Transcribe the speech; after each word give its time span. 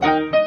Thank 0.00 0.34
you. 0.34 0.41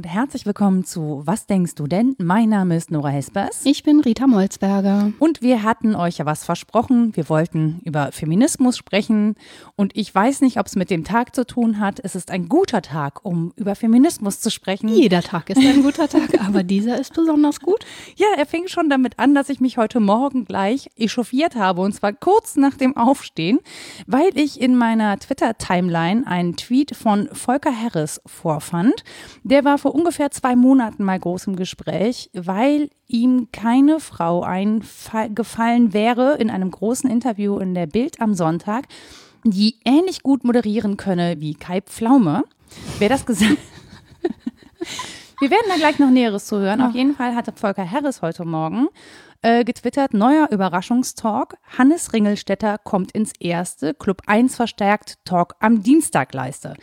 Und 0.00 0.06
herzlich 0.06 0.46
willkommen 0.46 0.86
zu 0.86 1.20
Was 1.26 1.44
denkst 1.44 1.74
du 1.74 1.86
denn? 1.86 2.16
Mein 2.16 2.48
Name 2.48 2.74
ist 2.74 2.90
Nora 2.90 3.10
Hespers. 3.10 3.60
Ich 3.64 3.82
bin 3.82 4.00
Rita 4.00 4.26
Molzberger. 4.26 5.12
Und 5.18 5.42
wir 5.42 5.62
hatten 5.62 5.94
euch 5.94 6.16
ja 6.16 6.24
was 6.24 6.42
versprochen. 6.42 7.14
Wir 7.16 7.28
wollten 7.28 7.82
über 7.84 8.10
Feminismus 8.10 8.78
sprechen. 8.78 9.36
Und 9.76 9.94
ich 9.94 10.14
weiß 10.14 10.40
nicht, 10.40 10.58
ob 10.58 10.64
es 10.68 10.74
mit 10.74 10.88
dem 10.88 11.04
Tag 11.04 11.34
zu 11.34 11.46
tun 11.46 11.80
hat. 11.80 12.00
Es 12.02 12.14
ist 12.14 12.30
ein 12.30 12.48
guter 12.48 12.80
Tag, 12.80 13.26
um 13.26 13.52
über 13.56 13.74
Feminismus 13.74 14.40
zu 14.40 14.50
sprechen. 14.50 14.88
Jeder 14.88 15.20
Tag 15.20 15.50
ist 15.50 15.58
ein 15.58 15.82
guter 15.82 16.08
Tag, 16.08 16.40
aber 16.46 16.62
dieser 16.62 16.98
ist 16.98 17.12
besonders 17.12 17.60
gut. 17.60 17.84
Ja, 18.16 18.28
er 18.38 18.46
fing 18.46 18.68
schon 18.68 18.88
damit 18.88 19.18
an, 19.18 19.34
dass 19.34 19.50
ich 19.50 19.60
mich 19.60 19.76
heute 19.76 20.00
Morgen 20.00 20.46
gleich 20.46 20.88
echauffiert 20.96 21.56
habe. 21.56 21.82
Und 21.82 21.92
zwar 21.92 22.14
kurz 22.14 22.56
nach 22.56 22.74
dem 22.74 22.96
Aufstehen, 22.96 23.58
weil 24.06 24.30
ich 24.34 24.62
in 24.62 24.76
meiner 24.76 25.18
Twitter-Timeline 25.18 26.26
einen 26.26 26.56
Tweet 26.56 26.96
von 26.96 27.28
Volker 27.34 27.74
Harris 27.78 28.22
vorfand 28.24 29.04
der 29.50 29.64
war 29.64 29.78
vor 29.78 29.89
ungefähr 29.90 30.30
zwei 30.30 30.56
Monaten 30.56 31.04
mal 31.04 31.18
groß 31.18 31.48
im 31.48 31.56
Gespräch, 31.56 32.30
weil 32.32 32.90
ihm 33.06 33.48
keine 33.52 34.00
Frau 34.00 34.42
eingefallen 34.42 35.92
wäre 35.92 36.36
in 36.36 36.50
einem 36.50 36.70
großen 36.70 37.10
Interview 37.10 37.58
in 37.58 37.74
der 37.74 37.86
Bild 37.86 38.20
am 38.20 38.34
Sonntag, 38.34 38.86
die 39.44 39.76
ähnlich 39.84 40.22
gut 40.22 40.44
moderieren 40.44 40.96
könne 40.96 41.40
wie 41.40 41.54
Kai 41.54 41.80
Pflaume. 41.80 42.44
Wer 42.98 43.08
das 43.08 43.26
gesagt 43.26 43.56
Wir 45.40 45.50
werden 45.50 45.66
da 45.70 45.76
gleich 45.76 45.98
noch 45.98 46.10
Näheres 46.10 46.44
zu 46.44 46.58
hören. 46.58 46.82
Auf 46.82 46.94
jeden 46.94 47.14
Fall 47.14 47.34
hatte 47.34 47.52
Volker 47.52 47.90
Harris 47.90 48.20
heute 48.20 48.44
Morgen 48.44 48.88
äh, 49.42 49.64
getwittert, 49.64 50.12
neuer 50.12 50.48
Überraschungstalk. 50.50 51.56
Hannes 51.78 52.12
Ringelstetter 52.12 52.76
kommt 52.78 53.12
ins 53.12 53.32
erste 53.40 53.94
Club 53.94 54.22
1 54.26 54.54
verstärkt 54.54 55.18
Talk 55.24 55.54
am 55.60 55.82
Dienstag 55.82 56.34
leiste. 56.34 56.74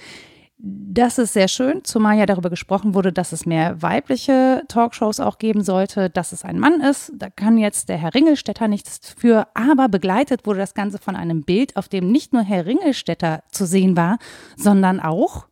Das 0.59 1.19
ist 1.19 1.33
sehr 1.33 1.47
schön, 1.47 1.83
zumal 1.83 2.17
ja 2.17 2.25
darüber 2.25 2.50
gesprochen 2.50 2.95
wurde, 2.95 3.13
dass 3.13 3.31
es 3.31 3.45
mehr 3.45 3.80
weibliche 3.83 4.63
Talkshows 4.67 5.19
auch 5.19 5.38
geben 5.38 5.61
sollte, 5.61 6.09
dass 6.09 6.31
es 6.31 6.44
ein 6.44 6.58
Mann 6.58 6.81
ist. 6.81 7.11
Da 7.16 7.30
kann 7.30 7.59
jetzt 7.59 7.89
der 7.89 7.97
Herr 7.97 8.16
Ringelstetter 8.16 8.67
nichts 8.67 9.13
für, 9.16 9.47
aber 9.53 9.88
begleitet 9.88 10.47
wurde 10.47 10.59
das 10.59 10.73
Ganze 10.73 10.97
von 10.97 11.16
einem 11.16 11.44
Bild, 11.44 11.78
auf 11.78 11.89
dem 11.89 12.11
nicht 12.11 12.33
nur 12.33 12.41
Herr 12.41 12.66
Ringelstetter 12.66 13.44
zu 13.52 13.67
sehen 13.67 13.95
war, 13.95 14.17
sondern 14.55 15.00
auch 15.00 15.45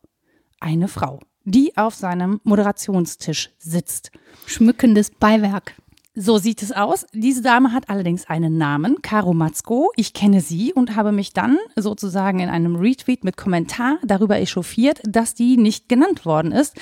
eine 0.60 0.88
Frau, 0.88 1.20
die 1.44 1.78
auf 1.78 1.94
seinem 1.94 2.42
Moderationstisch 2.44 3.52
sitzt. 3.60 4.12
Schmückendes 4.48 5.12
Beiwerk. 5.12 5.76
So 6.18 6.38
sieht 6.38 6.64
es 6.64 6.72
aus. 6.72 7.06
Diese 7.12 7.42
Dame 7.42 7.74
hat 7.74 7.90
allerdings 7.90 8.30
einen 8.30 8.58
Namen, 8.58 9.02
Caro 9.02 9.34
Matzko. 9.34 9.92
Ich 9.98 10.14
kenne 10.14 10.40
sie 10.40 10.72
und 10.72 10.96
habe 10.96 11.12
mich 11.12 11.34
dann 11.34 11.58
sozusagen 11.76 12.40
in 12.40 12.48
einem 12.48 12.78
Retweet 12.78 13.26
mit 13.26 13.36
Kommentar 13.36 13.98
darüber 14.02 14.40
echauffiert, 14.40 15.02
dass 15.04 15.34
die 15.34 15.58
nicht 15.58 15.90
genannt 15.90 16.26
worden 16.26 16.54
ist. 16.54 16.78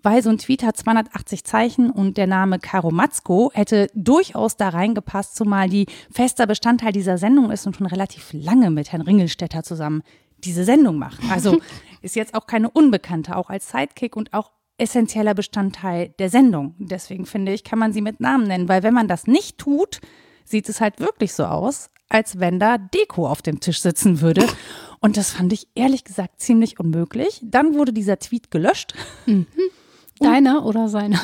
Weil 0.00 0.22
so 0.22 0.30
ein 0.30 0.38
Tweet 0.38 0.62
hat 0.62 0.76
280 0.76 1.42
Zeichen 1.42 1.90
und 1.90 2.16
der 2.16 2.28
Name 2.28 2.60
Caro 2.60 2.92
Matzko 2.92 3.50
hätte 3.54 3.88
durchaus 3.94 4.56
da 4.56 4.68
reingepasst, 4.68 5.34
zumal 5.34 5.68
die 5.68 5.86
fester 6.12 6.46
Bestandteil 6.46 6.92
dieser 6.92 7.18
Sendung 7.18 7.50
ist 7.50 7.66
und 7.66 7.74
schon 7.74 7.86
relativ 7.86 8.32
lange 8.32 8.70
mit 8.70 8.92
Herrn 8.92 9.02
Ringelstetter 9.02 9.64
zusammen 9.64 10.04
diese 10.44 10.62
Sendung 10.62 10.96
macht. 10.96 11.18
Also 11.28 11.58
ist 12.02 12.14
jetzt 12.14 12.34
auch 12.34 12.46
keine 12.46 12.70
Unbekannte, 12.70 13.36
auch 13.36 13.50
als 13.50 13.68
Sidekick 13.68 14.14
und 14.14 14.32
auch 14.32 14.52
essentieller 14.78 15.34
Bestandteil 15.34 16.14
der 16.18 16.30
Sendung. 16.30 16.74
Deswegen 16.78 17.26
finde 17.26 17.52
ich, 17.52 17.64
kann 17.64 17.78
man 17.78 17.92
sie 17.92 18.02
mit 18.02 18.20
Namen 18.20 18.46
nennen, 18.46 18.68
weil 18.68 18.82
wenn 18.82 18.94
man 18.94 19.08
das 19.08 19.26
nicht 19.26 19.58
tut, 19.58 20.00
sieht 20.44 20.68
es 20.68 20.80
halt 20.80 21.00
wirklich 21.00 21.32
so 21.32 21.44
aus, 21.44 21.90
als 22.08 22.38
wenn 22.38 22.60
da 22.60 22.78
Deko 22.78 23.28
auf 23.28 23.42
dem 23.42 23.60
Tisch 23.60 23.80
sitzen 23.80 24.20
würde. 24.20 24.46
Und 25.00 25.16
das 25.16 25.30
fand 25.32 25.52
ich 25.52 25.68
ehrlich 25.74 26.04
gesagt 26.04 26.40
ziemlich 26.40 26.78
unmöglich. 26.78 27.40
Dann 27.42 27.74
wurde 27.74 27.92
dieser 27.92 28.18
Tweet 28.18 28.50
gelöscht. 28.50 28.94
Mhm. 29.26 29.46
Deiner 30.18 30.64
oder 30.64 30.88
seiner? 30.88 31.20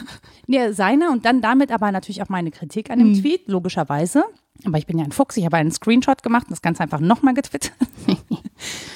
Ja, 0.46 0.74
seiner 0.74 1.12
und 1.12 1.24
dann 1.24 1.40
damit 1.40 1.72
aber 1.72 1.90
natürlich 1.92 2.22
auch 2.22 2.28
meine 2.28 2.50
Kritik 2.50 2.90
an 2.90 2.98
dem 2.98 3.12
mhm. 3.12 3.22
Tweet, 3.22 3.48
logischerweise. 3.48 4.24
Aber 4.66 4.76
ich 4.76 4.86
bin 4.86 4.98
ja 4.98 5.04
ein 5.04 5.12
Fuchs, 5.12 5.38
ich 5.38 5.46
habe 5.46 5.56
einen 5.56 5.70
Screenshot 5.70 6.22
gemacht 6.22 6.44
und 6.44 6.50
das 6.50 6.60
Ganze 6.60 6.82
einfach 6.82 7.00
nochmal 7.00 7.32
getwittert. 7.32 7.72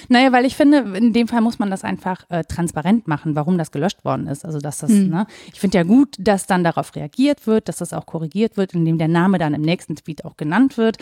naja, 0.08 0.32
weil 0.32 0.44
ich 0.44 0.56
finde, 0.56 0.78
in 0.96 1.12
dem 1.12 1.28
Fall 1.28 1.40
muss 1.40 1.58
man 1.58 1.70
das 1.70 1.84
einfach 1.84 2.24
äh, 2.28 2.44
transparent 2.44 3.08
machen, 3.08 3.34
warum 3.34 3.58
das 3.58 3.70
gelöscht 3.70 4.04
worden 4.04 4.26
ist. 4.26 4.44
Also, 4.44 4.58
dass 4.58 4.78
das, 4.78 4.90
mhm. 4.90 5.08
ne, 5.08 5.26
ich 5.52 5.60
finde 5.60 5.78
ja 5.78 5.84
gut, 5.84 6.16
dass 6.18 6.46
dann 6.46 6.64
darauf 6.64 6.94
reagiert 6.94 7.46
wird, 7.46 7.68
dass 7.68 7.76
das 7.76 7.92
auch 7.92 8.06
korrigiert 8.06 8.56
wird, 8.56 8.74
indem 8.74 8.98
der 8.98 9.08
Name 9.08 9.38
dann 9.38 9.54
im 9.54 9.62
nächsten 9.62 9.96
Tweet 9.96 10.24
auch 10.24 10.36
genannt 10.36 10.78
wird. 10.78 10.98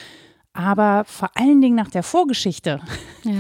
Aber 0.53 1.05
vor 1.07 1.31
allen 1.35 1.61
Dingen 1.61 1.77
nach 1.77 1.91
der 1.91 2.03
Vorgeschichte. 2.03 2.81
Ja 3.25 3.33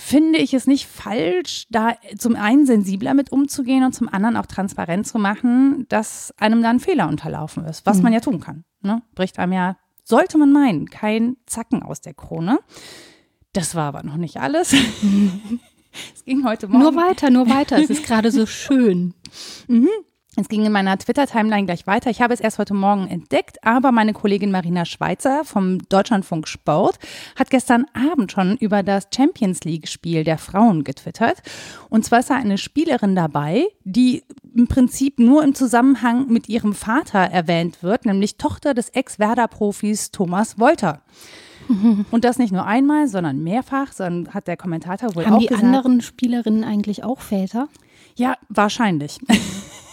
finde 0.00 0.38
ich 0.38 0.54
es 0.54 0.66
nicht 0.66 0.86
falsch, 0.86 1.66
da 1.68 1.94
zum 2.16 2.34
einen 2.34 2.64
sensibler 2.64 3.12
mit 3.12 3.30
umzugehen 3.32 3.84
und 3.84 3.92
zum 3.92 4.08
anderen 4.08 4.36
auch 4.36 4.46
transparent 4.46 5.06
zu 5.06 5.18
machen, 5.18 5.84
dass 5.90 6.32
einem 6.38 6.62
dann 6.62 6.80
Fehler 6.80 7.06
unterlaufen 7.06 7.64
ist, 7.66 7.84
was 7.84 7.98
mhm. 7.98 8.04
man 8.04 8.12
ja 8.14 8.20
tun 8.20 8.40
kann. 8.40 8.64
Ne? 8.80 9.02
Bricht 9.14 9.38
einem 9.38 9.52
ja 9.52 9.76
sollte 10.04 10.38
man 10.38 10.52
meinen, 10.52 10.90
kein 10.90 11.36
Zacken 11.46 11.82
aus 11.82 12.00
der 12.00 12.14
Krone. 12.14 12.58
Das 13.52 13.74
war 13.74 13.88
aber 13.88 14.02
noch 14.02 14.16
nicht 14.16 14.36
alles. 14.36 14.72
es 16.14 16.24
ging 16.24 16.44
heute 16.44 16.68
Morgen. 16.68 16.82
Nur 16.82 16.94
weiter, 16.94 17.30
nur 17.30 17.48
weiter. 17.48 17.78
Es 17.78 17.90
ist 17.90 18.04
gerade 18.04 18.30
so 18.30 18.46
schön. 18.46 19.14
Mhm. 19.66 19.88
Es 20.36 20.48
ging 20.48 20.64
in 20.64 20.70
meiner 20.70 20.96
Twitter-Timeline 20.96 21.66
gleich 21.66 21.88
weiter. 21.88 22.08
Ich 22.08 22.22
habe 22.22 22.32
es 22.32 22.38
erst 22.38 22.58
heute 22.58 22.72
Morgen 22.72 23.08
entdeckt, 23.08 23.64
aber 23.64 23.90
meine 23.90 24.12
Kollegin 24.12 24.52
Marina 24.52 24.84
Schweizer 24.84 25.44
vom 25.44 25.80
Deutschlandfunk 25.88 26.46
Sport 26.46 27.00
hat 27.34 27.50
gestern 27.50 27.86
Abend 27.94 28.30
schon 28.30 28.56
über 28.56 28.84
das 28.84 29.08
Champions 29.14 29.64
League-Spiel 29.64 30.22
der 30.22 30.38
Frauen 30.38 30.84
getwittert. 30.84 31.42
Und 31.88 32.04
zwar 32.04 32.20
ist 32.20 32.30
da 32.30 32.36
eine 32.36 32.58
Spielerin 32.58 33.16
dabei, 33.16 33.66
die 33.82 34.22
im 34.54 34.68
Prinzip 34.68 35.18
nur 35.18 35.42
im 35.42 35.56
Zusammenhang 35.56 36.28
mit 36.28 36.48
ihrem 36.48 36.74
Vater 36.74 37.18
erwähnt 37.18 37.82
wird, 37.82 38.06
nämlich 38.06 38.36
Tochter 38.36 38.72
des 38.72 38.90
Ex-Werder-Profis 38.90 40.12
Thomas 40.12 40.60
Wolter. 40.60 41.02
Und 42.10 42.24
das 42.24 42.38
nicht 42.38 42.52
nur 42.52 42.66
einmal, 42.66 43.08
sondern 43.08 43.42
mehrfach, 43.42 43.92
sondern 43.92 44.34
hat 44.34 44.48
der 44.48 44.56
Kommentator 44.56 45.14
wohl 45.14 45.26
Haben 45.26 45.34
auch 45.34 45.38
die 45.38 45.46
gesagt, 45.46 45.64
anderen 45.64 46.00
Spielerinnen 46.00 46.64
eigentlich 46.64 47.04
auch 47.04 47.20
Väter? 47.20 47.68
Ja, 48.16 48.36
wahrscheinlich. 48.48 49.18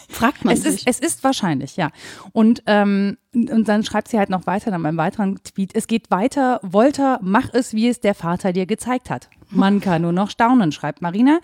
Fragt 0.09 0.45
man 0.45 0.53
es 0.53 0.63
sich. 0.63 0.87
Ist, 0.87 0.87
es 0.87 0.99
ist 0.99 1.23
wahrscheinlich, 1.23 1.75
ja. 1.75 1.89
Und, 2.31 2.63
ähm, 2.65 3.17
und 3.33 3.67
dann 3.67 3.83
schreibt 3.83 4.07
sie 4.07 4.17
halt 4.17 4.29
noch 4.29 4.47
weiter 4.47 4.69
in 4.69 4.73
einem 4.73 4.97
weiteren 4.97 5.43
Tweet, 5.43 5.75
es 5.75 5.85
geht 5.87 6.09
weiter, 6.09 6.59
Wolter, 6.63 7.19
mach 7.21 7.53
es, 7.53 7.73
wie 7.73 7.89
es 7.89 7.99
der 7.99 8.15
Vater 8.15 8.53
dir 8.53 8.65
gezeigt 8.65 9.09
hat. 9.09 9.29
Man 9.49 9.81
kann 9.81 10.01
nur 10.01 10.13
noch 10.13 10.29
staunen, 10.29 10.71
schreibt 10.71 11.01
Marina. 11.01 11.39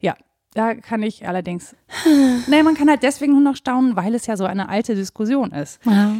Ja, 0.00 0.14
da 0.52 0.74
kann 0.74 1.02
ich 1.02 1.26
allerdings, 1.26 1.74
naja, 2.46 2.62
man 2.62 2.74
kann 2.74 2.90
halt 2.90 3.02
deswegen 3.02 3.32
nur 3.32 3.42
noch 3.42 3.56
staunen, 3.56 3.96
weil 3.96 4.14
es 4.14 4.26
ja 4.26 4.36
so 4.36 4.44
eine 4.44 4.68
alte 4.68 4.94
Diskussion 4.94 5.50
ist. 5.52 5.80
Ja. 5.84 6.14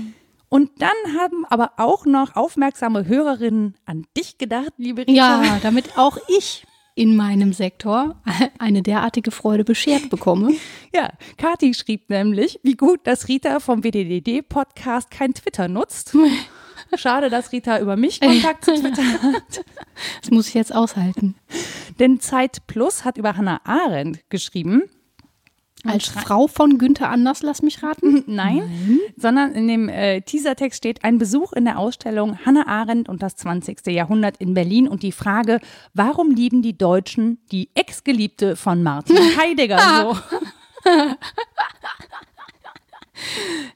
Und 0.54 0.70
dann 0.78 1.18
haben 1.18 1.44
aber 1.46 1.72
auch 1.78 2.06
noch 2.06 2.36
aufmerksame 2.36 3.08
Hörerinnen 3.08 3.74
an 3.86 4.06
dich 4.16 4.38
gedacht, 4.38 4.70
liebe 4.76 5.00
Rita. 5.00 5.12
Ja, 5.42 5.58
damit 5.60 5.98
auch 5.98 6.16
ich 6.28 6.64
in 6.94 7.16
meinem 7.16 7.52
Sektor 7.52 8.22
eine 8.60 8.82
derartige 8.82 9.32
Freude 9.32 9.64
beschert 9.64 10.10
bekomme. 10.10 10.52
Ja, 10.94 11.10
Kati 11.38 11.74
schrieb 11.74 12.08
nämlich, 12.08 12.60
wie 12.62 12.76
gut, 12.76 13.00
dass 13.02 13.26
Rita 13.26 13.58
vom 13.58 13.82
WDDD-Podcast 13.82 15.10
kein 15.10 15.34
Twitter 15.34 15.66
nutzt. 15.66 16.16
Schade, 16.94 17.30
dass 17.30 17.50
Rita 17.50 17.80
über 17.80 17.96
mich 17.96 18.20
Kontakt 18.20 18.64
zu 18.64 18.76
Twitter 18.76 19.02
hat. 19.22 19.64
Das 20.20 20.30
muss 20.30 20.46
ich 20.46 20.54
jetzt 20.54 20.72
aushalten. 20.72 21.34
Denn 21.98 22.20
Zeit 22.20 22.68
Plus 22.68 23.04
hat 23.04 23.18
über 23.18 23.36
Hannah 23.36 23.60
Arendt 23.64 24.20
geschrieben. 24.30 24.84
Als 25.84 26.08
Frau 26.08 26.46
von 26.46 26.78
Günther 26.78 27.10
Anders, 27.10 27.42
lass 27.42 27.62
mich 27.62 27.82
raten? 27.82 28.24
Nein, 28.26 28.58
Nein. 28.58 29.00
sondern 29.16 29.52
in 29.52 29.68
dem 29.68 29.88
äh, 29.88 30.22
Teasertext 30.22 30.78
steht 30.78 31.04
ein 31.04 31.18
Besuch 31.18 31.52
in 31.52 31.64
der 31.64 31.78
Ausstellung 31.78 32.38
Hannah 32.44 32.66
Arendt 32.66 33.08
und 33.08 33.22
das 33.22 33.36
20. 33.36 33.86
Jahrhundert 33.88 34.38
in 34.38 34.54
Berlin 34.54 34.88
und 34.88 35.02
die 35.02 35.12
Frage, 35.12 35.60
warum 35.92 36.30
lieben 36.30 36.62
die 36.62 36.76
Deutschen 36.76 37.38
die 37.52 37.68
Ex-Geliebte 37.74 38.56
von 38.56 38.82
Martin 38.82 39.16
Heidegger 39.38 39.78
so? 40.84 40.90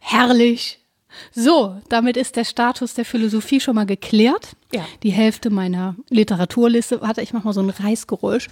Herrlich. 0.00 0.78
So, 1.32 1.80
damit 1.88 2.16
ist 2.16 2.36
der 2.36 2.44
Status 2.44 2.94
der 2.94 3.04
Philosophie 3.04 3.60
schon 3.60 3.74
mal 3.74 3.86
geklärt. 3.86 4.56
Ja. 4.72 4.86
Die 5.02 5.10
Hälfte 5.10 5.50
meiner 5.50 5.96
Literaturliste, 6.08 7.00
warte, 7.00 7.22
ich 7.22 7.32
mach 7.32 7.44
mal 7.44 7.52
so 7.52 7.60
ein 7.60 7.70
Reißgeräusch 7.70 8.48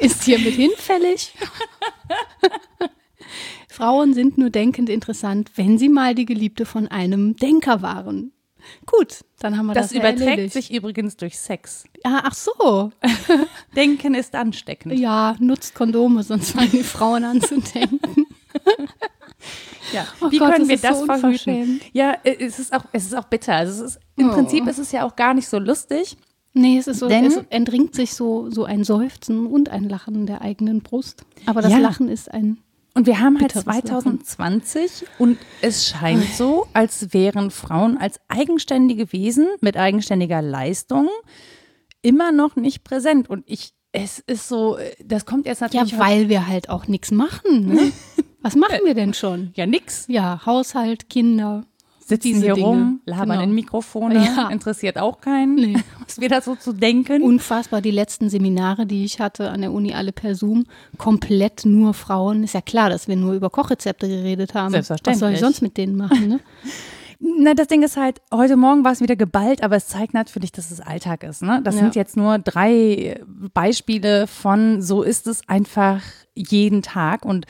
ist 0.00 0.24
hiermit 0.24 0.54
hinfällig. 0.54 1.34
Frauen 3.68 4.14
sind 4.14 4.38
nur 4.38 4.50
denkend 4.50 4.88
interessant, 4.88 5.50
wenn 5.56 5.78
sie 5.78 5.88
mal 5.88 6.14
die 6.14 6.26
Geliebte 6.26 6.64
von 6.66 6.86
einem 6.88 7.36
Denker 7.36 7.82
waren. 7.82 8.32
Gut, 8.86 9.24
dann 9.40 9.58
haben 9.58 9.66
wir 9.66 9.74
das. 9.74 9.88
Das 9.88 9.96
überträgt 9.96 10.20
erledigt. 10.28 10.52
sich 10.54 10.72
übrigens 10.72 11.16
durch 11.16 11.38
Sex. 11.38 11.84
Ah, 12.02 12.22
ach 12.24 12.34
so. 12.34 12.92
Denken 13.76 14.14
ist 14.14 14.34
ansteckend. 14.34 14.98
Ja, 14.98 15.36
nutzt 15.38 15.74
Kondome, 15.74 16.22
sonst 16.22 16.52
fangen 16.52 16.70
die 16.70 16.82
Frauen 16.82 17.24
an 17.24 17.40
zu 17.42 17.60
denken. 17.60 18.26
Ja. 19.92 20.06
Oh 20.22 20.30
Wie 20.30 20.38
Gott, 20.38 20.52
können 20.52 20.68
wir 20.68 20.78
das 20.78 21.00
so 21.00 21.04
verhüten? 21.04 21.80
Ja, 21.92 22.16
es 22.24 22.58
ist 22.58 22.72
auch, 22.72 22.84
es 22.92 23.04
ist 23.04 23.14
auch 23.14 23.24
bitter. 23.24 23.54
Also 23.54 23.84
es 23.84 23.96
ist, 23.96 24.02
Im 24.16 24.30
Oh. 24.30 24.32
Prinzip 24.32 24.66
ist 24.66 24.78
es 24.78 24.92
ja 24.92 25.04
auch 25.04 25.14
gar 25.14 25.34
nicht 25.34 25.48
so 25.48 25.58
lustig. 25.58 26.16
Nee, 26.54 26.78
es 26.78 26.86
ist 26.86 27.00
so, 27.00 27.08
Denn- 27.08 27.24
es 27.26 27.36
entringt 27.50 27.94
sich 27.94 28.14
so, 28.14 28.48
so 28.50 28.64
ein 28.64 28.84
Seufzen 28.84 29.46
und 29.46 29.68
ein 29.70 29.88
Lachen 29.88 30.24
der 30.26 30.40
eigenen 30.40 30.80
Brust. 30.82 31.24
Aber 31.46 31.60
das 31.62 31.72
Ja. 31.72 31.78
Lachen 31.78 32.08
ist 32.08 32.30
ein, 32.32 32.58
Und 32.94 33.06
wir 33.06 33.18
haben 33.20 33.40
halt 33.40 33.52
Bitteres 33.54 33.64
2020 33.64 35.04
und 35.18 35.36
es 35.62 35.88
scheint 35.88 36.24
so, 36.36 36.66
als 36.72 37.12
wären 37.12 37.50
Frauen 37.50 37.98
als 37.98 38.20
eigenständige 38.28 39.12
Wesen 39.12 39.48
mit 39.60 39.76
eigenständiger 39.76 40.40
Leistung 40.42 41.08
immer 42.02 42.30
noch 42.32 42.54
nicht 42.56 42.84
präsent. 42.84 43.28
Und 43.28 43.42
ich, 43.46 43.72
es 43.90 44.20
ist 44.20 44.48
so, 44.48 44.78
das 45.04 45.26
kommt 45.26 45.46
jetzt 45.46 45.60
ja, 45.60 45.66
natürlich. 45.66 45.98
weil 45.98 46.28
wir 46.28 46.46
halt 46.46 46.68
auch 46.68 46.86
nichts 46.86 47.10
machen. 47.10 47.66
Ne? 47.74 47.92
Was 48.42 48.54
machen 48.56 48.78
wir 48.84 48.94
denn 48.94 49.14
schon? 49.14 49.50
ja, 49.56 49.66
nix. 49.66 50.04
Ja, 50.06 50.44
Haushalt, 50.46 51.08
Kinder. 51.10 51.64
Sitzen 52.06 52.28
Diese 52.34 52.40
hier 52.40 52.54
Dinge. 52.54 52.66
rum, 52.66 53.00
labern 53.06 53.28
Genau. 53.30 53.42
in 53.42 53.52
Mikrofone, 53.54 54.16
Ja. 54.22 54.48
interessiert 54.50 54.98
auch 54.98 55.20
keinen, 55.20 55.54
Nee. 55.54 55.76
was 56.06 56.20
wir 56.20 56.28
da 56.28 56.40
so 56.42 56.54
zu 56.54 56.72
denken. 56.74 57.22
Unfassbar, 57.22 57.80
die 57.80 57.90
letzten 57.90 58.28
Seminare, 58.28 58.84
die 58.86 59.04
ich 59.04 59.20
hatte 59.20 59.48
an 59.50 59.62
der 59.62 59.72
Uni, 59.72 59.94
alle 59.94 60.12
per 60.12 60.34
Zoom, 60.34 60.64
komplett 60.98 61.64
nur 61.64 61.94
Frauen. 61.94 62.44
Ist 62.44 62.52
ja 62.54 62.60
klar, 62.60 62.90
dass 62.90 63.08
wir 63.08 63.16
nur 63.16 63.32
über 63.32 63.48
Kochrezepte 63.48 64.06
geredet 64.06 64.52
haben. 64.54 64.72
Selbstverständlich. 64.72 65.14
Was 65.14 65.20
soll 65.20 65.32
ich 65.32 65.40
sonst 65.40 65.62
mit 65.62 65.76
denen 65.78 65.96
machen? 65.96 66.28
Ne? 66.28 66.40
Na, 67.38 67.54
das 67.54 67.68
Ding 67.68 67.82
ist 67.82 67.96
halt, 67.96 68.20
heute 68.30 68.56
Morgen 68.56 68.84
war 68.84 68.92
es 68.92 69.00
wieder 69.00 69.16
geballt, 69.16 69.62
aber 69.62 69.76
es 69.76 69.86
zeigt 69.86 70.12
natürlich, 70.12 70.52
dass 70.52 70.70
es 70.70 70.80
Alltag 70.80 71.22
ist. 71.22 71.42
Ne? 71.42 71.60
Das 71.64 71.74
Ja. 71.76 71.80
sind 71.82 71.94
jetzt 71.96 72.18
nur 72.18 72.38
drei 72.38 73.18
Beispiele 73.54 74.26
von, 74.26 74.82
so 74.82 75.02
ist 75.02 75.26
es 75.26 75.40
einfach 75.48 76.02
jeden 76.34 76.82
Tag. 76.82 77.24
Und 77.24 77.46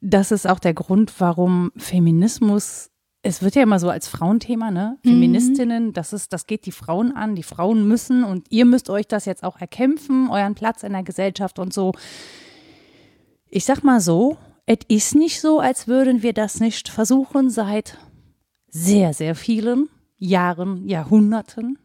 das 0.00 0.30
ist 0.32 0.46
auch 0.48 0.60
der 0.60 0.72
Grund, 0.72 1.12
warum 1.18 1.72
Feminismus, 1.76 2.88
es 3.22 3.42
wird 3.42 3.56
ja 3.56 3.62
immer 3.62 3.80
so 3.80 3.90
als 3.90 4.08
Frauenthema, 4.08 4.70
ne? 4.70 4.98
Feministinnen, 5.02 5.92
das 5.92 6.12
ist, 6.12 6.32
das 6.32 6.46
geht 6.46 6.66
die 6.66 6.72
Frauen 6.72 7.12
an, 7.16 7.34
die 7.34 7.42
Frauen 7.42 7.86
müssen 7.88 8.22
und 8.22 8.46
ihr 8.50 8.64
müsst 8.64 8.90
euch 8.90 9.08
das 9.08 9.24
jetzt 9.24 9.42
auch 9.42 9.60
erkämpfen, 9.60 10.30
euren 10.30 10.54
Platz 10.54 10.82
in 10.82 10.92
der 10.92 11.02
Gesellschaft 11.02 11.58
und 11.58 11.72
so. 11.72 11.92
Ich 13.48 13.64
sag 13.64 13.82
mal 13.82 14.00
so, 14.00 14.36
es 14.66 14.78
ist 14.88 15.14
nicht 15.14 15.40
so, 15.40 15.58
als 15.58 15.88
würden 15.88 16.22
wir 16.22 16.32
das 16.32 16.60
nicht 16.60 16.88
versuchen 16.88 17.50
seit 17.50 17.98
sehr, 18.68 19.14
sehr 19.14 19.34
vielen 19.34 19.88
Jahren, 20.18 20.86
Jahrhunderten. 20.86 21.78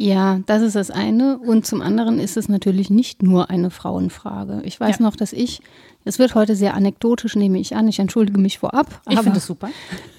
Ja, 0.00 0.40
das 0.46 0.62
ist 0.62 0.76
das 0.76 0.92
eine. 0.92 1.38
Und 1.38 1.66
zum 1.66 1.82
anderen 1.82 2.20
ist 2.20 2.36
es 2.36 2.48
natürlich 2.48 2.88
nicht 2.88 3.22
nur 3.22 3.50
eine 3.50 3.70
Frauenfrage. 3.70 4.62
Ich 4.64 4.78
weiß 4.78 4.98
Ja. 5.00 5.02
noch, 5.04 5.16
dass 5.16 5.32
ich, 5.32 5.60
es 6.04 6.20
wird 6.20 6.36
heute 6.36 6.54
sehr 6.54 6.74
anekdotisch, 6.74 7.34
nehme 7.34 7.58
ich 7.58 7.74
an, 7.74 7.88
ich 7.88 7.98
entschuldige 7.98 8.38
mich 8.38 8.58
vorab, 8.60 9.02
Ich 9.10 9.18
finde 9.18 9.38
es 9.38 9.46
super. 9.46 9.70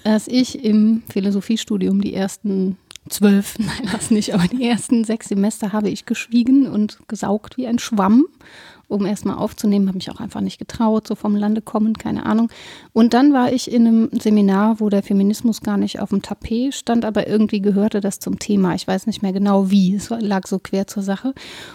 dass 0.04 0.28
ich 0.28 0.62
im 0.64 1.02
Philosophiestudium 1.10 2.02
die 2.02 2.12
ersten 2.12 2.76
zwölf, 3.08 3.54
nein, 3.58 3.88
das 3.90 4.10
nicht, 4.10 4.34
aber 4.34 4.44
die 4.48 4.62
ersten 4.64 5.04
sechs 5.04 5.28
Semester 5.28 5.72
habe 5.72 5.88
ich 5.88 6.04
geschwiegen 6.04 6.66
und 6.66 6.98
gesaugt 7.08 7.56
wie 7.56 7.66
ein 7.66 7.78
Schwamm, 7.78 8.26
um 8.90 9.06
erstmal 9.06 9.36
aufzunehmen, 9.36 9.86
habe 9.86 9.98
mich 9.98 10.10
auch 10.10 10.20
einfach 10.20 10.40
nicht 10.40 10.58
getraut, 10.58 11.06
so 11.06 11.14
vom 11.14 11.36
Lande 11.36 11.62
kommen, 11.62 11.94
keine 11.94 12.26
Ahnung. 12.26 12.50
Und 12.92 13.14
dann 13.14 13.32
war 13.32 13.52
ich 13.52 13.70
in 13.70 13.86
einem 13.86 14.08
Seminar, 14.12 14.80
wo 14.80 14.88
der 14.88 15.02
Feminismus 15.02 15.60
gar 15.60 15.76
nicht 15.76 16.00
auf 16.00 16.10
dem 16.10 16.22
Tapet 16.22 16.74
stand, 16.74 17.04
aber 17.04 17.28
irgendwie 17.28 17.60
gehörte 17.60 18.00
das 18.00 18.18
zum 18.18 18.38
Thema. 18.38 18.74
Ich 18.74 18.86
weiß 18.86 19.06
nicht 19.06 19.22
mehr 19.22 19.32
genau 19.32 19.70
wie, 19.70 19.94
es 19.94 20.10
lag 20.10 20.46
so 20.46 20.58
quer 20.58 20.88
zur 20.88 21.04
Sache. 21.04 21.34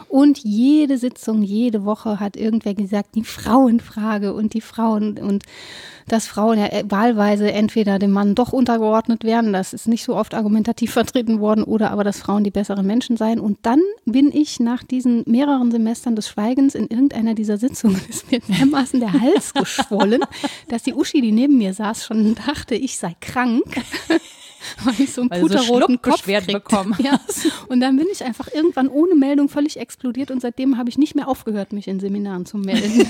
Und 0.10 0.40
jede 0.40 0.98
Sitzung, 0.98 1.42
jede 1.42 1.86
Woche 1.86 2.20
hat 2.20 2.36
irgendwer 2.36 2.74
gesagt, 2.74 3.16
die 3.16 3.24
Frauenfrage 3.24 4.34
und 4.34 4.54
die 4.54 4.62
Frauen 4.62 5.18
und 5.18 5.44
dass 6.08 6.28
Frauen 6.28 6.60
ja 6.60 6.70
wahlweise 6.90 7.52
entweder 7.52 8.00
dem 8.00 8.12
Mann 8.12 8.36
doch 8.36 8.54
untergeordnet 8.54 9.24
werden, 9.24 9.54
das 9.54 9.74
ist 9.74 9.88
nicht 9.88 10.04
so 10.04 10.16
oft 10.16 10.34
argumentativ 10.34 10.92
vertreten 10.94 11.40
worden, 11.40 11.64
oder 11.64 11.92
aber, 11.92 12.04
dass 12.04 12.20
Frauen 12.20 12.44
die 12.44 12.52
besseren 12.52 12.86
Menschen 12.86 13.18
seien. 13.18 13.40
Und 13.40 13.60
dann 13.64 13.82
bin 14.06 14.32
ich 14.32 14.60
nach 14.60 14.84
diesen 14.84 15.24
mehreren 15.26 15.72
Semestern 15.72 16.16
des 16.16 16.28
Schweigens 16.28 16.76
in 16.76 16.88
irgendeiner 16.88 17.34
dieser 17.34 17.58
Sitzungen, 17.58 18.00
ist 18.10 18.32
mir 18.32 18.40
dermaßen 18.40 19.00
der 19.00 19.14
Hals 19.14 19.54
geschwollen, 19.54 20.22
dass 20.70 20.84
die 20.84 20.94
Uschi, 20.94 21.22
die 21.22 21.32
neben 21.32 21.58
mir 21.58 21.74
saß, 21.74 22.06
schon 22.06 22.36
dachte, 22.36 22.76
ich 22.76 22.98
sei 22.98 23.16
krank. 23.20 23.64
Weil 24.84 24.96
ich 25.00 25.14
so 25.14 25.22
einen 25.22 25.30
du 25.30 25.48
so 25.48 25.48
puterroten 25.48 26.02
Kopf 26.02 26.26
bekommen 26.26 26.96
Ja. 26.98 27.20
Und 27.68 27.82
dann 27.82 27.98
bin 27.98 28.08
ich 28.12 28.24
einfach 28.24 28.48
irgendwann 28.52 28.88
ohne 28.88 29.14
Meldung 29.16 29.48
völlig 29.48 29.78
explodiert 29.78 30.32
und 30.32 30.42
seitdem 30.42 30.78
habe 30.78 30.90
ich 30.90 30.98
nicht 30.98 31.16
mehr 31.16 31.28
aufgehört, 31.28 31.72
mich 31.72 31.88
in 31.88 32.00
Seminaren 32.00 32.48
zu 32.48 32.58
melden. 32.58 33.08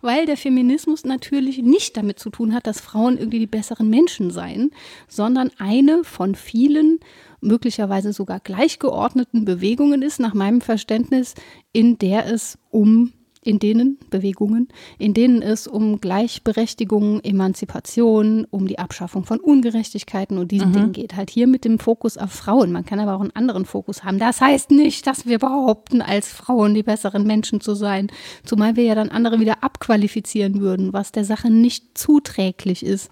Weil 0.00 0.26
der 0.26 0.36
Feminismus 0.36 1.04
natürlich 1.04 1.58
nicht 1.58 1.96
damit 1.96 2.18
zu 2.18 2.30
tun 2.30 2.54
hat, 2.54 2.66
dass 2.66 2.80
Frauen 2.80 3.18
irgendwie 3.18 3.38
die 3.38 3.46
besseren 3.46 3.88
Menschen 3.88 4.30
seien, 4.30 4.70
sondern 5.08 5.50
eine 5.58 6.04
von 6.04 6.34
vielen 6.34 7.00
möglicherweise 7.40 8.12
sogar 8.12 8.40
gleichgeordneten 8.40 9.44
Bewegungen 9.44 10.02
ist, 10.02 10.20
nach 10.20 10.34
meinem 10.34 10.60
Verständnis, 10.60 11.34
in 11.72 11.98
der 11.98 12.26
es 12.26 12.58
um 12.70 13.12
in 13.44 13.58
denen 13.58 13.98
Bewegungen, 14.10 14.68
in 14.98 15.14
denen 15.14 15.42
es 15.42 15.66
um 15.66 16.00
Gleichberechtigung, 16.00 17.20
Emanzipation, 17.20 18.46
um 18.50 18.68
die 18.68 18.78
Abschaffung 18.78 19.24
von 19.24 19.40
Ungerechtigkeiten 19.40 20.38
und 20.38 20.52
diesen 20.52 20.72
Dingen 20.72 20.92
geht. 20.92 21.16
Halt 21.16 21.30
hier 21.30 21.48
mit 21.48 21.64
dem 21.64 21.80
Fokus 21.80 22.16
auf 22.16 22.30
Frauen. 22.30 22.70
Man 22.70 22.84
kann 22.84 23.00
aber 23.00 23.14
auch 23.14 23.20
einen 23.20 23.34
anderen 23.34 23.64
Fokus 23.64 24.04
haben. 24.04 24.20
Das 24.20 24.40
heißt 24.40 24.70
nicht, 24.70 25.06
dass 25.08 25.26
wir 25.26 25.40
behaupten, 25.40 26.02
als 26.02 26.28
Frauen 26.28 26.74
die 26.74 26.84
besseren 26.84 27.26
Menschen 27.26 27.60
zu 27.60 27.74
sein. 27.74 28.08
Zumal 28.44 28.76
wir 28.76 28.84
ja 28.84 28.94
dann 28.94 29.08
andere 29.08 29.40
wieder 29.40 29.64
abqualifizieren 29.64 30.60
würden, 30.60 30.92
was 30.92 31.10
der 31.10 31.24
Sache 31.24 31.50
nicht 31.50 31.98
zuträglich 31.98 32.84
ist. 32.84 33.10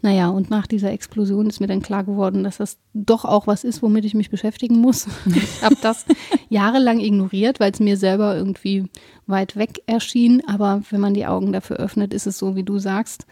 Naja, 0.00 0.28
und 0.28 0.48
nach 0.48 0.68
dieser 0.68 0.92
Explosion 0.92 1.48
ist 1.48 1.60
mir 1.60 1.66
dann 1.66 1.82
klar 1.82 2.04
geworden, 2.04 2.44
dass 2.44 2.58
das 2.58 2.78
doch 2.94 3.24
auch 3.24 3.46
was 3.46 3.64
ist, 3.64 3.82
womit 3.82 4.04
ich 4.04 4.14
mich 4.14 4.30
beschäftigen 4.30 4.78
muss. 4.78 5.06
Ich 5.42 5.62
habe 5.62 5.76
das 5.80 6.04
jahrelang 6.50 7.00
ignoriert, 7.00 7.58
weil 7.58 7.72
es 7.72 7.80
mir 7.80 7.96
selber 7.96 8.36
irgendwie 8.36 8.84
weit 9.32 9.56
weg 9.56 9.82
erschien. 9.86 10.42
Aber 10.46 10.82
wenn 10.90 11.00
man 11.00 11.14
die 11.14 11.26
Augen 11.26 11.52
dafür 11.52 11.78
öffnet, 11.78 12.14
ist 12.14 12.28
es 12.28 12.38
so, 12.38 12.54
wie 12.54 12.62
du 12.62 12.78
sagst, 12.78 13.26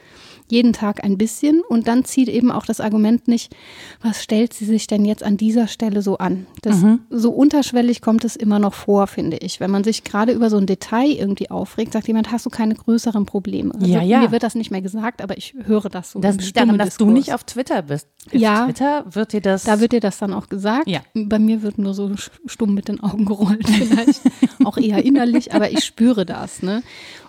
jeden 0.51 0.73
Tag 0.73 1.05
ein 1.05 1.19
bisschen. 1.19 1.61
Und 1.69 1.89
dann 1.89 2.05
zieht 2.05 2.29
eben 2.29 2.51
auch 2.51 2.67
das 2.67 2.81
Argument 2.81 3.29
nicht, 3.29 3.55
was 4.03 4.23
stellt 4.23 4.53
sie 4.53 4.65
sich 4.65 4.87
denn 4.87 5.05
jetzt 5.05 5.23
an 5.23 5.37
dieser 5.37 5.69
Stelle 5.69 6.03
so 6.03 6.19
an? 6.19 6.47
Das, 6.63 6.77
So 7.11 7.31
unterschwellig 7.31 8.01
kommt 8.03 8.25
es 8.25 8.37
immer 8.37 8.59
noch 8.59 8.75
vor, 8.75 9.07
finde 9.07 9.37
ich. 9.39 9.61
Wenn 9.61 9.71
man 9.71 9.85
sich 9.85 10.05
gerade 10.05 10.33
über 10.33 10.51
so 10.51 10.57
ein 10.57 10.67
Detail 10.67 11.09
irgendwie 11.11 11.51
aufregt, 11.51 11.93
sagt 11.93 12.09
jemand, 12.09 12.33
hast 12.33 12.47
du 12.47 12.51
keine 12.51 12.75
größeren 12.75 13.27
Probleme? 13.27 13.75
Also 13.75 13.87
Ja, 13.87 14.03
ja. 14.03 14.21
Mir 14.21 14.31
wird 14.33 14.43
das 14.43 14.55
nicht 14.55 14.71
mehr 14.71 14.83
gesagt, 14.83 15.23
aber 15.23 15.37
ich 15.37 15.55
höre 15.65 15.89
das 15.89 16.13
so. 16.13 16.21
Das 16.21 16.37
liegt 16.37 16.57
daran, 16.57 16.79
dass 16.79 16.97
du 16.97 17.11
nicht 17.11 17.33
auf 17.33 17.45
Twitter 17.45 17.83
bist. 17.83 18.09
Auf 18.27 18.35
Ja. 18.35 18.65
Twitter 18.67 19.05
wird 19.11 19.33
dir 19.33 19.41
das. 19.41 19.65
Da 19.65 19.81
wird 19.81 19.93
dir 19.93 20.01
das 20.01 20.19
dann 20.19 20.33
auch 20.33 20.49
gesagt. 20.49 20.89
Ja. 20.89 21.01
Bei 21.15 21.39
mir 21.39 21.63
wird 21.63 21.79
nur 21.79 21.95
so 21.95 22.11
stumm 22.47 22.75
mit 22.75 22.89
den 22.89 23.01
Augen 23.01 23.25
gerollt, 23.25 23.69
vielleicht. 23.69 24.21
auch 24.65 24.77
eher 24.77 25.05
innerlich, 25.05 25.53
aber 25.55 25.71
ich 25.71 25.85
spüre 25.85 26.27
das. 26.27 26.63
Ne? 26.63 26.83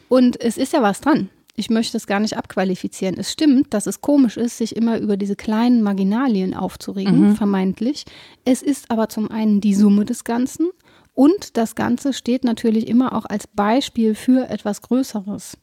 Und 0.10 0.40
es 0.42 0.58
ist 0.58 0.74
ja 0.74 0.82
was 0.82 1.02
dran. 1.02 1.30
Ich 1.62 1.70
möchte 1.70 1.96
es 1.96 2.08
gar 2.08 2.20
nicht 2.20 2.38
abqualifizieren. 2.38 3.20
Es 3.20 3.32
stimmt, 3.32 3.72
dass 3.76 3.86
es 3.86 4.02
komisch 4.02 4.36
ist, 4.36 4.58
sich 4.58 4.76
immer 4.76 4.98
über 4.98 5.16
diese 5.16 5.36
kleinen 5.36 5.84
Marginalien 5.84 6.56
aufzuregen, 6.56 7.36
vermeintlich. 7.36 8.06
Es 8.46 8.64
ist 8.64 8.90
aber 8.90 9.10
zum 9.10 9.30
einen 9.30 9.62
die 9.62 9.76
Summe 9.76 10.04
des 10.06 10.24
Ganzen. 10.24 10.70
Und 11.14 11.58
das 11.58 11.76
Ganze 11.76 12.14
steht 12.14 12.44
natürlich 12.44 12.88
immer 12.88 13.14
auch 13.14 13.26
als 13.26 13.46
Beispiel 13.46 14.16
für 14.16 14.50
etwas 14.50 14.82
Größeres. 14.82 15.58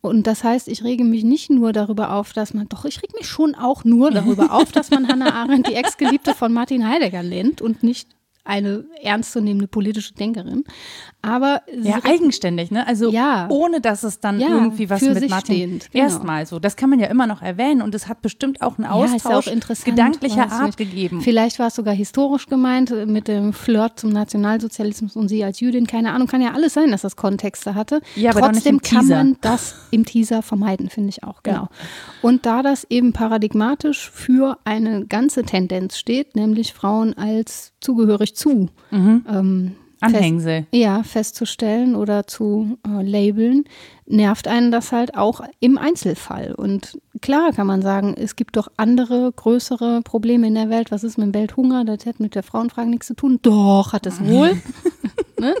Und 0.00 0.28
das 0.28 0.44
heißt, 0.44 0.68
ich 0.68 0.84
rege 0.84 1.02
mich 1.02 1.24
nicht 1.24 1.50
nur 1.50 1.72
darüber 1.72 2.12
auf, 2.12 2.32
dass 2.32 2.54
man, 2.54 2.68
doch, 2.68 2.84
ich 2.84 3.02
rege 3.02 3.16
mich 3.18 3.26
schon 3.26 3.56
auch 3.56 3.82
nur 3.82 4.12
darüber 4.12 4.52
auf, 4.56 4.70
dass 4.70 4.90
man 4.90 5.08
Hannah 5.08 5.34
Arendt, 5.34 5.66
die 5.66 5.74
Ex-Geliebte 5.74 6.34
von 6.34 6.52
Martin 6.52 6.86
Heidegger, 6.86 7.24
nennt 7.24 7.60
und 7.60 7.82
nicht 7.82 8.10
eine 8.44 8.84
ernstzunehmende 9.02 9.68
politische 9.68 10.14
Denkerin. 10.14 10.64
Aber 11.24 11.62
sie 11.72 11.88
ja, 11.90 12.00
eigenständig, 12.02 12.72
ne? 12.72 12.84
Also 12.86 13.10
Ja. 13.12 13.46
ohne 13.50 13.80
dass 13.80 14.02
es 14.02 14.18
dann 14.18 14.40
Ja, 14.40 14.48
irgendwie 14.48 14.90
was 14.90 14.98
für 14.98 15.14
mit 15.14 15.30
Martin 15.30 15.54
stehend, 15.54 15.90
genau. 15.92 16.04
erstmal 16.04 16.44
so. 16.46 16.58
Das 16.58 16.74
kann 16.74 16.90
man 16.90 16.98
ja 16.98 17.06
immer 17.06 17.28
noch 17.28 17.40
erwähnen 17.42 17.82
und 17.82 17.94
es 17.94 18.08
hat 18.08 18.20
bestimmt 18.20 18.60
auch 18.60 18.78
einen 18.78 18.86
Ja, 18.86 18.90
Austausch 18.92 19.46
auch 19.46 19.52
interessant, 19.52 19.84
gedanklicher 19.84 20.50
Art 20.50 20.76
gegeben. 20.76 21.20
Vielleicht 21.20 21.60
war 21.60 21.68
es 21.68 21.76
sogar 21.76 21.94
historisch 21.94 22.46
gemeint 22.46 22.90
mit 23.06 23.28
dem 23.28 23.52
Flirt 23.52 24.00
zum 24.00 24.10
Nationalsozialismus 24.10 25.14
und 25.14 25.28
sie 25.28 25.44
als 25.44 25.60
Jüdin. 25.60 25.86
Keine 25.86 26.12
Ahnung, 26.12 26.26
kann 26.26 26.42
ja 26.42 26.52
alles 26.52 26.74
sein, 26.74 26.90
dass 26.90 27.02
das 27.02 27.14
Kontexte 27.14 27.76
hatte. 27.76 28.00
Ja, 28.16 28.30
aber 28.30 28.40
Trotzdem 28.40 28.76
im 28.76 28.82
kann 28.82 29.06
man 29.06 29.36
das 29.40 29.76
im 29.92 30.04
Teaser 30.04 30.42
vermeiden, 30.42 30.90
finde 30.90 31.10
ich 31.10 31.22
auch, 31.22 31.44
genau. 31.44 31.68
Und 32.20 32.44
da 32.46 32.62
das 32.62 32.84
eben 32.90 33.12
paradigmatisch 33.12 34.10
für 34.10 34.58
eine 34.64 35.06
ganze 35.06 35.44
Tendenz 35.44 35.96
steht, 35.98 36.34
nämlich 36.34 36.72
Frauen 36.74 37.16
als 37.16 37.71
zugehörig 37.82 38.34
zu 38.36 38.68
Mhm. 38.90 39.24
ähm, 39.28 39.72
Anhängsel. 40.00 40.66
ja, 40.72 41.04
festzustellen 41.04 41.94
oder 41.94 42.26
zu 42.26 42.76
äh, 42.84 43.02
labeln, 43.08 43.64
nervt 44.06 44.48
einen 44.48 44.72
das 44.72 44.90
halt 44.90 45.16
auch 45.16 45.42
im 45.60 45.78
Einzelfall. 45.78 46.54
Und 46.56 46.98
klar 47.20 47.52
kann 47.52 47.68
man 47.68 47.82
sagen, 47.82 48.14
es 48.18 48.34
gibt 48.34 48.56
doch 48.56 48.66
andere, 48.76 49.32
größere 49.36 50.02
Probleme 50.02 50.48
in 50.48 50.54
der 50.54 50.70
Welt. 50.70 50.90
Was 50.90 51.04
ist 51.04 51.18
mit 51.18 51.28
dem 51.28 51.34
Welthunger? 51.34 51.84
Das 51.84 52.04
hat 52.04 52.18
mit 52.18 52.34
der 52.34 52.42
Frauenfrage 52.42 52.90
nichts 52.90 53.06
zu 53.06 53.14
tun. 53.14 53.38
Doch, 53.42 53.92
hat 53.92 54.06
es 54.06 54.20
wohl. 54.24 54.60
ne? 55.40 55.54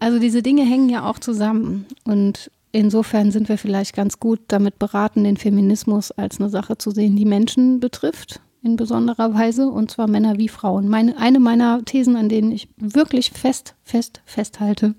Also 0.00 0.18
diese 0.18 0.42
Dinge 0.42 0.62
hängen 0.64 0.88
ja 0.88 1.08
auch 1.08 1.18
zusammen. 1.18 1.84
Und 2.04 2.50
insofern 2.72 3.30
sind 3.30 3.50
wir 3.50 3.58
vielleicht 3.58 3.94
ganz 3.94 4.18
gut 4.18 4.40
damit 4.48 4.78
beraten, 4.78 5.24
den 5.24 5.36
Feminismus 5.36 6.12
als 6.12 6.40
eine 6.40 6.48
Sache 6.48 6.78
zu 6.78 6.90
sehen, 6.92 7.14
die 7.16 7.26
Menschen 7.26 7.78
betrifft 7.78 8.40
in 8.66 8.76
besonderer 8.76 9.32
Weise, 9.32 9.68
und 9.68 9.90
zwar 9.90 10.08
Männer 10.08 10.36
wie 10.36 10.48
Frauen. 10.48 10.88
Meine, 10.88 11.16
eine 11.16 11.40
meiner 11.40 11.84
Thesen, 11.84 12.16
an 12.16 12.28
denen 12.28 12.52
ich 12.52 12.68
wirklich 12.76 13.30
fest, 13.30 13.74
fest, 13.84 14.20
festhalte, 14.26 14.94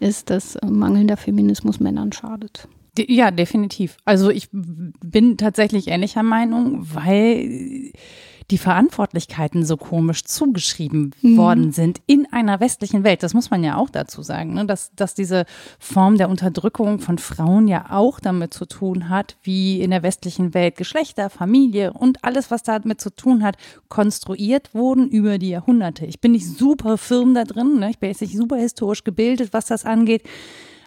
ist, 0.00 0.30
dass 0.30 0.56
äh, 0.56 0.66
mangelnder 0.66 1.16
Feminismus 1.16 1.78
Männern 1.78 2.12
schadet. 2.12 2.66
Ja, 2.98 3.30
definitiv. 3.30 3.96
Also 4.04 4.30
ich 4.30 4.48
bin 4.50 5.36
tatsächlich 5.36 5.88
ähnlicher 5.88 6.22
Meinung, 6.22 6.86
weil 6.92 7.92
die 8.52 8.58
Verantwortlichkeiten 8.58 9.64
so 9.64 9.78
komisch 9.78 10.24
zugeschrieben 10.24 11.14
mhm. 11.22 11.36
worden 11.38 11.72
sind 11.72 12.02
in 12.06 12.30
einer 12.30 12.60
westlichen 12.60 13.02
Welt. 13.02 13.22
Das 13.22 13.32
muss 13.32 13.50
man 13.50 13.64
ja 13.64 13.76
auch 13.76 13.88
dazu 13.88 14.22
sagen, 14.22 14.52
ne? 14.52 14.66
dass, 14.66 14.92
dass 14.94 15.14
diese 15.14 15.46
Form 15.78 16.18
der 16.18 16.28
Unterdrückung 16.28 17.00
von 17.00 17.16
Frauen 17.16 17.66
ja 17.66 17.86
auch 17.88 18.20
damit 18.20 18.52
zu 18.52 18.66
tun 18.66 19.08
hat, 19.08 19.36
wie 19.42 19.80
in 19.80 19.90
der 19.90 20.02
westlichen 20.02 20.52
Welt 20.52 20.76
Geschlechter, 20.76 21.30
Familie 21.30 21.94
und 21.94 22.22
alles, 22.24 22.50
was 22.50 22.62
damit 22.62 23.00
zu 23.00 23.08
tun 23.10 23.42
hat, 23.42 23.56
konstruiert 23.88 24.74
wurden 24.74 25.08
über 25.08 25.38
die 25.38 25.48
Jahrhunderte. 25.48 26.04
Ich 26.04 26.20
bin 26.20 26.32
nicht 26.32 26.46
super 26.46 26.98
firm 26.98 27.32
da 27.32 27.44
drin, 27.44 27.78
ne? 27.78 27.88
ich 27.88 27.98
bin 27.98 28.10
jetzt 28.10 28.20
nicht 28.20 28.36
super 28.36 28.56
historisch 28.56 29.02
gebildet, 29.02 29.54
was 29.54 29.64
das 29.64 29.86
angeht. 29.86 30.24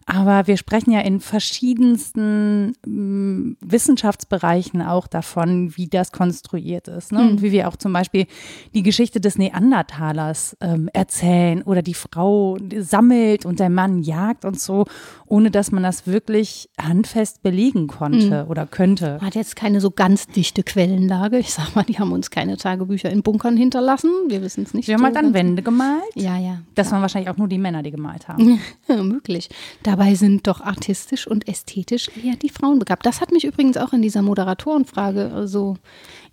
Aber 0.08 0.46
wir 0.46 0.58
sprechen 0.58 0.92
ja 0.92 1.00
in 1.00 1.20
verschiedensten 1.20 2.74
äh, 2.86 3.66
Wissenschaftsbereichen 3.66 4.84
auch 4.84 5.08
davon, 5.08 5.76
wie 5.78 5.88
das 5.88 6.12
konstruiert 6.12 6.88
ist. 6.88 7.12
Ne? 7.12 7.22
Mhm. 7.22 7.30
Und 7.30 7.42
wie 7.42 7.52
wir 7.52 7.68
auch 7.68 7.76
zum 7.76 7.92
Beispiel 7.92 8.28
die 8.76 8.84
Geschichte 8.84 9.20
des 9.20 9.40
Neandertalers 9.40 10.58
ähm, 10.62 10.90
erzählen 10.94 11.64
oder 11.64 11.82
die 11.82 11.96
Frau 11.96 12.58
sammelt 12.78 13.46
und 13.46 13.60
der 13.60 13.72
Mann 13.72 14.04
jagt 14.04 14.46
und 14.46 14.60
so, 14.60 14.86
ohne 15.26 15.50
dass 15.50 15.72
man 15.72 15.82
das 15.82 16.06
wirklich 16.06 16.70
handfest 16.80 17.42
belegen 17.42 17.88
konnte 17.88 18.44
mhm. 18.44 18.52
oder 18.52 18.68
könnte. 18.68 19.20
Hat 19.22 19.34
jetzt 19.34 19.56
keine 19.56 19.82
so 19.82 19.90
ganz 19.90 20.28
dichte 20.28 20.62
Quellenlage. 20.62 21.40
Ich 21.40 21.52
sag 21.52 21.76
mal, 21.76 21.84
die 21.84 21.98
haben 21.98 22.12
uns 22.12 22.30
keine 22.30 22.58
Tagebücher 22.58 23.10
in 23.10 23.24
Bunkern 23.24 23.58
hinterlassen. 23.58 24.12
Wir 24.28 24.44
wissen 24.44 24.66
es 24.66 24.76
nicht. 24.76 24.88
Wir 24.88 24.96
haben 24.96 25.02
so 25.02 25.06
halt 25.06 25.16
dann 25.16 25.34
Wände 25.34 25.64
gemalt. 25.64 26.04
Ja, 26.14 26.38
ja. 26.38 26.60
Das 26.76 26.92
waren 26.92 27.02
wahrscheinlich 27.02 27.32
auch 27.32 27.38
nur 27.38 27.48
die 27.48 27.58
Männer, 27.58 27.82
die 27.82 27.92
gemalt 27.92 28.28
haben. 28.28 28.60
möglich. 28.88 29.50
Da 29.82 29.95
Dabei 29.98 30.14
sind 30.16 30.46
doch 30.46 30.60
artistisch 30.60 31.26
und 31.26 31.48
ästhetisch 31.48 32.10
eher 32.22 32.36
die 32.36 32.50
Frauen 32.50 32.80
begabt. 32.80 33.06
Das 33.06 33.22
hat 33.22 33.32
mich 33.32 33.46
übrigens 33.46 33.78
auch 33.78 33.94
in 33.94 34.02
dieser 34.02 34.22
Moderatorenfrage 34.22 35.48
so 35.48 35.78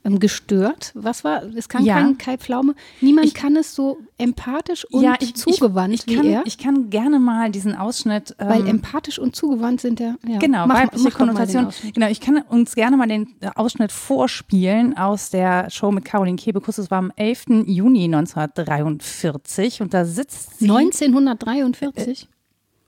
ähm, 0.03 0.19
gestört. 0.19 0.91
Was 0.97 1.23
war? 1.23 1.45
Es 1.55 1.69
kann 1.69 1.85
ja. 1.85 1.95
kein 1.95 2.19
Kai 2.19 2.39
Pflaume. 2.39 2.75
Niemand 3.01 3.29
ich, 3.29 3.35
kann 3.35 3.55
es 3.55 3.73
so 3.73 3.99
empathisch 4.19 4.85
und 4.87 5.05
ja, 5.05 5.15
ich, 5.21 5.37
zugewandt 5.37 5.95
ich, 5.95 6.09
ich, 6.09 6.17
kann, 6.17 6.25
wie 6.25 6.31
er. 6.31 6.43
Ich 6.45 6.59
kann 6.59 6.91
gerne 6.91 7.21
mal 7.21 7.53
diesen 7.53 7.77
Ausschnitt. 7.77 8.35
Ähm, 8.41 8.49
Weil 8.49 8.67
empathisch 8.67 9.21
und 9.21 9.37
zugewandt 9.37 9.81
sind 9.81 10.01
ja. 10.01 10.17
ja. 10.27 10.41
Genau, 10.41 10.67
mach, 10.67 10.83
weibliche 10.83 11.05
mach 11.05 11.15
Konnotation. 11.15 11.69
Genau, 11.95 12.09
ich 12.09 12.21
kann 12.21 12.43
uns 12.49 12.75
gerne 12.75 12.97
mal 12.97 13.07
den 13.07 13.29
äh, 13.43 13.51
Ausschnitt 13.55 13.93
vorspielen 13.93 14.97
aus 14.97 15.31
der 15.31 15.71
Show 15.71 15.93
mit 15.93 16.05
Caroline 16.05 16.37
Kebekus. 16.37 16.77
Das 16.77 16.91
war 16.91 16.99
am 16.99 17.13
11. 17.15 17.65
Juni 17.67 18.07
1943 18.07 19.83
und 19.83 19.95
da 19.95 20.05
sitzt 20.05 20.59
sie. 20.59 20.69
1943? 20.69 22.29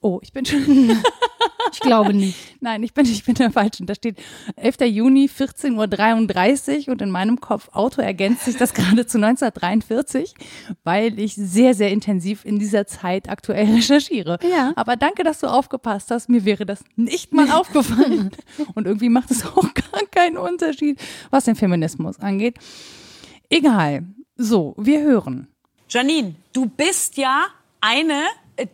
Oh, 0.04 0.20
ich 0.22 0.34
bin 0.34 0.44
schon. 0.44 0.60
ich 1.72 1.80
glaube 1.80 2.12
nicht. 2.12 2.36
Nein, 2.60 2.82
ich 2.82 2.92
bin, 2.92 3.06
ich 3.06 3.24
bin 3.24 3.36
der 3.36 3.50
Falschen. 3.50 3.86
Da 3.86 3.94
steht 3.94 4.18
11. 4.56 4.80
Juni, 4.82 5.30
14.33 5.34 6.88
Uhr 6.88 6.92
und 6.92 7.00
in 7.00 7.08
meinem 7.08 7.40
Kopf 7.40 7.70
Auto 7.72 8.02
ergänzt 8.02 8.44
sich 8.44 8.58
das 8.58 8.74
gerade 8.74 9.06
zu 9.06 9.16
1943, 9.16 10.34
weil 10.82 11.18
ich 11.18 11.34
sehr, 11.34 11.72
sehr 11.72 11.90
intensiv 11.90 12.44
in 12.44 12.58
dieser 12.58 12.86
Zeit 12.86 13.30
aktuell 13.30 13.72
recherchiere. 13.76 14.38
Ja. 14.46 14.74
Aber 14.76 14.96
danke, 14.96 15.24
dass 15.24 15.40
du 15.40 15.46
aufgepasst 15.46 16.10
hast. 16.10 16.28
Mir 16.28 16.44
wäre 16.44 16.66
das 16.66 16.84
nicht 16.96 17.32
mal 17.32 17.50
aufgefallen. 17.58 18.30
Und 18.74 18.86
irgendwie 18.86 19.08
macht 19.08 19.30
es 19.30 19.46
auch 19.46 19.72
gar 19.72 20.02
keinen 20.10 20.36
Unterschied, 20.36 21.00
was 21.30 21.44
den 21.44 21.56
Feminismus 21.56 22.20
angeht. 22.20 22.58
Egal. 23.48 24.04
So, 24.36 24.74
wir 24.76 25.00
hören. 25.00 25.48
Janine, 25.88 26.34
du 26.52 26.66
bist 26.66 27.16
ja 27.16 27.46
eine 27.80 28.24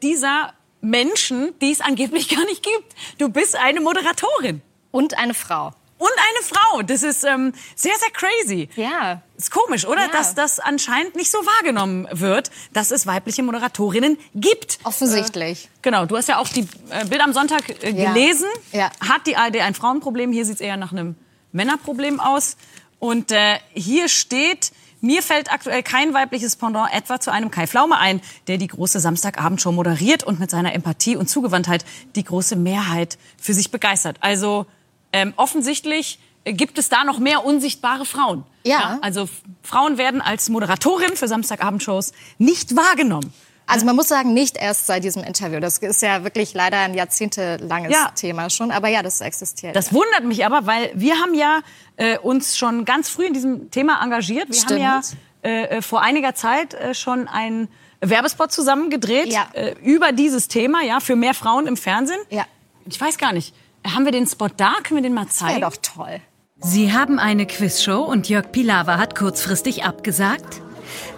dieser 0.02 0.54
Menschen, 0.80 1.52
die 1.60 1.70
es 1.70 1.80
angeblich 1.80 2.28
gar 2.28 2.44
nicht 2.44 2.62
gibt. 2.62 2.94
Du 3.18 3.28
bist 3.28 3.56
eine 3.56 3.80
Moderatorin. 3.80 4.62
Und 4.92 5.16
eine 5.16 5.34
Frau. 5.34 5.72
Und 5.98 6.08
eine 6.08 6.42
Frau. 6.42 6.82
Das 6.82 7.02
ist 7.02 7.24
ähm, 7.24 7.52
sehr, 7.76 7.92
sehr 7.98 8.10
crazy. 8.10 8.70
Ja. 8.74 9.20
Ist 9.36 9.50
komisch, 9.50 9.86
oder? 9.86 10.06
Ja. 10.06 10.08
Dass 10.08 10.34
das 10.34 10.58
anscheinend 10.58 11.14
nicht 11.14 11.30
so 11.30 11.38
wahrgenommen 11.38 12.08
wird, 12.10 12.50
dass 12.72 12.90
es 12.90 13.06
weibliche 13.06 13.42
Moderatorinnen 13.42 14.16
gibt. 14.34 14.78
Offensichtlich. 14.84 15.66
Äh, 15.66 15.68
genau. 15.82 16.06
Du 16.06 16.16
hast 16.16 16.28
ja 16.28 16.38
auch 16.38 16.48
die 16.48 16.66
äh, 16.88 17.04
Bild 17.04 17.20
am 17.20 17.34
Sonntag 17.34 17.68
äh, 17.84 17.92
gelesen. 17.92 18.48
Ja. 18.72 18.90
Hat 19.06 19.26
die 19.26 19.36
ARD 19.36 19.56
ein 19.58 19.74
Frauenproblem? 19.74 20.32
Hier 20.32 20.46
sieht 20.46 20.54
es 20.56 20.60
eher 20.62 20.78
nach 20.78 20.92
einem 20.92 21.16
Männerproblem 21.52 22.18
aus. 22.18 22.56
Und 22.98 23.30
äh, 23.30 23.58
hier 23.74 24.08
steht, 24.08 24.72
mir 25.00 25.22
fällt 25.22 25.52
aktuell 25.52 25.82
kein 25.82 26.14
weibliches 26.14 26.56
Pendant 26.56 26.92
etwa 26.92 27.20
zu 27.20 27.30
einem 27.32 27.50
Kai 27.50 27.66
Pflaume 27.66 27.98
ein, 27.98 28.20
der 28.46 28.58
die 28.58 28.66
große 28.66 29.00
Samstagabendshow 29.00 29.72
moderiert 29.72 30.24
und 30.24 30.40
mit 30.40 30.50
seiner 30.50 30.74
Empathie 30.74 31.16
und 31.16 31.28
Zugewandtheit 31.28 31.84
die 32.16 32.24
große 32.24 32.56
Mehrheit 32.56 33.18
für 33.38 33.54
sich 33.54 33.70
begeistert. 33.70 34.16
Also 34.20 34.66
ähm, 35.12 35.32
offensichtlich 35.36 36.18
gibt 36.44 36.78
es 36.78 36.88
da 36.88 37.04
noch 37.04 37.18
mehr 37.18 37.44
unsichtbare 37.44 38.04
Frauen. 38.04 38.44
Ja. 38.64 38.80
ja. 38.80 38.98
Also 39.02 39.28
Frauen 39.62 39.98
werden 39.98 40.20
als 40.20 40.48
Moderatorin 40.48 41.16
für 41.16 41.28
Samstagabendshows 41.28 42.12
nicht 42.38 42.76
wahrgenommen. 42.76 43.32
Also 43.66 43.86
man 43.86 43.94
muss 43.94 44.08
sagen, 44.08 44.34
nicht 44.34 44.56
erst 44.56 44.86
seit 44.86 45.04
diesem 45.04 45.22
Interview. 45.22 45.60
Das 45.60 45.78
ist 45.78 46.02
ja 46.02 46.24
wirklich 46.24 46.54
leider 46.54 46.78
ein 46.78 46.94
jahrzehntelanges 46.94 47.92
ja. 47.92 48.10
Thema 48.14 48.50
schon. 48.50 48.70
Aber 48.70 48.88
ja, 48.88 49.02
das 49.02 49.20
existiert. 49.20 49.76
Das 49.76 49.92
wundert 49.92 50.24
mich 50.24 50.44
aber, 50.44 50.66
weil 50.66 50.90
wir 50.94 51.16
haben 51.16 51.34
ja 51.34 51.60
äh, 51.96 52.18
uns 52.18 52.58
schon 52.58 52.84
ganz 52.84 53.08
früh 53.08 53.26
in 53.26 53.32
diesem 53.32 53.70
Thema 53.70 54.02
engagiert. 54.02 54.48
Wir 54.48 54.56
Stimmt. 54.56 54.84
haben 54.84 55.02
ja 55.42 55.48
äh, 55.48 55.78
äh, 55.78 55.82
vor 55.82 56.02
einiger 56.02 56.34
Zeit 56.34 56.74
äh, 56.74 56.94
schon 56.94 57.28
einen 57.28 57.68
Werbespot 58.00 58.50
zusammen 58.50 58.90
gedreht 58.90 59.32
ja. 59.32 59.46
äh, 59.52 59.74
über 59.82 60.12
dieses 60.12 60.48
Thema, 60.48 60.82
ja, 60.82 61.00
für 61.00 61.16
mehr 61.16 61.34
Frauen 61.34 61.66
im 61.66 61.76
Fernsehen. 61.76 62.20
Ja. 62.30 62.46
Ich 62.86 63.00
weiß 63.00 63.18
gar 63.18 63.32
nicht. 63.32 63.54
Haben 63.86 64.04
wir 64.04 64.12
den 64.12 64.26
Spot 64.26 64.48
da? 64.54 64.74
Können 64.82 65.02
wir 65.02 65.02
den 65.02 65.14
mal 65.14 65.28
zeigen? 65.28 65.60
Ja, 65.60 65.70
doch 65.70 65.76
toll. 65.76 66.20
Sie 66.58 66.92
haben 66.92 67.18
eine 67.18 67.46
Quizshow 67.46 68.02
und 68.02 68.28
Jörg 68.28 68.52
Pilawa 68.52 68.98
hat 68.98 69.16
kurzfristig 69.16 69.84
abgesagt? 69.84 70.60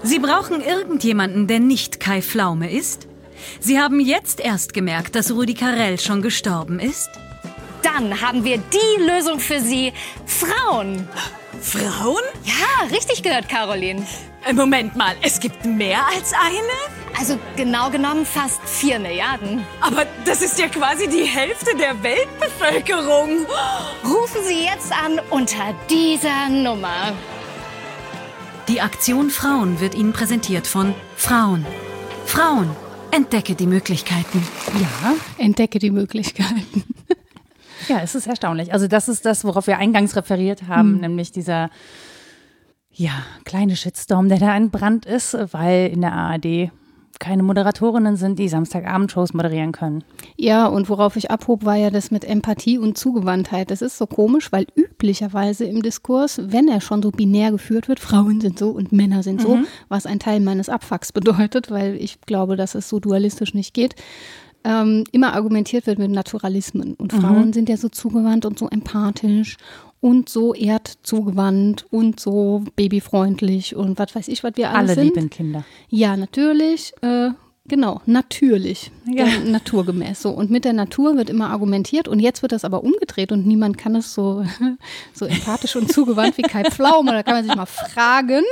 Sie 0.03 0.19
brauchen 0.19 0.61
irgendjemanden, 0.61 1.47
der 1.47 1.61
nicht 1.61 2.01
Kai 2.01 2.23
Pflaume 2.23 2.71
ist? 2.71 3.07
Sie 3.61 3.81
haben 3.81 4.01
jetzt 4.01 4.41
erst 4.41 4.75
gemerkt, 4.75 5.15
dass 5.15 5.33
Rudi 5.33 5.55
Carell 5.55 5.99
schon 5.99 6.23
gestorben 6.23 6.79
ist? 6.79 7.11
Dann 7.83 8.21
haben 8.21 8.45
wir 8.45 8.59
die 8.59 9.03
Lösung 9.03 9.41
für 9.41 9.61
Sie. 9.61 9.93
Frauen. 10.27 11.09
Frauen? 11.61 12.23
Ja, 12.45 12.87
richtig 12.91 13.23
gehört, 13.23 13.49
Caroline. 13.49 14.07
Äh, 14.45 14.53
Moment 14.53 14.97
mal, 14.97 15.15
es 15.23 15.39
gibt 15.39 15.65
mehr 15.65 16.01
als 16.07 16.33
eine? 16.33 17.19
Also 17.19 17.39
genau 17.57 17.91
genommen 17.91 18.25
fast 18.25 18.61
vier 18.65 18.99
Milliarden. 18.99 19.65
Aber 19.81 20.07
das 20.25 20.43
ist 20.43 20.59
ja 20.59 20.69
quasi 20.69 21.09
die 21.09 21.25
Hälfte 21.25 21.77
der 21.77 22.03
Weltbevölkerung. 22.03 23.47
Rufen 24.05 24.45
Sie 24.45 24.65
jetzt 24.65 24.93
an 24.93 25.21
unter 25.31 25.75
dieser 25.89 26.49
Nummer. 26.49 27.13
Die 28.69 28.81
Aktion 28.81 29.31
Frauen 29.31 29.81
wird 29.81 29.95
Ihnen 29.95 30.13
präsentiert 30.13 30.67
von 30.67 30.95
Frauen. 31.17 31.67
Frauen, 32.27 32.71
entdecke 33.11 33.57
die 33.57 33.67
Möglichkeiten. 33.67 34.47
Ja, 34.81 35.15
entdecke 35.37 35.79
die 35.79 35.91
Möglichkeiten. 35.91 36.85
Ja, 37.89 37.99
es 38.01 38.15
ist 38.15 38.29
erstaunlich. 38.29 38.73
Also 38.73 38.87
das 38.87 39.09
ist 39.09 39.27
das, 39.27 39.45
worauf 39.45 39.67
wir 39.67 39.77
eingangs 39.77 40.15
referiert 40.15 40.69
haben, 40.69 40.93
mhm. 40.93 41.01
nämlich 41.01 41.33
dieser 41.33 41.69
ja, 42.93 43.11
kleine 43.45 43.75
Shitstorm, 43.75 44.29
der 44.29 44.39
da 44.39 44.55
entbrannt 44.55 45.05
ist, 45.05 45.37
weil 45.53 45.91
in 45.93 46.01
der 46.03 46.13
ARD 46.13 46.71
keine 47.23 47.43
Moderatorinnen 47.45 48.17
sind, 48.17 48.39
die 48.39 48.49
Samstagabendshows 48.49 49.33
moderieren 49.33 49.73
können. 49.73 50.03
Ja, 50.37 50.67
und 50.67 50.89
worauf 50.89 51.17
ich 51.17 51.31
abhob, 51.31 51.65
war 51.65 51.77
ja 51.77 51.91
das 51.91 52.11
mit 52.11 52.25
Empathie 52.25 52.79
und 52.79 52.99
Zugewandtheit. 52.99 53.71
Das 53.71 53.81
ist 53.81 53.97
so 53.97 54.07
komisch, 54.07 54.51
weil 54.51 54.67
üblicherweise 54.75 55.65
im 55.65 55.83
Diskurs, 55.83 56.41
wenn 56.43 56.69
er 56.69 56.81
schon 56.81 57.01
so 57.01 57.13
binär 57.13 57.53
geführt 57.53 57.89
wird, 57.89 58.01
Frauen 58.01 58.41
sind 58.41 58.59
so 58.59 58.71
und 58.71 58.91
Männer 58.93 59.23
sind 59.23 59.41
so, 59.41 59.57
mhm. 59.57 59.67
was 59.89 60.05
ein 60.05 60.19
Teil 60.19 60.41
meines 60.41 60.69
Abfucks 60.69 61.13
bedeutet, 61.13 61.71
weil 61.71 61.95
ich 61.95 62.21
glaube, 62.23 62.57
dass 62.57 62.75
es 62.75 62.89
so 62.89 62.99
dualistisch 62.99 63.55
nicht 63.55 63.73
geht, 63.73 63.95
ähm, 64.65 65.05
immer 65.13 65.35
argumentiert 65.35 65.87
wird 65.87 65.99
mit 65.99 66.11
Naturalismen. 66.11 66.95
Und 66.95 67.13
mhm. 67.13 67.21
Frauen 67.21 67.53
sind 67.53 67.69
ja 67.69 67.77
so 67.77 67.89
zugewandt 67.89 68.45
und 68.47 68.59
so 68.59 68.69
empathisch 68.69 69.57
und 70.03 70.29
so 70.29 70.53
erdzugewandt 70.53 71.87
und 71.91 72.19
so 72.19 72.65
babyfreundlich 72.77 73.77
und 73.77 73.99
was 73.99 74.15
weiß 74.15 74.29
ich, 74.29 74.43
was 74.43 74.57
wir 74.57 74.71
alle, 74.71 74.79
alle 74.79 74.95
sind. 74.95 75.15
lieben 75.15 75.31
Kinder. 75.31 75.65
Ja, 75.89 76.17
natürlich. 76.17 76.93
Äh, 77.01 77.31
Genau, 77.65 78.01
natürlich, 78.07 78.91
ja. 79.07 79.27
naturgemäß 79.45 80.23
so. 80.23 80.31
Und 80.31 80.51
mit 80.51 80.65
der 80.65 80.73
Natur 80.73 81.17
wird 81.17 81.31
immer 81.31 81.51
argumentiert 81.51 82.09
und 82.09 82.21
jetzt 82.21 82.43
wird 82.43 82.53
das 82.53 82.65
aber 82.65 82.83
umgedreht 82.85 83.33
und 83.33 83.47
niemand 83.47 83.79
kann 83.79 83.95
es 83.97 84.15
so, 84.15 84.45
so 85.13 85.27
empathisch 85.27 85.77
und 85.77 85.93
zugewandt 85.93 86.39
wie 86.39 86.43
Kai 86.43 86.65
Pflaume. 86.65 87.13
Da 87.13 87.23
kann 87.23 87.35
man 87.35 87.45
sich 87.45 87.55
mal 87.55 87.67
fragen, 87.67 88.43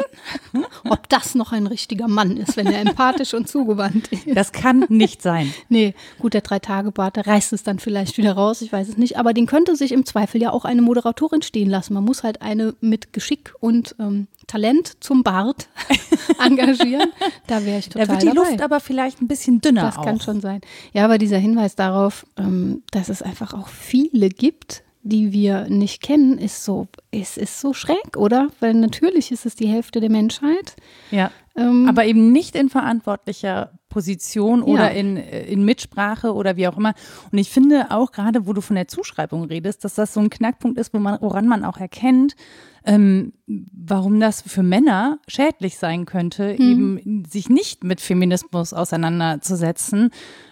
ob 0.88 1.09
das 1.09 1.35
noch 1.35 1.52
ein 1.52 1.66
richtiger 1.66 2.09
Mann 2.09 2.37
ist, 2.37 2.57
wenn 2.57 2.66
er 2.66 2.80
empathisch 2.80 3.35
und 3.35 3.49
zugewandt 3.49 4.09
ist. 4.09 4.26
Das 4.35 4.52
kann 4.52 4.85
nicht 4.88 5.23
sein. 5.23 5.52
Nee, 5.69 5.95
gut, 6.19 6.35
der 6.35 6.40
Drei-Tage-Bart, 6.40 7.16
der 7.16 7.26
reißt 7.26 7.52
es 7.52 7.62
dann 7.62 7.78
vielleicht 7.78 8.19
wieder 8.19 8.33
raus, 8.33 8.62
ich 8.62 8.73
weiß 8.73 8.88
es 8.88 8.97
nicht. 8.97 9.19
Aber 9.19 9.33
den 9.33 9.47
könnte 9.47 9.76
sich 9.76 9.92
im 9.92 10.04
Zweifel 10.04 10.40
ja 10.40 10.50
auch 10.50 10.64
eine 10.64 10.83
Moderatorin 10.83 11.42
stehen 11.42 11.71
lassen. 11.71 11.95
Man 11.95 12.04
muss 12.04 12.23
halt 12.23 12.42
eine 12.42 12.75
mit 12.80 13.12
Geschick 13.12 13.54
und 13.61 13.95
ähm, 13.99 14.26
Talent 14.47 14.97
zum 15.00 15.23
Bart 15.23 15.69
engagieren. 16.45 17.11
Da 17.47 17.64
wäre 17.64 17.78
ich 17.78 17.88
total 17.88 18.07
Da 18.07 18.12
wird 18.12 18.23
die 18.23 18.26
dabei. 18.26 18.50
Luft 18.50 18.62
aber 18.62 18.80
vielleicht 18.80 19.23
ein 19.23 19.28
bisschen 19.28 19.61
dünner 19.61 19.83
Das 19.83 19.99
auch. 19.99 20.04
kann 20.04 20.21
schon 20.21 20.39
sein. 20.40 20.61
Ja, 20.92 21.04
aber 21.04 21.18
dieser 21.18 21.38
Hinweis 21.38 21.76
darauf, 21.76 22.26
ähm, 22.37 22.82
dass 22.90 23.09
es 23.09 23.23
einfach 23.23 23.54
auch 23.54 23.68
viele 23.68 24.28
gibt, 24.28 24.82
die 25.02 25.32
wir 25.32 25.68
nicht 25.68 26.02
kennen, 26.02 26.38
ist 26.38 26.64
so, 26.64 26.88
ist, 27.12 27.38
ist 27.38 27.60
so 27.60 27.72
schräg, 27.72 28.16
oder? 28.16 28.48
Weil 28.60 28.74
natürlich 28.74 29.32
ist 29.32 29.46
es 29.46 29.56
die 29.56 29.66
Hälfte 29.66 30.00
der 30.00 30.10
Menschheit. 30.10 30.76
Ja. 31.10 31.30
Ähm, 31.56 31.88
aber 31.88 32.04
eben 32.04 32.30
nicht 32.32 32.54
in 32.54 32.68
verantwortlicher 32.68 33.72
Position 33.88 34.62
oder 34.62 34.92
Ja. 34.92 34.98
in, 34.98 35.16
äh, 35.16 35.42
in 35.46 35.64
Mitsprache 35.64 36.32
oder 36.32 36.56
wie 36.56 36.68
auch 36.68 36.76
immer. 36.76 36.94
Und 37.32 37.38
ich 37.38 37.50
finde 37.50 37.90
auch 37.90 38.12
gerade, 38.12 38.46
wo 38.46 38.52
du 38.52 38.60
von 38.60 38.76
der 38.76 38.86
Zuschreibung 38.86 39.44
redest, 39.44 39.84
dass 39.84 39.94
das 39.96 40.14
so 40.14 40.20
ein 40.20 40.30
Knackpunkt 40.30 40.78
ist, 40.78 40.94
wo 40.94 40.98
man, 41.00 41.18
woran 41.20 41.48
man 41.48 41.64
auch 41.64 41.78
erkennt, 41.78 42.36
ähm, 42.84 43.32
warum 43.46 44.20
das 44.20 44.42
für 44.42 44.62
Männer 44.62 45.18
schädlich 45.26 45.76
sein 45.76 46.06
könnte, 46.06 46.52
eben 46.52 47.24
sich 47.28 47.48
nicht 47.50 47.82
mit 47.84 48.00
Feminismus 48.00 48.72
auseinanderzusetzen, 48.72 50.10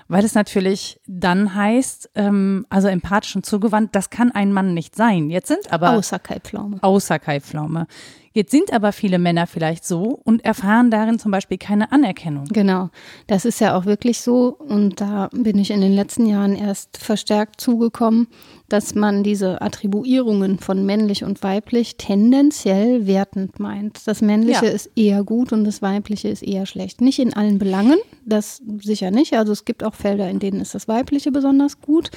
weil 0.09 0.25
es 0.25 0.35
natürlich 0.35 1.01
dann 1.07 1.55
heißt, 1.55 2.11
ähm, 2.17 2.67
also 2.71 2.89
empathisch 2.89 3.37
und 3.37 3.47
zugewandt, 3.47 3.95
das 3.95 4.11
kann 4.11 4.31
ein 4.33 4.53
Mann 4.53 4.75
nicht 4.75 4.97
sein. 4.97 5.31
Jetzt 5.31 5.49
sind 5.49 5.73
aber 5.73 5.93
außer 5.93 6.19
Kai 6.19 6.39
Pflaume. 6.49 6.79
außer 6.83 7.19
Kai 7.19 7.41
Pflaume. 7.41 7.87
Jetzt 8.33 8.53
sind 8.53 8.73
aber 8.73 8.93
viele 8.93 9.19
Männer 9.19 9.47
vielleicht 9.47 9.85
so 9.85 10.21
und 10.25 10.45
erfahren 10.45 10.91
darin 10.91 11.19
zum 11.19 11.33
Beispiel 11.33 11.59
keine 11.59 11.91
Anerkennung. 11.91 12.45
Genau, 12.45 12.91
das 13.27 13.45
ist 13.45 13.61
ja 13.61 13.77
auch 13.77 13.85
wirklich 13.85 14.21
so. 14.21 14.57
Und 14.57 15.01
da 15.01 15.29
bin 15.33 15.59
ich 15.59 15.71
in 15.71 15.81
den 15.81 15.93
letzten 15.93 16.27
Jahren 16.27 16.55
erst 16.55 16.99
verstärkt 16.99 17.61
zugekommen, 17.61 18.29
dass 18.69 18.95
man 18.95 19.23
diese 19.23 19.63
Attribuierungen 19.63 20.59
von 20.59 20.85
männlich 20.85 21.25
und 21.25 21.43
weiblich 21.43 21.97
tendenziell 21.97 23.07
wertend 23.07 23.59
meint. 23.59 24.07
Das 24.07 24.21
Männliche 24.21 24.67
Ja. 24.67 24.71
ist 24.73 24.91
eher 24.95 25.25
gut 25.25 25.53
und 25.53 25.65
das 25.65 25.81
Weibliche 25.83 26.29
ist 26.29 26.43
eher 26.43 26.67
schlecht. 26.67 27.01
Nicht 27.01 27.19
in 27.19 27.33
allen 27.33 27.59
Belangen, 27.59 27.99
das 28.27 28.61
sicher 28.83 29.11
nicht. 29.11 29.33
Also 29.35 29.53
es 29.53 29.65
gibt 29.65 29.83
auch 29.83 29.95
Felder, 29.95 30.29
in 30.29 30.39
denen 30.39 30.61
ist 30.61 30.75
das 30.75 30.87
Weibliche 30.89 31.33
besonders 31.33 31.81
gut. 31.81 32.11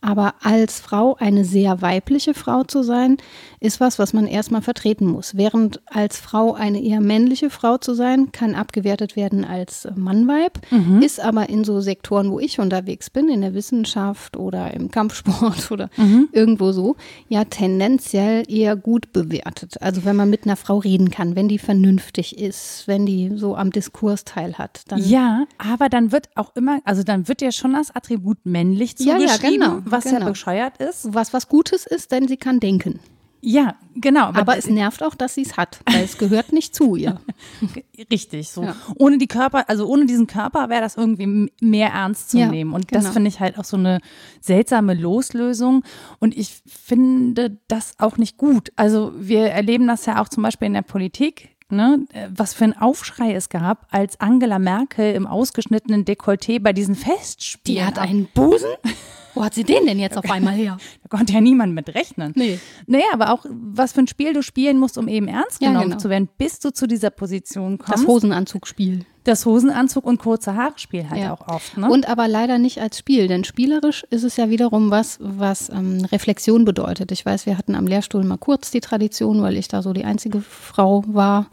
Aber 0.00 0.34
als 0.42 0.78
Frau 0.78 1.16
eine 1.18 1.44
sehr 1.44 1.82
weibliche 1.82 2.34
Frau 2.34 2.62
zu 2.62 2.82
sein, 2.82 3.16
ist 3.60 3.80
was, 3.80 3.98
was 3.98 4.12
man 4.12 4.26
erstmal 4.26 4.62
vertreten 4.62 5.06
muss. 5.06 5.36
Während 5.36 5.80
als 5.86 6.18
Frau 6.18 6.54
eine 6.54 6.80
eher 6.82 7.00
männliche 7.00 7.50
Frau 7.50 7.78
zu 7.78 7.94
sein, 7.94 8.30
kann 8.30 8.54
abgewertet 8.54 9.16
werden 9.16 9.44
als 9.44 9.88
Mann-Weib, 9.96 10.60
ist 11.00 11.18
aber 11.18 11.48
in 11.48 11.64
so 11.64 11.80
Sektoren, 11.80 12.30
wo 12.30 12.38
ich 12.38 12.60
unterwegs 12.60 13.10
bin, 13.10 13.28
in 13.28 13.40
der 13.40 13.54
Wissenschaft 13.54 14.36
oder 14.36 14.72
im 14.74 14.90
Kampfsport 14.90 15.70
oder 15.72 15.88
irgendwo 16.32 16.72
so, 16.72 16.96
ja 17.28 17.44
tendenziell 17.44 18.44
eher 18.48 18.76
gut 18.76 19.12
bewertet. 19.12 19.80
Also 19.82 20.04
wenn 20.04 20.16
man 20.16 20.30
mit 20.30 20.44
einer 20.44 20.56
Frau 20.56 20.78
reden 20.78 21.10
kann, 21.10 21.36
wenn 21.36 21.48
die 21.48 21.58
vernünftig 21.58 22.38
ist, 22.38 22.84
wenn 22.86 23.06
die 23.06 23.32
so 23.34 23.56
am 23.56 23.70
Diskurs 23.70 24.24
teil 24.24 24.54
hat, 24.58 24.82
dann 24.88 25.02
Ja, 25.02 25.44
aber 25.58 25.88
dann 25.88 26.12
wird 26.12 26.28
auch 26.34 26.54
immer, 26.56 26.80
also 26.84 27.02
dann 27.02 27.28
wird 27.28 27.42
ja 27.42 27.52
schon 27.52 27.72
das 27.72 27.94
Attribut 27.94 28.38
männlich 28.44 28.94
Ja, 28.98 29.18
ja, 29.18 29.26
zugeschrieben, 29.28 29.60
genau, 29.60 29.78
was 29.84 30.04
ja 30.04 30.18
genau. 30.18 30.26
bescheuert 30.30 30.78
ist. 30.78 31.14
was 31.14 31.32
was 31.32 31.48
Gutes 31.48 31.86
ist, 31.86 32.12
denn 32.12 32.28
sie 32.28 32.36
kann 32.36 32.60
denken. 32.60 33.00
Ja, 33.48 33.76
genau. 33.94 34.32
Aber 34.32 34.58
es 34.58 34.66
nervt 34.66 35.04
auch, 35.04 35.14
dass 35.14 35.36
sie 35.36 35.42
es 35.42 35.56
hat, 35.56 35.78
weil 35.88 36.02
es 36.02 36.18
gehört 36.18 36.52
nicht 36.52 36.74
zu 36.74 36.96
ihr. 36.96 37.20
Richtig, 38.10 38.48
so. 38.50 38.64
Ja. 38.64 38.74
Ohne 38.96 39.18
die 39.18 39.28
Körper, 39.28 39.68
also 39.68 39.86
ohne 39.86 40.06
diesen 40.06 40.26
Körper 40.26 40.68
wäre 40.68 40.80
das 40.80 40.96
irgendwie 40.96 41.52
mehr 41.60 41.90
ernst 41.90 42.30
zu 42.30 42.38
Ja, 42.38 42.48
nehmen. 42.48 42.72
Und 42.72 42.92
das 42.92 43.04
genau. 43.04 43.12
finde 43.12 43.28
ich 43.28 43.38
halt 43.38 43.56
auch 43.56 43.64
so 43.64 43.76
eine 43.76 44.00
seltsame 44.40 44.94
Loslösung. 44.94 45.84
Und 46.18 46.36
ich 46.36 46.60
finde 46.66 47.56
das 47.68 47.94
auch 47.98 48.16
nicht 48.16 48.36
gut. 48.36 48.72
Also 48.74 49.12
wir 49.16 49.46
erleben 49.46 49.86
das 49.86 50.06
ja 50.06 50.20
auch 50.20 50.28
zum 50.28 50.42
Beispiel 50.42 50.66
in 50.66 50.74
der 50.74 50.82
Politik. 50.82 51.50
Ne, 51.68 52.04
was 52.32 52.54
für 52.54 52.62
ein 52.62 52.76
Aufschrei 52.76 53.34
es 53.34 53.48
gab, 53.48 53.88
als 53.90 54.20
Angela 54.20 54.60
Merkel 54.60 55.14
im 55.14 55.26
ausgeschnittenen 55.26 56.04
Dekolleté 56.04 56.60
bei 56.60 56.72
diesen 56.72 56.94
Festspielen. 56.94 57.80
Die 57.80 57.84
hat 57.84 57.98
einen 57.98 58.26
Busen? 58.26 58.70
Wo 59.36 59.44
hat 59.44 59.54
sie 59.54 59.64
den 59.64 59.86
denn 59.86 59.98
jetzt 59.98 60.16
auf 60.16 60.28
einmal 60.30 60.54
her? 60.54 60.78
Da 61.08 61.16
konnte 61.16 61.32
ja 61.34 61.40
niemand 61.40 61.72
mit 61.74 61.94
rechnen. 61.94 62.32
Nee. 62.34 62.58
Naja, 62.86 63.04
aber 63.12 63.32
auch, 63.32 63.44
was 63.48 63.92
für 63.92 64.00
ein 64.00 64.08
Spiel 64.08 64.32
du 64.32 64.42
spielen 64.42 64.78
musst, 64.78 64.98
um 64.98 65.06
eben 65.06 65.28
ernst 65.28 65.60
Ja, 65.62 65.68
genommen 65.68 65.90
genau. 65.90 65.98
zu 65.98 66.10
werden, 66.10 66.28
bis 66.38 66.58
du 66.58 66.72
zu 66.72 66.88
dieser 66.88 67.10
Position 67.10 67.78
kommst. 67.78 67.92
Das 68.02 68.06
Hosenanzugspiel. 68.08 69.04
Das 69.22 69.44
Hosenanzug 69.44 70.04
und 70.04 70.18
kurze 70.18 70.54
Haare 70.54 70.72
spielen 70.76 71.10
halt 71.10 71.20
Ja. 71.20 71.32
auch 71.34 71.46
oft. 71.48 71.76
Ne? 71.76 71.88
Und 71.90 72.08
aber 72.08 72.26
leider 72.28 72.58
nicht 72.58 72.80
als 72.80 72.98
Spiel, 72.98 73.28
denn 73.28 73.44
spielerisch 73.44 74.04
ist 74.10 74.22
es 74.24 74.36
ja 74.36 74.50
wiederum 74.50 74.90
was, 74.90 75.18
was 75.20 75.68
ähm, 75.68 76.04
Reflexion 76.10 76.64
bedeutet. 76.64 77.12
Ich 77.12 77.26
weiß, 77.26 77.44
wir 77.46 77.58
hatten 77.58 77.74
am 77.74 77.86
Lehrstuhl 77.86 78.24
mal 78.24 78.38
kurz 78.38 78.70
die 78.70 78.80
Tradition, 78.80 79.42
weil 79.42 79.56
ich 79.56 79.68
da 79.68 79.82
so 79.82 79.92
die 79.92 80.04
einzige 80.04 80.40
Frau 80.40 81.04
war 81.06 81.46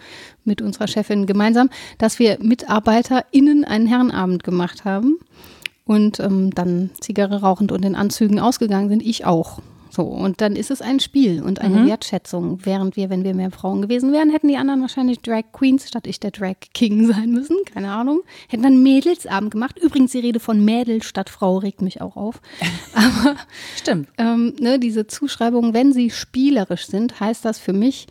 mit 0.46 0.62
unserer 0.62 0.88
Chefin 0.88 1.26
gemeinsam, 1.26 1.70
dass 1.98 2.18
wir 2.20 2.38
MitarbeiterInnen 2.42 3.66
einen 3.66 3.88
Herrenabend 3.88 4.44
gemacht 4.44 4.86
haben 4.86 5.18
und 5.86 6.20
ähm, 6.20 6.52
dann 6.52 6.92
Zigarre 7.00 7.42
rauchend 7.42 7.72
und 7.72 7.84
in 7.84 7.96
Anzügen 7.96 8.40
ausgegangen 8.40 8.90
sind. 8.90 9.04
Ich 9.04 9.26
auch. 9.26 9.60
So, 9.96 10.02
und 10.06 10.42
dann 10.42 10.56
ist 10.56 10.72
es 10.72 10.82
ein 10.82 11.00
Spiel 11.00 11.44
und 11.44 11.62
eine 11.62 11.86
Wertschätzung. 11.86 12.62
Während 12.64 12.96
wir, 12.96 13.12
wenn 13.12 13.24
wir 13.24 13.36
mehr 13.36 13.52
Frauen 13.52 13.84
gewesen 13.84 14.12
wären, 14.12 14.32
hätten 14.32 14.48
die 14.48 14.58
anderen 14.58 14.82
wahrscheinlich 14.82 15.20
Drag 15.20 15.44
Queens 15.52 15.88
statt 15.88 16.08
ich 16.08 16.20
der 16.20 16.32
Drag 16.32 16.56
King 16.74 17.06
sein 17.14 17.30
müssen. 17.30 17.58
Keine 17.72 17.92
Ahnung. 17.92 18.22
Hätten 18.48 18.64
dann 18.64 18.82
Mädelsabend 18.82 19.52
gemacht. 19.52 19.78
Übrigens, 19.78 20.12
die 20.12 20.20
Rede 20.20 20.40
von 20.40 20.66
Mädel 20.66 21.04
statt 21.04 21.30
Frau 21.30 21.58
regt 21.58 21.84
mich 21.84 22.02
auch 22.02 22.16
auf. 22.16 22.42
Aber 22.96 23.36
Stimmt. 23.78 24.08
ähm, 24.18 24.56
ne, 24.60 24.80
diese 24.80 25.06
Zuschreibungen, 25.06 25.76
wenn 25.76 25.94
sie 25.94 26.10
spielerisch 26.10 26.88
sind, 26.88 27.20
heißt 27.20 27.46
das 27.46 27.60
für 27.60 27.74
mich, 27.74 28.08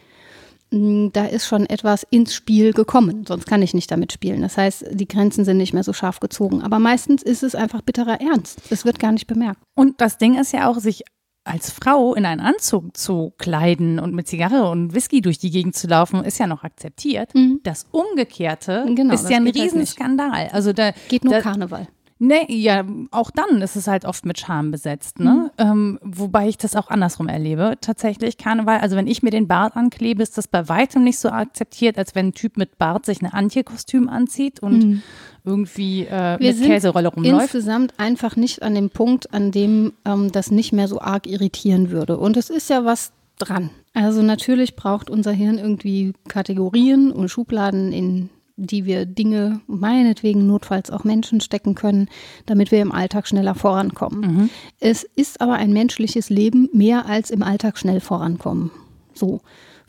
da 1.13 1.27
ist 1.27 1.47
schon 1.47 1.67
etwas 1.67 2.07
ins 2.11 2.35
Spiel 2.35 2.73
gekommen. 2.73 3.25
Sonst 3.27 3.47
kann 3.47 3.61
ich 3.63 3.75
nicht 3.75 3.91
damit 3.91 4.13
spielen. 4.13 4.41
Das 4.43 4.57
heißt, 4.57 4.87
die 4.93 5.07
Grenzen 5.07 5.45
sind 5.45 5.59
nicht 5.59 5.75
mehr 5.75 5.85
so 5.85 5.93
scharf 5.93 6.19
gezogen. 6.21 6.63
Aber 6.63 6.79
meistens 6.79 7.23
ist 7.23 7.43
es 7.43 7.55
einfach 7.55 7.83
bitterer 7.83 8.21
Ernst. 8.21 8.61
Es 8.71 8.85
wird 8.85 8.99
gar 8.99 9.13
nicht 9.13 9.27
bemerkt. 9.27 9.61
Und 9.75 10.01
das 10.01 10.19
Ding 10.19 10.39
ist 10.39 10.53
ja 10.53 10.69
auch, 10.69 10.79
sich 10.79 11.03
als 11.45 11.71
Frau 11.71 12.15
in 12.15 12.25
einen 12.25 12.41
Anzug 12.41 12.97
zu 12.97 13.33
kleiden 13.37 13.99
und 13.99 14.15
mit 14.15 14.29
Zigarre 14.29 14.71
und 14.71 14.95
Whisky 14.95 15.21
durch 15.21 15.39
die 15.39 15.51
Gegend 15.51 15.75
zu 15.75 15.89
laufen, 15.89 16.25
ist 16.25 16.39
ja 16.39 16.47
noch 16.47 16.63
akzeptiert. 16.63 17.33
Das 17.65 17.87
Umgekehrte 17.91 18.85
Mhm. 18.87 18.95
Genau, 18.97 19.15
ist 19.15 19.25
das 19.25 19.31
ja 19.31 19.39
ein 19.39 19.45
halt. 19.47 19.57
Riesenskandal. 19.57 20.49
Also 20.53 20.73
da 20.73 20.93
Geht 21.09 21.25
nur 21.25 21.35
da, 21.35 21.41
Karneval. 21.41 21.89
Nee, 22.25 22.47
ja, 22.49 22.85
auch 23.11 23.33
dann 23.33 23.63
ist 23.63 23.75
es 23.75 23.89
halt 23.89 24.05
oft 24.05 24.25
mit 24.25 24.39
Scham 24.39 24.71
besetzt, 24.71 25.19
ne? 25.19 25.51
Mhm. 25.59 25.65
Ähm, 25.67 25.99
wobei 26.03 26.49
ich 26.49 26.57
das 26.57 26.77
auch 26.77 26.89
andersrum 26.89 27.27
erlebe. 27.27 27.75
Tatsächlich 27.81 28.39
Karneval, 28.39 28.79
also 28.79 28.95
wenn 28.95 29.09
ich 29.09 29.25
mir 29.25 29.33
den 29.33 29.49
Bart 29.49 29.75
anklebe, 29.75 30.23
ist 30.23 30.39
das 30.39 30.47
bei 30.47 30.69
weitem 30.69 31.03
nicht 31.03 31.19
so 31.19 31.31
akzeptiert, 31.31 31.99
als 31.99 32.15
wenn 32.15 32.29
ein 32.29 32.33
Typ 32.33 32.57
mit 32.57 32.79
Bart 32.79 33.07
sich 33.07 33.23
ein 33.23 33.27
Antje-Kostüm 33.27 34.09
anzieht 34.09 34.63
und 34.63 35.03
irgendwie 35.45 36.07
äh, 36.07 36.39
Wir 36.39 36.55
mit 36.55 36.63
Käserolle 36.63 37.09
rumläuft. 37.09 37.43
insgesamt 37.43 37.99
einfach 37.99 38.37
nicht 38.37 38.63
an 38.63 38.77
dem 38.77 38.91
Punkt, 38.91 39.35
an 39.35 39.51
dem 39.51 39.93
ähm, 40.05 40.31
das 40.31 40.53
nicht 40.53 40.73
mehr 40.73 40.87
so 40.87 41.01
arg 41.01 41.27
irritieren 41.27 41.91
würde. 41.91 42.19
Und 42.19 42.37
es 42.37 42.51
ist 42.51 42.71
ja 42.71 42.85
was 42.85 43.11
dran. 43.41 43.71
Also 43.95 44.23
natürlich 44.23 44.77
braucht 44.77 45.11
unser 45.11 45.33
Hirn 45.33 45.59
irgendwie 45.59 46.13
Kategorien 46.29 47.11
und 47.11 47.31
Schubladen, 47.31 47.91
in 47.93 48.31
die 48.67 48.85
wir 48.85 49.07
Dinge, 49.07 49.61
meinetwegen 49.67 50.47
notfalls 50.47 50.91
auch 50.91 51.05
Menschen 51.05 51.41
stecken 51.41 51.75
können, 51.75 52.09
damit 52.47 52.71
wir 52.71 52.81
im 52.81 52.93
Alltag 52.93 53.27
schneller 53.29 53.55
vorankommen. 53.55 54.51
Es 54.81 55.05
ist 55.05 55.41
aber 55.41 55.55
ein 55.55 55.73
menschliches 55.73 56.31
Leben 56.31 56.69
mehr 56.73 57.07
als 57.07 57.31
im 57.31 57.43
Alltag 57.43 57.79
schnell 57.79 58.01
vorankommen. 58.01 58.71
So. 59.15 59.41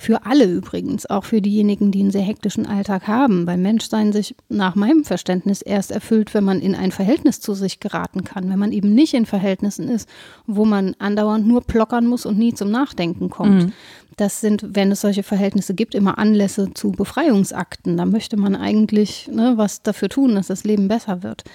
Für 0.04 0.26
alle 0.26 0.44
übrigens, 0.44 1.06
auch 1.06 1.24
für 1.24 1.42
diejenigen, 1.42 1.90
die 1.90 2.02
einen 2.02 2.12
sehr 2.12 2.24
hektischen 2.24 2.66
Alltag 2.66 3.08
haben, 3.08 3.48
weil 3.48 3.56
Menschsein 3.56 4.12
sich 4.12 4.36
nach 4.50 4.76
meinem 4.76 5.06
Verständnis 5.06 5.62
erst 5.62 5.92
erfüllt, 5.92 6.34
wenn 6.34 6.44
man 6.44 6.60
in 6.60 6.76
ein 6.76 6.92
Verhältnis 6.92 7.40
zu 7.40 7.54
sich 7.54 7.80
geraten 7.80 8.26
kann, 8.26 8.50
wenn 8.50 8.60
man 8.60 8.74
eben 8.74 8.94
nicht 8.94 9.14
in 9.14 9.26
Verhältnissen 9.26 9.88
ist, 9.88 10.10
wo 10.46 10.66
man 10.66 10.94
andauernd 11.00 11.48
nur 11.48 11.62
plockern 11.62 12.06
muss 12.06 12.26
und 12.26 12.38
nie 12.38 12.54
zum 12.54 12.70
Nachdenken 12.70 13.30
kommt. 13.30 13.72
Das 14.18 14.42
sind, 14.42 14.76
wenn 14.76 14.92
es 14.92 15.00
solche 15.00 15.24
Verhältnisse 15.24 15.74
gibt, 15.74 15.96
immer 15.96 16.18
Anlässe 16.18 16.74
zu 16.74 16.92
Befreiungsakten. 16.92 17.96
Da 17.96 18.06
möchte 18.06 18.36
man 18.36 18.58
eigentlich 18.58 19.30
ne, 19.32 19.54
was 19.56 19.84
dafür 19.84 20.10
tun, 20.10 20.36
dass 20.36 20.48
das 20.48 20.66
Leben 20.66 20.90
besser 20.90 21.24
wird. 21.24 21.46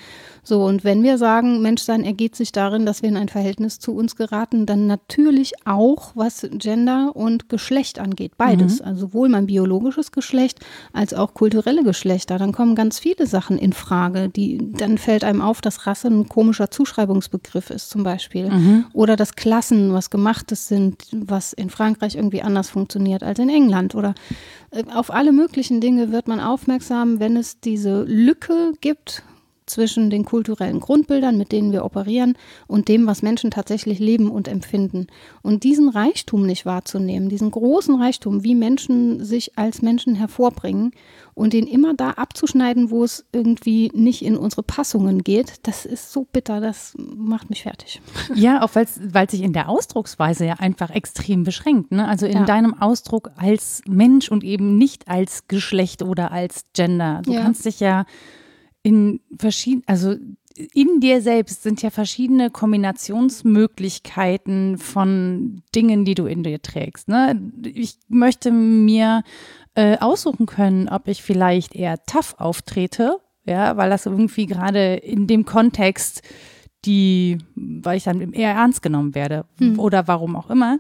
So, 0.49 0.65
und 0.65 0.83
wenn 0.83 1.03
wir 1.03 1.19
sagen, 1.19 1.61
Menschsein 1.61 2.05
ergeht 2.05 2.35
sich 2.35 2.53
darin, 2.53 2.87
dass 2.87 3.03
wir 3.03 3.11
in 3.11 3.19
ein 3.19 3.29
Verhältnis 3.29 3.81
zu 3.81 3.95
uns 3.95 4.17
geraten, 4.17 4.65
dann 4.65 4.87
natürlich 4.87 5.53
auch, 5.67 6.13
was 6.15 6.49
Gender 6.53 7.15
und 7.15 7.51
Geschlecht 7.51 7.99
angeht. 7.99 8.39
Beides. 8.39 8.81
Mhm. 8.81 8.87
Also 8.87 9.01
sowohl 9.01 9.29
mein 9.29 9.45
biologisches 9.45 10.11
Geschlecht 10.11 10.61
als 10.95 11.13
auch 11.13 11.35
kulturelle 11.35 11.85
Geschlechter. 11.85 12.39
Dann 12.39 12.53
kommen 12.53 12.77
ganz 12.77 12.99
viele 12.99 13.27
Sachen 13.27 13.59
in 13.59 13.75
Frage. 13.75 14.31
Die, 14.31 14.73
dann 14.73 14.97
fällt 14.97 15.23
einem 15.23 15.43
auf, 15.43 15.61
dass 15.61 15.87
Rasse 15.87 16.09
ein 16.09 16.31
komischer 16.31 16.71
Zuschreibungsbegriff 16.71 17.69
ist, 17.69 17.91
zum 17.91 18.03
Beispiel. 18.03 18.49
Mhm. 18.49 18.87
Oder 18.95 19.17
dass 19.17 19.37
Klassen 19.37 19.93
was 19.93 20.09
Gemachtes 20.09 20.67
sind, 20.67 21.09
was 21.13 21.53
in 21.53 21.69
Frankreich 21.69 22.17
irgendwie 22.17 22.41
anders 22.41 22.71
funktioniert 22.71 23.23
als 23.23 23.39
in 23.39 23.51
England. 23.51 23.95
Oder 23.95 24.15
äh, 24.71 24.83
auf 24.95 25.13
alle 25.13 25.33
möglichen 25.33 25.83
Dinge 25.83 26.11
wird 26.11 26.27
man 26.27 26.41
aufmerksam, 26.41 27.21
wenn 27.21 27.37
es 27.37 27.61
diese 27.61 28.05
Lücke 28.05 28.73
gibt 28.81 29.25
zwischen 29.69 30.11
den 30.11 30.25
kulturellen 30.25 30.81
Grundbildern, 30.81 31.37
mit 31.37 31.53
denen 31.53 31.73
wir 31.73 31.85
operieren, 31.85 32.37
und 32.67 32.89
dem, 32.89 33.07
was 33.07 33.23
Menschen 33.23 33.51
tatsächlich 33.51 33.99
leben 33.99 34.31
und 34.31 34.49
empfinden. 34.49 35.07
Und 35.43 35.65
diesen 35.65 35.89
Reichtum 35.89 36.47
nicht 36.47 36.67
wahrzunehmen, 36.67 37.29
diesen 37.29 37.51
großen 37.51 37.95
Reichtum, 38.01 38.45
wie 38.45 38.55
Menschen 38.55 39.25
sich 39.25 39.59
als 39.59 39.83
Menschen 39.83 40.15
hervorbringen 40.15 40.93
und 41.35 41.53
den 41.53 41.67
immer 41.67 41.95
da 41.95 42.11
abzuschneiden, 42.11 42.91
wo 42.91 43.05
es 43.05 43.25
irgendwie 43.33 43.91
nicht 43.95 44.23
in 44.23 44.37
unsere 44.37 44.63
Passungen 44.63 45.23
geht, 45.23 45.55
das 45.63 45.87
ist 45.87 46.13
so 46.13 46.27
bitter, 46.33 46.61
das 46.61 46.95
macht 46.99 47.51
mich 47.51 47.63
fertig. 47.63 48.01
Ja, 48.35 48.63
auch 48.63 48.75
weil 48.75 48.85
es 48.85 49.31
sich 49.31 49.43
in 49.43 49.53
der 49.53 49.69
Ausdrucksweise 49.69 50.47
ja 50.47 50.55
einfach 50.55 50.91
extrem 50.91 51.45
beschränkt. 51.45 51.91
Ne? 51.91 52.07
Also 52.07 52.27
in 52.27 52.33
ja. 52.33 52.45
deinem 52.45 52.81
Ausdruck 52.81 53.31
als 53.37 53.83
Mensch 53.87 54.31
und 54.31 54.45
eben 54.45 54.79
nicht 54.79 55.09
als 55.09 55.49
Geschlecht 55.49 56.03
oder 56.03 56.31
als 56.31 56.67
Gender. 56.75 57.23
Du 57.25 57.33
ja. 57.33 57.43
kannst 57.43 57.65
dich 57.65 57.81
ja 57.81 58.05
in 58.83 59.21
verschiedenen, 59.39 59.85
also 59.87 60.17
in 60.73 61.01
dir 61.01 61.21
selbst 61.23 61.63
sind 61.63 61.81
ja 61.83 61.91
verschiedene 61.91 62.51
Kombinationsmöglichkeiten 62.51 64.79
von 64.79 65.63
Dingen, 65.75 66.05
die 66.05 66.15
du 66.15 66.27
in 66.27 66.43
dir 66.43 66.61
trägst. 66.61 67.09
Ne? 67.09 67.41
Ich 67.63 67.97
möchte 68.09 68.51
mir 68.51 69.23
äh, 69.75 69.97
aussuchen 69.99 70.47
können, 70.47 70.89
ob 70.89 71.07
ich 71.07 71.23
vielleicht 71.23 71.77
eher 71.77 72.03
tough 72.05 72.35
auftrete, 72.39 73.21
ja, 73.45 73.77
weil 73.77 73.91
das 73.91 74.07
irgendwie 74.07 74.47
gerade 74.47 74.95
in 74.97 75.29
dem 75.29 75.45
Kontext 75.45 76.23
die, 76.85 77.39
weil 77.55 77.97
ich 77.97 78.05
dann 78.05 78.33
eher 78.33 78.53
ernst 78.53 78.83
genommen 78.83 79.15
werde 79.15 79.45
hm. 79.59 79.79
oder 79.79 80.09
warum 80.09 80.35
auch 80.37 80.51
immer, 80.51 80.79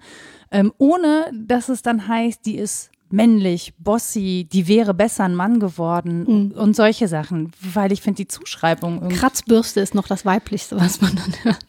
ähm, 0.51 0.73
ohne 0.79 1.31
dass 1.35 1.69
es 1.69 1.83
dann 1.83 2.09
heißt, 2.09 2.47
die 2.47 2.57
ist 2.57 2.91
männlich, 3.11 3.75
bossy, 3.79 4.49
die 4.53 4.69
wäre 4.69 4.95
besser 4.95 5.25
ein 5.25 5.35
Mann 5.35 5.61
geworden 5.61 6.25
mhm. 6.27 6.51
und 6.53 6.77
solche 6.77 7.09
Sachen, 7.09 7.53
weil 7.61 7.93
ich 7.93 8.03
finde 8.03 8.17
die 8.17 8.29
Zuschreibung 8.29 9.09
Kratzbürste 9.09 9.81
ist 9.81 9.95
noch 9.95 10.07
das 10.07 10.25
weiblichste, 10.25 10.81
was 10.81 11.01
man 11.01 11.17
dann 11.17 11.35
hört. 11.43 11.67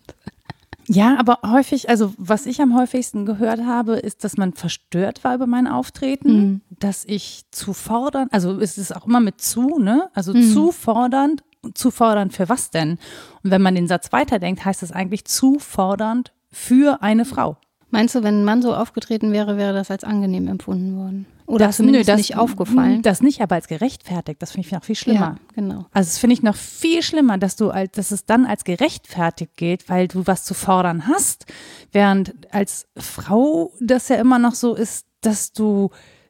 Ja, 0.92 1.20
aber 1.20 1.38
häufig, 1.46 1.88
also 1.88 2.14
was 2.18 2.48
ich 2.48 2.62
am 2.62 2.76
häufigsten 2.76 3.28
gehört 3.28 3.62
habe, 3.64 3.98
ist, 3.98 4.24
dass 4.24 4.38
man 4.38 4.54
verstört 4.54 5.24
war 5.24 5.36
über 5.36 5.46
mein 5.46 5.68
Auftreten, 5.68 6.32
mhm. 6.32 6.62
dass 6.80 7.06
ich 7.06 7.44
zu 7.52 7.74
fordern, 7.74 8.28
also 8.32 8.58
ist 8.58 8.80
es 8.80 8.92
auch 8.92 9.06
immer 9.06 9.20
mit 9.20 9.40
zu, 9.40 9.78
ne? 9.78 10.10
Also 10.16 10.34
mhm. 10.34 10.52
zu 10.52 10.72
fordernd, 10.72 11.44
zu 11.76 11.92
fordernd 11.92 12.34
für 12.34 12.50
was 12.50 12.72
denn? 12.72 12.98
Und 13.44 13.52
wenn 13.52 13.62
man 13.62 13.76
den 13.76 13.88
Satz 13.88 14.12
weiterdenkt, 14.12 14.66
heißt 14.66 14.82
das 14.82 14.92
eigentlich 14.92 15.26
zu 15.26 15.60
fordernd 15.60 16.34
für 16.52 17.04
eine 17.04 17.24
Frau. 17.26 17.58
Meinst 17.92 18.16
du, 18.16 18.24
wenn 18.24 18.42
ein 18.42 18.46
Mann 18.46 18.62
so 18.62 18.74
aufgetreten 18.76 19.32
wäre, 19.32 19.58
wäre 19.58 19.74
das 19.74 19.90
als 19.90 20.04
angenehm 20.04 20.48
empfunden 20.48 20.96
worden? 20.96 21.26
Oder 21.48 21.68
das, 21.68 21.78
zumindest 21.78 22.08
nö, 22.08 22.14
das, 22.14 22.18
nicht 22.18 22.38
aufgefallen? 22.38 23.02
Das 23.02 23.22
nicht, 23.22 23.42
aber 23.42 23.56
als 23.56 23.68
gerechtfertigt. 23.68 24.40
Das 24.40 24.52
finde 24.52 24.68
ich 24.68 24.72
noch 24.72 24.84
viel 24.84 24.96
schlimmer. 24.96 25.20
Ja, 25.20 25.36
genau. 25.56 25.86
Also 25.92 26.10
das 26.10 26.20
finde 26.20 26.36
ich 26.36 26.44
noch 26.44 26.56
viel 26.56 27.02
schlimmer, 27.02 27.40
dass 27.40 27.56
du 27.56 27.72
als, 27.72 27.92
dass 27.94 28.12
es 28.12 28.26
dann 28.26 28.46
als 28.46 28.64
gerechtfertigt 28.64 29.58
gilt, 29.58 29.90
weil 29.90 30.08
du 30.08 30.28
was 30.28 30.46
zu 30.46 30.54
fordern 30.54 31.08
hast, 31.08 31.48
während 31.92 32.36
als 32.54 32.88
Frau 32.96 33.74
das 33.80 34.10
ja 34.10 34.18
immer 34.18 34.38
noch 34.38 34.54
so 34.54 34.76
ist, 34.76 35.08
dass 35.22 35.52
du 35.52 35.90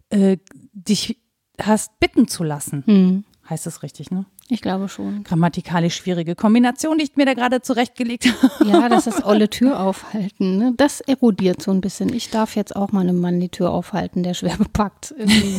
äh, 0.09 0.37
dich 0.71 1.19
hast 1.61 1.99
bitten 1.99 2.29
zu 2.29 2.45
lassen. 2.45 2.83
Hm. 2.85 3.23
Heißt 3.49 3.65
das 3.65 3.83
richtig, 3.83 4.11
ne? 4.11 4.25
Ich 4.51 4.61
glaube 4.61 4.89
schon. 4.89 5.23
Grammatikalisch 5.23 5.95
schwierige 5.95 6.35
Kombination, 6.35 6.97
die 6.97 7.03
ich 7.03 7.15
mir 7.15 7.25
da 7.25 7.35
gerade 7.35 7.61
zurechtgelegt 7.61 8.27
habe. 8.59 8.69
Ja, 8.69 8.89
das 8.89 9.05
ist 9.05 9.23
olle 9.23 9.49
Tür 9.49 9.79
aufhalten. 9.79 10.57
Ne? 10.57 10.73
Das 10.75 11.01
erodiert 11.01 11.61
so 11.61 11.69
ein 11.69 11.81
bisschen. 11.81 12.11
Ich 12.13 12.31
darf 12.31 12.55
jetzt 12.55 12.75
auch 12.75 12.91
mal 12.91 13.01
einem 13.01 13.19
Mann 13.19 13.39
die 13.39 13.49
Tür 13.49 13.69
aufhalten, 13.71 14.23
der 14.23 14.33
schwer 14.33 14.57
bepackt 14.57 15.13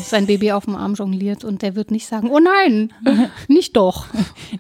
sein 0.05 0.27
Baby 0.27 0.53
auf 0.53 0.65
dem 0.65 0.75
Arm 0.75 0.95
jongliert 0.95 1.45
und 1.45 1.63
der 1.63 1.77
wird 1.77 1.93
nicht 1.93 2.07
sagen, 2.07 2.31
oh 2.31 2.41
nein, 2.41 2.93
nicht 3.49 3.77
doch. 3.77 4.07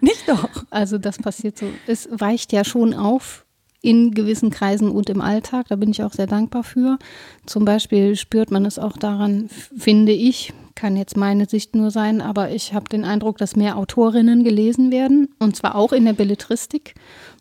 nicht 0.00 0.28
doch. 0.28 0.48
Also 0.70 0.98
das 0.98 1.18
passiert 1.18 1.58
so. 1.58 1.66
Es 1.88 2.08
weicht 2.12 2.52
ja 2.52 2.64
schon 2.64 2.94
auf 2.94 3.44
in 3.82 4.12
gewissen 4.12 4.50
Kreisen 4.50 4.90
und 4.90 5.10
im 5.10 5.20
Alltag. 5.20 5.66
Da 5.68 5.76
bin 5.76 5.90
ich 5.90 6.02
auch 6.04 6.12
sehr 6.12 6.26
dankbar 6.26 6.62
für. 6.62 6.98
Zum 7.46 7.64
Beispiel 7.64 8.14
spürt 8.14 8.50
man 8.50 8.64
es 8.64 8.78
auch 8.78 8.96
daran, 8.96 9.48
finde 9.76 10.12
ich, 10.12 10.52
kann 10.80 10.96
jetzt 10.96 11.14
meine 11.14 11.44
Sicht 11.44 11.76
nur 11.76 11.90
sein, 11.90 12.22
aber 12.22 12.52
ich 12.52 12.72
habe 12.72 12.88
den 12.88 13.04
Eindruck, 13.04 13.36
dass 13.36 13.54
mehr 13.54 13.76
Autorinnen 13.76 14.44
gelesen 14.44 14.90
werden, 14.90 15.28
und 15.38 15.54
zwar 15.54 15.74
auch 15.74 15.92
in 15.92 16.06
der 16.06 16.14
Belletristik, 16.14 16.94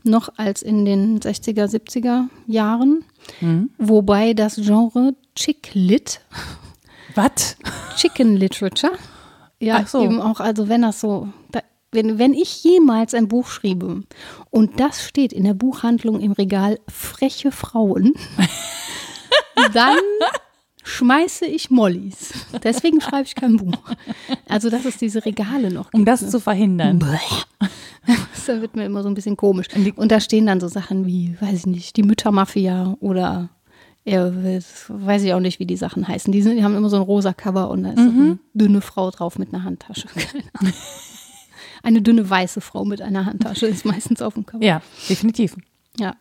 noch 0.03 0.27
als 0.35 0.61
in 0.61 0.83
den 0.83 1.21
60er, 1.21 1.63
70er 1.63 2.25
Jahren. 2.47 3.05
Mhm. 3.39 3.69
Wobei 3.77 4.33
das 4.33 4.57
Genre 4.57 5.15
Chick 5.35 5.69
Lit. 5.73 6.19
Was? 7.15 7.55
Chicken 7.95 8.35
Literature. 8.35 8.91
Ja, 9.61 9.85
so. 9.85 10.03
eben 10.03 10.19
auch, 10.19 10.41
also 10.41 10.67
wenn 10.67 10.81
das 10.81 10.99
so, 10.99 11.29
da, 11.49 11.61
wenn, 11.93 12.19
wenn 12.19 12.33
ich 12.33 12.61
jemals 12.65 13.13
ein 13.13 13.29
Buch 13.29 13.47
schriebe 13.47 14.03
und 14.49 14.81
das 14.81 15.01
steht 15.01 15.31
in 15.31 15.45
der 15.45 15.53
Buchhandlung 15.53 16.19
im 16.19 16.33
Regal 16.33 16.77
freche 16.89 17.53
Frauen, 17.53 18.15
dann 19.73 19.97
schmeiße 20.89 21.45
ich 21.45 21.69
Mollys. 21.69 22.33
Deswegen 22.63 22.99
schreibe 23.01 23.23
ich 23.23 23.35
kein 23.35 23.57
Buch. 23.57 23.77
Also, 24.47 24.69
dass 24.69 24.85
es 24.85 24.97
diese 24.97 25.25
Regale 25.25 25.71
noch 25.71 25.85
gibt. 25.85 25.95
Um 25.95 26.05
das 26.05 26.21
ne? 26.21 26.29
zu 26.29 26.39
verhindern. 26.39 26.99
da 28.47 28.61
wird 28.61 28.75
mir 28.75 28.85
immer 28.85 29.03
so 29.03 29.09
ein 29.09 29.13
bisschen 29.13 29.37
komisch. 29.37 29.67
Und 29.95 30.11
da 30.11 30.19
stehen 30.19 30.47
dann 30.47 30.59
so 30.59 30.67
Sachen 30.67 31.05
wie, 31.05 31.37
weiß 31.39 31.59
ich 31.59 31.65
nicht, 31.67 31.97
die 31.97 32.03
Müttermafia 32.03 32.95
oder 32.99 33.49
ja, 34.05 34.31
weiß 34.33 35.23
ich 35.23 35.33
auch 35.33 35.39
nicht, 35.39 35.59
wie 35.59 35.65
die 35.65 35.75
Sachen 35.75 36.07
heißen. 36.07 36.31
Die, 36.31 36.41
sind, 36.41 36.57
die 36.57 36.63
haben 36.63 36.75
immer 36.75 36.89
so 36.89 36.95
ein 36.95 37.03
rosa 37.03 37.33
Cover 37.33 37.69
und 37.69 37.83
da 37.83 37.91
ist 37.91 37.99
mhm. 37.99 38.21
eine 38.21 38.39
dünne 38.53 38.81
Frau 38.81 39.11
drauf 39.11 39.37
mit 39.37 39.53
einer 39.53 39.63
Handtasche. 39.63 40.07
eine 41.83 42.01
dünne 42.01 42.27
weiße 42.27 42.61
Frau 42.61 42.85
mit 42.85 43.01
einer 43.01 43.25
Handtasche 43.25 43.67
ist 43.67 43.85
meistens 43.85 44.21
auf 44.21 44.33
dem 44.33 44.45
Cover. 44.45 44.63
Ja, 44.63 44.81
definitiv. 45.09 45.55
Ja. 45.99 46.15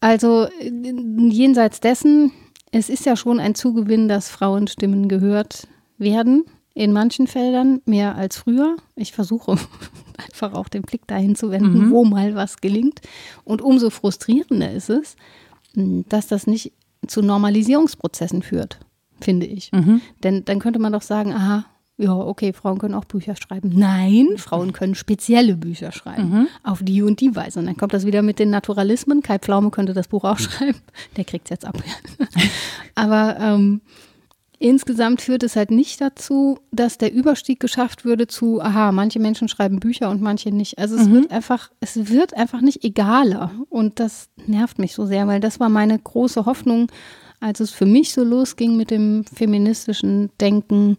Also 0.00 0.48
jenseits 0.60 1.80
dessen 1.80 2.32
es 2.72 2.88
ist 2.88 3.06
ja 3.06 3.16
schon 3.16 3.38
ein 3.38 3.54
Zugewinn, 3.54 4.08
dass 4.08 4.30
Frauenstimmen 4.30 5.08
gehört 5.08 5.68
werden. 5.98 6.44
In 6.74 6.92
manchen 6.92 7.26
Feldern 7.26 7.82
mehr 7.84 8.16
als 8.16 8.38
früher. 8.38 8.76
Ich 8.96 9.12
versuche 9.12 9.56
einfach 10.16 10.54
auch 10.54 10.68
den 10.68 10.80
Blick 10.80 11.06
dahin 11.06 11.36
zu 11.36 11.50
wenden, 11.50 11.88
mhm. 11.88 11.90
wo 11.90 12.04
mal 12.04 12.34
was 12.34 12.62
gelingt. 12.62 13.02
Und 13.44 13.60
umso 13.60 13.90
frustrierender 13.90 14.72
ist 14.72 14.88
es, 14.88 15.16
hm, 15.74 16.06
dass 16.08 16.28
das 16.28 16.46
nicht 16.46 16.72
zu 17.06 17.20
Normalisierungsprozessen 17.20 18.42
führt, 18.42 18.80
finde 19.20 19.44
ich. 19.46 19.70
Mhm. 19.72 20.00
Denn 20.22 20.46
dann 20.46 20.60
könnte 20.60 20.78
man 20.78 20.94
doch 20.94 21.02
sagen, 21.02 21.32
aha, 21.32 21.66
ja, 21.98 22.16
okay, 22.16 22.52
Frauen 22.52 22.78
können 22.78 22.94
auch 22.94 23.04
Bücher 23.04 23.36
schreiben. 23.36 23.70
Nein, 23.74 24.28
Frauen 24.36 24.72
können 24.72 24.94
spezielle 24.94 25.56
Bücher 25.56 25.92
schreiben. 25.92 26.30
Mhm. 26.30 26.48
Auf 26.62 26.80
die 26.82 27.02
und 27.02 27.20
die 27.20 27.36
Weise. 27.36 27.60
Und 27.60 27.66
dann 27.66 27.76
kommt 27.76 27.92
das 27.92 28.06
wieder 28.06 28.22
mit 28.22 28.38
den 28.38 28.50
Naturalismen. 28.50 29.22
Kai 29.22 29.38
Pflaume 29.38 29.70
könnte 29.70 29.92
das 29.92 30.08
Buch 30.08 30.24
auch 30.24 30.38
schreiben. 30.38 30.78
Der 31.16 31.24
kriegt 31.24 31.46
es 31.46 31.50
jetzt 31.50 31.64
ab. 31.66 31.76
Aber 32.94 33.36
ähm, 33.38 33.82
insgesamt 34.58 35.20
führt 35.20 35.42
es 35.42 35.54
halt 35.54 35.70
nicht 35.70 36.00
dazu, 36.00 36.58
dass 36.70 36.96
der 36.96 37.12
Überstieg 37.12 37.60
geschafft 37.60 38.04
würde 38.04 38.26
zu, 38.26 38.62
aha, 38.62 38.90
manche 38.90 39.20
Menschen 39.20 39.48
schreiben 39.48 39.78
Bücher 39.78 40.08
und 40.08 40.22
manche 40.22 40.50
nicht. 40.50 40.78
Also 40.78 40.96
es 40.96 41.08
mhm. 41.08 41.14
wird 41.14 41.30
einfach, 41.30 41.70
es 41.80 42.08
wird 42.08 42.34
einfach 42.34 42.62
nicht 42.62 42.84
egaler. 42.84 43.50
Und 43.68 44.00
das 44.00 44.30
nervt 44.46 44.78
mich 44.78 44.94
so 44.94 45.04
sehr, 45.04 45.26
weil 45.26 45.40
das 45.40 45.60
war 45.60 45.68
meine 45.68 45.98
große 45.98 46.46
Hoffnung, 46.46 46.90
als 47.38 47.60
es 47.60 47.70
für 47.70 47.86
mich 47.86 48.12
so 48.12 48.24
losging 48.24 48.76
mit 48.76 48.90
dem 48.90 49.24
feministischen 49.24 50.30
Denken, 50.40 50.96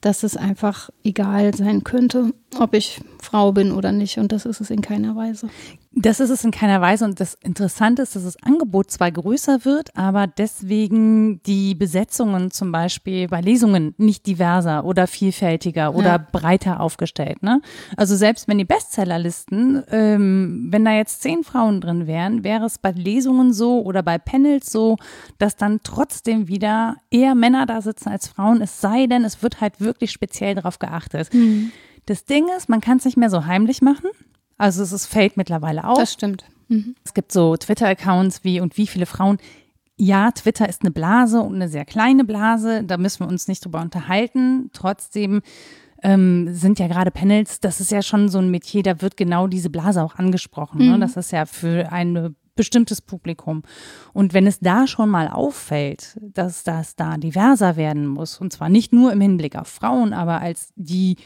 dass 0.00 0.22
es 0.22 0.36
einfach 0.36 0.90
egal 1.04 1.54
sein 1.54 1.84
könnte, 1.84 2.32
ob 2.58 2.74
ich 2.74 3.00
Frau 3.20 3.52
bin 3.52 3.72
oder 3.72 3.92
nicht. 3.92 4.18
Und 4.18 4.32
das 4.32 4.44
ist 4.44 4.60
es 4.60 4.70
in 4.70 4.80
keiner 4.80 5.14
Weise. 5.14 5.48
Das 5.92 6.20
ist 6.20 6.30
es 6.30 6.44
in 6.44 6.52
keiner 6.52 6.80
Weise. 6.80 7.04
Und 7.04 7.20
das 7.20 7.34
Interessante 7.34 8.02
ist, 8.02 8.14
dass 8.14 8.24
das 8.24 8.42
Angebot 8.42 8.90
zwar 8.90 9.10
größer 9.10 9.64
wird, 9.64 9.96
aber 9.96 10.26
deswegen 10.26 11.42
die 11.42 11.74
Besetzungen 11.74 12.50
zum 12.50 12.70
Beispiel 12.70 13.28
bei 13.28 13.40
Lesungen 13.40 13.94
nicht 13.98 14.26
diverser 14.26 14.84
oder 14.84 15.06
vielfältiger 15.06 15.94
oder 15.94 16.10
ja. 16.10 16.26
breiter 16.32 16.80
aufgestellt. 16.80 17.42
Ne? 17.42 17.60
Also 17.96 18.14
selbst 18.14 18.46
wenn 18.46 18.58
die 18.58 18.64
Bestsellerlisten, 18.64 19.82
ähm, 19.90 20.68
wenn 20.70 20.84
da 20.84 20.92
jetzt 20.92 21.22
zehn 21.22 21.42
Frauen 21.42 21.80
drin 21.80 22.06
wären, 22.06 22.44
wäre 22.44 22.66
es 22.66 22.78
bei 22.78 22.92
Lesungen 22.92 23.52
so 23.52 23.82
oder 23.82 24.02
bei 24.02 24.18
Panels 24.18 24.70
so, 24.70 24.96
dass 25.38 25.56
dann 25.56 25.80
trotzdem 25.82 26.46
wieder 26.46 26.96
eher 27.10 27.34
Männer 27.34 27.66
da 27.66 27.82
sitzen 27.82 28.10
als 28.10 28.28
Frauen, 28.28 28.62
es 28.62 28.80
sei 28.80 29.06
denn, 29.06 29.24
es 29.24 29.42
wird 29.42 29.60
halt 29.60 29.80
wirklich 29.80 30.12
speziell 30.12 30.54
darauf 30.54 30.78
geachtet. 30.78 31.34
Mhm. 31.34 31.72
Das 32.06 32.24
Ding 32.24 32.46
ist, 32.56 32.68
man 32.68 32.80
kann 32.80 32.98
es 32.98 33.04
nicht 33.04 33.16
mehr 33.16 33.30
so 33.30 33.46
heimlich 33.46 33.82
machen. 33.82 34.08
Also 34.58 34.82
es 34.82 34.92
ist, 34.92 35.06
fällt 35.06 35.36
mittlerweile 35.36 35.84
auf. 35.84 35.98
Das 35.98 36.12
stimmt. 36.12 36.44
Mhm. 36.68 36.94
Es 37.04 37.14
gibt 37.14 37.32
so 37.32 37.56
Twitter-Accounts 37.56 38.44
wie 38.44 38.60
und 38.60 38.76
wie 38.76 38.86
viele 38.86 39.06
Frauen. 39.06 39.38
Ja, 39.96 40.30
Twitter 40.30 40.68
ist 40.68 40.82
eine 40.82 40.90
Blase 40.90 41.40
und 41.40 41.54
eine 41.54 41.68
sehr 41.68 41.84
kleine 41.84 42.24
Blase. 42.24 42.84
Da 42.84 42.96
müssen 42.96 43.20
wir 43.20 43.28
uns 43.28 43.48
nicht 43.48 43.64
drüber 43.64 43.80
unterhalten. 43.80 44.70
Trotzdem 44.72 45.42
ähm, 46.02 46.54
sind 46.54 46.78
ja 46.78 46.88
gerade 46.88 47.10
Panels, 47.10 47.60
das 47.60 47.80
ist 47.80 47.90
ja 47.90 48.02
schon 48.02 48.28
so 48.28 48.38
ein 48.38 48.50
Metier, 48.50 48.82
da 48.82 49.02
wird 49.02 49.16
genau 49.16 49.46
diese 49.46 49.70
Blase 49.70 50.02
auch 50.02 50.16
angesprochen. 50.16 50.86
Ne? 50.90 50.98
Das 50.98 51.16
ist 51.16 51.32
ja 51.32 51.44
für 51.44 51.92
ein 51.92 52.34
bestimmtes 52.56 53.00
Publikum. 53.00 53.62
Und 54.12 54.34
wenn 54.34 54.46
es 54.46 54.60
da 54.60 54.86
schon 54.86 55.08
mal 55.08 55.28
auffällt, 55.28 56.18
dass 56.20 56.64
das 56.64 56.96
da 56.96 57.16
diverser 57.16 57.76
werden 57.76 58.06
muss, 58.06 58.38
und 58.38 58.52
zwar 58.52 58.68
nicht 58.68 58.92
nur 58.92 59.12
im 59.12 59.20
Hinblick 59.20 59.56
auf 59.56 59.68
Frauen, 59.68 60.12
aber 60.12 60.40
als 60.40 60.72
die 60.76 61.16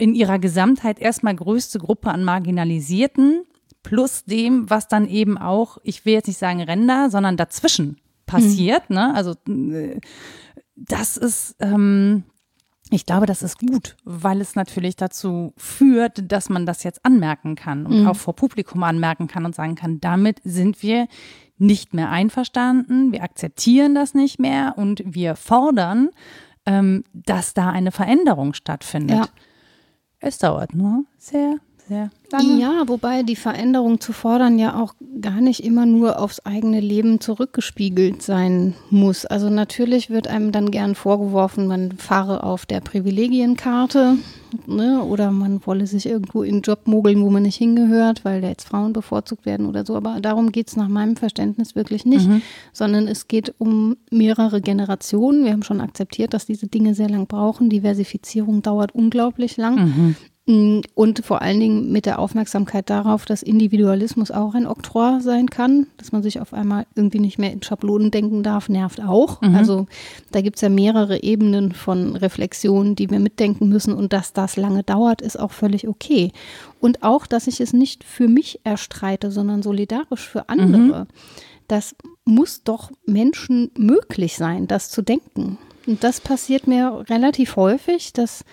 in 0.00 0.14
ihrer 0.14 0.38
Gesamtheit 0.38 0.98
erstmal 0.98 1.34
größte 1.34 1.78
Gruppe 1.78 2.10
an 2.10 2.24
Marginalisierten, 2.24 3.42
plus 3.82 4.24
dem, 4.24 4.68
was 4.68 4.88
dann 4.88 5.06
eben 5.06 5.38
auch, 5.38 5.78
ich 5.82 6.04
will 6.04 6.14
jetzt 6.14 6.26
nicht 6.26 6.38
sagen 6.38 6.60
Ränder, 6.62 7.10
sondern 7.10 7.36
dazwischen 7.36 7.98
passiert. 8.26 8.90
Ne? 8.90 9.14
Also 9.14 9.34
das 10.76 11.16
ist, 11.16 11.56
ähm, 11.60 12.24
ich 12.90 13.06
glaube, 13.06 13.26
das 13.26 13.42
ist 13.42 13.58
gut, 13.58 13.96
weil 14.04 14.40
es 14.40 14.56
natürlich 14.56 14.96
dazu 14.96 15.52
führt, 15.56 16.30
dass 16.32 16.48
man 16.48 16.66
das 16.66 16.82
jetzt 16.82 17.04
anmerken 17.04 17.54
kann 17.54 17.86
und 17.86 18.06
auch 18.06 18.16
vor 18.16 18.34
Publikum 18.34 18.82
anmerken 18.82 19.28
kann 19.28 19.44
und 19.44 19.54
sagen 19.54 19.74
kann, 19.74 20.00
damit 20.00 20.40
sind 20.44 20.82
wir 20.82 21.06
nicht 21.58 21.92
mehr 21.92 22.10
einverstanden, 22.10 23.12
wir 23.12 23.22
akzeptieren 23.22 23.94
das 23.94 24.14
nicht 24.14 24.38
mehr 24.38 24.74
und 24.76 25.02
wir 25.04 25.36
fordern, 25.36 26.08
ähm, 26.64 27.04
dass 27.12 27.52
da 27.52 27.68
eine 27.70 27.92
Veränderung 27.92 28.54
stattfindet. 28.54 29.18
Ja. 29.18 29.28
Es 30.22 30.36
dauert 30.36 30.74
nur 30.74 31.04
sehr, 31.16 31.56
lange. 32.30 32.60
Ja, 32.60 32.84
wobei 32.86 33.22
die 33.22 33.36
Veränderung 33.36 34.00
zu 34.00 34.12
fordern 34.12 34.58
ja 34.58 34.80
auch 34.80 34.94
gar 35.20 35.40
nicht 35.40 35.64
immer 35.64 35.86
nur 35.86 36.18
aufs 36.18 36.40
eigene 36.40 36.80
Leben 36.80 37.20
zurückgespiegelt 37.20 38.22
sein 38.22 38.74
muss. 38.90 39.26
Also 39.26 39.50
natürlich 39.50 40.10
wird 40.10 40.28
einem 40.28 40.52
dann 40.52 40.70
gern 40.70 40.94
vorgeworfen, 40.94 41.66
man 41.66 41.92
fahre 41.92 42.44
auf 42.44 42.66
der 42.66 42.80
Privilegienkarte 42.80 44.16
ne, 44.66 45.02
oder 45.02 45.30
man 45.30 45.64
wolle 45.66 45.86
sich 45.86 46.06
irgendwo 46.06 46.42
in 46.42 46.54
einen 46.54 46.62
Job 46.62 46.86
mogeln, 46.86 47.22
wo 47.22 47.30
man 47.30 47.42
nicht 47.42 47.56
hingehört, 47.56 48.24
weil 48.24 48.40
da 48.40 48.48
jetzt 48.48 48.68
Frauen 48.68 48.92
bevorzugt 48.92 49.46
werden 49.46 49.66
oder 49.66 49.84
so. 49.84 49.96
Aber 49.96 50.20
darum 50.20 50.52
geht 50.52 50.68
es 50.68 50.76
nach 50.76 50.88
meinem 50.88 51.16
Verständnis 51.16 51.74
wirklich 51.74 52.04
nicht, 52.04 52.28
sondern 52.72 53.08
es 53.08 53.28
geht 53.28 53.54
um 53.58 53.96
mehrere 54.10 54.60
Generationen. 54.60 55.44
Wir 55.44 55.52
haben 55.52 55.62
schon 55.62 55.80
akzeptiert, 55.80 56.34
dass 56.34 56.46
diese 56.46 56.68
Dinge 56.68 56.94
sehr 56.94 57.08
lang 57.08 57.26
brauchen. 57.26 57.70
Diversifizierung 57.70 58.62
dauert 58.62 58.94
unglaublich 58.94 59.56
lang. 59.56 59.76
Mm, 59.76 60.16
Und 60.46 61.24
vor 61.24 61.42
allen 61.42 61.60
Dingen 61.60 61.92
mit 61.92 62.06
der 62.06 62.18
Aufmerksamkeit 62.18 62.90
darauf, 62.90 63.24
dass 63.24 63.40
Individualismus 63.42 64.32
auch 64.32 64.54
ein 64.54 64.66
Oktroi 64.66 65.20
sein 65.20 65.48
kann, 65.48 65.86
dass 65.96 66.10
man 66.10 66.24
sich 66.24 66.40
auf 66.40 66.52
einmal 66.52 66.86
irgendwie 66.96 67.20
nicht 67.20 67.38
mehr 67.38 67.52
in 67.52 67.62
Schablonen 67.62 68.10
denken 68.10 68.42
darf, 68.42 68.68
nervt 68.68 69.00
auch. 69.00 69.40
Also 69.42 69.86
da 70.32 70.40
gibt 70.40 70.56
es 70.56 70.62
ja 70.62 70.68
mehrere 70.68 71.22
Ebenen 71.22 71.70
von 71.70 72.16
Reflexion, 72.16 72.96
die 72.96 73.10
wir 73.10 73.20
mitdenken 73.20 73.68
müssen 73.68 73.94
und 73.94 74.12
dass 74.12 74.32
das 74.32 74.56
lange 74.56 74.82
dauert, 74.82 75.22
ist 75.22 75.38
auch 75.38 75.52
völlig 75.52 75.86
okay. 75.86 76.32
Und 76.80 77.04
auch, 77.04 77.26
dass 77.26 77.46
ich 77.46 77.60
es 77.60 77.72
nicht 77.72 78.02
für 78.02 78.26
mich 78.26 78.60
erstreite, 78.64 79.30
sondern 79.30 79.62
solidarisch 79.62 80.26
für 80.26 80.48
andere. 80.48 81.06
Das 81.68 81.94
muss 82.24 82.64
doch 82.64 82.90
Menschen 83.06 83.70
möglich 83.78 84.36
sein, 84.36 84.66
das 84.66 84.90
zu 84.90 85.02
denken. 85.02 85.58
Und 85.86 86.02
das 86.02 86.20
passiert 86.20 86.66
mir 86.66 87.04
relativ 87.08 87.54
häufig, 87.54 88.12
dass 88.12 88.44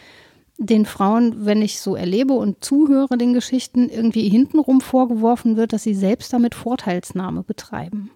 den 0.58 0.86
Frauen, 0.86 1.46
wenn 1.46 1.62
ich 1.62 1.80
so 1.80 1.96
erlebe 1.96 2.34
und 2.34 2.64
zuhöre 2.64 3.18
den 3.18 3.34
Geschichten, 3.34 3.90
irgendwie 3.90 4.28
hintenrum 4.28 4.82
vorgeworfen 4.82 5.56
wird, 5.56 5.72
dass 5.74 5.84
sie 5.84 5.94
selbst 5.94 6.34
damit 6.34 6.56
Vorteilsnahme 6.56 7.44
betreiben. 7.44 8.10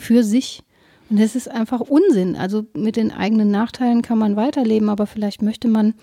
Für 0.00 0.22
sich. 0.22 0.62
Und 1.10 1.20
das 1.20 1.34
ist 1.34 1.50
einfach 1.50 1.80
Unsinn. 1.80 2.36
Also 2.36 2.64
mit 2.74 2.96
den 2.96 3.10
eigenen 3.10 3.50
Nachteilen 3.50 4.02
kann 4.02 4.18
man 4.18 4.36
weiterleben, 4.36 4.88
aber 4.88 5.06
vielleicht 5.06 5.42
möchte 5.42 5.66
man, 5.66 5.94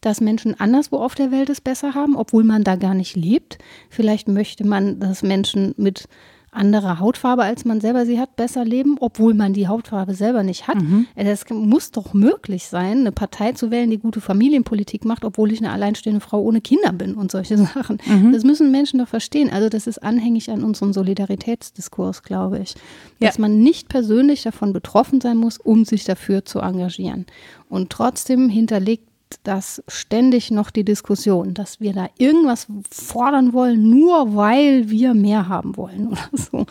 dass 0.00 0.20
Menschen 0.20 0.58
anderswo 0.58 0.98
auf 0.98 1.14
der 1.14 1.30
Welt 1.30 1.48
es 1.48 1.60
besser 1.60 1.94
haben, 1.94 2.16
obwohl 2.16 2.44
man 2.44 2.64
da 2.64 2.76
gar 2.76 2.94
nicht 2.94 3.16
lebt. 3.16 3.58
Vielleicht 3.88 4.28
möchte 4.28 4.66
man, 4.66 4.98
dass 4.98 5.22
Menschen 5.22 5.74
mit 5.76 6.08
anderer 6.56 6.98
Hautfarbe, 6.98 7.42
als 7.42 7.64
man 7.64 7.80
selber 7.80 8.06
sie 8.06 8.18
hat, 8.18 8.34
besser 8.36 8.64
leben, 8.64 8.96
obwohl 9.00 9.34
man 9.34 9.52
die 9.52 9.68
Hautfarbe 9.68 10.14
selber 10.14 10.42
nicht 10.42 10.66
hat. 10.68 10.78
Es 11.14 11.44
muss 11.50 11.90
doch 11.90 12.14
möglich 12.14 12.66
sein, 12.66 13.00
eine 13.00 13.12
Partei 13.12 13.52
zu 13.52 13.70
wählen, 13.70 13.90
die 13.90 13.98
gute 13.98 14.20
Familienpolitik 14.20 15.04
macht, 15.04 15.24
obwohl 15.24 15.52
ich 15.52 15.58
eine 15.60 15.70
alleinstehende 15.72 16.20
Frau 16.20 16.40
ohne 16.42 16.60
Kinder 16.60 16.92
bin 16.92 17.14
und 17.14 17.30
solche 17.30 17.56
Sachen. 17.74 17.98
Das 18.32 18.42
müssen 18.44 18.70
Menschen 18.70 18.98
doch 18.98 19.08
verstehen. 19.08 19.50
Also 19.50 19.68
das 19.68 19.86
ist 19.86 20.02
anhängig 20.02 20.50
an 20.50 20.64
unserem 20.64 20.92
Solidaritätsdiskurs, 20.92 22.22
glaube 22.22 22.58
ich. 22.60 22.74
Dass 23.20 23.36
Ja. 23.36 23.40
man 23.42 23.58
nicht 23.62 23.88
persönlich 23.88 24.42
davon 24.42 24.72
betroffen 24.72 25.20
sein 25.20 25.36
muss, 25.36 25.58
um 25.58 25.84
sich 25.84 26.04
dafür 26.04 26.44
zu 26.44 26.60
engagieren. 26.60 27.26
Und 27.68 27.90
trotzdem 27.90 28.48
hinterlegt 28.48 29.08
das 29.42 29.82
ständig 29.88 30.50
noch 30.50 30.70
die 30.70 30.84
Diskussion, 30.84 31.54
dass 31.54 31.80
wir 31.80 31.92
da 31.92 32.08
irgendwas 32.18 32.66
fordern 32.90 33.52
wollen, 33.52 33.90
nur 33.90 34.34
weil 34.36 34.88
wir 34.88 35.14
mehr 35.14 35.48
haben 35.48 35.76
wollen 35.76 36.08
oder 36.08 36.28
so. 36.32 36.66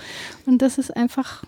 Und 0.46 0.62
das 0.62 0.78
ist 0.78 0.96
einfach 0.96 1.44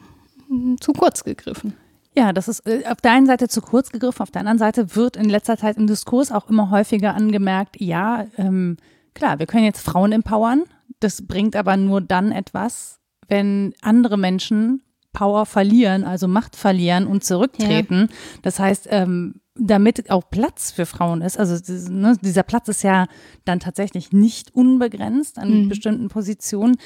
mm, 0.50 0.76
zu 0.80 0.94
kurz 0.94 1.24
gegriffen. 1.24 1.74
Ja, 2.16 2.34
das 2.34 2.48
ist 2.48 2.66
äh, 2.66 2.84
auf 2.88 3.00
der 3.02 3.12
einen 3.12 3.28
Seite 3.28 3.48
zu 3.48 3.62
kurz 3.62 3.92
gegriffen, 3.92 4.22
auf 4.22 4.32
der 4.32 4.42
anderen 4.42 4.58
Seite 4.58 4.96
wird 4.96 5.16
in 5.16 5.30
letzter 5.30 5.58
Zeit 5.58 5.78
im 5.78 5.88
Diskurs 5.88 6.32
auch 6.32 6.50
immer 6.50 6.72
häufiger 6.72 7.14
angemerkt, 7.14 7.80
ja, 7.80 8.26
ähm, 8.38 8.78
klar, 9.14 9.40
wir 9.40 9.46
können 9.46 9.66
jetzt 9.66 9.82
Frauen 9.82 10.12
empowern, 10.12 10.64
das 11.00 11.28
bringt 11.28 11.56
aber 11.56 11.78
nur 11.78 12.02
dann 12.02 12.32
etwas, 12.32 13.00
wenn 13.28 13.74
andere 13.82 14.18
Menschen 14.18 14.82
Power 15.14 15.46
verlieren, 15.46 16.04
also 16.04 16.28
Macht 16.28 16.56
verlieren 16.56 17.08
und 17.08 17.24
zurücktreten. 17.24 18.10
Das 18.44 18.60
heißt, 18.60 18.88
ähm, 18.92 19.42
damit 19.60 20.10
auch 20.10 20.30
Platz 20.30 20.72
für 20.72 20.86
Frauen 20.86 21.22
ist, 21.22 21.38
also 21.38 21.56
ne, 21.92 22.18
dieser 22.22 22.44
Platz 22.44 22.68
ist 22.68 22.84
ja 22.84 23.08
dann 23.46 23.60
tatsächlich 23.60 24.12
nicht 24.12 24.54
unbegrenzt 24.56 25.38
an 25.38 25.70
bestimmten 25.70 26.08
Positionen, 26.10 26.78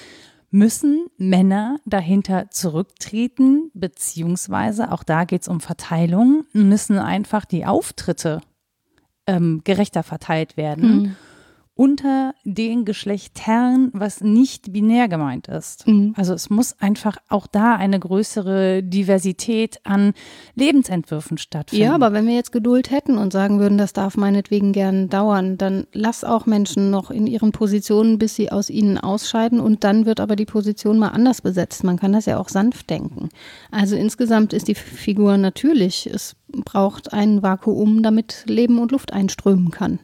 müssen 0.50 1.08
Männer 1.18 1.78
dahinter 1.86 2.50
zurücktreten, 2.50 3.72
beziehungsweise 3.74 4.92
auch 4.92 5.04
da 5.04 5.24
geht 5.24 5.44
es 5.44 5.48
um 5.48 5.62
Verteilung, 5.62 6.46
müssen 6.52 6.98
einfach 6.98 7.46
die 7.46 7.66
Auftritte 7.66 8.42
ähm, 9.28 9.62
gerechter 9.64 10.04
verteilt 10.04 10.58
werden 10.58 11.16
unter 11.76 12.34
den 12.44 12.86
Geschlechtern, 12.86 13.90
was 13.94 14.22
nicht 14.22 14.74
binär 14.74 15.08
gemeint 15.08 15.48
ist. 15.48 15.86
Also 16.16 16.34
es 16.34 16.50
muss 16.50 16.80
einfach 16.80 17.18
auch 17.30 17.48
da 17.48 17.76
eine 17.76 17.98
größere 18.00 18.84
Diversität 18.84 19.80
an 19.84 20.14
Lebensentwürfen 20.54 21.38
stattfinden. 21.38 21.86
Ja, 21.86 21.96
aber 21.96 22.14
wenn 22.14 22.28
wir 22.28 22.36
jetzt 22.36 22.52
Geduld 22.52 22.92
hätten 22.92 23.18
und 23.18 23.32
sagen 23.34 23.60
würden, 23.60 23.78
das 23.78 23.94
darf 23.94 24.18
meinetwegen 24.18 24.74
gern 24.74 25.10
dauern, 25.10 25.58
dann 25.58 25.88
lass 25.94 26.24
auch 26.24 26.46
Menschen 26.46 26.92
noch 26.92 27.10
in 27.10 27.26
ihren 27.26 27.52
Positionen, 27.52 28.20
bis 28.20 28.36
sie 28.36 28.52
aus 28.52 28.70
ihnen 28.70 28.98
ausscheiden 28.98 29.60
und 29.60 29.84
dann 29.84 30.06
wird 30.06 30.20
aber 30.20 30.36
die 30.36 30.46
Position 30.46 31.00
mal 31.00 31.10
anders 31.10 31.42
besetzt. 31.42 31.84
Man 31.84 31.98
kann 31.98 32.14
das 32.14 32.26
ja 32.26 32.38
auch 32.38 32.50
sanft 32.50 32.90
denken. 32.90 33.30
Also 33.72 33.96
insgesamt 33.96 34.54
ist 34.54 34.68
die 34.68 34.76
Figur 34.76 35.38
natürlich, 35.38 36.08
es 36.14 36.36
braucht 36.52 37.14
ein 37.14 37.42
Vakuum, 37.42 38.04
damit 38.04 38.44
Leben 38.46 38.78
und 38.80 38.92
Luft 38.92 39.14
einströmen 39.14 39.72
kann. 39.72 40.00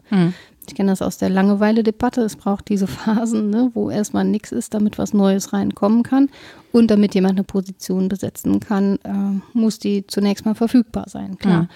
Ich 0.68 0.76
kenne 0.76 0.92
das 0.92 1.02
aus 1.02 1.18
der 1.18 1.30
Langeweile-Debatte. 1.30 2.22
Es 2.22 2.36
braucht 2.36 2.70
diese 2.70 2.88
Phasen, 2.88 3.50
ne, 3.50 3.72
wo 3.74 3.90
erstmal 3.90 4.26
nichts 4.26 4.52
ist, 4.52 4.74
damit 4.74 4.98
was 4.98 5.14
Neues 5.14 5.54
reinkommen 5.54 6.04
kann. 6.04 6.30
Und 6.72 6.92
damit 6.92 7.16
jemand 7.16 7.34
eine 7.34 7.44
Position 7.44 8.10
besetzen 8.10 8.60
kann, 8.60 9.00
äh, 9.04 9.58
muss 9.58 9.80
die 9.80 10.06
zunächst 10.06 10.46
mal 10.46 10.56
verfügbar 10.56 11.06
sein, 11.08 11.38
klar. 11.38 11.70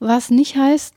Was 0.00 0.30
nicht 0.30 0.56
heißt, 0.56 0.94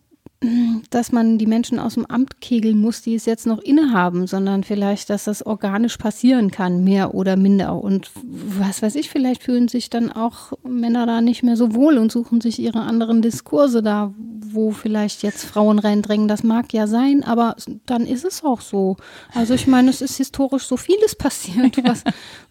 dass 0.92 1.12
man 1.12 1.40
die 1.40 1.48
Menschen 1.48 1.80
aus 1.80 1.96
dem 1.96 2.06
Amt 2.06 2.42
kegeln 2.42 2.80
muss, 2.80 3.02
die 3.02 3.16
es 3.16 3.26
jetzt 3.26 3.48
noch 3.48 3.58
innehaben, 3.58 4.28
sondern 4.28 4.64
vielleicht, 4.64 5.10
dass 5.10 5.24
das 5.24 5.44
organisch 5.44 5.98
passieren 5.98 6.52
kann, 6.52 6.84
mehr 6.84 7.16
oder 7.16 7.36
minder. 7.36 7.82
Und 7.82 8.12
was 8.14 8.84
weiß 8.84 8.96
ich, 8.96 9.10
vielleicht 9.10 9.42
fühlen 9.42 9.68
sich 9.68 9.90
dann 9.90 10.12
auch 10.12 10.54
Männer 10.64 11.08
da 11.08 11.22
nicht 11.22 11.42
mehr 11.42 11.58
so 11.58 11.74
wohl 11.74 11.98
und 11.98 12.12
suchen 12.12 12.40
sich 12.40 12.60
ihre 12.60 12.82
anderen 12.82 13.24
Diskurse 13.24 13.82
da, 13.82 14.14
wo 14.16 14.70
vielleicht 14.70 15.24
jetzt 15.24 15.44
Frauen 15.44 15.80
reindrängen. 15.80 16.28
Das 16.28 16.44
mag 16.44 16.72
ja 16.72 16.86
sein, 16.86 17.24
aber 17.24 17.56
dann 17.88 18.06
ist 18.06 18.24
es 18.24 18.44
auch 18.44 18.62
so. 18.62 18.96
Also 19.34 19.56
ich 19.56 19.66
meine, 19.66 19.90
es 19.90 20.02
ist 20.02 20.18
historisch 20.18 20.66
so 20.66 20.78
vieles 20.78 21.16
passiert, 21.16 21.78
was, 21.84 22.04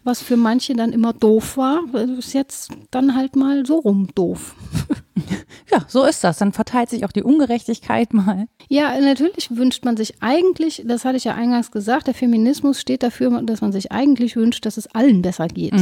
was 0.03 0.21
für 0.21 0.35
manche 0.35 0.75
dann 0.75 0.91
immer 0.91 1.13
doof 1.13 1.55
war, 1.55 1.83
ist 2.17 2.33
jetzt 2.33 2.71
dann 2.91 3.15
halt 3.15 3.37
mal 3.37 3.65
so 3.65 3.77
rum 3.77 4.09
doof. 4.13 4.55
Ja, 5.71 5.83
so 5.87 6.05
ist 6.05 6.23
das. 6.23 6.37
Dann 6.37 6.53
verteilt 6.53 6.89
sich 6.89 7.03
auch 7.03 7.11
die 7.11 7.23
Ungerechtigkeit 7.23 8.13
mal. 8.13 8.47
Ja, 8.69 8.97
natürlich 8.99 9.55
wünscht 9.55 9.83
man 9.83 9.97
sich 9.97 10.21
eigentlich, 10.21 10.83
das 10.85 11.03
hatte 11.03 11.17
ich 11.17 11.25
ja 11.25 11.35
eingangs 11.35 11.71
gesagt, 11.71 12.07
der 12.07 12.13
Feminismus 12.13 12.79
steht 12.79 13.03
dafür, 13.03 13.41
dass 13.41 13.61
man 13.61 13.71
sich 13.71 13.91
eigentlich 13.91 14.35
wünscht, 14.35 14.65
dass 14.65 14.77
es 14.77 14.87
allen 14.87 15.21
besser 15.21 15.47
geht. 15.47 15.73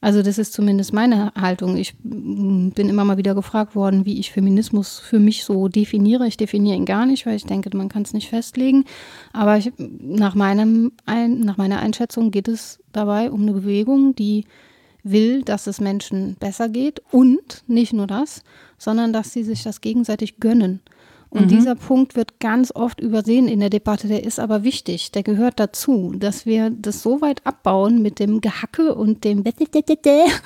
Also 0.00 0.22
das 0.22 0.38
ist 0.38 0.52
zumindest 0.52 0.92
meine 0.92 1.32
Haltung. 1.34 1.76
Ich 1.76 1.96
bin 2.02 2.72
immer 2.76 3.04
mal 3.04 3.16
wieder 3.16 3.34
gefragt 3.34 3.74
worden, 3.74 4.04
wie 4.04 4.20
ich 4.20 4.30
Feminismus 4.30 4.98
für 4.98 5.18
mich 5.18 5.44
so 5.44 5.68
definiere. 5.68 6.28
Ich 6.28 6.36
definiere 6.36 6.76
ihn 6.76 6.84
gar 6.84 7.06
nicht, 7.06 7.26
weil 7.26 7.34
ich 7.36 7.44
denke, 7.44 7.76
man 7.76 7.88
kann 7.88 8.02
es 8.02 8.12
nicht 8.12 8.28
festlegen. 8.28 8.84
Aber 9.32 9.56
ich, 9.56 9.72
nach, 9.78 10.34
meinem, 10.34 10.92
nach 11.06 11.56
meiner 11.56 11.80
Einschätzung 11.80 12.30
geht 12.30 12.46
es 12.46 12.78
dabei 12.92 13.30
um 13.30 13.42
eine 13.42 13.52
Bewegung, 13.52 14.14
die 14.14 14.44
will, 15.02 15.42
dass 15.42 15.66
es 15.66 15.80
Menschen 15.80 16.36
besser 16.38 16.68
geht 16.68 17.00
und 17.10 17.64
nicht 17.66 17.92
nur 17.92 18.06
das, 18.06 18.42
sondern 18.78 19.12
dass 19.12 19.32
sie 19.32 19.42
sich 19.42 19.62
das 19.62 19.80
gegenseitig 19.80 20.40
gönnen. 20.40 20.80
Und 21.28 21.46
mhm. 21.46 21.48
dieser 21.48 21.74
Punkt 21.74 22.14
wird 22.14 22.38
ganz 22.38 22.72
oft 22.74 23.00
übersehen 23.00 23.48
in 23.48 23.60
der 23.60 23.70
Debatte, 23.70 24.06
der 24.06 24.24
ist 24.24 24.38
aber 24.38 24.62
wichtig, 24.62 25.10
der 25.10 25.22
gehört 25.22 25.58
dazu, 25.58 26.14
dass 26.16 26.46
wir 26.46 26.70
das 26.70 27.02
so 27.02 27.20
weit 27.20 27.44
abbauen 27.44 28.00
mit 28.00 28.20
dem 28.20 28.40
Gehacke 28.40 28.94
und 28.94 29.24
dem 29.24 29.44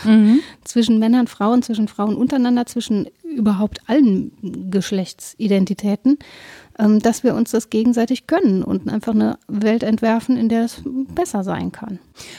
mhm. 0.05 0.41
zwischen 0.65 0.99
Männern, 0.99 1.27
Frauen, 1.27 1.63
zwischen 1.63 1.87
Frauen 1.87 2.17
untereinander, 2.17 2.67
zwischen 2.67 3.09
überhaupt 3.23 3.89
allen 3.89 4.33
Geschlechtsidentitäten, 4.71 6.19
ähm, 6.79 6.99
dass 6.99 7.23
wir 7.23 7.35
uns 7.35 7.51
das 7.51 7.71
gegenseitig 7.71 8.27
gönnen 8.27 8.65
und 8.65 8.89
einfach 8.89 9.15
eine 9.15 9.39
Welt 9.49 9.83
entwerfen, 9.83 10.37
in 10.37 10.49
der 10.49 10.65
es 10.65 10.83
besser 11.15 11.45
sein 11.45 11.73
kann. 11.73 11.99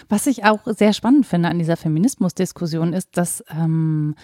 Was 0.10 0.26
ich 0.28 0.46
auch 0.46 0.62
sehr 0.66 0.94
spannend 0.94 1.26
finde 1.26 1.50
an 1.50 1.60
dieser 1.60 1.78
Feminismusdiskussion 1.78 2.94
ist, 2.94 3.16
dass 3.16 3.44
ähm, 3.50 4.16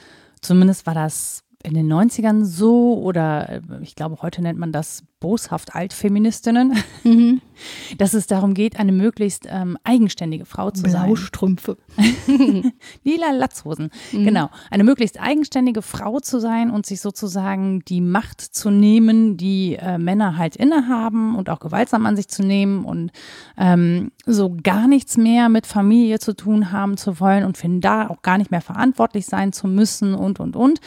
zumindest 0.42 0.86
war 0.86 0.96
das 0.96 1.44
in 1.64 1.74
den 1.74 1.92
90ern 1.92 2.46
so 2.46 2.98
oder 3.00 3.50
äh, 3.50 3.62
ich 3.82 3.96
glaube, 3.96 4.18
heute 4.22 4.42
nennt 4.42 4.60
man 4.60 4.72
das 4.72 5.04
boshaft 5.20 5.74
Altfeministinnen, 5.74 6.78
mhm. 7.04 7.42
dass 7.98 8.14
es 8.14 8.28
darum 8.28 8.54
geht, 8.54 8.80
eine 8.80 8.92
möglichst 8.92 9.48
ähm, 9.50 9.78
eigenständige 9.84 10.46
Frau 10.46 10.70
zu 10.70 10.84
Blaustrümpfe. 10.84 11.78
sein. 11.98 12.74
Lila 13.04 13.32
Latzhosen. 13.32 13.90
Mhm. 14.12 14.26
Genau. 14.26 14.50
Eine 14.70 14.84
möglichst 14.84 15.20
eigenständige 15.20 15.82
Frau 15.82 16.20
zu 16.20 16.40
sein 16.40 16.70
und 16.70 16.86
sich 16.86 17.02
sozusagen 17.02 17.84
die 17.86 18.02
Macht 18.02 18.42
zu 18.42 18.70
nehmen, 18.70 19.38
die 19.38 19.76
äh, 19.76 19.98
Männer 19.98 20.38
halt 20.38 20.56
innehaben 20.56 21.36
und 21.36 21.50
auch 21.50 21.60
gewaltsam 21.60 22.06
an 22.06 22.16
sich 22.16 22.28
zu 22.28 22.44
nehmen 22.44 22.86
und 22.86 23.12
ähm, 23.58 24.12
so 24.28 24.56
gar 24.62 24.88
nichts 24.88 25.18
mehr 25.18 25.50
mit 25.50 25.66
Familie 25.66 26.20
zu 26.20 26.36
tun 26.36 26.72
haben 26.72 26.98
zu 26.98 27.20
wollen 27.20 27.44
und 27.44 27.58
finden 27.58 27.82
da 27.82 28.08
auch 28.08 28.22
gar 28.22 28.38
nicht 28.38 28.52
mehr 28.52 28.62
verantwortlich 28.62 29.26
sein 29.26 29.52
zu 29.52 29.68
müssen 29.68 30.14
und, 30.14 30.40
und, 30.40 30.56
und. 30.56 30.80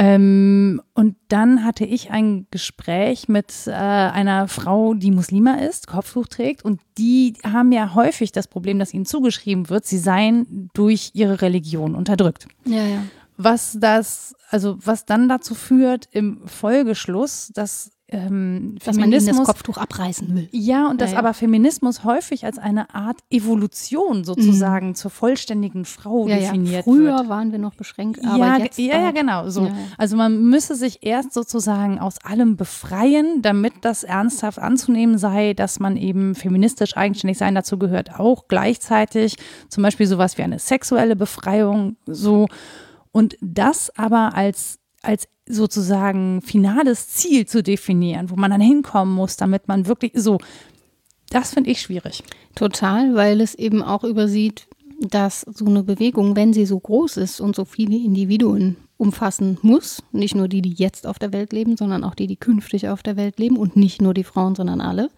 Ähm, 0.00 0.80
und 0.94 1.16
dann 1.26 1.64
hatte 1.64 1.84
ich 1.84 2.12
ein 2.12 2.46
Gespräch 2.52 3.28
mit 3.28 3.66
äh, 3.66 3.72
einer 3.72 4.46
Frau, 4.46 4.94
die 4.94 5.10
Muslima 5.10 5.54
ist, 5.54 5.88
Kopftuch 5.88 6.28
trägt. 6.28 6.64
Und 6.64 6.80
die 6.96 7.34
haben 7.44 7.72
ja 7.72 7.94
häufig 7.94 8.30
das 8.30 8.46
Problem, 8.46 8.78
dass 8.78 8.94
ihnen 8.94 9.06
zugeschrieben 9.06 9.68
wird, 9.68 9.86
sie 9.86 9.98
seien 9.98 10.70
durch 10.72 11.10
ihre 11.14 11.42
Religion 11.42 11.96
unterdrückt. 11.96 12.46
Ja, 12.64 12.84
ja. 12.84 13.02
Was 13.36 13.76
das, 13.80 14.36
also 14.50 14.78
was 14.84 15.04
dann 15.04 15.28
dazu 15.28 15.56
führt 15.56 16.08
im 16.12 16.46
Folgeschluss, 16.46 17.50
dass 17.54 17.90
ähm, 18.10 18.76
dass 18.84 18.96
man 18.96 19.12
ihnen 19.12 19.26
das 19.26 19.42
Kopftuch 19.42 19.76
abreißen 19.76 20.34
will. 20.34 20.48
Ja, 20.50 20.88
und 20.88 21.00
dass 21.00 21.12
ja, 21.12 21.18
aber 21.18 21.34
Feminismus 21.34 22.04
häufig 22.04 22.46
als 22.46 22.58
eine 22.58 22.94
Art 22.94 23.18
Evolution 23.28 24.24
sozusagen 24.24 24.88
mhm. 24.88 24.94
zur 24.94 25.10
vollständigen 25.10 25.84
Frau 25.84 26.26
ja, 26.26 26.36
definiert 26.36 26.84
Früher 26.84 27.18
wird. 27.18 27.28
waren 27.28 27.52
wir 27.52 27.58
noch 27.58 27.74
beschränkt, 27.74 28.24
aber 28.24 28.38
ja, 28.38 28.58
jetzt 28.58 28.78
ja, 28.78 28.98
ja, 28.98 29.10
genau. 29.10 29.50
So. 29.50 29.70
Also 29.98 30.16
man 30.16 30.42
müsse 30.42 30.74
sich 30.74 31.02
erst 31.02 31.34
sozusagen 31.34 31.98
aus 31.98 32.16
allem 32.24 32.56
befreien, 32.56 33.42
damit 33.42 33.74
das 33.82 34.04
ernsthaft 34.04 34.58
anzunehmen 34.58 35.18
sei, 35.18 35.52
dass 35.52 35.78
man 35.78 35.98
eben 35.98 36.34
feministisch 36.34 36.96
eigenständig 36.96 37.36
sein 37.36 37.54
dazu 37.54 37.78
gehört, 37.78 38.18
auch 38.18 38.48
gleichzeitig 38.48 39.36
zum 39.68 39.82
Beispiel 39.82 40.06
sowas 40.06 40.38
wie 40.38 40.42
eine 40.42 40.58
sexuelle 40.58 41.14
Befreiung 41.14 41.96
so. 42.06 42.46
Und 43.12 43.36
das 43.42 43.90
aber 43.96 44.34
als 44.34 44.78
als 45.02 45.28
sozusagen 45.48 46.42
finales 46.42 47.08
Ziel 47.08 47.46
zu 47.46 47.62
definieren, 47.62 48.30
wo 48.30 48.36
man 48.36 48.50
dann 48.50 48.60
hinkommen 48.60 49.14
muss, 49.14 49.36
damit 49.36 49.68
man 49.68 49.86
wirklich 49.86 50.12
so, 50.14 50.38
das 51.30 51.54
finde 51.54 51.70
ich 51.70 51.80
schwierig. 51.80 52.22
Total, 52.54 53.14
weil 53.14 53.40
es 53.40 53.54
eben 53.54 53.82
auch 53.82 54.04
übersieht, 54.04 54.66
dass 55.00 55.42
so 55.42 55.66
eine 55.66 55.82
Bewegung, 55.82 56.34
wenn 56.36 56.52
sie 56.52 56.66
so 56.66 56.78
groß 56.78 57.18
ist 57.18 57.40
und 57.40 57.54
so 57.54 57.64
viele 57.64 57.96
Individuen 57.96 58.76
umfassen 58.96 59.58
muss, 59.62 60.02
nicht 60.10 60.34
nur 60.34 60.48
die, 60.48 60.60
die 60.60 60.72
jetzt 60.72 61.06
auf 61.06 61.20
der 61.20 61.32
Welt 61.32 61.52
leben, 61.52 61.76
sondern 61.76 62.02
auch 62.02 62.16
die, 62.16 62.26
die 62.26 62.36
künftig 62.36 62.88
auf 62.88 63.02
der 63.02 63.16
Welt 63.16 63.38
leben 63.38 63.56
und 63.56 63.76
nicht 63.76 64.02
nur 64.02 64.12
die 64.12 64.24
Frauen, 64.24 64.56
sondern 64.56 64.80
alle, 64.80 65.10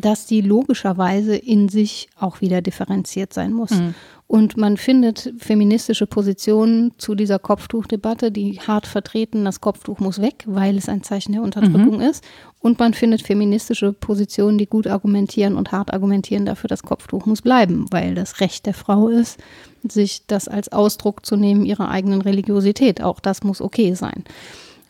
dass 0.00 0.26
die 0.26 0.40
logischerweise 0.40 1.36
in 1.36 1.68
sich 1.68 2.08
auch 2.18 2.40
wieder 2.40 2.62
differenziert 2.62 3.32
sein 3.32 3.52
muss. 3.52 3.70
Mhm. 3.70 3.94
Und 4.26 4.56
man 4.56 4.78
findet 4.78 5.34
feministische 5.36 6.06
Positionen 6.06 6.92
zu 6.96 7.14
dieser 7.14 7.38
Kopftuchdebatte, 7.38 8.32
die 8.32 8.60
hart 8.60 8.86
vertreten, 8.86 9.44
das 9.44 9.60
Kopftuch 9.60 9.98
muss 9.98 10.22
weg, 10.22 10.44
weil 10.46 10.78
es 10.78 10.88
ein 10.88 11.02
Zeichen 11.02 11.32
der 11.32 11.42
Unterdrückung 11.42 11.96
mhm. 11.96 12.00
ist. 12.00 12.24
Und 12.58 12.78
man 12.78 12.94
findet 12.94 13.20
feministische 13.20 13.92
Positionen, 13.92 14.56
die 14.56 14.64
gut 14.64 14.86
argumentieren 14.86 15.54
und 15.54 15.70
hart 15.70 15.92
argumentieren 15.92 16.46
dafür, 16.46 16.68
das 16.68 16.82
Kopftuch 16.82 17.26
muss 17.26 17.42
bleiben, 17.42 17.84
weil 17.90 18.14
das 18.14 18.40
Recht 18.40 18.64
der 18.64 18.72
Frau 18.72 19.08
ist, 19.08 19.38
sich 19.86 20.26
das 20.26 20.48
als 20.48 20.72
Ausdruck 20.72 21.26
zu 21.26 21.36
nehmen 21.36 21.66
ihrer 21.66 21.90
eigenen 21.90 22.22
Religiosität. 22.22 23.02
Auch 23.02 23.20
das 23.20 23.42
muss 23.42 23.60
okay 23.60 23.92
sein. 23.92 24.24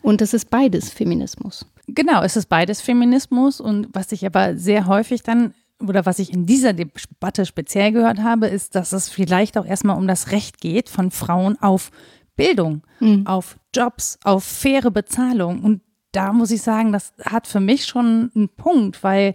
Und 0.01 0.21
es 0.21 0.33
ist 0.33 0.51
beides 0.51 0.89
Feminismus. 0.89 1.65
Genau, 1.87 2.21
es 2.23 2.35
ist 2.35 2.47
beides 2.47 2.81
Feminismus 2.81 3.59
und 3.59 3.89
was 3.91 4.11
ich 4.11 4.25
aber 4.25 4.55
sehr 4.57 4.87
häufig 4.87 5.23
dann 5.23 5.53
oder 5.81 6.05
was 6.05 6.19
ich 6.19 6.31
in 6.31 6.45
dieser 6.45 6.73
Debatte 6.73 7.45
speziell 7.45 7.91
gehört 7.91 8.19
habe, 8.19 8.47
ist, 8.47 8.75
dass 8.75 8.93
es 8.93 9.09
vielleicht 9.09 9.57
auch 9.57 9.65
erstmal 9.65 9.97
um 9.97 10.07
das 10.07 10.31
Recht 10.31 10.61
geht 10.61 10.89
von 10.89 11.11
Frauen 11.11 11.61
auf 11.61 11.91
Bildung, 12.35 12.83
mhm. 12.99 13.27
auf 13.27 13.57
Jobs, 13.75 14.17
auf 14.23 14.43
faire 14.43 14.91
Bezahlung. 14.91 15.61
Und 15.61 15.81
da 16.11 16.31
muss 16.31 16.51
ich 16.51 16.61
sagen, 16.61 16.93
das 16.93 17.13
hat 17.25 17.47
für 17.47 17.59
mich 17.59 17.85
schon 17.85 18.31
einen 18.35 18.49
Punkt, 18.49 19.03
weil 19.03 19.33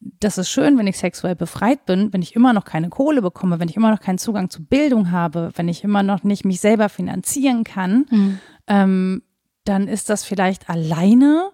das 0.00 0.38
ist 0.38 0.50
schön, 0.50 0.76
wenn 0.78 0.86
ich 0.86 0.98
sexuell 0.98 1.34
befreit 1.34 1.86
bin, 1.86 2.12
wenn 2.12 2.22
ich 2.22 2.36
immer 2.36 2.52
noch 2.52 2.64
keine 2.64 2.90
Kohle 2.90 3.22
bekomme, 3.22 3.58
wenn 3.58 3.68
ich 3.68 3.76
immer 3.76 3.90
noch 3.90 4.00
keinen 4.00 4.18
Zugang 4.18 4.50
zu 4.50 4.64
Bildung 4.64 5.10
habe, 5.10 5.50
wenn 5.56 5.68
ich 5.68 5.84
immer 5.84 6.02
noch 6.02 6.22
nicht 6.22 6.44
mich 6.44 6.60
selber 6.60 6.88
finanzieren 6.88 7.64
kann. 7.64 8.06
Mhm. 8.10 8.38
Ähm, 8.66 9.22
dann 9.68 9.88
ist 9.88 10.10
das 10.10 10.24
vielleicht 10.24 10.70
alleine 10.70 11.50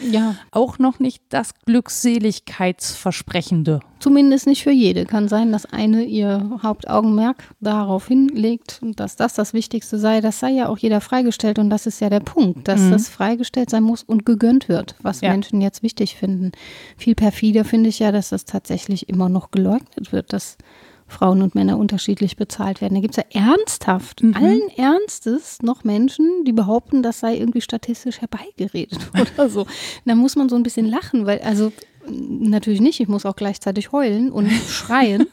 ja. 0.00 0.36
auch 0.50 0.78
noch 0.78 0.98
nicht 0.98 1.22
das 1.28 1.52
Glückseligkeitsversprechende. 1.66 3.80
Zumindest 4.00 4.46
nicht 4.46 4.62
für 4.62 4.70
jede. 4.70 5.04
Kann 5.06 5.28
sein, 5.28 5.52
dass 5.52 5.64
eine 5.66 6.04
ihr 6.04 6.58
Hauptaugenmerk 6.62 7.44
darauf 7.60 8.08
hinlegt, 8.08 8.80
dass 8.96 9.16
das 9.16 9.34
das 9.34 9.52
Wichtigste 9.54 9.98
sei. 9.98 10.20
Das 10.20 10.40
sei 10.40 10.50
ja 10.50 10.68
auch 10.68 10.76
jeder 10.78 11.00
freigestellt 11.00 11.58
und 11.58 11.70
das 11.70 11.86
ist 11.86 12.00
ja 12.00 12.10
der 12.10 12.20
Punkt, 12.20 12.68
dass 12.68 12.80
mhm. 12.80 12.90
das 12.90 13.08
freigestellt 13.08 13.70
sein 13.70 13.82
muss 13.82 14.02
und 14.02 14.26
gegönnt 14.26 14.68
wird, 14.68 14.94
was 15.02 15.22
ja. 15.22 15.30
Menschen 15.30 15.60
jetzt 15.60 15.82
wichtig 15.82 16.16
finden. 16.16 16.52
Viel 16.96 17.14
perfider 17.14 17.64
finde 17.64 17.88
ich 17.88 17.98
ja, 17.98 18.12
dass 18.12 18.28
das 18.28 18.44
tatsächlich 18.44 19.08
immer 19.08 19.28
noch 19.28 19.50
geleugnet 19.50 20.12
wird, 20.12 20.32
dass 20.32 20.58
Frauen 21.06 21.42
und 21.42 21.54
Männer 21.54 21.78
unterschiedlich 21.78 22.36
bezahlt 22.36 22.80
werden. 22.80 22.94
Da 22.94 23.00
gibt 23.00 23.16
es 23.16 23.24
ja 23.24 23.42
ernsthaft, 23.42 24.22
mhm. 24.22 24.34
allen 24.34 24.68
Ernstes 24.76 25.62
noch 25.62 25.84
Menschen, 25.84 26.44
die 26.44 26.52
behaupten, 26.52 27.02
das 27.02 27.20
sei 27.20 27.36
irgendwie 27.36 27.60
statistisch 27.60 28.20
herbeigeredet 28.20 29.10
oder 29.38 29.48
so. 29.48 29.66
Da 30.04 30.14
muss 30.14 30.36
man 30.36 30.48
so 30.48 30.56
ein 30.56 30.62
bisschen 30.62 30.86
lachen, 30.86 31.26
weil, 31.26 31.40
also 31.40 31.72
natürlich 32.08 32.80
nicht, 32.80 33.00
ich 33.00 33.08
muss 33.08 33.26
auch 33.26 33.36
gleichzeitig 33.36 33.92
heulen 33.92 34.30
und 34.30 34.50
schreien. 34.68 35.26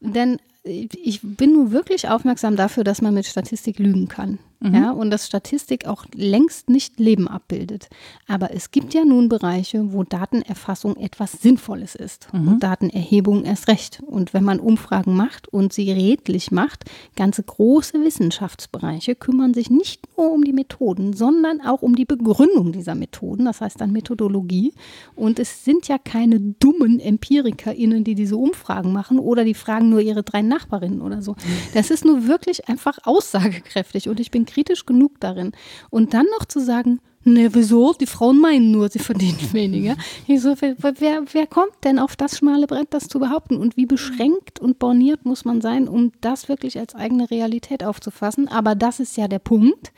Denn 0.00 0.38
ich 0.64 1.20
bin 1.22 1.52
nur 1.52 1.72
wirklich 1.72 2.08
aufmerksam 2.08 2.56
dafür, 2.56 2.84
dass 2.84 3.02
man 3.02 3.12
mit 3.14 3.26
Statistik 3.26 3.78
lügen 3.78 4.08
kann. 4.08 4.38
Mhm. 4.64 4.74
Ja, 4.74 4.90
und 4.92 5.10
dass 5.10 5.26
Statistik 5.26 5.86
auch 5.86 6.06
längst 6.14 6.70
nicht 6.70 6.98
Leben 6.98 7.28
abbildet. 7.28 7.88
Aber 8.26 8.54
es 8.54 8.70
gibt 8.70 8.94
ja 8.94 9.04
nun 9.04 9.28
Bereiche, 9.28 9.92
wo 9.92 10.04
Datenerfassung 10.04 10.96
etwas 10.96 11.32
Sinnvolles 11.32 11.94
ist. 11.94 12.32
Mhm. 12.32 12.48
Und 12.48 12.62
Datenerhebung 12.62 13.44
erst 13.44 13.68
recht. 13.68 14.02
Und 14.06 14.32
wenn 14.32 14.42
man 14.42 14.60
Umfragen 14.60 15.14
macht 15.14 15.48
und 15.48 15.74
sie 15.74 15.92
redlich 15.92 16.50
macht, 16.50 16.84
ganze 17.14 17.42
große 17.42 18.02
Wissenschaftsbereiche 18.02 19.14
kümmern 19.14 19.52
sich 19.52 19.68
nicht 19.68 20.02
nur 20.16 20.32
um 20.32 20.44
die 20.44 20.54
Methoden, 20.54 21.12
sondern 21.12 21.60
auch 21.60 21.82
um 21.82 21.94
die 21.94 22.06
Begründung 22.06 22.72
dieser 22.72 22.94
Methoden. 22.94 23.44
Das 23.44 23.60
heißt 23.60 23.80
dann 23.82 23.92
Methodologie. 23.92 24.72
Und 25.14 25.38
es 25.38 25.64
sind 25.64 25.88
ja 25.88 25.98
keine 25.98 26.40
dummen 26.40 27.00
EmpirikerInnen, 27.00 28.02
die 28.02 28.14
diese 28.14 28.38
Umfragen 28.38 28.94
machen 28.94 29.18
oder 29.18 29.44
die 29.44 29.54
fragen 29.54 29.90
nur 29.90 30.00
ihre 30.00 30.22
drei 30.22 30.40
Nachbarinnen 30.40 31.02
oder 31.02 31.20
so. 31.20 31.36
Das 31.74 31.90
ist 31.90 32.06
nur 32.06 32.26
wirklich 32.26 32.66
einfach 32.70 32.98
aussagekräftig. 33.04 34.08
Und 34.08 34.20
ich 34.20 34.30
bin 34.30 34.46
kritisch 34.54 34.86
genug 34.86 35.20
darin. 35.20 35.52
Und 35.90 36.14
dann 36.14 36.26
noch 36.38 36.44
zu 36.44 36.60
sagen, 36.60 37.00
ne, 37.24 37.52
wieso? 37.54 37.92
Die 37.92 38.06
Frauen 38.06 38.40
meinen 38.40 38.70
nur, 38.70 38.88
sie 38.88 38.98
verdienen 38.98 39.38
weniger. 39.52 39.96
Ich 40.26 40.40
so, 40.40 40.54
wer, 40.60 40.76
wer, 40.78 41.24
wer 41.32 41.46
kommt 41.46 41.72
denn 41.84 41.98
auf 41.98 42.16
das 42.16 42.38
schmale 42.38 42.66
Brett, 42.66 42.88
das 42.90 43.08
zu 43.08 43.18
behaupten? 43.18 43.56
Und 43.56 43.76
wie 43.76 43.86
beschränkt 43.86 44.60
und 44.60 44.78
borniert 44.78 45.24
muss 45.24 45.44
man 45.44 45.60
sein, 45.60 45.88
um 45.88 46.12
das 46.20 46.48
wirklich 46.48 46.78
als 46.78 46.94
eigene 46.94 47.30
Realität 47.30 47.84
aufzufassen? 47.84 48.48
Aber 48.48 48.74
das 48.74 49.00
ist 49.00 49.16
ja 49.16 49.28
der 49.28 49.40
Punkt. 49.40 49.92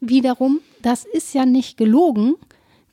Wiederum, 0.00 0.60
das 0.82 1.04
ist 1.04 1.34
ja 1.34 1.46
nicht 1.46 1.76
gelogen. 1.76 2.34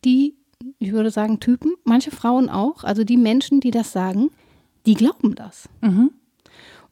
Die, 0.06 0.36
ich 0.80 0.92
würde 0.92 1.12
sagen, 1.12 1.40
Typen, 1.40 1.74
manche 1.84 2.12
Frauen 2.12 2.50
auch, 2.50 2.84
also 2.84 3.04
die 3.04 3.18
Menschen, 3.18 3.60
die 3.60 3.72
das 3.72 3.92
sagen, 3.92 4.30
die 4.86 4.96
glauben 4.96 5.36
das. 5.36 5.68
Mhm. 5.82 6.12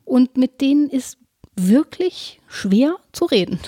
Und 0.05 0.37
mit 0.37 0.61
denen 0.61 0.89
ist 0.89 1.17
wirklich 1.55 2.39
schwer 2.47 2.95
zu 3.11 3.25
reden. 3.25 3.59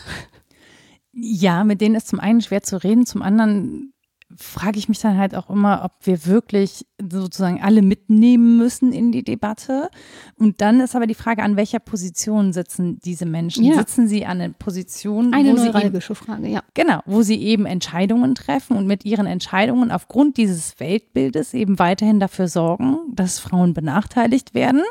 Ja, 1.14 1.64
mit 1.64 1.82
denen 1.82 1.95
ist 1.95 2.07
zum 2.07 2.20
einen 2.20 2.41
schwer 2.41 2.64
zu 2.64 2.82
reden, 2.82 3.05
zum 3.05 3.22
anderen 3.22 3.93
frage 4.38 4.80
ich 4.80 4.89
mich 4.89 4.99
dann 4.99 5.18
halt 5.18 5.36
auch 5.36 5.49
immer, 5.49 5.82
ob 5.84 5.91
wir 6.05 6.26
wirklich 6.26 6.86
sozusagen 7.01 7.62
alle 7.62 7.82
mitnehmen 7.82 8.57
müssen 8.57 8.93
in 8.93 9.12
die 9.12 9.24
Debatte. 9.24 9.89
Und 10.38 10.62
dann 10.62 10.80
ist 10.80 10.95
aber 10.95 11.07
die 11.07 11.16
Frage, 11.16 11.43
an 11.43 11.57
welcher 11.57 11.80
Position 11.80 12.53
sitzen 12.53 12.99
diese 13.03 13.26
Menschen? 13.26 13.64
Ja. 13.66 13.76
Sitzen 13.76 14.07
sie 14.07 14.26
an 14.26 14.41
einer 14.41 14.53
Position, 14.53 15.34
eine 15.34 15.51
wo 15.51 15.64
neuralgische 15.64 16.14
sie 16.14 16.20
eben, 16.20 16.26
Frage, 16.26 16.47
ja. 16.47 16.64
Genau, 16.74 16.99
wo 17.05 17.22
sie 17.22 17.41
eben 17.41 17.66
Entscheidungen 17.66 18.36
treffen 18.36 18.78
und 18.78 18.88
mit 18.88 19.05
ihren 19.05 19.26
Entscheidungen 19.26 19.91
aufgrund 19.91 20.38
dieses 20.38 20.80
Weltbildes 20.80 21.53
eben 21.53 21.80
weiterhin 21.80 22.20
dafür 22.20 22.47
sorgen, 22.47 22.97
dass 23.14 23.39
Frauen 23.39 23.74
benachteiligt 23.74 24.53
werden 24.53 24.84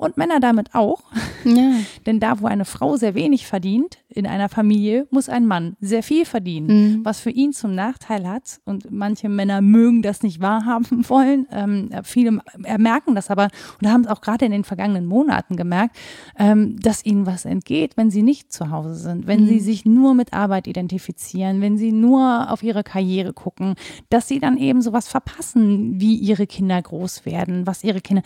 und 0.00 0.16
Männer 0.16 0.40
damit 0.40 0.74
auch. 0.74 1.02
Ja. 1.44 1.74
Denn 2.06 2.20
da, 2.20 2.40
wo 2.40 2.46
eine 2.46 2.64
Frau 2.64 2.96
sehr 2.96 3.14
wenig 3.14 3.46
verdient 3.46 3.98
in 4.08 4.26
einer 4.26 4.48
Familie, 4.48 5.06
muss 5.10 5.28
ein 5.28 5.46
Mann 5.46 5.76
sehr 5.80 6.02
viel 6.02 6.24
verdienen, 6.24 6.66
mhm. 6.66 7.04
was 7.04 7.20
für 7.20 7.30
ihn 7.30 7.52
zum 7.52 7.74
Nachteil 7.74 8.26
hat. 8.26 8.60
Und 8.64 8.90
manche 8.90 9.28
Männer 9.28 9.60
mögen 9.60 10.02
das 10.02 10.22
nicht 10.22 10.40
wahrhaben 10.40 10.86
wollen. 11.08 11.46
Ähm, 11.52 11.90
viele 12.02 12.40
merken 12.78 13.14
das 13.14 13.30
aber 13.30 13.48
und 13.80 13.88
haben 13.88 14.02
es 14.02 14.08
auch 14.08 14.22
gerade 14.22 14.46
in 14.46 14.52
den 14.52 14.64
vergangenen 14.64 15.06
Monaten 15.06 15.56
gemerkt, 15.56 15.96
ähm, 16.38 16.80
dass 16.80 17.04
ihnen 17.04 17.26
was 17.26 17.44
entgeht, 17.44 17.96
wenn 17.96 18.10
sie 18.10 18.22
nicht 18.22 18.52
zu 18.52 18.70
Hause 18.70 18.94
sind, 18.94 19.26
wenn 19.26 19.42
mhm. 19.42 19.48
sie 19.48 19.60
sich 19.60 19.84
nur 19.84 20.14
mit 20.14 20.32
Arbeit 20.32 20.66
identifizieren, 20.66 21.60
wenn 21.60 21.76
sie 21.76 21.92
nur 21.92 22.50
auf 22.50 22.62
ihre 22.62 22.82
Karriere 22.82 23.34
gucken, 23.34 23.74
dass 24.08 24.28
sie 24.28 24.38
dann 24.38 24.56
eben 24.56 24.80
sowas 24.80 25.08
verpassen, 25.08 26.00
wie 26.00 26.16
ihre 26.16 26.46
Kinder 26.46 26.80
groß 26.80 27.26
werden, 27.26 27.66
was 27.66 27.84
ihre 27.84 28.00
Kinder 28.00 28.22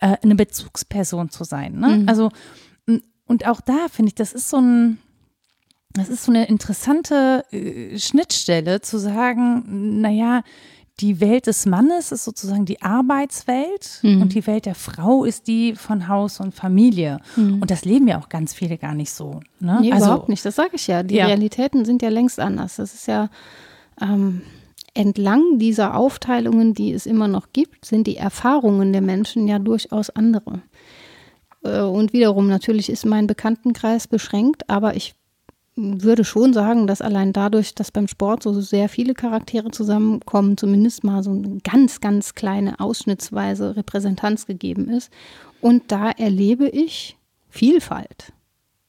äh, 0.00 0.16
eine 0.22 0.34
Bezugsperson 0.34 1.30
zu 1.30 1.44
sein. 1.44 1.78
Ne? 1.78 1.88
Mhm. 1.88 2.08
Also, 2.08 2.30
und 3.26 3.46
auch 3.46 3.60
da 3.60 3.88
finde 3.90 4.08
ich, 4.08 4.14
das 4.14 4.32
ist 4.32 4.48
so 4.48 4.58
ein, 4.58 4.98
das 5.92 6.08
ist 6.08 6.24
so 6.24 6.32
eine 6.32 6.46
interessante 6.46 7.44
äh, 7.50 7.98
Schnittstelle 7.98 8.80
zu 8.80 8.98
sagen, 8.98 10.00
naja, 10.00 10.42
die 11.00 11.20
Welt 11.20 11.46
des 11.46 11.64
Mannes 11.64 12.10
ist 12.10 12.24
sozusagen 12.24 12.64
die 12.64 12.82
Arbeitswelt 12.82 14.00
mhm. 14.02 14.22
und 14.22 14.34
die 14.34 14.46
Welt 14.46 14.66
der 14.66 14.74
Frau 14.74 15.24
ist 15.24 15.46
die 15.46 15.76
von 15.76 16.08
Haus 16.08 16.40
und 16.40 16.54
Familie. 16.54 17.20
Mhm. 17.36 17.62
Und 17.62 17.70
das 17.70 17.84
leben 17.84 18.08
ja 18.08 18.18
auch 18.18 18.28
ganz 18.28 18.52
viele 18.52 18.78
gar 18.78 18.94
nicht 18.94 19.12
so. 19.12 19.40
Ne? 19.60 19.78
Nee, 19.80 19.92
also, 19.92 20.06
überhaupt 20.06 20.28
nicht. 20.28 20.44
Das 20.44 20.56
sage 20.56 20.70
ich 20.72 20.88
ja. 20.88 21.02
Die 21.04 21.16
ja. 21.16 21.26
Realitäten 21.26 21.84
sind 21.84 22.02
ja 22.02 22.08
längst 22.08 22.40
anders. 22.40 22.76
Das 22.76 22.94
ist 22.94 23.06
ja, 23.06 23.30
ähm, 24.00 24.42
entlang 24.94 25.58
dieser 25.58 25.96
Aufteilungen, 25.96 26.74
die 26.74 26.92
es 26.92 27.06
immer 27.06 27.28
noch 27.28 27.48
gibt, 27.52 27.84
sind 27.84 28.06
die 28.06 28.16
Erfahrungen 28.16 28.92
der 28.92 29.02
Menschen 29.02 29.46
ja 29.48 29.58
durchaus 29.58 30.10
andere. 30.10 30.62
Äh, 31.62 31.80
und 31.82 32.12
wiederum, 32.12 32.48
natürlich 32.48 32.90
ist 32.90 33.06
mein 33.06 33.26
Bekanntenkreis 33.26 34.06
beschränkt, 34.06 34.68
aber 34.68 34.96
ich 34.96 35.14
würde 35.78 36.24
schon 36.24 36.52
sagen, 36.52 36.88
dass 36.88 37.00
allein 37.00 37.32
dadurch, 37.32 37.74
dass 37.74 37.92
beim 37.92 38.08
Sport 38.08 38.42
so 38.42 38.60
sehr 38.60 38.88
viele 38.88 39.14
Charaktere 39.14 39.70
zusammenkommen, 39.70 40.56
zumindest 40.56 41.04
mal 41.04 41.22
so 41.22 41.30
eine 41.30 41.58
ganz, 41.62 42.00
ganz 42.00 42.34
kleine 42.34 42.80
ausschnittsweise 42.80 43.76
Repräsentanz 43.76 44.46
gegeben 44.46 44.88
ist. 44.88 45.12
Und 45.60 45.92
da 45.92 46.10
erlebe 46.10 46.68
ich 46.68 47.16
Vielfalt. 47.48 48.32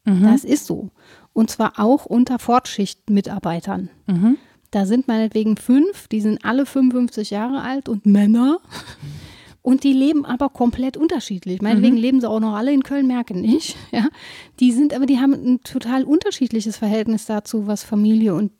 Mhm. 0.05 0.23
Das 0.23 0.43
ist 0.43 0.65
so. 0.65 0.89
Und 1.33 1.51
zwar 1.51 1.73
auch 1.77 2.05
unter 2.05 2.39
Fortschichtmitarbeitern. 2.39 3.89
Mhm. 4.07 4.37
Da 4.72 4.86
sind 4.86 5.07
meinetwegen 5.07 5.57
fünf, 5.57 6.07
die 6.07 6.22
sind 6.22 6.45
alle 6.45 6.65
55 6.65 7.32
Jahre 7.32 7.61
alt 7.61 7.89
und 7.89 8.05
Männer. 8.05 8.59
Und 9.61 9.84
die 9.84 9.93
leben 9.93 10.26
aber 10.26 10.49
komplett 10.49 10.95
unterschiedlich. 10.95 11.61
Meinetwegen 11.61 11.95
mhm. 11.95 12.01
leben 12.01 12.22
sie 12.22 12.30
auch 12.30 12.39
noch 12.39 12.55
alle 12.55 12.72
in 12.72 12.84
Köln, 12.84 13.07
merken 13.07 13.41
nicht. 13.41 13.76
Ja? 13.91 14.07
Die 14.59 14.72
sind 14.72 14.93
aber, 14.93 15.05
die 15.05 15.20
haben 15.20 15.34
ein 15.34 15.61
total 15.63 16.03
unterschiedliches 16.03 16.78
Verhältnis 16.78 17.26
dazu, 17.26 17.67
was 17.67 17.84
Familie 17.84 18.36
und 18.36 18.51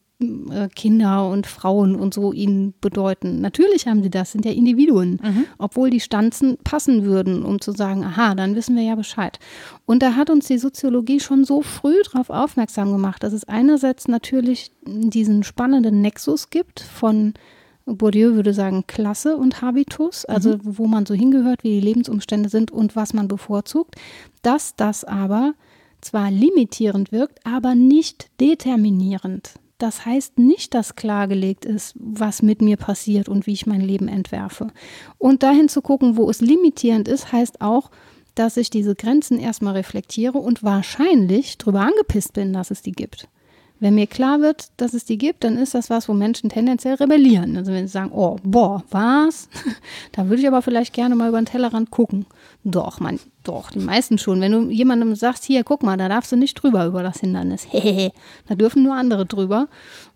Kinder 0.76 1.30
und 1.30 1.48
Frauen 1.48 1.96
und 1.96 2.14
so 2.14 2.34
ihnen 2.34 2.74
bedeuten. 2.82 3.40
Natürlich 3.40 3.88
haben 3.88 4.04
sie 4.04 4.10
das, 4.10 4.34
sind 4.34 4.44
ja 4.44 4.52
Individuen, 4.52 5.20
mhm. 5.24 5.46
obwohl 5.58 5.90
die 5.90 6.02
Stanzen 6.02 6.58
passen 6.64 7.06
würden, 7.06 7.44
um 7.44 7.62
zu 7.62 7.72
sagen, 7.72 8.04
aha, 8.04 8.36
dann 8.36 8.54
wissen 8.56 8.76
wir 8.76 8.84
ja 8.84 8.96
Bescheid. 8.96 9.40
Und 9.86 10.04
da 10.04 10.16
hat 10.16 10.30
uns 10.30 10.48
die 10.48 10.58
Soziologie 10.58 11.22
schon 11.22 11.46
so 11.46 11.62
früh 11.62 11.96
darauf 12.12 12.30
aufmerksam 12.30 12.92
gemacht, 12.92 13.24
dass 13.24 13.32
es 13.32 13.46
einerseits 13.46 14.10
natürlich 14.10 14.72
diesen 14.86 15.44
spannenden 15.44 16.02
Nexus 16.02 16.50
gibt 16.50 16.82
von 16.82 17.34
Bourdieu 17.86 18.36
würde 18.36 18.54
sagen 18.54 18.86
Klasse 18.88 19.38
und 19.38 19.62
Habitus, 19.62 20.26
also 20.26 20.58
mhm. 20.58 20.60
wo 20.64 20.88
man 20.88 21.06
so 21.06 21.14
hingehört, 21.14 21.64
wie 21.64 21.80
die 21.80 21.86
Lebensumstände 21.86 22.50
sind 22.50 22.72
und 22.72 22.96
was 22.96 23.14
man 23.14 23.30
bevorzugt, 23.30 23.96
dass 24.42 24.76
das 24.76 25.06
aber 25.06 25.54
zwar 26.02 26.30
limitierend 26.30 27.12
wirkt, 27.12 27.46
aber 27.46 27.74
nicht 27.74 28.30
determinierend. 28.40 29.54
Das 29.80 30.06
heißt 30.06 30.38
nicht, 30.38 30.74
dass 30.74 30.96
klargelegt 30.96 31.64
ist, 31.64 31.96
was 31.98 32.42
mit 32.42 32.62
mir 32.62 32.76
passiert 32.76 33.30
und 33.30 33.48
wie 33.48 33.54
ich 33.54 33.66
mein 33.66 33.82
Leben 33.82 34.10
entwerfe. 34.10 34.68
Und 35.18 35.42
dahin 35.42 35.70
zu 35.70 35.82
gucken, 35.82 36.18
wo 36.18 36.30
es 36.30 36.42
limitierend 36.42 37.08
ist, 37.08 37.32
heißt 37.32 37.62
auch, 37.62 37.90
dass 38.36 38.58
ich 38.58 38.70
diese 38.70 38.94
Grenzen 38.94 39.40
erstmal 39.40 39.76
reflektiere 39.76 40.38
und 40.38 40.64
wahrscheinlich 40.64 41.58
darüber 41.58 41.82
angepisst 41.82 42.34
bin, 42.34 42.52
dass 42.52 42.72
es 42.72 42.82
die 42.82 42.92
gibt. 42.92 43.30
Wenn 43.80 43.96
mir 43.96 44.08
klar 44.08 44.42
wird, 44.42 44.72
dass 44.76 44.94
es 44.94 45.06
die 45.06 45.18
gibt, 45.18 45.46
dann 45.46 45.58
ist 45.58 45.74
das 45.74 45.90
was, 45.90 46.10
wo 46.10 46.14
Menschen 46.14 46.50
tendenziell 46.50 46.96
rebellieren. 46.96 47.56
Also 47.56 47.72
wenn 47.72 47.88
sie 47.88 47.94
sagen, 47.94 48.12
oh, 48.14 48.36
boah, 48.44 48.84
was? 48.92 49.48
da 50.12 50.28
würde 50.28 50.42
ich 50.42 50.48
aber 50.48 50.62
vielleicht 50.62 50.94
gerne 50.94 51.16
mal 51.16 51.30
über 51.30 51.40
den 51.40 51.46
Tellerrand 51.46 51.90
gucken. 51.90 52.26
Doch, 52.66 53.00
man, 53.00 53.20
doch, 53.44 53.72
die 53.72 53.80
meisten 53.80 54.18
schon. 54.18 54.42
Wenn 54.42 54.52
du 54.52 54.70
jemandem 54.70 55.16
sagst, 55.16 55.46
hier, 55.46 55.64
guck 55.64 55.84
mal, 55.84 55.98
da 55.98 56.10
darfst 56.10 56.32
du 56.32 56.36
nicht 56.36 56.56
drüber 56.56 56.86
über 56.86 57.04
das 57.04 57.20
Hindernis. 57.20 57.68
Hehehe. 57.70 58.12
da 58.48 58.56
dürfen 58.56 58.84
nur 58.84 58.96
andere 58.96 59.26
drüber 59.26 59.68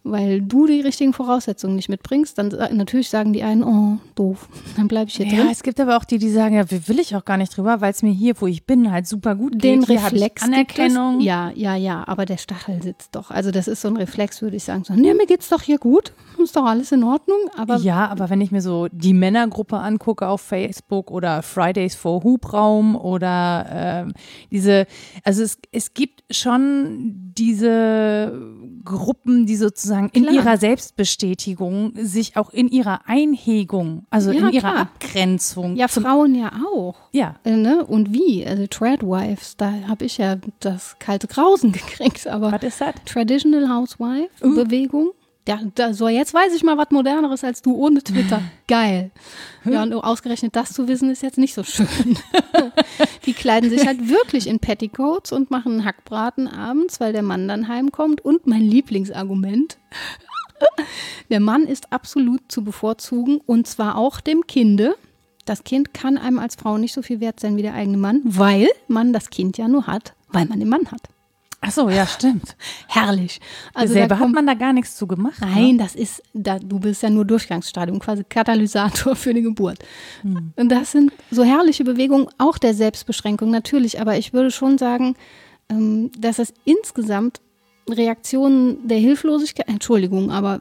weil 0.03 0.41
du 0.41 0.67
die 0.67 0.81
richtigen 0.81 1.13
Voraussetzungen 1.13 1.75
nicht 1.75 1.87
mitbringst, 1.87 2.37
dann 2.37 2.49
natürlich 2.73 3.09
sagen 3.09 3.31
die 3.31 3.43
einen, 3.43 3.63
oh, 3.63 3.97
doof, 4.15 4.49
dann 4.77 4.87
bleibe 4.87 5.09
ich 5.09 5.15
hier 5.15 5.25
ja, 5.25 5.31
drin. 5.31 5.45
Ja, 5.45 5.51
es 5.51 5.63
gibt 5.63 5.79
aber 5.79 5.97
auch 5.97 6.03
die, 6.03 6.17
die 6.17 6.29
sagen, 6.29 6.55
ja, 6.55 6.65
will 6.69 6.99
ich 6.99 7.15
auch 7.15 7.23
gar 7.23 7.37
nicht 7.37 7.55
drüber, 7.55 7.79
weil 7.79 7.91
es 7.91 8.03
mir 8.03 8.11
hier, 8.11 8.39
wo 8.39 8.47
ich 8.47 8.65
bin, 8.65 8.91
halt 8.91 9.07
super 9.07 9.35
gut 9.35 9.53
geht. 9.53 9.63
Den 9.63 9.83
hier 9.83 10.03
Reflex 10.03 10.43
Anerkennung. 10.43 11.21
Ja, 11.21 11.51
ja, 11.55 11.75
ja, 11.75 12.03
aber 12.05 12.25
der 12.25 12.37
Stachel 12.37 12.81
sitzt 12.83 13.15
doch. 13.15 13.31
Also 13.31 13.51
das 13.51 13.67
ist 13.67 13.81
so 13.81 13.87
ein 13.87 13.97
Reflex, 13.97 14.41
würde 14.41 14.57
ich 14.57 14.65
sagen. 14.65 14.83
So, 14.83 14.93
nee, 14.93 15.13
mir 15.13 15.25
geht's 15.25 15.49
doch 15.49 15.61
hier 15.61 15.77
gut, 15.77 16.11
ist 16.41 16.55
doch 16.55 16.65
alles 16.65 16.91
in 16.91 17.03
Ordnung. 17.03 17.39
Aber 17.57 17.77
ja, 17.77 18.07
aber 18.07 18.29
wenn 18.29 18.41
ich 18.41 18.51
mir 18.51 18.61
so 18.61 18.87
die 18.91 19.13
Männergruppe 19.13 19.77
angucke 19.77 20.27
auf 20.27 20.41
Facebook 20.41 21.11
oder 21.11 21.41
Fridays 21.41 21.95
for 21.95 22.23
Hubraum 22.23 22.97
oder 22.97 23.12
ähm, 23.21 24.13
diese, 24.51 24.87
also 25.23 25.43
es, 25.43 25.57
es 25.71 25.93
gibt 25.93 26.23
schon 26.31 27.33
diese 27.37 28.31
Gruppen, 28.83 29.45
die 29.45 29.55
sozusagen 29.55 30.09
in 30.13 30.23
klar. 30.23 30.35
ihrer 30.35 30.57
Selbstbestätigung 30.57 31.93
sich 31.95 32.37
auch 32.37 32.51
in 32.51 32.67
ihrer 32.67 33.01
Einhegung, 33.07 34.05
also 34.09 34.31
ja, 34.31 34.47
in 34.47 34.53
ihrer 34.53 34.71
klar. 34.71 34.81
Abgrenzung. 34.81 35.75
Ja, 35.75 35.87
Frauen 35.87 36.35
ja 36.35 36.51
auch. 36.67 36.95
Ja. 37.11 37.35
Äh, 37.43 37.55
ne? 37.55 37.85
Und 37.85 38.13
wie? 38.13 38.45
Also 38.45 38.67
Tradwives, 38.67 39.57
da 39.57 39.71
habe 39.87 40.05
ich 40.05 40.17
ja 40.17 40.37
das 40.59 40.97
kalte 40.99 41.27
Grausen 41.27 41.71
gekriegt. 41.71 42.27
Aber 42.27 42.51
Was 42.51 42.63
ist 42.63 42.81
das? 42.81 42.95
Traditional 43.05 43.69
Housewife 43.69 44.29
uh. 44.43 44.55
Bewegung. 44.55 45.11
Ja, 45.47 45.59
da, 45.75 45.93
so 45.93 46.07
jetzt 46.07 46.33
weiß 46.33 46.53
ich 46.55 46.63
mal 46.63 46.77
was 46.77 46.91
Moderneres 46.91 47.43
als 47.43 47.61
du 47.61 47.75
ohne 47.75 48.01
Twitter. 48.01 48.41
Geil. 48.67 49.11
Ja, 49.65 49.83
und 49.83 49.93
ausgerechnet 49.93 50.55
das 50.55 50.71
zu 50.71 50.87
wissen, 50.87 51.09
ist 51.09 51.21
jetzt 51.21 51.37
nicht 51.37 51.53
so 51.53 51.63
schön. 51.63 52.17
die 53.25 53.33
kleiden 53.33 53.69
sich 53.69 53.85
halt 53.85 54.07
wirklich 54.07 54.47
in 54.47 54.59
Petticoats 54.59 55.33
und 55.33 55.51
machen 55.51 55.73
einen 55.73 55.85
Hackbraten 55.85 56.47
abends, 56.47 57.01
weil 57.01 57.11
der 57.11 57.23
Mann 57.23 57.49
dann 57.49 57.67
heimkommt. 57.67 58.21
Und 58.21 58.47
mein 58.47 58.61
Lieblingsargument. 58.61 59.77
Der 61.29 61.39
Mann 61.39 61.63
ist 61.63 61.91
absolut 61.91 62.41
zu 62.47 62.63
bevorzugen 62.63 63.41
und 63.45 63.67
zwar 63.67 63.97
auch 63.97 64.21
dem 64.21 64.47
Kinde. 64.47 64.95
Das 65.45 65.63
Kind 65.63 65.93
kann 65.93 66.17
einem 66.17 66.39
als 66.39 66.55
Frau 66.55 66.77
nicht 66.77 66.93
so 66.93 67.01
viel 67.01 67.19
wert 67.19 67.39
sein 67.39 67.57
wie 67.57 67.61
der 67.61 67.73
eigene 67.73 67.97
Mann, 67.97 68.21
weil 68.23 68.69
man 68.87 69.11
das 69.11 69.29
Kind 69.29 69.57
ja 69.57 69.67
nur 69.67 69.87
hat, 69.87 70.13
weil 70.29 70.45
man 70.45 70.59
den 70.59 70.69
Mann 70.69 70.89
hat. 70.91 71.01
Ach 71.65 71.71
so, 71.71 71.89
ja, 71.89 72.05
stimmt. 72.05 72.57
Herrlich. 72.87 73.39
Also 73.73 73.93
Selber 73.93 74.17
kommt, 74.17 74.35
hat 74.35 74.35
man 74.35 74.47
da 74.47 74.53
gar 74.53 74.73
nichts 74.73 74.97
zu 74.97 75.07
gemacht. 75.07 75.39
Ne? 75.39 75.47
Nein, 75.47 75.71
ne? 75.71 75.77
das 75.77 75.95
ist, 75.95 76.21
da, 76.33 76.59
du 76.59 76.77
bist 76.79 77.01
ja 77.03 77.09
nur 77.09 77.23
Durchgangsstadium, 77.23 77.99
quasi 77.99 78.25
Katalysator 78.25 79.15
für 79.15 79.33
die 79.33 79.41
Geburt. 79.41 79.79
Hm. 80.23 80.51
Und 80.57 80.69
das 80.69 80.91
sind 80.91 81.13
so 81.31 81.43
herrliche 81.43 81.85
Bewegungen, 81.85 82.27
auch 82.37 82.57
der 82.57 82.73
Selbstbeschränkung 82.73 83.49
natürlich, 83.49 84.01
aber 84.01 84.17
ich 84.17 84.33
würde 84.33 84.51
schon 84.51 84.77
sagen, 84.77 85.15
ähm, 85.69 86.11
dass 86.17 86.37
es 86.37 86.53
insgesamt 86.65 87.39
Reaktionen 87.89 88.87
der 88.87 88.97
Hilflosigkeit, 88.97 89.67
Entschuldigung, 89.67 90.31
aber 90.31 90.59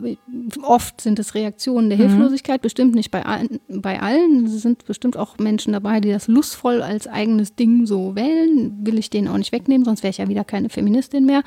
oft 0.62 1.00
sind 1.00 1.18
es 1.18 1.34
Reaktionen 1.34 1.88
der 1.88 1.98
mhm. 1.98 2.02
Hilflosigkeit, 2.02 2.62
bestimmt 2.62 2.94
nicht 2.94 3.10
bei 3.10 3.24
allen, 3.24 3.60
bei 3.68 4.00
allen. 4.00 4.44
Es 4.46 4.60
sind 4.62 4.84
bestimmt 4.84 5.16
auch 5.16 5.38
Menschen 5.38 5.72
dabei, 5.72 6.00
die 6.00 6.10
das 6.10 6.26
lustvoll 6.26 6.82
als 6.82 7.06
eigenes 7.06 7.54
Ding 7.54 7.86
so 7.86 8.16
wählen. 8.16 8.76
Will 8.84 8.98
ich 8.98 9.08
denen 9.10 9.28
auch 9.28 9.38
nicht 9.38 9.52
wegnehmen, 9.52 9.84
sonst 9.84 10.02
wäre 10.02 10.10
ich 10.10 10.18
ja 10.18 10.28
wieder 10.28 10.44
keine 10.44 10.68
Feministin 10.68 11.24
mehr. 11.24 11.42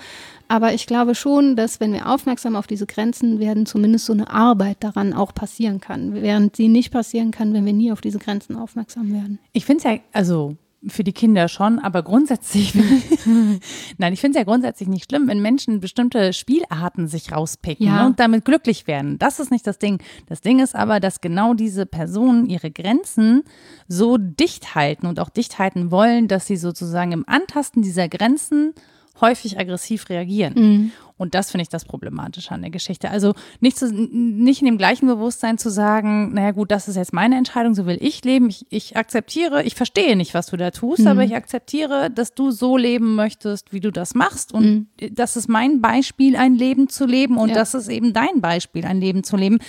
Aber 0.47 0.73
ich 0.73 0.87
glaube 0.87 1.15
schon, 1.15 1.55
dass 1.55 1.79
wenn 1.79 1.91
wir 1.91 2.07
aufmerksam 2.09 2.55
auf 2.55 2.67
diese 2.67 2.85
Grenzen 2.85 3.39
werden, 3.39 3.65
zumindest 3.65 4.05
so 4.05 4.13
eine 4.13 4.29
Arbeit 4.29 4.77
daran 4.79 5.13
auch 5.13 5.33
passieren 5.33 5.81
kann, 5.81 6.13
während 6.13 6.55
sie 6.55 6.69
nicht 6.69 6.91
passieren 6.91 7.31
kann, 7.31 7.53
wenn 7.53 7.65
wir 7.65 7.73
nie 7.73 7.91
auf 7.91 8.01
diese 8.01 8.19
Grenzen 8.19 8.55
aufmerksam 8.55 9.11
werden. 9.11 9.39
Ich 9.51 9.65
finde 9.65 9.79
es 9.79 9.83
ja, 9.83 9.99
also 10.13 10.55
für 10.87 11.03
die 11.03 11.13
Kinder 11.13 11.47
schon, 11.47 11.79
aber 11.79 12.03
grundsätzlich, 12.03 12.73
nein, 13.97 14.13
ich 14.13 14.21
finde 14.21 14.37
es 14.37 14.41
ja 14.41 14.43
grundsätzlich 14.43 14.87
nicht 14.89 15.09
schlimm, 15.09 15.27
wenn 15.27 15.41
Menschen 15.41 15.79
bestimmte 15.79 16.33
Spielarten 16.33 17.07
sich 17.07 17.31
rauspicken 17.31 17.85
Ja. 17.85 18.01
ne, 18.01 18.05
und 18.07 18.19
damit 18.19 18.45
glücklich 18.45 18.87
werden. 18.87 19.17
Das 19.19 19.39
ist 19.39 19.51
nicht 19.51 19.65
das 19.67 19.77
Ding. 19.79 19.99
Das 20.27 20.41
Ding 20.41 20.59
ist 20.59 20.75
aber, 20.75 20.99
dass 20.99 21.21
genau 21.21 21.53
diese 21.53 21.85
Personen 21.85 22.45
ihre 22.47 22.71
Grenzen 22.71 23.43
so 23.87 24.17
dicht 24.17 24.75
halten 24.75 25.07
und 25.07 25.19
auch 25.19 25.29
dicht 25.29 25.59
halten 25.59 25.91
wollen, 25.91 26.27
dass 26.27 26.47
sie 26.47 26.57
sozusagen 26.57 27.11
im 27.11 27.23
Antasten 27.27 27.81
dieser 27.81 28.07
Grenzen 28.09 28.73
häufig 29.21 29.57
aggressiv 29.59 30.09
reagieren. 30.09 30.91
Und 31.17 31.33
das 31.33 31.51
finde 31.51 31.61
ich 31.63 31.69
das 31.69 31.85
Problematische 31.85 32.51
an 32.51 32.61
der 32.61 32.71
Geschichte. 32.71 33.09
Also 33.09 33.33
nicht, 33.61 33.77
zu, 33.77 33.89
nicht 33.89 34.59
in 34.61 34.65
dem 34.65 34.77
gleichen 34.77 35.07
Bewusstsein 35.07 35.57
zu 35.57 35.69
sagen, 35.69 36.33
naja 36.33 36.51
gut, 36.51 36.71
das 36.71 36.89
ist 36.89 36.97
jetzt 36.97 37.13
meine 37.13 37.37
Entscheidung, 37.37 37.73
so 37.73 37.85
will 37.85 37.97
ich 38.01 38.23
leben. 38.25 38.49
Ich, 38.49 38.65
ich 38.69 38.97
akzeptiere, 38.97 39.63
ich 39.63 39.75
verstehe 39.75 40.17
nicht, 40.17 40.33
was 40.33 40.47
du 40.47 40.57
da 40.57 40.71
tust, 40.71 41.07
aber 41.07 41.23
ich 41.23 41.33
akzeptiere, 41.33 42.11
dass 42.11 42.33
du 42.33 42.51
so 42.51 42.75
leben 42.75 43.15
möchtest, 43.15 43.71
wie 43.71 43.79
du 43.79 43.91
das 43.91 44.13
machst. 44.15 44.51
Und 44.53 44.87
das 45.11 45.37
ist 45.37 45.47
mein 45.47 45.79
Beispiel, 45.79 46.35
ein 46.35 46.55
Leben 46.55 46.89
zu 46.89 47.05
leben. 47.05 47.37
Und 47.37 47.49
Ja. 47.49 47.55
das 47.55 47.73
ist 47.75 47.87
eben 47.87 48.11
dein 48.11 48.41
Beispiel, 48.41 48.85
ein 48.85 48.99
Leben 48.99 49.23
zu 49.23 49.37
leben. 49.37 49.59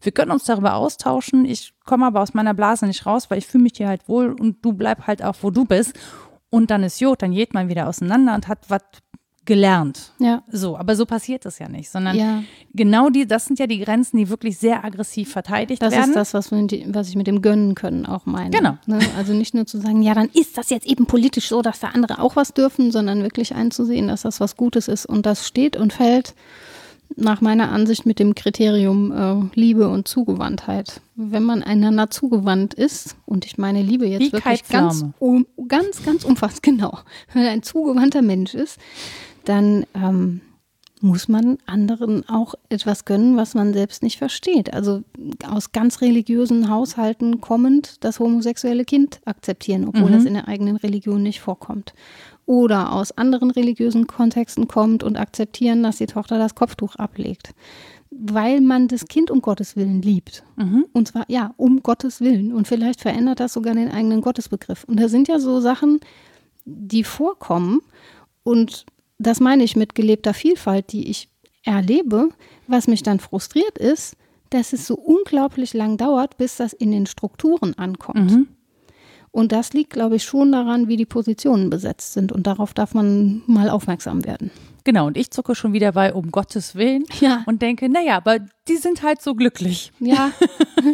Wir 0.00 0.12
können 0.12 0.30
uns 0.30 0.44
darüber 0.44 0.74
austauschen. 0.74 1.44
Ich 1.44 1.74
komme 1.84 2.06
aber 2.06 2.20
aus 2.22 2.32
meiner 2.32 2.54
Blase 2.54 2.86
nicht 2.86 3.04
raus, 3.04 3.30
weil 3.30 3.38
ich 3.38 3.46
fühle 3.46 3.64
mich 3.64 3.74
hier 3.76 3.88
halt 3.88 4.08
wohl 4.08 4.32
und 4.32 4.64
du 4.64 4.72
bleib 4.72 5.06
halt 5.06 5.22
auch, 5.22 5.36
wo 5.42 5.50
du 5.50 5.66
bist. 5.66 5.94
Und 6.54 6.70
dann 6.70 6.82
ist 6.84 7.00
Jod, 7.00 7.22
dann 7.22 7.32
geht 7.32 7.52
man 7.54 7.68
wieder 7.68 7.88
auseinander 7.88 8.34
und 8.34 8.48
hat 8.48 8.60
was 8.68 8.80
gelernt. 9.46 10.12
Ja. 10.20 10.42
So, 10.50 10.78
aber 10.78 10.96
so 10.96 11.04
passiert 11.04 11.44
es 11.44 11.58
ja 11.58 11.68
nicht, 11.68 11.90
sondern 11.90 12.16
Ja. 12.16 12.42
genau 12.72 13.10
die, 13.10 13.26
das 13.26 13.44
sind 13.44 13.58
ja 13.58 13.66
die 13.66 13.78
Grenzen, 13.78 14.16
die 14.16 14.30
wirklich 14.30 14.56
sehr 14.56 14.82
aggressiv 14.86 15.30
verteidigt 15.32 15.82
Das 15.82 15.92
werden. 15.92 16.10
ist 16.10 16.16
das, 16.16 16.32
was, 16.32 16.48
die- 16.48 16.86
was 16.88 17.10
ich 17.10 17.16
mit 17.16 17.26
dem 17.26 17.42
Gönnen 17.42 17.74
können 17.74 18.06
auch 18.06 18.24
meine. 18.24 18.50
Genau. 18.56 18.78
Ne? 18.86 19.00
Also 19.18 19.34
nicht 19.34 19.52
nur 19.52 19.66
zu 19.66 19.78
sagen, 19.80 20.00
ja, 20.00 20.14
dann 20.14 20.30
ist 20.32 20.56
das 20.56 20.70
jetzt 20.70 20.86
eben 20.86 21.04
politisch 21.04 21.48
so, 21.48 21.60
dass 21.60 21.78
da 21.80 21.88
andere 21.88 22.20
auch 22.22 22.36
was 22.36 22.54
dürfen, 22.54 22.90
sondern 22.90 23.22
wirklich 23.22 23.54
einzusehen, 23.54 24.08
dass 24.08 24.22
das 24.22 24.40
was 24.40 24.56
Gutes 24.56 24.88
ist. 24.88 25.04
Und 25.04 25.26
das 25.26 25.46
steht 25.46 25.76
und 25.76 25.92
fällt 25.92 26.34
nach 27.16 27.40
meiner 27.40 27.70
Ansicht 27.70 28.06
mit 28.06 28.18
dem 28.18 28.34
Kriterium 28.34 29.12
äh, 29.12 29.58
Liebe 29.58 29.88
und 29.88 30.08
Zugewandtheit. 30.08 31.00
Wenn 31.14 31.44
man 31.44 31.62
einander 31.62 32.10
zugewandt 32.10 32.74
ist, 32.74 33.16
und 33.26 33.44
ich 33.46 33.58
meine 33.58 33.82
Liebe 33.82 34.06
jetzt 34.06 34.20
Wie 34.20 34.32
wirklich 34.32 34.68
ganz, 34.68 35.04
um, 35.18 35.46
ganz, 35.68 36.04
ganz 36.04 36.24
umfassend, 36.24 36.62
genau. 36.62 36.98
Wenn 37.32 37.42
man 37.42 37.52
ein 37.52 37.62
zugewandter 37.62 38.22
Mensch 38.22 38.54
ist, 38.54 38.78
dann 39.44 39.86
ähm, 39.94 40.40
muss 41.04 41.28
man 41.28 41.58
anderen 41.66 42.26
auch 42.28 42.54
etwas 42.70 43.04
gönnen, 43.04 43.36
was 43.36 43.54
man 43.54 43.74
selbst 43.74 44.02
nicht 44.02 44.16
versteht. 44.16 44.72
Also 44.72 45.04
aus 45.46 45.72
ganz 45.72 46.00
religiösen 46.00 46.70
Haushalten 46.70 47.42
kommend 47.42 48.02
das 48.02 48.18
homosexuelle 48.18 48.84
Kind 48.84 49.20
akzeptieren, 49.26 49.86
obwohl 49.86 50.10
das 50.10 50.24
in 50.24 50.34
der 50.34 50.48
eigenen 50.48 50.76
Religion 50.76 51.22
nicht 51.22 51.40
vorkommt. 51.40 51.92
Oder 52.46 52.92
aus 52.92 53.12
anderen 53.12 53.50
religiösen 53.50 54.06
Kontexten 54.06 54.68
kommt 54.68 55.02
und 55.02 55.16
akzeptieren, 55.16 55.82
dass 55.82 55.96
die 55.96 56.06
Tochter 56.06 56.38
das 56.38 56.54
Kopftuch 56.54 56.96
ablegt. 56.96 57.54
Weil 58.10 58.60
man 58.60 58.86
das 58.86 59.06
Kind 59.06 59.30
um 59.30 59.40
Gottes 59.40 59.76
Willen 59.76 60.02
liebt. 60.02 60.44
Und 60.92 61.08
zwar, 61.08 61.24
ja, 61.28 61.54
um 61.56 61.82
Gottes 61.82 62.20
Willen. 62.20 62.52
Und 62.52 62.68
vielleicht 62.68 63.00
verändert 63.00 63.40
das 63.40 63.54
sogar 63.54 63.74
den 63.74 63.90
eigenen 63.90 64.20
Gottesbegriff. 64.20 64.84
Und 64.84 65.00
da 65.00 65.08
sind 65.08 65.26
ja 65.26 65.38
so 65.38 65.60
Sachen, 65.60 66.00
die 66.64 67.02
vorkommen. 67.02 67.80
Und 68.42 68.84
das 69.18 69.40
meine 69.40 69.64
ich 69.64 69.74
mit 69.74 69.94
gelebter 69.94 70.34
Vielfalt, 70.34 70.92
die 70.92 71.08
ich 71.08 71.28
erlebe. 71.62 72.28
Was 72.66 72.86
mich 72.88 73.02
dann 73.02 73.20
frustriert 73.20 73.78
ist, 73.78 74.16
dass 74.50 74.72
es 74.72 74.86
so 74.86 74.94
unglaublich 74.94 75.72
lang 75.72 75.96
dauert, 75.96 76.36
bis 76.36 76.56
das 76.58 76.72
in 76.74 76.92
den 76.92 77.06
Strukturen 77.06 77.74
ankommt. 77.74 78.46
Und 79.34 79.50
das 79.50 79.72
liegt, 79.72 79.90
glaube 79.90 80.14
ich, 80.14 80.22
schon 80.22 80.52
daran, 80.52 80.86
wie 80.86 80.96
die 80.96 81.06
Positionen 81.06 81.68
besetzt 81.68 82.12
sind. 82.12 82.30
Und 82.30 82.46
darauf 82.46 82.72
darf 82.72 82.94
man 82.94 83.42
mal 83.48 83.68
aufmerksam 83.68 84.24
werden. 84.24 84.52
genau, 84.84 85.08
und 85.08 85.16
ich 85.16 85.32
zucke 85.32 85.56
schon 85.56 85.72
wieder 85.72 85.90
bei, 85.90 86.14
um 86.14 86.30
Gottes 86.30 86.76
Willen. 86.76 87.04
Ja. 87.20 87.42
Und 87.46 87.60
denke, 87.60 87.88
naja, 87.88 88.16
aber 88.16 88.38
die 88.68 88.76
sind 88.76 89.02
halt 89.02 89.20
so 89.20 89.34
glücklich. 89.34 89.90
Ja. 89.98 90.30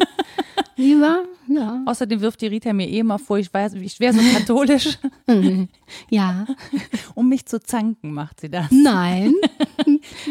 Lieber, 0.76 1.24
ja. 1.48 1.82
Außerdem 1.84 2.22
wirft 2.22 2.40
die 2.40 2.46
Rita 2.46 2.72
mir 2.72 2.88
eh 2.88 3.00
immer 3.00 3.18
vor, 3.18 3.36
ich, 3.38 3.52
weiß, 3.52 3.74
ich 3.74 4.00
wäre 4.00 4.14
so 4.14 4.20
katholisch. 4.32 4.98
Ja. 6.08 6.46
um 7.14 7.28
mich 7.28 7.46
zu 7.46 7.60
zanken, 7.60 8.12
macht 8.12 8.40
sie 8.40 8.50
das. 8.50 8.70
Nein, 8.70 9.32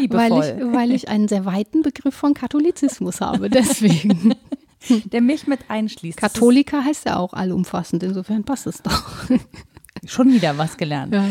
weil 0.10 0.30
Liebevoll. 0.30 0.44
ich, 0.44 0.74
weil 0.74 0.92
ich 0.92 1.08
einen 1.08 1.28
sehr 1.30 1.46
weiten 1.46 1.84
Begriff 1.84 2.16
von 2.16 2.34
Katholizismus 2.34 3.22
habe. 3.22 3.50
Deswegen. 3.50 4.36
Der 5.12 5.22
mich 5.22 5.48
mit 5.48 5.70
einschließt. 5.70 6.18
Katholiker 6.18 6.84
heißt 6.84 7.06
ja 7.06 7.18
auch 7.18 7.34
allumfassend. 7.34 8.04
Insofern 8.04 8.44
passt 8.44 8.68
es 8.68 8.82
doch. 8.82 9.04
schon 10.06 10.32
wieder 10.32 10.58
was 10.58 10.78
gelernt. 10.78 11.14
Ja. 11.14 11.26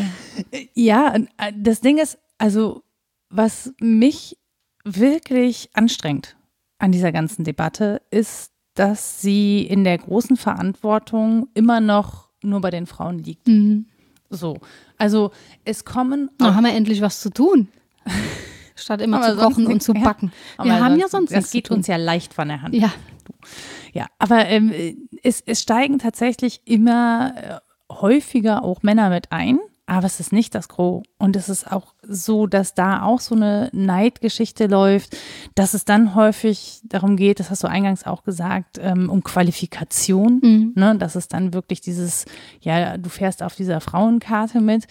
Ja, 0.73 1.15
äh, 1.15 1.53
das 1.55 1.81
Ding 1.81 1.97
ist, 1.97 2.19
also 2.37 2.83
was 3.29 3.73
mich 3.79 4.37
wirklich 4.83 5.69
anstrengt 5.73 6.37
an 6.77 6.91
dieser 6.91 7.11
ganzen 7.11 7.43
Debatte, 7.43 8.01
ist, 8.11 8.51
dass 8.73 9.21
sie 9.21 9.61
in 9.61 9.83
der 9.83 9.97
großen 9.97 10.37
Verantwortung 10.37 11.49
immer 11.53 11.81
noch 11.81 12.29
nur 12.41 12.61
bei 12.61 12.69
den 12.69 12.85
Frauen 12.85 13.19
liegt. 13.19 13.47
Mhm. 13.47 13.87
So, 14.29 14.57
also 14.97 15.31
es 15.65 15.83
kommen 15.85 16.29
Na, 16.39 16.55
haben 16.55 16.63
wir 16.63 16.73
endlich 16.73 17.01
was 17.01 17.19
zu 17.19 17.29
tun. 17.29 17.67
Statt 18.75 19.01
immer 19.01 19.21
Aber 19.21 19.35
zu 19.35 19.45
kochen 19.45 19.67
und 19.67 19.83
zu 19.83 19.93
ja. 19.93 20.01
backen. 20.01 20.31
Aber 20.55 20.69
Wir 20.69 20.79
haben 20.79 20.97
ja 20.97 21.09
sonst 21.09 21.33
Das 21.33 21.51
geht 21.51 21.69
uns 21.69 21.87
ja 21.87 21.97
leicht 21.97 22.33
von 22.33 22.47
der 22.47 22.61
Hand. 22.61 22.73
Ja, 22.73 22.93
Ja, 23.93 24.07
aber 24.17 24.47
ähm, 24.47 24.71
es, 25.23 25.41
es 25.45 25.61
steigen 25.61 25.99
tatsächlich 25.99 26.61
immer 26.65 27.33
äh, 27.35 27.93
häufiger 27.93 28.63
auch 28.63 28.83
Männer 28.83 29.09
mit 29.09 29.31
ein, 29.31 29.59
aber 29.89 30.05
es 30.05 30.19
ist 30.19 30.31
nicht 30.31 30.53
das 30.53 30.69
Gros. 30.69 31.03
Und 31.17 31.35
es 31.35 31.49
ist 31.49 31.71
auch 31.71 31.95
so, 32.03 32.45
dass 32.45 32.75
da 32.75 33.01
auch 33.01 33.19
so 33.19 33.33
eine 33.33 33.69
Neidgeschichte 33.73 34.67
läuft, 34.67 35.17
dass 35.55 35.73
es 35.73 35.83
dann 35.83 36.13
häufig 36.13 36.81
darum 36.83 37.17
geht, 37.17 37.39
das 37.39 37.49
hast 37.49 37.63
du 37.63 37.67
eingangs 37.67 38.05
auch 38.05 38.23
gesagt, 38.23 38.77
ähm, 38.79 39.09
um 39.09 39.23
Qualifikation, 39.23 40.39
ne, 40.75 40.95
dass 40.97 41.15
es 41.15 41.27
dann 41.27 41.53
wirklich 41.53 41.81
dieses, 41.81 42.25
ja, 42.61 42.97
du 42.97 43.09
fährst 43.09 43.41
auf 43.41 43.55
dieser 43.55 43.81
Frauenkarte 43.81 44.61
mit, 44.61 44.85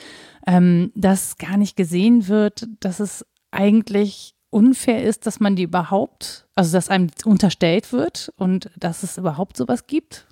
ähm, 0.47 0.91
dass 0.97 1.39
gar 1.39 1.57
nicht 1.57 1.76
gesehen 1.76 2.26
wird, 2.26 2.66
dass 2.80 2.99
es 2.99 3.24
eigentlich 3.53 4.34
unfair 4.51 5.03
ist, 5.05 5.26
dass 5.26 5.40
man 5.40 5.57
die 5.57 5.64
überhaupt, 5.64 6.46
also 6.55 6.72
dass 6.72 6.88
einem 6.88 7.09
unterstellt 7.24 7.92
wird 7.92 8.32
und 8.36 8.70
dass 8.76 9.03
es 9.03 9.18
überhaupt 9.18 9.57
sowas 9.57 9.86
gibt, 9.86 10.26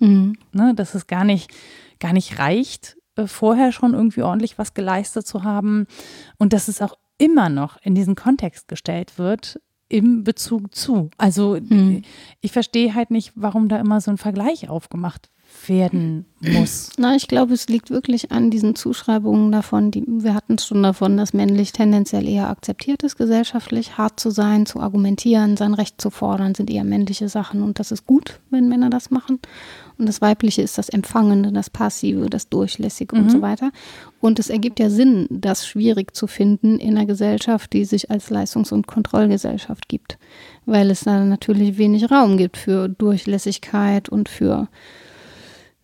ne, 0.51 0.73
dass 0.73 0.95
es 0.95 1.07
gar 1.07 1.23
nicht, 1.23 1.51
gar 1.99 2.13
nicht 2.13 2.39
reicht, 2.39 2.97
äh, 3.15 3.27
vorher 3.27 3.71
schon 3.71 3.93
irgendwie 3.93 4.23
ordentlich 4.23 4.57
was 4.57 4.73
geleistet 4.73 5.27
zu 5.27 5.43
haben 5.43 5.85
und 6.37 6.53
dass 6.53 6.67
es 6.67 6.81
auch 6.81 6.95
immer 7.17 7.49
noch 7.49 7.77
in 7.81 7.95
diesen 7.95 8.15
Kontext 8.15 8.67
gestellt 8.67 9.17
wird 9.17 9.59
im 9.89 10.23
Bezug 10.23 10.75
zu. 10.75 11.09
Also 11.17 11.55
ich 12.41 12.51
verstehe 12.51 12.93
halt 12.93 13.09
nicht, 13.09 13.31
warum 13.35 13.69
da 13.69 13.77
immer 13.79 14.01
so 14.01 14.11
ein 14.11 14.17
Vergleich 14.17 14.67
aufgemacht 14.69 15.29
werden 15.67 16.25
muss. 16.39 16.91
Na, 16.97 17.15
ich 17.15 17.27
glaube, 17.27 17.53
es 17.53 17.67
liegt 17.67 17.89
wirklich 17.89 18.31
an 18.31 18.51
diesen 18.51 18.75
Zuschreibungen 18.75 19.51
davon, 19.51 19.91
die 19.91 20.03
wir 20.05 20.33
hatten 20.33 20.55
es 20.55 20.67
schon 20.67 20.83
davon, 20.83 21.17
dass 21.17 21.33
männlich 21.33 21.71
tendenziell 21.71 22.27
eher 22.27 22.49
akzeptiert 22.49 23.03
ist, 23.03 23.17
gesellschaftlich 23.17 23.97
hart 23.97 24.19
zu 24.19 24.29
sein, 24.29 24.65
zu 24.65 24.79
argumentieren, 24.79 25.57
sein 25.57 25.73
Recht 25.73 25.99
zu 25.99 26.09
fordern, 26.09 26.55
sind 26.55 26.69
eher 26.69 26.83
männliche 26.83 27.29
Sachen 27.29 27.63
und 27.63 27.79
das 27.79 27.91
ist 27.91 28.05
gut, 28.05 28.39
wenn 28.49 28.69
Männer 28.69 28.89
das 28.89 29.09
machen. 29.09 29.39
Und 29.97 30.07
das 30.07 30.21
Weibliche 30.21 30.61
ist 30.61 30.77
das 30.77 30.89
Empfangende, 30.89 31.51
das 31.51 31.71
Passive, 31.71 32.29
das 32.29 32.49
Durchlässige 32.49 33.15
und 33.15 33.31
so 33.31 33.41
weiter. 33.41 33.71
Und 34.21 34.37
es 34.37 34.49
ergibt 34.49 34.79
ja 34.79 34.91
Sinn, 34.91 35.25
das 35.31 35.67
schwierig 35.67 36.15
zu 36.15 36.27
finden 36.27 36.77
in 36.77 36.95
einer 36.95 37.07
Gesellschaft, 37.07 37.73
die 37.73 37.83
sich 37.83 38.11
als 38.11 38.29
Leistungs- 38.29 38.71
und 38.71 38.85
Kontrollgesellschaft 38.85 39.89
gibt, 39.89 40.19
weil 40.65 40.91
es 40.91 41.01
da 41.01 41.25
natürlich 41.25 41.79
wenig 41.79 42.11
Raum 42.11 42.37
gibt 42.37 42.57
für 42.57 42.89
Durchlässigkeit 42.89 44.07
und 44.07 44.29
für 44.29 44.67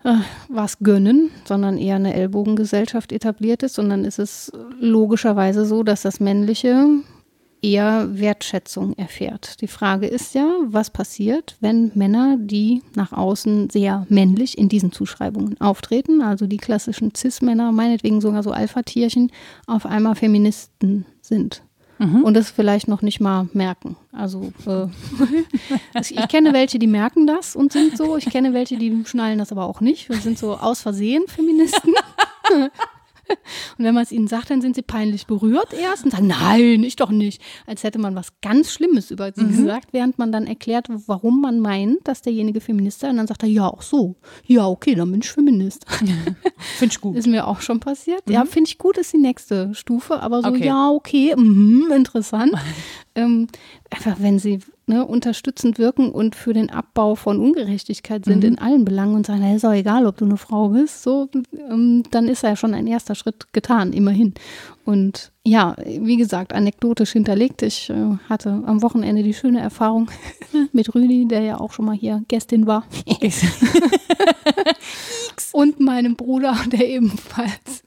äh, 0.03 0.15
was 0.49 0.79
gönnen, 0.79 1.31
sondern 1.45 1.77
eher 1.77 1.95
eine 1.95 2.13
Ellbogengesellschaft 2.13 3.11
etabliert 3.11 3.63
ist. 3.63 3.79
Und 3.79 3.89
dann 3.89 4.05
ist 4.05 4.19
es 4.19 4.51
logischerweise 4.79 5.65
so, 5.65 5.83
dass 5.83 6.01
das 6.01 6.19
Männliche 6.19 6.87
eher 7.63 8.19
Wertschätzung 8.19 8.93
erfährt. 8.97 9.61
Die 9.61 9.67
Frage 9.67 10.05
ist 10.05 10.35
ja, 10.35 10.47
was 10.65 10.89
passiert, 10.89 11.55
wenn 11.61 11.91
Männer, 11.95 12.37
die 12.37 12.83
nach 12.95 13.13
außen 13.13 13.69
sehr 13.69 14.05
männlich 14.09 14.57
in 14.57 14.67
diesen 14.67 14.91
Zuschreibungen 14.91 15.59
auftreten, 15.61 16.21
also 16.21 16.45
die 16.45 16.57
klassischen 16.57 17.15
Cis-Männer, 17.15 17.71
meinetwegen 17.71 18.19
sogar 18.19 18.43
so 18.43 18.51
Alpha-Tierchen, 18.51 19.31
auf 19.65 19.85
einmal 19.85 20.15
Feministen 20.15 21.05
sind. 21.21 21.63
Und 21.99 22.33
das 22.33 22.51
vielleicht 22.51 22.87
noch 22.87 23.01
nicht 23.01 23.19
mal 23.19 23.47
merken. 23.53 23.95
Also 24.11 24.51
äh, 24.65 24.87
ich 25.99 26.27
kenne 26.27 26.53
welche, 26.53 26.79
die 26.79 26.87
merken 26.87 27.27
das 27.27 27.55
und 27.55 27.71
sind 27.71 27.97
so. 27.97 28.17
Ich 28.17 28.25
kenne 28.25 28.53
welche, 28.53 28.77
die 28.77 29.03
schnallen 29.05 29.39
das 29.39 29.51
aber 29.51 29.65
auch 29.65 29.81
nicht 29.81 30.09
und 30.09 30.21
sind 30.21 30.37
so 30.37 30.55
aus 30.55 30.81
Versehen 30.81 31.23
Feministen. 31.27 31.93
Und 33.77 33.85
wenn 33.85 33.93
man 33.93 34.03
es 34.03 34.11
ihnen 34.11 34.27
sagt, 34.27 34.49
dann 34.49 34.61
sind 34.61 34.75
sie 34.75 34.81
peinlich 34.81 35.27
berührt 35.27 35.73
erst 35.73 36.05
und 36.05 36.11
sagen, 36.11 36.27
nein, 36.27 36.83
ich 36.83 36.95
doch 36.95 37.09
nicht. 37.09 37.41
Als 37.65 37.83
hätte 37.83 37.99
man 37.99 38.15
was 38.15 38.39
ganz 38.41 38.71
Schlimmes 38.71 39.11
über 39.11 39.31
sie 39.33 39.43
mhm. 39.43 39.57
gesagt, 39.57 39.89
während 39.91 40.17
man 40.17 40.31
dann 40.31 40.47
erklärt, 40.47 40.87
warum 41.07 41.41
man 41.41 41.59
meint, 41.59 42.07
dass 42.07 42.21
derjenige 42.21 42.61
Feminist 42.61 42.99
sei. 42.99 43.09
Und 43.09 43.17
dann 43.17 43.27
sagt 43.27 43.43
er, 43.43 43.49
ja, 43.49 43.67
auch 43.67 43.81
so. 43.81 44.15
Ja, 44.45 44.67
okay, 44.67 44.95
dann 44.95 45.11
bin 45.11 45.21
ich 45.21 45.29
Feminist. 45.29 45.85
finde 46.77 46.93
ich 46.93 47.01
gut. 47.01 47.15
Ist 47.15 47.27
mir 47.27 47.47
auch 47.47 47.61
schon 47.61 47.79
passiert. 47.79 48.27
Mhm. 48.27 48.33
Ja, 48.33 48.45
finde 48.45 48.69
ich 48.69 48.77
gut, 48.77 48.97
ist 48.97 49.13
die 49.13 49.17
nächste 49.17 49.73
Stufe. 49.73 50.21
Aber 50.21 50.41
so, 50.41 50.49
okay. 50.49 50.65
ja, 50.65 50.89
okay, 50.89 51.33
mh, 51.35 51.95
interessant. 51.95 52.53
ähm, 53.15 53.47
einfach, 53.89 54.17
wenn 54.19 54.39
sie 54.39 54.59
ne, 54.85 55.05
unterstützend 55.05 55.79
wirken 55.79 56.11
und 56.11 56.35
für 56.35 56.53
den 56.53 56.69
Abbau 56.69 57.15
von 57.15 57.39
Ungerechtigkeit 57.39 58.25
sind 58.25 58.43
mhm. 58.43 58.49
in 58.49 58.59
allen 58.59 58.85
Belangen 58.85 59.15
und 59.15 59.25
sagen, 59.25 59.41
hey, 59.41 59.55
ist 59.55 59.65
auch 59.65 59.73
egal, 59.73 60.05
ob 60.05 60.17
du 60.17 60.25
eine 60.25 60.37
Frau 60.37 60.69
bist, 60.69 61.03
so, 61.03 61.29
ähm, 61.69 62.03
dann 62.11 62.27
ist 62.27 62.43
ja 62.43 62.55
schon 62.55 62.73
ein 62.73 62.87
erster 62.87 63.15
Schritt 63.15 63.53
getan, 63.53 63.93
immerhin. 63.93 64.33
Und 64.85 65.31
ja, 65.45 65.75
wie 65.85 66.17
gesagt, 66.17 66.53
anekdotisch 66.53 67.11
hinterlegt. 67.13 67.61
Ich 67.61 67.89
äh, 67.89 68.17
hatte 68.27 68.63
am 68.65 68.81
Wochenende 68.81 69.23
die 69.23 69.33
schöne 69.33 69.61
Erfahrung 69.61 70.11
mit 70.73 70.93
Rüdi, 70.93 71.27
der 71.27 71.41
ja 71.41 71.59
auch 71.59 71.71
schon 71.71 71.85
mal 71.85 71.95
hier 71.95 72.23
Gästin 72.27 72.67
war. 72.67 72.85
und 75.53 75.79
meinem 75.79 76.15
Bruder, 76.15 76.57
der 76.71 76.87
ebenfalls 76.87 77.83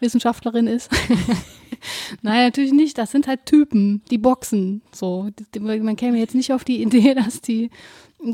Wissenschaftlerin 0.00 0.66
ist. 0.66 0.90
Nein, 2.22 2.46
natürlich 2.46 2.72
nicht. 2.72 2.98
Das 2.98 3.10
sind 3.10 3.26
halt 3.26 3.46
Typen, 3.46 4.02
die 4.10 4.18
boxen. 4.18 4.82
So, 4.92 5.30
man 5.58 5.96
käme 5.96 6.18
jetzt 6.18 6.34
nicht 6.34 6.52
auf 6.52 6.64
die 6.64 6.82
Idee, 6.82 7.14
dass 7.14 7.40
die 7.40 7.70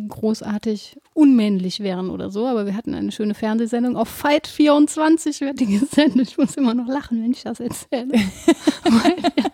großartig 0.09 0.99
unmännlich 1.15 1.81
wären 1.81 2.11
oder 2.11 2.31
so, 2.31 2.47
aber 2.47 2.67
wir 2.67 2.77
hatten 2.77 2.95
eine 2.95 3.13
schöne 3.13 3.35
Fernsehsendung 3.35 3.97
auf 3.97 4.09
Fight 4.09 4.47
24 4.47 5.41
wird 5.41 5.61
die 5.61 5.79
gesendet. 5.79 6.29
Ich 6.29 6.39
muss 6.39 6.57
immer 6.57 6.75
noch 6.75 6.87
lachen, 6.87 7.23
wenn 7.23 7.33
ich 7.33 7.43
das 7.43 7.61
erzähle. 7.61 8.13
Weil 8.85 9.17
wir 9.17 9.51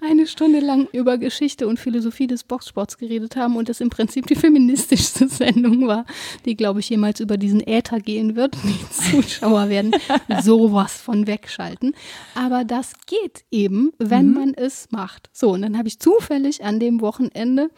eine 0.00 0.26
Stunde 0.26 0.60
lang 0.60 0.88
über 0.92 1.18
Geschichte 1.18 1.66
und 1.66 1.78
Philosophie 1.78 2.26
des 2.26 2.44
Boxsports 2.44 2.98
geredet 2.98 3.36
haben 3.36 3.56
und 3.56 3.68
das 3.68 3.80
im 3.80 3.90
Prinzip 3.90 4.26
die 4.26 4.34
feministischste 4.34 5.28
Sendung 5.28 5.86
war, 5.86 6.06
die, 6.44 6.56
glaube 6.56 6.80
ich, 6.80 6.88
jemals 6.88 7.20
über 7.20 7.36
diesen 7.36 7.60
Äther 7.66 8.00
gehen 8.00 8.36
wird. 8.36 8.56
Die 8.64 8.90
Zuschauer 8.90 9.68
werden 9.68 9.94
sowas 10.42 10.94
von 10.94 11.26
wegschalten. 11.26 11.94
Aber 12.34 12.64
das 12.64 12.92
geht 13.06 13.44
eben, 13.50 13.92
wenn 13.98 14.28
mhm. 14.28 14.34
man 14.34 14.54
es 14.54 14.88
macht. 14.90 15.28
So, 15.32 15.50
und 15.50 15.62
dann 15.62 15.76
habe 15.76 15.88
ich 15.88 15.98
zufällig 15.98 16.64
an 16.64 16.80
dem 16.80 17.00
Wochenende 17.00 17.70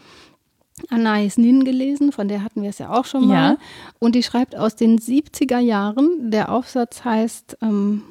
Anais 0.91 1.39
Nin 1.39 1.65
gelesen, 1.65 2.13
von 2.13 2.29
der 2.29 2.43
hatten 2.43 2.63
wir 2.63 2.71
es 2.71 2.79
ja 2.79 2.91
auch 2.91 3.05
schon 3.05 3.27
mal. 3.27 3.53
Ja. 3.53 3.59
Und 3.99 4.15
die 4.15 4.23
schreibt 4.23 4.57
aus 4.57 4.77
den 4.77 4.99
70er 4.99 5.59
Jahren. 5.59 6.31
Der 6.31 6.53
Aufsatz 6.53 7.05
heißt, 7.05 7.59
ähm, 7.63 8.03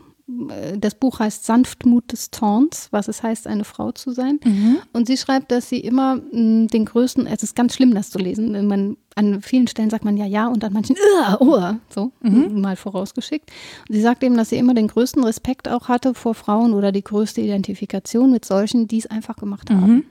äh, 0.50 0.78
das 0.78 0.96
Buch 0.96 1.20
heißt 1.20 1.46
Sanftmut 1.46 2.12
des 2.12 2.32
Taunts, 2.32 2.90
was 2.92 3.08
es 3.08 3.24
heißt, 3.24 3.48
eine 3.48 3.64
Frau 3.64 3.92
zu 3.92 4.12
sein. 4.12 4.40
Mhm. 4.44 4.78
Und 4.94 5.08
sie 5.08 5.18
schreibt, 5.18 5.52
dass 5.52 5.70
sie 5.70 5.80
immer 5.80 6.16
mh, 6.16 6.24
mm, 6.32 6.68
den 6.68 6.86
größten, 6.86 7.28
es 7.28 7.44
ist 7.44 7.56
ganz 7.56 7.74
schlimm, 7.76 7.94
das 7.94 8.10
zu 8.10 8.20
lesen. 8.20 8.68
Man, 8.68 8.98
an 9.16 9.42
vielen 9.42 9.68
Stellen 9.68 9.90
sagt 9.90 10.06
man 10.06 10.18
ja, 10.18 10.26
ja 10.26 10.48
und 10.48 10.64
an 10.64 10.74
manchen, 10.74 10.96
oh, 11.40 11.60
so, 11.90 12.12
mhm. 12.22 12.62
mal 12.62 12.76
vorausgeschickt. 12.76 13.50
Und 13.88 13.96
sie 13.96 14.02
sagt 14.02 14.24
eben, 14.24 14.36
dass 14.36 14.50
sie 14.50 14.58
immer 14.58 14.74
den 14.74 14.88
größten 14.88 15.24
Respekt 15.24 15.70
auch 15.70 15.88
hatte 15.88 16.14
vor 16.14 16.36
Frauen 16.36 16.74
oder 16.74 16.92
die 16.92 17.04
größte 17.04 17.42
Identifikation 17.42 18.32
mit 18.32 18.46
solchen, 18.46 18.88
die 18.88 19.00
es 19.00 19.08
einfach 19.08 19.38
gemacht 19.38 19.70
haben. 19.70 19.88
Mhm 19.88 20.04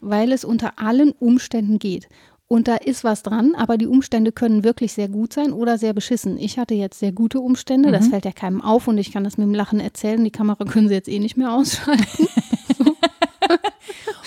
weil 0.00 0.32
es 0.32 0.44
unter 0.44 0.78
allen 0.78 1.12
Umständen 1.12 1.78
geht. 1.78 2.08
Und 2.48 2.68
da 2.68 2.76
ist 2.76 3.02
was 3.02 3.24
dran, 3.24 3.54
aber 3.56 3.76
die 3.76 3.88
Umstände 3.88 4.30
können 4.30 4.62
wirklich 4.62 4.92
sehr 4.92 5.08
gut 5.08 5.32
sein 5.32 5.52
oder 5.52 5.78
sehr 5.78 5.92
beschissen. 5.92 6.38
Ich 6.38 6.58
hatte 6.58 6.74
jetzt 6.74 7.00
sehr 7.00 7.10
gute 7.10 7.40
Umstände, 7.40 7.88
mhm. 7.88 7.92
das 7.92 8.06
fällt 8.06 8.24
ja 8.24 8.30
keinem 8.30 8.62
auf 8.62 8.86
und 8.86 8.98
ich 8.98 9.12
kann 9.12 9.24
das 9.24 9.36
mit 9.36 9.46
dem 9.46 9.54
Lachen 9.54 9.80
erzählen. 9.80 10.22
Die 10.22 10.30
Kamera 10.30 10.64
können 10.68 10.88
sie 10.88 10.94
jetzt 10.94 11.08
eh 11.08 11.18
nicht 11.18 11.36
mehr 11.36 11.52
ausschalten. 11.52 12.28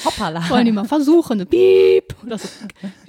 Hoppala. 0.06 0.50
Wollen 0.50 0.66
die 0.66 0.72
mal 0.72 0.86
versuchen. 0.86 1.46
Piep. 1.46 2.16
So. 2.28 2.36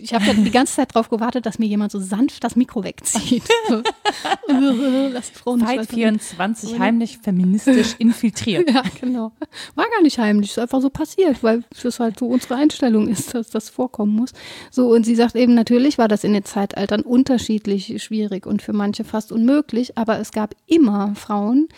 Ich 0.02 0.14
habe 0.14 0.24
ja 0.24 0.34
die 0.34 0.50
ganze 0.50 0.76
Zeit 0.76 0.94
darauf 0.94 1.08
gewartet, 1.08 1.46
dass 1.46 1.58
mir 1.58 1.66
jemand 1.66 1.92
so 1.92 1.98
sanft 1.98 2.42
das 2.44 2.56
Mikro 2.56 2.84
wegzieht. 2.84 3.44
Lass 4.48 5.32
die 5.32 5.38
Frauen 5.38 5.60
Fight 5.60 5.88
24 5.88 6.78
heimlich 6.78 7.18
feministisch 7.18 7.94
infiltriert. 7.98 8.70
Ja, 8.70 8.82
genau. 9.00 9.32
War 9.74 9.86
gar 9.88 10.02
nicht 10.02 10.18
heimlich, 10.18 10.50
ist 10.50 10.58
einfach 10.58 10.80
so 10.80 10.90
passiert, 10.90 11.42
weil 11.42 11.64
das 11.82 12.00
halt 12.00 12.18
so 12.18 12.26
unsere 12.26 12.56
Einstellung 12.56 13.08
ist, 13.08 13.34
dass 13.34 13.50
das 13.50 13.70
vorkommen 13.70 14.14
muss. 14.14 14.32
So, 14.70 14.88
und 14.88 15.04
sie 15.04 15.14
sagt 15.14 15.36
eben, 15.36 15.54
natürlich 15.54 15.98
war 15.98 16.08
das 16.08 16.24
in 16.24 16.32
den 16.32 16.44
Zeitaltern 16.44 17.02
unterschiedlich 17.02 18.02
schwierig 18.02 18.46
und 18.46 18.62
für 18.62 18.72
manche 18.72 19.04
fast 19.04 19.32
unmöglich, 19.32 19.96
aber 19.98 20.18
es 20.18 20.32
gab 20.32 20.54
immer 20.66 21.14
Frauen 21.14 21.68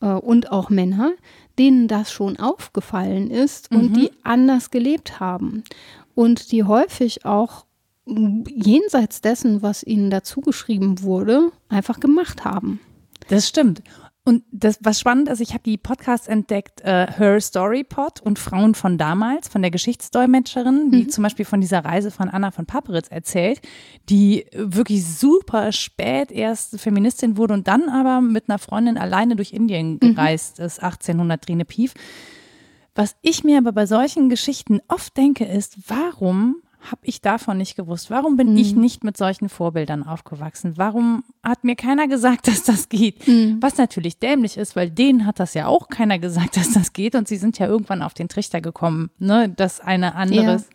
äh, 0.00 0.06
und 0.06 0.52
auch 0.52 0.70
Männer, 0.70 1.12
denen 1.58 1.88
das 1.88 2.12
schon 2.12 2.38
aufgefallen 2.38 3.30
ist 3.30 3.70
und 3.70 3.90
mhm. 3.90 3.94
die 3.94 4.10
anders 4.22 4.70
gelebt 4.70 5.20
haben 5.20 5.64
und 6.14 6.50
die 6.50 6.64
häufig 6.64 7.24
auch 7.24 7.65
jenseits 8.06 9.20
dessen, 9.20 9.62
was 9.62 9.82
ihnen 9.82 10.10
dazu 10.10 10.40
geschrieben 10.40 11.02
wurde, 11.02 11.50
einfach 11.68 12.00
gemacht 12.00 12.44
haben. 12.44 12.80
Das 13.28 13.48
stimmt. 13.48 13.82
Und 14.28 14.42
das, 14.50 14.78
was 14.82 14.98
spannend 14.98 15.28
ist, 15.28 15.40
ich 15.40 15.50
habe 15.50 15.62
die 15.62 15.76
Podcasts 15.76 16.26
entdeckt, 16.26 16.80
äh, 16.80 17.06
Her 17.06 17.40
Story 17.40 17.84
Pod 17.84 18.20
und 18.20 18.40
Frauen 18.40 18.74
von 18.74 18.98
damals, 18.98 19.46
von 19.46 19.62
der 19.62 19.70
Geschichtsdolmetscherin, 19.70 20.90
die 20.90 21.04
mhm. 21.04 21.08
zum 21.10 21.22
Beispiel 21.22 21.44
von 21.44 21.60
dieser 21.60 21.84
Reise 21.84 22.10
von 22.10 22.28
Anna 22.28 22.50
von 22.50 22.66
Paperitz 22.66 23.06
erzählt, 23.06 23.60
die 24.08 24.46
wirklich 24.52 25.06
super 25.06 25.70
spät 25.70 26.32
erst 26.32 26.80
Feministin 26.80 27.36
wurde 27.36 27.54
und 27.54 27.68
dann 27.68 27.88
aber 27.88 28.20
mit 28.20 28.48
einer 28.48 28.58
Freundin 28.58 28.98
alleine 28.98 29.36
durch 29.36 29.52
Indien 29.52 29.92
mhm. 29.92 30.00
gereist 30.00 30.58
mhm. 30.58 30.64
ist, 30.64 30.82
1800 30.82 31.42
Trine 31.42 31.64
Pief. 31.64 31.94
Was 32.96 33.14
ich 33.22 33.44
mir 33.44 33.58
aber 33.58 33.70
bei 33.70 33.86
solchen 33.86 34.28
Geschichten 34.28 34.80
oft 34.88 35.16
denke, 35.16 35.44
ist, 35.44 35.88
warum 35.88 36.62
habe 36.90 37.00
ich 37.02 37.20
davon 37.20 37.58
nicht 37.58 37.76
gewusst? 37.76 38.10
Warum 38.10 38.36
bin 38.36 38.52
mhm. 38.52 38.56
ich 38.58 38.74
nicht 38.74 39.04
mit 39.04 39.16
solchen 39.16 39.48
Vorbildern 39.48 40.02
aufgewachsen? 40.02 40.74
Warum 40.76 41.24
hat 41.42 41.64
mir 41.64 41.76
keiner 41.76 42.08
gesagt, 42.08 42.48
dass 42.48 42.62
das 42.62 42.88
geht? 42.88 43.26
Mhm. 43.26 43.58
Was 43.60 43.76
natürlich 43.76 44.18
dämlich 44.18 44.56
ist, 44.56 44.76
weil 44.76 44.90
denen 44.90 45.26
hat 45.26 45.40
das 45.40 45.54
ja 45.54 45.66
auch 45.66 45.88
keiner 45.88 46.18
gesagt, 46.18 46.56
dass 46.56 46.72
das 46.72 46.92
geht 46.92 47.14
und 47.14 47.28
sie 47.28 47.36
sind 47.36 47.58
ja 47.58 47.66
irgendwann 47.66 48.02
auf 48.02 48.14
den 48.14 48.28
Trichter 48.28 48.60
gekommen, 48.60 49.10
ne, 49.18 49.48
dass 49.48 49.80
ein 49.80 50.04
anderes, 50.04 50.68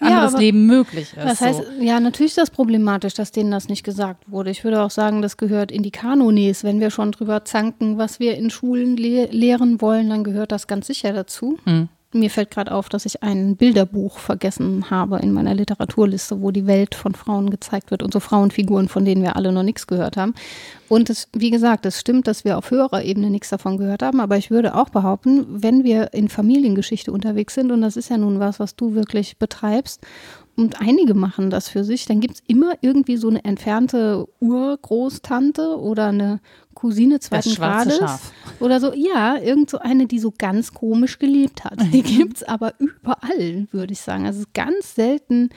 ja. 0.00 0.06
anderes 0.06 0.32
ja, 0.32 0.38
Leben 0.38 0.66
möglich 0.66 1.14
ist. 1.16 1.24
Das 1.24 1.40
heißt, 1.40 1.62
so. 1.64 1.82
ja, 1.82 2.00
natürlich 2.00 2.32
ist 2.32 2.38
das 2.38 2.50
problematisch, 2.50 3.14
dass 3.14 3.32
denen 3.32 3.50
das 3.50 3.68
nicht 3.68 3.84
gesagt 3.84 4.30
wurde. 4.30 4.50
Ich 4.50 4.64
würde 4.64 4.82
auch 4.82 4.90
sagen, 4.90 5.22
das 5.22 5.36
gehört 5.36 5.70
in 5.70 5.82
die 5.82 5.90
Kanones. 5.90 6.64
Wenn 6.64 6.80
wir 6.80 6.90
schon 6.90 7.12
drüber 7.12 7.44
zanken, 7.44 7.98
was 7.98 8.20
wir 8.20 8.36
in 8.36 8.50
Schulen 8.50 8.96
le 8.96 9.26
lehren 9.26 9.80
wollen, 9.80 10.10
dann 10.10 10.24
gehört 10.24 10.52
das 10.52 10.66
ganz 10.66 10.86
sicher 10.86 11.12
dazu. 11.12 11.58
Mhm. 11.64 11.88
Mir 12.14 12.30
fällt 12.30 12.52
gerade 12.52 12.70
auf, 12.70 12.88
dass 12.88 13.06
ich 13.06 13.24
ein 13.24 13.56
Bilderbuch 13.56 14.18
vergessen 14.18 14.88
habe 14.88 15.18
in 15.18 15.32
meiner 15.32 15.52
Literaturliste, 15.52 16.40
wo 16.40 16.52
die 16.52 16.68
Welt 16.68 16.94
von 16.94 17.12
Frauen 17.16 17.50
gezeigt 17.50 17.90
wird 17.90 18.04
und 18.04 18.12
so 18.12 18.20
Frauenfiguren, 18.20 18.86
von 18.86 19.04
denen 19.04 19.20
wir 19.22 19.34
alle 19.34 19.50
noch 19.50 19.64
nichts 19.64 19.88
gehört 19.88 20.16
haben. 20.16 20.32
Und 20.88 21.10
es, 21.10 21.28
wie 21.34 21.50
gesagt, 21.50 21.86
es 21.86 21.98
stimmt, 21.98 22.28
dass 22.28 22.44
wir 22.44 22.56
auf 22.56 22.70
höherer 22.70 23.02
Ebene 23.02 23.30
nichts 23.30 23.48
davon 23.50 23.78
gehört 23.78 24.04
haben, 24.04 24.20
aber 24.20 24.36
ich 24.36 24.52
würde 24.52 24.76
auch 24.76 24.90
behaupten, 24.90 25.44
wenn 25.48 25.82
wir 25.82 26.14
in 26.14 26.28
Familiengeschichte 26.28 27.10
unterwegs 27.10 27.54
sind, 27.54 27.72
und 27.72 27.80
das 27.80 27.96
ist 27.96 28.10
ja 28.10 28.16
nun 28.16 28.38
was, 28.38 28.60
was 28.60 28.76
du 28.76 28.94
wirklich 28.94 29.36
betreibst, 29.38 30.00
und 30.56 30.80
einige 30.80 31.14
machen 31.14 31.50
das 31.50 31.68
für 31.68 31.82
sich, 31.82 32.06
dann 32.06 32.20
gibt 32.20 32.34
es 32.34 32.42
immer 32.46 32.74
irgendwie 32.80 33.16
so 33.16 33.28
eine 33.28 33.44
entfernte 33.44 34.28
Urgroßtante 34.38 35.80
oder 35.80 36.06
eine 36.06 36.38
Cousine 36.84 37.18
zweiten 37.18 37.54
Grades 37.54 37.98
oder 38.60 38.78
so. 38.78 38.92
Ja, 38.92 39.38
irgend 39.38 39.70
so 39.70 39.78
eine, 39.78 40.04
die 40.04 40.18
so 40.18 40.34
ganz 40.36 40.74
komisch 40.74 41.18
gelebt 41.18 41.64
hat. 41.64 41.80
Die 41.94 42.02
gibt 42.16 42.36
es 42.36 42.42
aber 42.42 42.74
überall, 42.78 43.66
würde 43.70 43.94
ich 43.94 44.00
sagen. 44.00 44.26
Also 44.26 44.44
ganz 44.52 44.94
selten, 44.94 45.48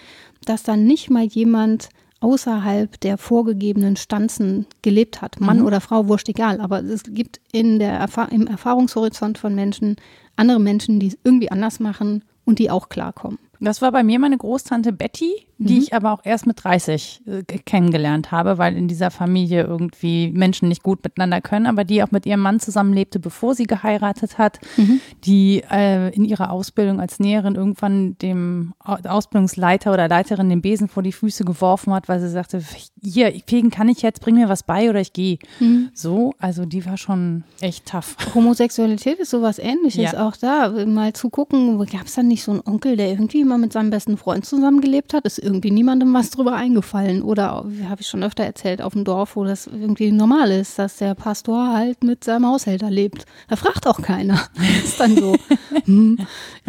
dass 0.46 0.64
dann 0.64 0.86
nicht 0.86 1.10
mal 1.10 1.26
jemand 1.26 1.90
außerhalb 2.22 2.98
der 3.02 3.18
vorgegebenen 3.18 3.98
Stanzen 3.98 4.68
gelebt 4.82 5.22
hat. 5.22 5.42
Mann 5.42 5.60
mhm. 5.60 5.66
oder 5.66 5.82
Frau, 5.82 6.08
wurscht 6.08 6.30
egal. 6.30 6.62
Aber 6.62 6.82
es 6.82 7.04
gibt 7.04 7.42
in 7.52 7.78
der 7.80 7.92
Erfahr 7.92 8.32
im 8.32 8.48
Erfahrungshorizont 8.48 9.38
von 9.38 9.54
Menschen 9.54 9.98
andere 10.38 10.62
Menschen, 10.62 11.02
die 11.02 11.08
es 11.08 11.18
irgendwie 11.26 11.52
anders 11.52 11.82
machen 11.82 12.24
und 12.46 12.60
die 12.60 12.72
auch 12.72 12.88
klarkommen. 12.88 13.38
Das 13.60 13.82
war 13.82 13.92
bei 13.92 14.04
mir 14.04 14.20
meine 14.20 14.38
Großtante 14.38 14.94
Betty, 14.94 15.48
die 15.58 15.76
mhm. 15.76 15.82
ich 15.82 15.94
aber 15.94 16.14
auch 16.14 16.22
erst 16.24 16.46
mit 16.46 16.64
30 16.64 17.22
äh, 17.26 17.44
kennengelernt 17.44 18.32
habe, 18.32 18.58
weil 18.58 18.78
in 18.78 18.88
dieser 18.88 19.10
Familie 19.10 19.64
irgendwie 19.64 20.32
Menschen 20.32 20.70
nicht 20.70 20.84
gut 20.84 21.04
miteinander 21.04 21.42
können, 21.42 21.66
aber 21.66 21.84
die 21.84 22.04
auch 22.04 22.12
mit 22.12 22.26
ihrem 22.26 22.42
Mann 22.42 22.60
zusammenlebte, 22.60 23.20
bevor 23.20 23.56
sie 23.56 23.66
geheiratet 23.66 24.38
hat, 24.38 24.60
mhm. 24.78 25.02
die 25.24 25.64
äh, 25.72 26.14
in 26.16 26.26
ihrer 26.26 26.52
Ausbildung 26.52 27.00
als 27.00 27.20
Näherin 27.20 27.56
irgendwann 27.56 28.18
dem 28.20 28.74
Ausbildungsleiter 28.80 29.92
oder 29.92 30.08
Leiterin 30.08 30.50
den 30.50 30.62
Besen 30.62 30.88
vor 30.88 31.02
die 31.02 31.12
Füße 31.12 31.44
geworfen 31.44 31.94
hat, 31.94 32.08
weil 32.08 32.20
sie 32.20 32.30
sagte, 32.30 32.62
hier, 33.02 33.34
fegen 33.48 33.72
kann 33.72 33.90
ich 33.90 34.02
jetzt, 34.02 34.22
bring 34.22 34.36
mir 34.36 34.50
was 34.50 34.64
bei 34.64 34.90
oder 34.90 35.02
ich 35.02 35.14
gehe. 35.14 35.40
Mhm. 35.60 35.90
So, 35.94 36.34
also 36.38 36.66
die 36.66 36.86
war 36.86 36.98
schon 36.98 37.44
echt 37.62 37.88
tough. 37.88 38.16
Homosexualität 38.36 39.18
ist 39.20 39.32
sowas 39.32 39.58
ähnliches, 39.58 40.12
ja. 40.12 40.28
auch 40.28 40.36
da 40.36 40.70
mal 40.86 41.14
zu 41.14 41.30
gucken, 41.30 41.78
gab 41.88 42.06
es 42.06 42.16
da 42.16 42.24
nicht 42.24 42.44
so 42.44 42.52
einen 42.52 42.62
Onkel, 42.66 42.96
der 42.96 43.10
irgendwie 43.10 43.47
man 43.48 43.62
mit 43.62 43.74
seinem 43.74 43.90
besten 43.90 44.18
Freund 44.18 44.46
zusammengelebt 44.46 45.14
hat, 45.14 45.26
ist 45.26 45.40
irgendwie 45.40 45.72
niemandem 45.72 46.14
was 46.14 46.30
drüber 46.30 46.54
eingefallen. 46.56 47.22
Oder, 47.22 47.64
wie 47.68 47.86
habe 47.86 48.02
ich 48.02 48.08
schon 48.08 48.24
öfter 48.24 48.44
erzählt, 48.44 48.82
auf 48.82 48.94
dem 48.94 49.04
Dorf, 49.04 49.36
wo 49.36 49.44
das 49.44 49.68
irgendwie 49.68 50.12
normal 50.12 50.52
ist, 50.52 50.78
dass 50.78 50.98
der 50.98 51.16
Pastor 51.16 51.74
halt 51.74 52.04
mit 52.04 52.24
seinem 52.24 52.48
Haushälter 52.48 52.90
lebt. 52.90 53.26
Da 53.48 53.56
fragt 53.56 53.88
auch 53.88 54.02
keiner. 54.02 54.40
ist 54.84 55.00
dann 55.00 55.16
so. 55.16 55.36
Hm. 55.86 56.18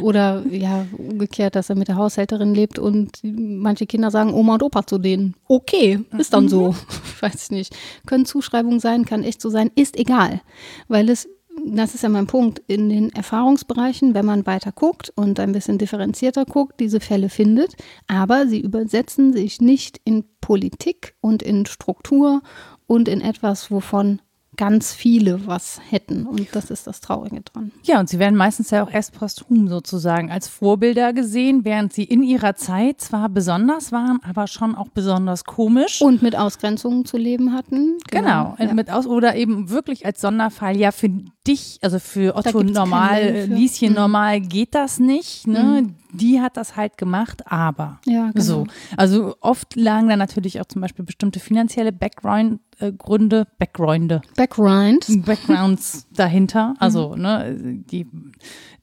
Oder 0.01 0.45
ja, 0.49 0.87
umgekehrt, 0.97 1.57
dass 1.57 1.71
er 1.71 1.77
mit 1.77 1.89
der 1.89 1.97
Haushälterin 1.97 2.55
lebt 2.55 2.79
und 2.79 3.19
manche 3.25 3.87
Kinder 3.87 4.13
sagen 4.13 4.33
Oma 4.33 4.55
und 4.55 4.63
Opa 4.63 4.87
zu 4.87 4.99
denen. 4.99 5.35
Okay, 5.49 6.05
ist 6.17 6.33
dann 6.33 6.49
so. 6.49 6.77
Ich 7.05 7.23
weiß 7.23 7.51
nicht. 7.51 7.75
Können 8.07 8.27
Zuschreibungen 8.27 8.79
sein, 8.79 9.05
kann 9.05 9.25
echt 9.25 9.41
so 9.41 9.51
sein, 9.51 9.73
ist 9.75 9.97
egal. 9.97 10.41
Weil 10.87 11.09
es 11.09 11.29
das 11.67 11.95
ist 11.95 12.03
ja 12.03 12.09
mein 12.09 12.27
Punkt, 12.27 12.63
in 12.67 12.89
den 12.89 13.11
Erfahrungsbereichen, 13.11 14.15
wenn 14.15 14.27
man 14.27 14.47
weiter 14.47 14.73
guckt 14.73 15.13
und 15.15 15.41
ein 15.41 15.53
bisschen 15.53 15.79
differenzierter 15.79 16.45
guckt, 16.45 16.81
diese 16.81 17.01
Fälle 17.01 17.29
findet, 17.29 17.77
aber 18.07 18.47
sie 18.47 18.61
übersetzen 18.61 19.33
sich 19.33 19.61
nicht 19.61 20.01
in 20.05 20.25
Politik 20.41 21.15
und 21.21 21.43
in 21.43 21.67
Struktur 21.67 22.43
und 22.87 23.09
in 23.09 23.21
etwas, 23.21 23.71
wovon 23.71 24.21
ganz 24.59 24.93
viele 24.93 25.47
was 25.47 25.81
hätten. 25.89 26.27
Und 26.27 26.55
das 26.55 26.71
ist 26.71 26.87
das 26.87 27.01
Traurige 27.01 27.41
dran. 27.41 27.73
Ja, 27.85 28.01
und 28.01 28.11
sie 28.11 28.19
werden 28.19 28.37
meistens 28.37 28.71
ja 28.71 28.83
auch 28.83 28.91
erst 28.91 29.15
posthum 29.15 29.69
sozusagen 29.69 30.31
als 30.31 30.49
Vorbilder 30.49 31.15
gesehen, 31.15 31.65
während 31.65 31.95
sie 31.95 32.05
in 32.05 32.23
ihrer 32.23 32.57
Zeit 32.57 33.01
zwar 33.01 33.31
besonders 33.31 33.93
waren, 33.93 34.19
aber 34.29 34.47
schon 34.47 34.75
auch 34.75 34.89
besonders 34.89 35.45
komisch. 35.45 36.03
Und 36.03 36.23
mit 36.23 36.37
Ausgrenzungen 36.37 37.07
zu 37.07 37.17
leben 37.17 37.55
hatten. 37.55 37.99
Genau, 38.11 38.57
genau 38.57 38.71
ja. 38.71 38.75
mit 38.75 38.91
aus 38.91 39.07
oder 39.07 39.37
eben 39.37 39.71
wirklich 39.71 40.05
als 40.05 40.21
Sonderfall. 40.21 40.77
Ja, 40.77 40.91
für 40.91 41.09
dich, 41.49 41.79
also 41.83 41.99
für 41.99 42.37
Otto 42.37 42.63
normal, 42.63 43.47
Lieschen 43.49 43.91
mhm. 43.91 43.95
normal 43.95 44.41
geht 44.41 44.75
das 44.75 44.99
nicht. 44.99 45.47
Ne? 45.47 45.83
Mhm 45.83 45.95
die 46.13 46.41
hat 46.41 46.57
das 46.57 46.77
halt 46.77 46.97
gemacht, 46.97 47.43
aber 47.51 48.01
ja, 48.07 48.31
genau. 48.31 48.45
so. 48.45 48.67
Also 48.97 49.37
oft 49.41 49.77
lagen 49.77 50.09
da 50.09 50.17
natürlich 50.17 50.61
auch 50.61 50.67
zum 50.67 50.81
Beispiel 50.81 51.05
bestimmte 51.05 51.41
finanzielle 51.41 51.93
Background 51.93 52.61
äh, 52.79 52.93
Gründe, 52.93 53.47
Backgrounde, 53.59 54.23
Backgrounds, 54.37 55.23
Backgrounds 55.23 56.07
dahinter. 56.13 56.75
Also 56.79 57.15
mhm. 57.15 57.23
ne, 57.23 57.57
die 57.91 58.07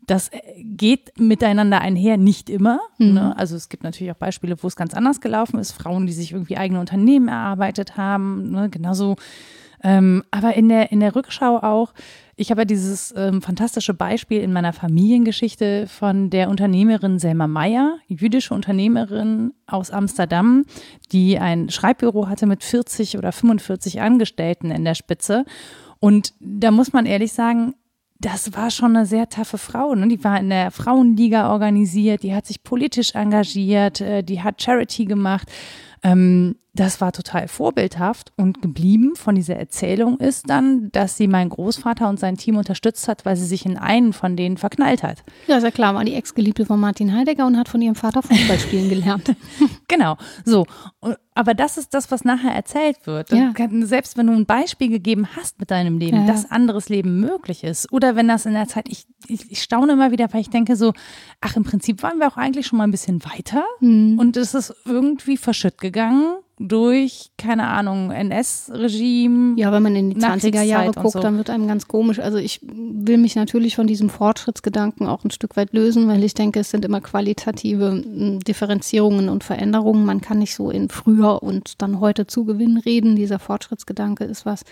das 0.07 0.29
geht 0.59 1.19
miteinander 1.19 1.81
einher, 1.81 2.17
nicht 2.17 2.51
immer. 2.51 2.79
Mhm. 2.99 3.13
Ne? 3.13 3.37
Also 3.37 3.55
es 3.55 3.69
gibt 3.69 3.83
natürlich 3.83 4.11
auch 4.11 4.17
Beispiele, 4.17 4.61
wo 4.61 4.67
es 4.67 4.75
ganz 4.75 4.93
anders 4.93 5.19
gelaufen 5.19 5.57
ist. 5.57 5.71
Frauen, 5.71 6.05
die 6.05 6.13
sich 6.13 6.33
irgendwie 6.33 6.57
eigene 6.57 6.79
Unternehmen 6.79 7.27
erarbeitet 7.27 7.97
haben, 7.97 8.51
ne? 8.51 8.69
genauso. 8.69 9.15
Ähm, 9.83 10.23
aber 10.29 10.53
in 10.53 10.69
der, 10.69 10.91
in 10.91 10.99
der 10.99 11.15
Rückschau 11.15 11.57
auch 11.57 11.93
ich 12.37 12.51
habe 12.51 12.61
ja 12.61 12.65
dieses 12.65 13.13
ähm, 13.15 13.41
fantastische 13.41 13.93
Beispiel 13.93 14.41
in 14.41 14.51
meiner 14.51 14.73
Familiengeschichte 14.73 15.87
von 15.87 16.29
der 16.29 16.49
Unternehmerin 16.49 17.17
Selma 17.17 17.47
Meyer, 17.47 17.97
jüdische 18.07 18.53
Unternehmerin 18.53 19.53
aus 19.67 19.91
Amsterdam, 19.91 20.65
die 21.11 21.39
ein 21.39 21.69
Schreibbüro 21.69 22.27
hatte 22.27 22.45
mit 22.45 22.63
40 22.63 23.17
oder 23.17 23.31
45 23.31 24.01
Angestellten 24.01 24.69
in 24.69 24.83
der 24.83 24.95
Spitze. 24.95 25.45
Und 25.99 26.33
da 26.39 26.71
muss 26.71 26.91
man 26.91 27.05
ehrlich 27.05 27.31
sagen, 27.31 27.73
das 28.19 28.53
war 28.53 28.69
schon 28.69 28.95
eine 28.95 29.05
sehr 29.05 29.29
taffe 29.29 29.57
Frau. 29.57 29.93
Ne? 29.95 30.07
Die 30.07 30.23
war 30.23 30.39
in 30.39 30.49
der 30.49 30.71
Frauenliga 30.71 31.51
organisiert, 31.51 32.23
die 32.23 32.33
hat 32.33 32.45
sich 32.45 32.63
politisch 32.63 33.15
engagiert, 33.15 34.01
äh, 34.01 34.23
die 34.23 34.41
hat 34.41 34.61
Charity 34.61 35.05
gemacht. 35.05 35.49
Ähm, 36.05 36.55
das 36.75 36.99
war 36.99 37.13
total 37.13 37.47
vorbildhaft 37.47 38.33
und 38.35 38.61
geblieben 38.61 39.15
von 39.15 39.35
dieser 39.35 39.55
Erzählung 39.55 40.19
ist 40.19 40.49
dann, 40.49 40.91
dass 40.91 41.15
sie 41.15 41.27
meinen 41.27 41.49
Großvater 41.49 42.09
und 42.09 42.19
sein 42.19 42.35
Team 42.35 42.57
unterstützt 42.57 43.07
hat, 43.07 43.25
weil 43.25 43.37
sie 43.37 43.45
sich 43.45 43.65
in 43.65 43.77
einen 43.77 44.11
von 44.11 44.35
denen 44.35 44.57
verknallt 44.57 45.01
hat. 45.01 45.23
Ja, 45.47 45.57
ist 45.57 45.63
ja 45.63 45.71
klar, 45.71 45.95
war 45.95 46.03
die 46.03 46.15
Ex-Geliebte 46.15 46.65
von 46.65 46.79
Martin 46.79 47.15
Heidegger 47.15 47.47
und 47.47 47.57
hat 47.57 47.69
von 47.69 47.81
ihrem 47.81 47.95
Vater 47.95 48.21
Fußball 48.21 48.59
spielen 48.59 48.89
gelernt. 48.89 49.35
genau, 49.87 50.17
so. 50.43 50.65
Aber 51.33 51.53
das 51.53 51.77
ist 51.77 51.93
das, 51.93 52.11
was 52.11 52.25
nachher 52.25 52.51
erzählt 52.51 53.07
wird. 53.07 53.31
Ja. 53.31 53.53
Selbst 53.81 54.17
wenn 54.17 54.27
du 54.27 54.33
ein 54.33 54.45
Beispiel 54.45 54.89
gegeben 54.89 55.27
hast 55.35 55.59
mit 55.59 55.71
deinem 55.71 55.97
Leben, 55.97 56.25
ja. 56.25 56.27
dass 56.27 56.49
anderes 56.49 56.89
Leben 56.89 57.19
möglich 57.19 57.63
ist. 57.63 57.91
Oder 57.91 58.15
wenn 58.15 58.27
das 58.27 58.45
in 58.45 58.53
der 58.53 58.67
Zeit, 58.67 58.87
ich, 58.89 59.05
ich, 59.27 59.51
ich 59.51 59.61
staune 59.61 59.93
immer 59.93 60.11
wieder, 60.11 60.31
weil 60.33 60.41
ich 60.41 60.49
denke 60.49 60.75
so, 60.75 60.93
ach, 61.41 61.55
im 61.55 61.63
Prinzip 61.63 62.03
waren 62.03 62.19
wir 62.19 62.27
auch 62.27 62.37
eigentlich 62.37 62.67
schon 62.67 62.77
mal 62.77 62.85
ein 62.85 62.91
bisschen 62.91 63.23
weiter. 63.25 63.63
Mhm. 63.79 64.17
Und 64.19 64.37
es 64.37 64.53
ist 64.53 64.73
irgendwie 64.85 65.37
verschütt 65.37 65.77
gegangen 65.77 65.94
durch, 66.57 67.31
keine 67.37 67.67
Ahnung, 67.67 68.11
NS-Regime. 68.11 69.59
Ja, 69.59 69.71
wenn 69.73 69.83
man 69.83 69.95
in 69.95 70.11
die 70.11 70.15
20er 70.15 70.61
Jahre 70.61 70.91
guckt, 70.91 71.11
so. 71.11 71.19
dann 71.19 71.37
wird 71.37 71.49
einem 71.49 71.67
ganz 71.67 71.87
komisch. 71.87 72.19
Also 72.19 72.37
ich 72.37 72.61
will 72.63 73.17
mich 73.17 73.35
natürlich 73.35 73.75
von 73.75 73.87
diesem 73.87 74.09
Fortschrittsgedanken 74.09 75.07
auch 75.07 75.25
ein 75.25 75.31
Stück 75.31 75.57
weit 75.57 75.73
lösen, 75.73 76.07
weil 76.07 76.23
ich 76.23 76.33
denke, 76.33 76.61
es 76.61 76.69
sind 76.69 76.85
immer 76.85 77.01
qualitative 77.01 77.91
hm, 77.91 78.39
Differenzierungen 78.39 79.27
und 79.27 79.43
Veränderungen. 79.43 80.05
Man 80.05 80.21
kann 80.21 80.39
nicht 80.39 80.55
so 80.55 80.69
in 80.69 80.89
früher 80.89 81.43
und 81.43 81.81
dann 81.81 81.99
heute 81.99 82.25
zu 82.25 82.45
Gewinn 82.45 82.77
reden. 82.77 83.17
Dieser 83.17 83.39
Fortschrittsgedanke 83.39 84.23
ist 84.23 84.45
was, 84.45 84.63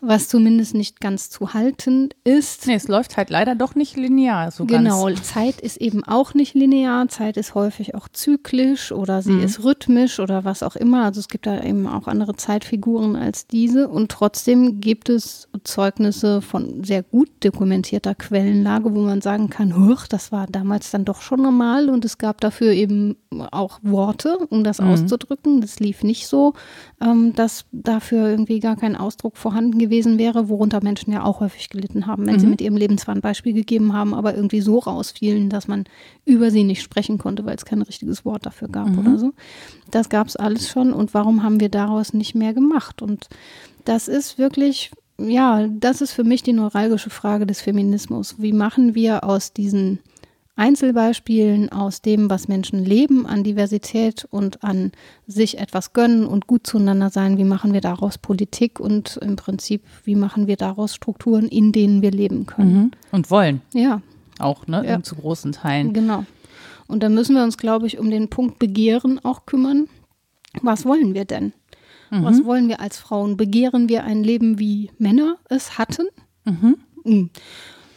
was 0.00 0.28
zumindest 0.28 0.74
nicht 0.74 1.00
ganz 1.00 1.30
zu 1.30 1.54
halten 1.54 2.08
ist. 2.24 2.66
Nee, 2.66 2.74
es 2.74 2.88
läuft 2.88 3.16
halt 3.16 3.30
leider 3.30 3.54
doch 3.54 3.74
nicht 3.74 3.96
linear. 3.96 4.50
So 4.50 4.64
genau, 4.64 5.06
ganz. 5.06 5.22
Zeit 5.22 5.60
ist 5.60 5.76
eben 5.76 6.04
auch 6.04 6.34
nicht 6.34 6.54
linear. 6.54 7.08
Zeit 7.08 7.36
ist 7.36 7.54
häufig 7.54 7.94
auch 7.94 8.08
zyklisch 8.08 8.92
oder 8.92 9.22
sie 9.22 9.32
mhm. 9.32 9.44
ist 9.44 9.62
rhythmisch 9.62 10.18
oder 10.20 10.44
was 10.44 10.62
auch 10.62 10.76
immer. 10.76 11.04
Also 11.04 11.20
es 11.20 11.28
gibt 11.28 11.46
da 11.46 11.62
eben 11.62 11.86
auch 11.86 12.08
andere 12.08 12.34
Zeitfiguren 12.36 13.14
als 13.14 13.46
diese. 13.46 13.88
Und 13.88 14.10
trotzdem 14.10 14.80
gibt 14.80 15.08
es 15.08 15.48
Zeugnisse 15.64 16.40
von 16.40 16.82
sehr 16.82 17.02
gut 17.02 17.28
dokumentierter 17.40 18.14
Quellenlage, 18.14 18.94
wo 18.94 19.00
man 19.00 19.20
sagen 19.20 19.50
kann, 19.50 19.76
huch, 19.76 20.06
das 20.06 20.32
war 20.32 20.46
damals 20.46 20.90
dann 20.90 21.04
doch 21.04 21.20
schon 21.20 21.42
normal 21.42 21.90
und 21.90 22.04
es 22.04 22.18
gab 22.18 22.40
dafür 22.40 22.72
eben 22.72 23.16
auch 23.50 23.78
Worte, 23.82 24.38
um 24.48 24.64
das 24.64 24.80
mhm. 24.80 24.88
auszudrücken. 24.88 25.60
Das 25.60 25.78
lief 25.78 26.02
nicht 26.02 26.26
so, 26.26 26.54
ähm, 27.02 27.34
dass 27.34 27.66
dafür 27.70 28.30
irgendwie 28.30 28.60
gar 28.60 28.76
kein 28.76 28.96
Ausdruck 28.96 29.36
vorhanden 29.36 29.78
gewesen 29.78 29.89
gewesen 29.90 30.18
wäre, 30.18 30.48
worunter 30.48 30.82
Menschen 30.82 31.12
ja 31.12 31.24
auch 31.24 31.40
häufig 31.40 31.68
gelitten 31.68 32.06
haben, 32.06 32.26
wenn 32.26 32.36
mhm. 32.36 32.40
sie 32.40 32.46
mit 32.46 32.60
ihrem 32.60 32.76
Leben 32.76 32.96
zwar 32.96 33.14
ein 33.14 33.20
Beispiel 33.20 33.52
gegeben 33.52 33.92
haben, 33.92 34.14
aber 34.14 34.34
irgendwie 34.34 34.60
so 34.60 34.78
rausfielen, 34.78 35.50
dass 35.50 35.66
man 35.66 35.84
über 36.24 36.50
sie 36.50 36.64
nicht 36.64 36.82
sprechen 36.82 37.18
konnte, 37.18 37.44
weil 37.44 37.56
es 37.56 37.64
kein 37.64 37.82
richtiges 37.82 38.24
Wort 38.24 38.46
dafür 38.46 38.68
gab 38.68 38.88
mhm. 38.88 38.98
oder 38.98 39.18
so. 39.18 39.32
Das 39.90 40.08
gab 40.08 40.28
es 40.28 40.36
alles 40.36 40.68
schon 40.68 40.92
und 40.92 41.12
warum 41.12 41.42
haben 41.42 41.60
wir 41.60 41.68
daraus 41.68 42.14
nicht 42.14 42.34
mehr 42.34 42.54
gemacht? 42.54 43.02
Und 43.02 43.28
das 43.84 44.08
ist 44.08 44.38
wirklich 44.38 44.92
ja, 45.18 45.66
das 45.68 46.00
ist 46.00 46.12
für 46.12 46.24
mich 46.24 46.42
die 46.42 46.54
neuralgische 46.54 47.10
Frage 47.10 47.46
des 47.46 47.60
Feminismus. 47.60 48.36
Wie 48.38 48.54
machen 48.54 48.94
wir 48.94 49.22
aus 49.22 49.52
diesen 49.52 49.98
Einzelbeispielen 50.60 51.72
aus 51.72 52.02
dem, 52.02 52.28
was 52.28 52.46
Menschen 52.46 52.84
leben, 52.84 53.24
an 53.24 53.42
Diversität 53.42 54.26
und 54.30 54.62
an 54.62 54.92
sich 55.26 55.58
etwas 55.58 55.94
gönnen 55.94 56.26
und 56.26 56.46
gut 56.46 56.66
zueinander 56.66 57.08
sein. 57.08 57.38
Wie 57.38 57.44
machen 57.44 57.72
wir 57.72 57.80
daraus 57.80 58.18
Politik 58.18 58.78
und 58.78 59.16
im 59.22 59.36
Prinzip, 59.36 59.82
wie 60.04 60.16
machen 60.16 60.48
wir 60.48 60.56
daraus 60.56 60.94
Strukturen, 60.94 61.48
in 61.48 61.72
denen 61.72 62.02
wir 62.02 62.10
leben 62.10 62.44
können? 62.44 62.74
Mhm. 62.74 62.90
Und 63.10 63.30
wollen. 63.30 63.62
Ja. 63.72 64.02
Auch, 64.38 64.66
ne? 64.66 64.84
Ja. 64.86 65.02
Zu 65.02 65.16
großen 65.16 65.52
Teilen. 65.52 65.94
Genau. 65.94 66.26
Und 66.86 67.02
da 67.02 67.08
müssen 67.08 67.34
wir 67.34 67.42
uns, 67.42 67.56
glaube 67.56 67.86
ich, 67.86 67.98
um 67.98 68.10
den 68.10 68.28
Punkt 68.28 68.58
Begehren 68.58 69.18
auch 69.24 69.46
kümmern. 69.46 69.88
Was 70.60 70.84
wollen 70.84 71.14
wir 71.14 71.24
denn? 71.24 71.54
Mhm. 72.10 72.24
Was 72.24 72.44
wollen 72.44 72.68
wir 72.68 72.80
als 72.80 72.98
Frauen? 72.98 73.38
Begehren 73.38 73.88
wir 73.88 74.04
ein 74.04 74.22
Leben, 74.22 74.58
wie 74.58 74.90
Männer 74.98 75.38
es 75.48 75.78
hatten? 75.78 76.08
Mhm. 76.44 76.76
mhm 77.02 77.30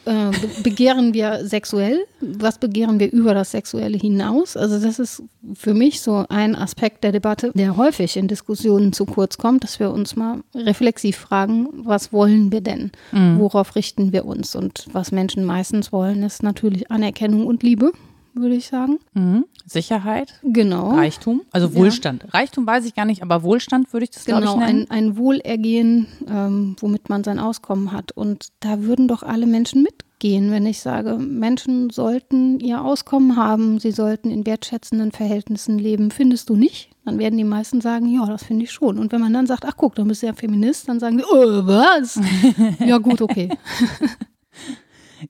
äh, 0.05 0.31
begehren 0.61 1.13
wir 1.13 1.45
sexuell? 1.45 2.05
Was 2.19 2.57
begehren 2.57 2.99
wir 2.99 3.11
über 3.11 3.33
das 3.33 3.51
Sexuelle 3.51 3.97
hinaus? 3.97 4.57
Also 4.57 4.79
das 4.79 4.99
ist 4.99 5.23
für 5.53 5.73
mich 5.73 6.01
so 6.01 6.25
ein 6.29 6.55
Aspekt 6.55 7.03
der 7.03 7.11
Debatte, 7.11 7.51
der 7.53 7.77
häufig 7.77 8.17
in 8.17 8.27
Diskussionen 8.27 8.93
zu 8.93 9.05
kurz 9.05 9.37
kommt, 9.37 9.63
dass 9.63 9.79
wir 9.79 9.91
uns 9.91 10.15
mal 10.15 10.41
reflexiv 10.55 11.17
fragen, 11.17 11.67
was 11.73 12.11
wollen 12.11 12.51
wir 12.51 12.61
denn? 12.61 12.91
Mhm. 13.11 13.39
Worauf 13.39 13.75
richten 13.75 14.11
wir 14.11 14.25
uns? 14.25 14.55
Und 14.55 14.87
was 14.91 15.11
Menschen 15.11 15.45
meistens 15.45 15.91
wollen, 15.91 16.23
ist 16.23 16.43
natürlich 16.43 16.91
Anerkennung 16.91 17.45
und 17.47 17.63
Liebe 17.63 17.91
würde 18.33 18.55
ich 18.55 18.67
sagen. 18.67 18.99
Mhm. 19.13 19.45
Sicherheit. 19.65 20.39
Genau. 20.43 20.91
Reichtum. 20.91 21.41
Also 21.51 21.73
Wohlstand. 21.73 22.23
Ja. 22.23 22.29
Reichtum 22.29 22.67
weiß 22.67 22.85
ich 22.85 22.95
gar 22.95 23.05
nicht, 23.05 23.21
aber 23.21 23.43
Wohlstand 23.43 23.93
würde 23.93 24.05
ich 24.05 24.11
das 24.11 24.25
genau, 24.25 24.41
glaube 24.41 24.61
ich 24.61 24.67
nennen. 24.67 24.87
Ein, 24.89 25.09
ein 25.09 25.17
Wohlergehen, 25.17 26.07
ähm, 26.27 26.75
womit 26.79 27.09
man 27.09 27.23
sein 27.23 27.39
Auskommen 27.39 27.91
hat. 27.91 28.11
Und 28.11 28.49
da 28.59 28.81
würden 28.81 29.07
doch 29.07 29.23
alle 29.23 29.45
Menschen 29.45 29.83
mitgehen, 29.83 30.51
wenn 30.51 30.65
ich 30.65 30.79
sage, 30.79 31.17
Menschen 31.17 31.89
sollten 31.89 32.59
ihr 32.59 32.83
Auskommen 32.83 33.37
haben, 33.37 33.79
sie 33.79 33.91
sollten 33.91 34.31
in 34.31 34.45
wertschätzenden 34.45 35.11
Verhältnissen 35.11 35.79
leben. 35.79 36.11
Findest 36.11 36.49
du 36.49 36.55
nicht? 36.55 36.89
Dann 37.05 37.19
werden 37.19 37.37
die 37.37 37.43
meisten 37.43 37.81
sagen, 37.81 38.07
ja, 38.07 38.25
das 38.25 38.43
finde 38.43 38.65
ich 38.65 38.71
schon. 38.71 38.97
Und 38.97 39.11
wenn 39.11 39.21
man 39.21 39.33
dann 39.33 39.47
sagt, 39.47 39.65
ach 39.65 39.75
guck, 39.77 39.95
dann 39.95 40.07
bist 40.07 40.21
du 40.23 40.27
ja 40.27 40.33
Feminist, 40.33 40.87
dann 40.87 40.99
sagen 40.99 41.17
die, 41.17 41.25
oh, 41.25 41.65
was? 41.65 42.19
ja 42.79 42.97
gut, 42.97 43.21
okay. 43.21 43.49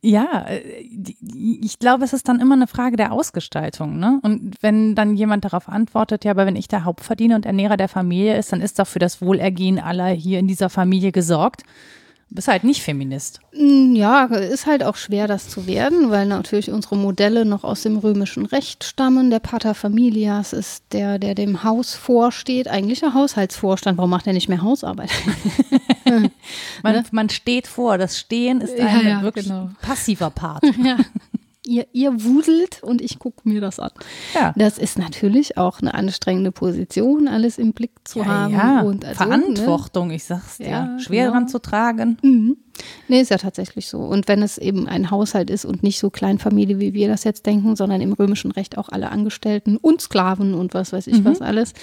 Ja, 0.01 0.45
äh, 0.47 0.61
ich 1.61 1.79
glaube, 1.79 2.03
es 2.03 2.13
ist 2.13 2.27
dann 2.27 2.39
immer 2.39 2.55
eine 2.55 2.67
Frage 2.67 2.97
der 2.97 3.11
Ausgestaltung. 3.11 3.99
Ne? 3.99 4.19
Und 4.23 4.55
wenn 4.61 4.95
dann 4.95 5.15
jemand 5.15 5.45
darauf 5.45 5.69
antwortet, 5.69 6.25
ja, 6.25 6.31
aber 6.31 6.45
wenn 6.45 6.55
ich 6.55 6.67
der 6.67 6.85
Hauptverdiener 6.85 7.35
und 7.35 7.45
Ernährer 7.45 7.77
der 7.77 7.89
Familie 7.89 8.37
ist, 8.37 8.51
dann 8.51 8.61
ist 8.61 8.79
doch 8.79 8.87
für 8.87 8.99
das 8.99 9.21
Wohlergehen 9.21 9.79
aller 9.79 10.07
hier 10.07 10.39
in 10.39 10.47
dieser 10.47 10.69
Familie 10.69 11.11
gesorgt. 11.11 11.63
Bist 12.33 12.47
halt 12.47 12.63
nicht 12.63 12.81
Feminist. 12.81 13.39
Mm, 13.53 13.95
ja, 13.95 14.25
ist 14.25 14.65
halt 14.65 14.83
auch 14.83 14.95
schwer, 14.95 15.27
das 15.27 15.49
zu 15.49 15.67
werden, 15.67 16.09
weil 16.09 16.25
natürlich 16.25 16.71
unsere 16.71 16.95
Modelle 16.95 17.45
noch 17.45 17.63
aus 17.63 17.83
dem 17.83 17.97
römischen 17.97 18.45
Recht 18.45 18.83
stammen. 18.83 19.29
Der 19.29 19.39
Pater 19.39 19.75
Familias 19.75 20.53
ist 20.53 20.83
der, 20.91 21.19
der 21.19 21.35
dem 21.35 21.63
Haus 21.63 21.93
vorsteht, 21.93 22.67
eigentlich 22.67 22.99
der 22.99 23.13
Haushaltsvorstand. 23.13 23.97
Warum 23.97 24.09
macht 24.09 24.27
er 24.27 24.33
nicht 24.33 24.49
mehr 24.49 24.61
Hausarbeit? 24.61 25.11
man, 26.05 26.31
ne? 26.83 27.03
man 27.11 27.29
steht 27.29 27.67
vor. 27.67 27.97
Das 27.97 28.19
Stehen 28.19 28.61
ist 28.61 28.79
ein 28.79 29.05
ja, 29.05 29.09
ja, 29.09 29.21
wirklich 29.21 29.45
genau. 29.45 29.69
passiver 29.81 30.29
Part. 30.29 30.63
Ja. 30.83 30.97
Ihr, 31.65 31.87
ihr 31.93 32.23
wuselt 32.23 32.83
und 32.83 33.01
ich 33.01 33.19
gucke 33.19 33.47
mir 33.47 33.61
das 33.61 33.79
an. 33.79 33.91
Ja. 34.33 34.53
Das 34.57 34.77
ist 34.77 34.99
natürlich 34.99 35.57
auch 35.57 35.79
eine 35.81 35.93
anstrengende 35.93 36.51
Position, 36.51 37.29
alles 37.29 37.57
im 37.57 37.71
Blick 37.71 37.91
zu 38.03 38.19
ja, 38.19 38.25
haben. 38.25 38.53
Ja. 38.53 38.81
Und 38.81 39.05
also, 39.05 39.23
Verantwortung, 39.23 40.09
ne? 40.09 40.15
ich 40.15 40.25
sag's 40.25 40.57
dir. 40.57 40.67
Ja, 40.67 40.99
Schwer 40.99 41.25
genau. 41.25 41.37
dran 41.37 41.47
zu 41.47 41.59
tragen. 41.59 42.17
Mhm. 42.21 42.57
Nee, 43.07 43.21
ist 43.21 43.29
ja 43.29 43.37
tatsächlich 43.37 43.87
so. 43.87 43.99
Und 43.99 44.27
wenn 44.27 44.41
es 44.41 44.57
eben 44.57 44.87
ein 44.87 45.11
Haushalt 45.11 45.49
ist 45.49 45.63
und 45.63 45.83
nicht 45.83 45.99
so 45.99 46.09
Kleinfamilie, 46.09 46.79
wie 46.79 46.93
wir 46.93 47.07
das 47.07 47.23
jetzt 47.23 47.45
denken, 47.45 47.75
sondern 47.75 48.01
im 48.01 48.13
römischen 48.13 48.51
Recht 48.51 48.77
auch 48.77 48.89
alle 48.89 49.11
Angestellten 49.11 49.77
und 49.77 50.01
Sklaven 50.01 50.53
und 50.53 50.73
was 50.73 50.91
weiß 50.91 51.07
ich 51.07 51.19
mhm. 51.19 51.25
was 51.25 51.41
alles, 51.41 51.73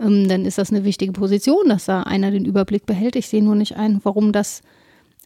ähm, 0.00 0.28
dann 0.28 0.44
ist 0.46 0.58
das 0.58 0.70
eine 0.70 0.84
wichtige 0.84 1.12
Position, 1.12 1.68
dass 1.68 1.84
da 1.84 2.02
einer 2.02 2.30
den 2.30 2.44
Überblick 2.44 2.86
behält. 2.86 3.16
Ich 3.16 3.28
sehe 3.28 3.42
nur 3.42 3.54
nicht 3.54 3.76
ein, 3.76 4.00
warum 4.02 4.32
das 4.32 4.62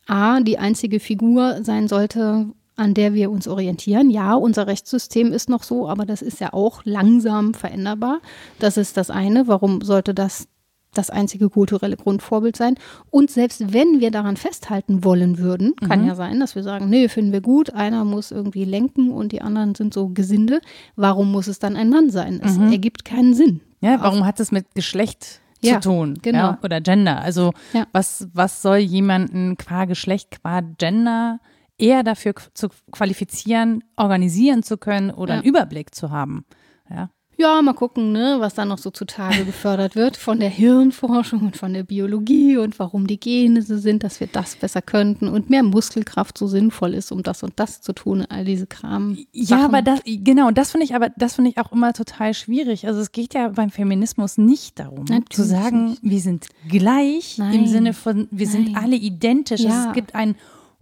A, 0.07 0.41
die 0.41 0.59
einzige 0.59 1.01
Figur 1.01 1.63
sein 1.63 1.89
sollte, 1.89 2.47
an 2.77 2.95
der 2.95 3.15
wir 3.15 3.31
uns 3.31 3.49
orientieren. 3.49 4.11
Ja, 4.11 4.35
unser 4.35 4.67
Rechtssystem 4.67 5.33
ist 5.33 5.49
noch 5.49 5.63
so, 5.63 5.89
aber 5.89 6.07
das 6.07 6.23
ist 6.23 6.41
ja 6.41 6.53
auch 6.53 6.83
langsam 6.85 7.55
veränderbar. 7.55 8.21
Das 8.59 8.77
ist 8.77 8.97
das 8.97 9.11
eine. 9.11 9.47
Warum 9.47 9.83
sollte 9.83 10.15
das 10.15 10.49
das 10.95 11.09
einzige 11.09 11.49
kulturelle 11.49 11.97
Grundvorbild 11.97 12.57
sein? 12.57 12.77
Und 13.11 13.31
selbst 13.31 13.73
wenn 13.73 14.01
wir 14.01 14.11
daran 14.11 14.37
festhalten 14.37 15.05
wollen 15.05 15.39
würden, 15.39 15.75
kann 15.77 16.03
mhm. 16.03 16.09
ja 16.09 16.15
sein, 16.15 16.41
dass 16.41 16.55
wir 16.55 16.63
sagen, 16.63 16.89
nee, 16.89 17.09
finden 17.09 17.33
wir 17.33 17.41
gut, 17.41 17.73
einer 17.73 18.05
muss 18.05 18.31
irgendwie 18.31 18.65
lenken 18.65 19.11
und 19.11 19.33
die 19.33 19.43
anderen 19.43 19.75
sind 19.75 19.95
so 19.95 20.09
Gesinde. 20.09 20.61
Warum 20.97 21.33
muss 21.33 21.47
es 21.47 21.59
dann 21.59 21.77
ein 21.77 21.89
Mann 21.89 22.11
sein? 22.11 22.41
Es 22.43 22.59
mhm. 22.59 22.73
ergibt 22.73 23.05
keinen 23.05 23.35
Sinn. 23.35 23.61
Ja, 23.81 24.01
warum 24.01 24.25
hat 24.25 24.39
es 24.39 24.53
mit 24.53 24.75
Geschlecht 24.75 25.41
ja, 25.63 25.81
zu 25.81 25.89
tun. 25.91 26.19
Genau. 26.23 26.39
Ja, 26.39 26.59
oder 26.63 26.81
Gender. 26.81 27.21
Also 27.21 27.53
ja. 27.73 27.87
was, 27.93 28.29
was 28.33 28.63
soll 28.63 28.79
jemanden 28.79 29.57
qua 29.57 29.85
Geschlecht, 29.85 30.41
qua 30.41 30.61
Gender 30.61 31.41
eher 31.83 32.03
dafür 32.03 32.35
zu 32.55 32.69
qualifizieren, 32.91 33.83
organisieren 33.97 34.63
zu 34.63 34.79
können 34.79 35.11
oder 35.11 35.35
ja. 35.35 35.41
einen 35.41 35.49
Überblick 35.49 35.95
zu 35.95 36.11
haben. 36.11 36.45
Ja. 36.89 37.11
Ja, 37.39 37.61
mal 37.61 37.73
gucken, 37.73 38.13
ne, 38.13 38.37
was 38.39 38.55
da 38.55 38.65
noch 38.65 38.79
so 38.79 38.91
zutage 38.91 39.45
gefördert 39.47 39.97
wird 39.97 40.17
von 40.17 40.39
der 40.39 40.51
Hirnforschung 40.51 41.41
und 41.41 41.57
von 41.57 41.73
der 41.73 41.83
Biologie 41.83 42.57
und 42.57 42.79
warum 42.79 43.07
die 43.09 43.19
Gene 43.19 43.63
so 43.63 43.79
sind, 43.79 44.05
dass 44.05 44.21
wir 44.21 44.29
das 44.29 44.55
besser 44.55 44.81
könnten 44.81 45.27
und 45.27 45.51
mehr 45.51 45.65
Muskelkraft 45.65 46.39
so 46.39 46.47
sinnvoll 46.47 46.95
ist, 46.95 47.11
um 47.11 47.25
das 47.25 47.43
und 47.43 47.55
das 47.57 47.81
zu 47.81 47.95
tun, 47.95 48.25
all 48.29 48.45
diese 48.45 48.69
Kram. 48.69 49.19
Ja, 49.33 49.65
aber 49.65 49.83
das, 49.83 50.01
genau, 50.05 50.53
das 50.53 50.71
finde 50.71 50.85
ich 50.85 50.95
aber, 50.95 51.09
das 51.17 51.35
finde 51.35 51.51
ich 51.51 51.59
auch 51.59 51.73
immer 51.73 51.93
total 51.95 52.35
schwierig. 52.35 52.87
Also 52.87 53.01
es 53.01 53.11
geht 53.11 53.35
ja 53.35 53.49
beim 53.49 53.71
Feminismus 53.71 54.39
nicht 54.39 54.79
darum, 54.79 55.07
Natürlich 55.09 55.31
zu 55.31 55.43
sagen, 55.43 55.91
nicht. 55.91 56.03
wir 56.03 56.21
sind 56.21 56.47
gleich 56.69 57.39
Nein. 57.39 57.55
im 57.55 57.67
Sinne 57.67 57.93
von, 57.95 58.29
wir 58.31 58.47
Nein. 58.47 58.67
sind 58.67 58.77
alle 58.77 58.97
identisch. 58.97 59.63
Ja. 59.63 59.71
Also 59.71 59.89
es 59.89 59.95
gibt 59.95 60.15
ein 60.15 60.37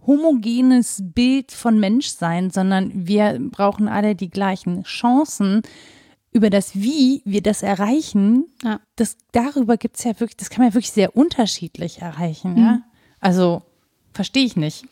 homogenes 0.05 1.01
Bild 1.03 1.51
von 1.51 1.79
Menschsein, 1.79 2.49
sondern 2.49 2.91
wir 3.07 3.39
brauchen 3.39 3.87
alle 3.87 4.15
die 4.15 4.29
gleichen 4.29 4.83
Chancen. 4.83 5.61
Über 6.33 6.49
das 6.49 6.75
Wie 6.75 7.21
wir 7.25 7.41
das 7.41 7.61
erreichen, 7.61 8.45
ja. 8.63 8.79
das, 8.95 9.17
darüber 9.33 9.75
gibt 9.75 9.97
es 9.97 10.05
ja 10.05 10.17
wirklich, 10.19 10.37
das 10.37 10.49
kann 10.49 10.61
man 10.61 10.69
ja 10.69 10.73
wirklich 10.75 10.91
sehr 10.91 11.15
unterschiedlich 11.17 12.01
erreichen. 12.01 12.53
Mhm. 12.53 12.57
Ja? 12.57 12.81
Also 13.19 13.63
verstehe 14.13 14.45
ich 14.45 14.55
nicht. 14.55 14.85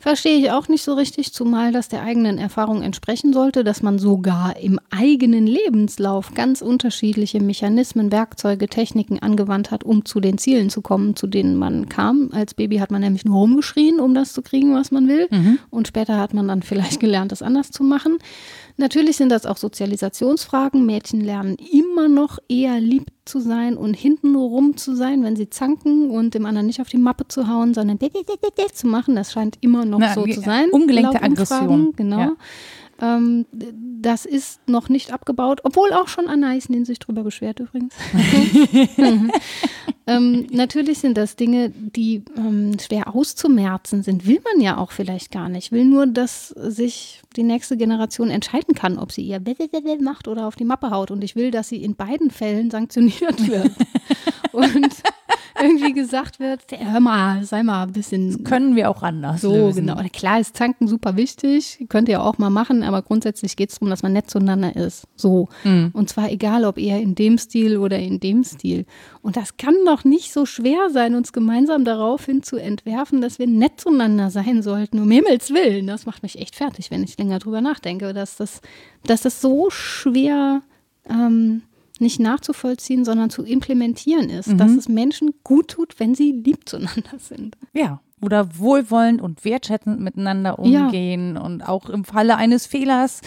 Verstehe 0.00 0.38
ich 0.38 0.50
auch 0.50 0.68
nicht 0.68 0.84
so 0.84 0.94
richtig, 0.94 1.32
zumal 1.32 1.72
das 1.72 1.88
der 1.88 2.02
eigenen 2.02 2.38
Erfahrung 2.38 2.82
entsprechen 2.82 3.32
sollte, 3.32 3.64
dass 3.64 3.82
man 3.82 3.98
sogar 3.98 4.56
im 4.56 4.78
eigenen 4.90 5.46
Lebenslauf 5.46 6.34
ganz 6.34 6.62
unterschiedliche 6.62 7.40
Mechanismen, 7.40 8.12
Werkzeuge, 8.12 8.68
Techniken 8.68 9.18
angewandt 9.18 9.70
hat, 9.70 9.82
um 9.82 10.04
zu 10.04 10.20
den 10.20 10.38
Zielen 10.38 10.70
zu 10.70 10.82
kommen, 10.82 11.16
zu 11.16 11.26
denen 11.26 11.56
man 11.56 11.88
kam. 11.88 12.30
Als 12.32 12.54
Baby 12.54 12.78
hat 12.78 12.92
man 12.92 13.00
nämlich 13.00 13.24
nur 13.24 13.38
rumgeschrien, 13.38 13.98
um 13.98 14.14
das 14.14 14.32
zu 14.32 14.42
kriegen, 14.42 14.74
was 14.74 14.92
man 14.92 15.08
will. 15.08 15.26
Mhm. 15.30 15.58
Und 15.70 15.88
später 15.88 16.18
hat 16.18 16.32
man 16.32 16.46
dann 16.46 16.62
vielleicht 16.62 17.00
gelernt, 17.00 17.32
das 17.32 17.42
anders 17.42 17.70
zu 17.70 17.82
machen. 17.82 18.18
Natürlich 18.80 19.16
sind 19.16 19.30
das 19.30 19.44
auch 19.44 19.56
Sozialisationsfragen. 19.56 20.86
Mädchen 20.86 21.20
lernen 21.20 21.56
immer 21.72 22.06
noch 22.06 22.38
eher 22.48 22.78
lieb 22.78 23.08
zu 23.24 23.40
sein 23.40 23.76
und 23.76 23.94
hinten 23.94 24.36
rum 24.36 24.76
zu 24.76 24.94
sein, 24.94 25.24
wenn 25.24 25.34
sie 25.34 25.50
zanken 25.50 26.10
und 26.10 26.32
dem 26.34 26.46
anderen 26.46 26.68
nicht 26.68 26.80
auf 26.80 26.88
die 26.88 26.96
Mappe 26.96 27.26
zu 27.26 27.48
hauen, 27.48 27.74
sondern 27.74 27.98
zu 28.72 28.86
machen. 28.86 29.16
Das 29.16 29.32
scheint 29.32 29.58
immer 29.62 29.84
noch 29.84 29.98
Na, 29.98 30.14
so 30.14 30.24
zu 30.24 30.40
sein. 30.40 30.70
Ungelenkte 30.70 31.20
Aggression. 31.20 31.92
Genau. 31.96 32.20
Ja. 32.20 32.32
Ähm, 33.00 33.46
das 33.52 34.24
ist 34.24 34.68
noch 34.68 34.88
nicht 34.88 35.12
abgebaut, 35.12 35.60
obwohl 35.64 35.92
auch 35.92 36.08
schon 36.08 36.28
Anna 36.28 36.50
Eisnin 36.50 36.84
sich 36.84 36.98
drüber 36.98 37.22
beschwert 37.22 37.60
übrigens. 37.60 37.94
ähm, 40.06 40.46
natürlich 40.50 40.98
sind 40.98 41.16
das 41.16 41.36
Dinge, 41.36 41.70
die 41.70 42.22
ähm, 42.36 42.76
schwer 42.80 43.14
auszumerzen 43.14 44.02
sind. 44.02 44.26
Will 44.26 44.40
man 44.52 44.60
ja 44.60 44.78
auch 44.78 44.92
vielleicht 44.92 45.30
gar 45.30 45.48
nicht. 45.48 45.70
Will 45.70 45.84
nur, 45.84 46.06
dass 46.06 46.48
sich 46.48 47.22
die 47.36 47.44
nächste 47.44 47.76
Generation 47.76 48.30
entscheiden 48.30 48.74
kann, 48.74 48.98
ob 48.98 49.12
sie 49.12 49.22
ihr 49.22 49.40
macht 50.00 50.26
oder 50.28 50.46
auf 50.46 50.56
die 50.56 50.64
Mappe 50.64 50.90
haut. 50.90 51.10
Und 51.10 51.22
ich 51.22 51.36
will, 51.36 51.50
dass 51.50 51.68
sie 51.68 51.82
in 51.82 51.94
beiden 51.94 52.30
Fällen 52.30 52.70
sanktioniert 52.70 53.48
wird. 53.48 53.70
Und 54.52 54.94
irgendwie 55.60 55.92
gesagt 55.92 56.40
wird, 56.40 56.62
hör 56.70 57.00
mal, 57.00 57.44
sei 57.44 57.62
mal 57.62 57.84
ein 57.84 57.92
bisschen. 57.92 58.32
Das 58.32 58.44
können 58.44 58.76
wir 58.76 58.90
auch 58.90 59.02
anders. 59.02 59.40
So, 59.40 59.52
lösen. 59.52 59.86
genau. 59.86 60.00
Klar 60.12 60.40
ist 60.40 60.56
Tanken 60.56 60.88
super 60.88 61.16
wichtig, 61.16 61.86
könnt 61.88 62.08
ihr 62.08 62.22
auch 62.22 62.38
mal 62.38 62.50
machen, 62.50 62.82
aber 62.82 63.02
grundsätzlich 63.02 63.56
geht 63.56 63.70
es 63.70 63.76
darum, 63.76 63.90
dass 63.90 64.02
man 64.02 64.12
nett 64.12 64.30
zueinander 64.30 64.74
ist. 64.76 65.06
So. 65.16 65.48
Mhm. 65.64 65.90
Und 65.92 66.08
zwar 66.08 66.30
egal, 66.30 66.64
ob 66.64 66.78
eher 66.78 67.00
in 67.00 67.14
dem 67.14 67.38
Stil 67.38 67.76
oder 67.78 67.98
in 67.98 68.20
dem 68.20 68.44
Stil. 68.44 68.86
Und 69.22 69.36
das 69.36 69.56
kann 69.56 69.74
doch 69.86 70.04
nicht 70.04 70.32
so 70.32 70.46
schwer 70.46 70.90
sein, 70.90 71.14
uns 71.14 71.32
gemeinsam 71.32 71.84
daraufhin 71.84 72.42
zu 72.42 72.56
entwerfen, 72.56 73.20
dass 73.20 73.38
wir 73.38 73.46
nett 73.46 73.80
zueinander 73.80 74.30
sein 74.30 74.62
sollten. 74.62 75.00
Um 75.00 75.10
Himmels 75.10 75.50
Willen. 75.50 75.86
Das 75.86 76.06
macht 76.06 76.22
mich 76.22 76.38
echt 76.38 76.56
fertig, 76.56 76.90
wenn 76.90 77.02
ich 77.02 77.18
länger 77.18 77.38
drüber 77.38 77.60
nachdenke, 77.60 78.14
dass 78.14 78.36
das, 78.36 78.60
dass 79.04 79.22
das 79.22 79.40
so 79.40 79.70
schwer 79.70 80.62
ähm, 81.08 81.62
nicht 82.00 82.20
nachzuvollziehen, 82.20 83.04
sondern 83.04 83.30
zu 83.30 83.44
implementieren 83.44 84.30
ist, 84.30 84.48
mhm. 84.48 84.58
dass 84.58 84.72
es 84.72 84.88
Menschen 84.88 85.34
gut 85.44 85.68
tut, 85.68 85.98
wenn 86.00 86.14
sie 86.14 86.32
lieb 86.32 86.68
zueinander 86.68 87.18
sind. 87.18 87.56
Ja, 87.72 88.00
oder 88.20 88.58
wohlwollend 88.58 89.22
und 89.22 89.44
wertschätzend 89.44 90.00
miteinander 90.00 90.58
umgehen 90.58 91.36
ja. 91.36 91.42
und 91.42 91.62
auch 91.62 91.88
im 91.88 92.04
Falle 92.04 92.36
eines 92.36 92.66
Fehlers 92.66 93.20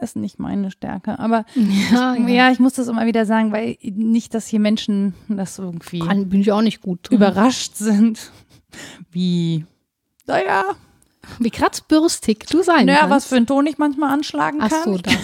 das 0.00 0.10
ist 0.10 0.16
nicht 0.16 0.38
meine 0.38 0.70
Stärke. 0.70 1.18
Aber 1.18 1.44
ja, 1.54 2.14
ich, 2.14 2.20
ja. 2.20 2.28
ja, 2.28 2.50
ich 2.52 2.58
muss 2.58 2.74
das 2.74 2.88
immer 2.88 3.06
wieder 3.06 3.26
sagen, 3.26 3.52
weil 3.52 3.76
nicht, 3.82 4.34
dass 4.34 4.46
hier 4.46 4.60
Menschen 4.60 5.14
das 5.28 5.58
irgendwie 5.58 6.00
Kann, 6.00 6.28
bin 6.28 6.40
ich 6.40 6.52
auch 6.52 6.62
nicht 6.62 6.80
gut 6.80 7.08
drin. 7.08 7.16
überrascht 7.16 7.74
sind, 7.74 8.30
wie, 9.10 9.64
naja, 10.26 10.64
wie 11.38 11.50
kratzbürstig 11.50 12.46
du 12.50 12.62
sein 12.62 12.86
naja, 12.86 13.00
kannst. 13.00 13.14
was 13.14 13.26
für 13.26 13.36
einen 13.36 13.46
Ton 13.46 13.66
ich 13.66 13.78
manchmal 13.78 14.12
anschlagen 14.12 14.60
kann. 14.60 14.70
Ach 14.72 14.84
so, 14.84 14.98
das. 14.98 15.14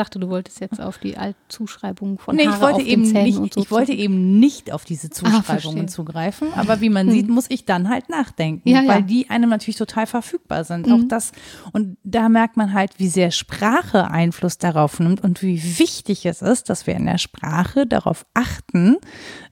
Ich 0.00 0.04
dachte, 0.06 0.18
du 0.18 0.30
wolltest 0.30 0.60
jetzt 0.60 0.80
auf 0.80 0.96
die 0.96 1.18
Altzuschreibung 1.18 2.18
von 2.18 2.34
nee, 2.34 2.46
Haare 2.46 2.56
ich 2.56 2.62
wollte 2.62 2.88
eben 2.88 3.02
nicht, 3.02 3.38
und 3.38 3.52
so 3.52 3.60
Ich 3.60 3.70
wollte 3.70 3.92
eben 3.92 4.40
nicht 4.40 4.72
auf 4.72 4.86
diese 4.86 5.08
ah, 5.08 5.10
Zuschreibungen 5.10 5.84
ah, 5.84 5.88
zugreifen, 5.88 6.54
aber 6.54 6.80
wie 6.80 6.88
man 6.88 7.08
hm. 7.08 7.12
sieht, 7.12 7.28
muss 7.28 7.44
ich 7.50 7.66
dann 7.66 7.90
halt 7.90 8.08
nachdenken, 8.08 8.66
ja, 8.66 8.78
weil 8.86 9.00
ja. 9.00 9.02
die 9.02 9.28
einem 9.28 9.50
natürlich 9.50 9.76
total 9.76 10.06
verfügbar 10.06 10.64
sind. 10.64 10.86
Mhm. 10.86 10.92
Auch 10.94 11.08
das 11.08 11.32
und 11.74 11.98
da 12.02 12.30
merkt 12.30 12.56
man 12.56 12.72
halt, 12.72 12.98
wie 12.98 13.08
sehr 13.08 13.30
Sprache 13.30 14.10
Einfluss 14.10 14.56
darauf 14.56 15.00
nimmt 15.00 15.22
und 15.22 15.42
wie 15.42 15.62
wichtig 15.78 16.24
es 16.24 16.40
ist, 16.40 16.70
dass 16.70 16.86
wir 16.86 16.94
in 16.94 17.04
der 17.04 17.18
Sprache 17.18 17.86
darauf 17.86 18.24
achten, 18.32 18.96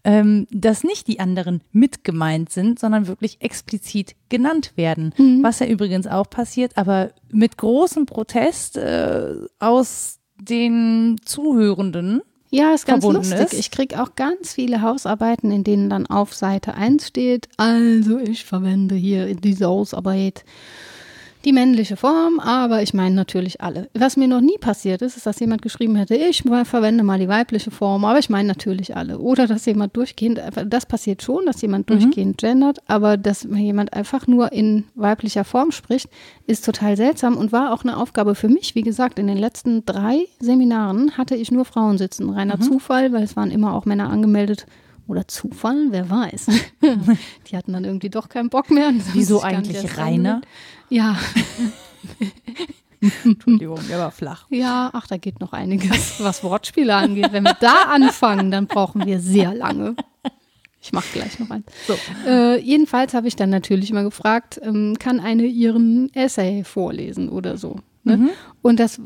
ähm, 0.04 0.46
dass 0.50 0.82
nicht 0.82 1.08
die 1.08 1.20
anderen 1.20 1.62
mit 1.72 2.04
gemeint 2.04 2.48
sind, 2.48 2.78
sondern 2.78 3.06
wirklich 3.06 3.42
explizit 3.42 4.16
genannt 4.30 4.72
werden. 4.76 5.14
Mhm. 5.18 5.42
Was 5.42 5.58
ja 5.58 5.66
übrigens 5.66 6.06
auch 6.06 6.30
passiert, 6.30 6.78
aber 6.78 7.10
mit 7.30 7.58
großem 7.58 8.06
Protest 8.06 8.78
äh, 8.78 9.34
aus 9.58 10.18
den 10.40 11.16
Zuhörenden. 11.24 12.22
Ja, 12.50 12.72
ist 12.72 12.86
ganz 12.86 13.04
lustig. 13.04 13.40
Ist. 13.40 13.52
Ich 13.54 13.70
kriege 13.70 14.02
auch 14.02 14.16
ganz 14.16 14.54
viele 14.54 14.80
Hausarbeiten, 14.80 15.50
in 15.50 15.64
denen 15.64 15.90
dann 15.90 16.06
auf 16.06 16.34
Seite 16.34 16.74
1 16.74 17.06
steht, 17.06 17.48
also 17.58 18.18
ich 18.18 18.44
verwende 18.44 18.94
hier 18.94 19.26
in 19.26 19.40
dieser 19.40 19.66
Hausarbeit 19.66 20.44
die 21.48 21.54
männliche 21.54 21.96
Form, 21.96 22.40
aber 22.40 22.82
ich 22.82 22.92
meine 22.92 23.14
natürlich 23.14 23.62
alle. 23.62 23.88
Was 23.94 24.18
mir 24.18 24.28
noch 24.28 24.42
nie 24.42 24.58
passiert 24.58 25.00
ist, 25.00 25.16
ist, 25.16 25.24
dass 25.24 25.40
jemand 25.40 25.62
geschrieben 25.62 25.96
hätte, 25.96 26.14
ich 26.14 26.42
verwende 26.42 27.02
mal 27.02 27.18
die 27.18 27.28
weibliche 27.28 27.70
Form, 27.70 28.04
aber 28.04 28.18
ich 28.18 28.28
meine 28.28 28.48
natürlich 28.48 28.94
alle. 28.94 29.18
Oder 29.18 29.46
dass 29.46 29.64
jemand 29.64 29.96
durchgehend, 29.96 30.42
das 30.66 30.84
passiert 30.84 31.22
schon, 31.22 31.46
dass 31.46 31.62
jemand 31.62 31.88
mhm. 31.88 32.00
durchgehend 32.00 32.36
gendert, 32.36 32.80
aber 32.86 33.16
dass 33.16 33.44
jemand 33.44 33.94
einfach 33.94 34.26
nur 34.26 34.52
in 34.52 34.84
weiblicher 34.94 35.44
Form 35.44 35.70
spricht, 35.70 36.10
ist 36.46 36.66
total 36.66 36.98
seltsam 36.98 37.34
und 37.38 37.50
war 37.50 37.72
auch 37.72 37.82
eine 37.82 37.96
Aufgabe 37.96 38.34
für 38.34 38.48
mich. 38.48 38.74
Wie 38.74 38.82
gesagt, 38.82 39.18
in 39.18 39.26
den 39.26 39.38
letzten 39.38 39.86
drei 39.86 40.26
Seminaren 40.40 41.16
hatte 41.16 41.34
ich 41.34 41.50
nur 41.50 41.64
Frauen 41.64 41.96
sitzen. 41.96 42.28
Reiner 42.28 42.58
mhm. 42.58 42.62
Zufall, 42.62 43.10
weil 43.14 43.22
es 43.22 43.36
waren 43.36 43.50
immer 43.50 43.72
auch 43.72 43.86
Männer 43.86 44.10
angemeldet 44.10 44.66
Oder 45.08 45.26
Zufall, 45.26 45.86
wer 45.90 46.08
weiß. 46.08 46.46
Die 47.50 47.56
hatten 47.56 47.72
dann 47.72 47.84
irgendwie 47.84 48.10
doch 48.10 48.28
keinen 48.28 48.50
Bock 48.50 48.70
mehr. 48.70 48.92
Wieso 49.14 49.42
eigentlich 49.42 49.96
Rainer? 49.96 50.42
Ja. 50.90 51.16
Entschuldigung, 53.24 53.80
der 53.88 53.98
war 53.98 54.10
flach. 54.10 54.46
Ja, 54.50 54.90
ach, 54.92 55.06
da 55.06 55.16
geht 55.16 55.40
noch 55.40 55.52
einiges, 55.54 56.20
was 56.22 56.44
Wortspiele 56.44 56.94
angeht. 56.94 57.32
Wenn 57.32 57.44
wir 57.44 57.56
da 57.58 57.84
anfangen, 57.90 58.50
dann 58.50 58.66
brauchen 58.66 59.06
wir 59.06 59.18
sehr 59.18 59.54
lange. 59.54 59.96
Ich 60.80 60.92
mache 60.92 61.06
gleich 61.12 61.38
noch 61.38 61.50
eins. 61.50 61.66
So. 61.86 61.96
Äh, 62.26 62.60
jedenfalls 62.60 63.14
habe 63.14 63.28
ich 63.28 63.36
dann 63.36 63.50
natürlich 63.50 63.90
immer 63.90 64.04
gefragt, 64.04 64.60
ähm, 64.62 64.96
kann 64.98 65.20
eine 65.20 65.44
ihren 65.44 66.12
Essay 66.14 66.64
vorlesen 66.64 67.28
oder 67.28 67.56
so. 67.56 67.76
Ne? 68.04 68.16
Mhm. 68.16 68.30
Und 68.62 68.80
das 68.80 69.00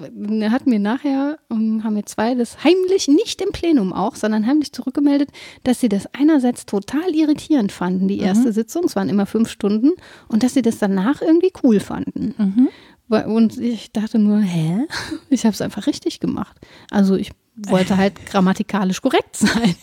hat 0.50 0.66
mir 0.66 0.78
nachher, 0.78 1.38
ähm, 1.50 1.82
haben 1.84 1.96
wir 1.96 2.06
zwei 2.06 2.34
das 2.34 2.62
heimlich, 2.64 3.08
nicht 3.08 3.40
im 3.40 3.52
Plenum 3.52 3.92
auch, 3.92 4.16
sondern 4.16 4.46
heimlich 4.46 4.72
zurückgemeldet, 4.72 5.30
dass 5.64 5.80
sie 5.80 5.88
das 5.88 6.06
einerseits 6.14 6.66
total 6.66 7.14
irritierend 7.14 7.72
fanden, 7.72 8.08
die 8.08 8.18
erste 8.18 8.48
mhm. 8.48 8.52
Sitzung, 8.52 8.84
es 8.84 8.96
waren 8.96 9.08
immer 9.08 9.26
fünf 9.26 9.48
Stunden, 9.48 9.92
und 10.28 10.42
dass 10.42 10.54
sie 10.54 10.62
das 10.62 10.78
danach 10.78 11.22
irgendwie 11.22 11.52
cool 11.62 11.80
fanden. 11.80 12.34
Mhm. 12.38 12.68
Und 13.08 13.58
ich 13.58 13.92
dachte 13.92 14.18
nur, 14.18 14.38
hä? 14.40 14.86
Ich 15.30 15.44
habe 15.44 15.54
es 15.54 15.60
einfach 15.60 15.86
richtig 15.86 16.20
gemacht. 16.20 16.56
Also 16.90 17.14
ich 17.16 17.32
wollte 17.56 17.96
halt 17.96 18.26
grammatikalisch 18.26 19.00
korrekt 19.00 19.36
sein. 19.36 19.74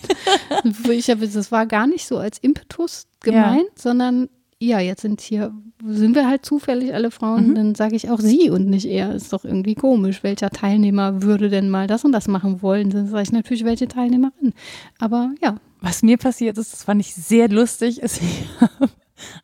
ich 0.89 1.09
habe, 1.09 1.27
das 1.27 1.51
war 1.51 1.65
gar 1.65 1.87
nicht 1.87 2.07
so 2.07 2.17
als 2.17 2.37
Impetus 2.39 3.07
gemeint, 3.21 3.67
ja. 3.67 3.81
sondern 3.81 4.29
ja, 4.61 4.79
jetzt 4.79 5.01
sind 5.01 5.21
hier, 5.21 5.53
sind 5.85 6.15
wir 6.15 6.27
halt 6.27 6.45
zufällig 6.45 6.93
alle 6.93 7.11
Frauen, 7.11 7.49
mhm. 7.49 7.55
dann 7.55 7.75
sage 7.75 7.95
ich 7.95 8.09
auch 8.09 8.19
sie 8.19 8.49
und 8.49 8.67
nicht 8.67 8.85
er. 8.85 9.15
Ist 9.15 9.31
doch 9.31 9.45
irgendwie 9.45 9.75
komisch. 9.75 10.21
Welcher 10.21 10.49
Teilnehmer 10.49 11.21
würde 11.21 11.49
denn 11.49 11.69
mal 11.69 11.87
das 11.87 12.03
und 12.03 12.11
das 12.11 12.27
machen 12.27 12.61
wollen? 12.61 12.89
Dann 12.89 13.07
sage 13.07 13.23
ich 13.23 13.31
natürlich, 13.31 13.63
welche 13.63 13.87
Teilnehmerin. 13.87 14.53
Aber 14.99 15.31
ja. 15.41 15.55
Was 15.81 16.03
mir 16.03 16.17
passiert 16.17 16.57
ist, 16.57 16.73
das 16.73 16.83
fand 16.83 16.99
ich 16.99 17.15
sehr 17.15 17.47
lustig, 17.47 18.01
ist, 18.01 18.21
ich 18.21 18.49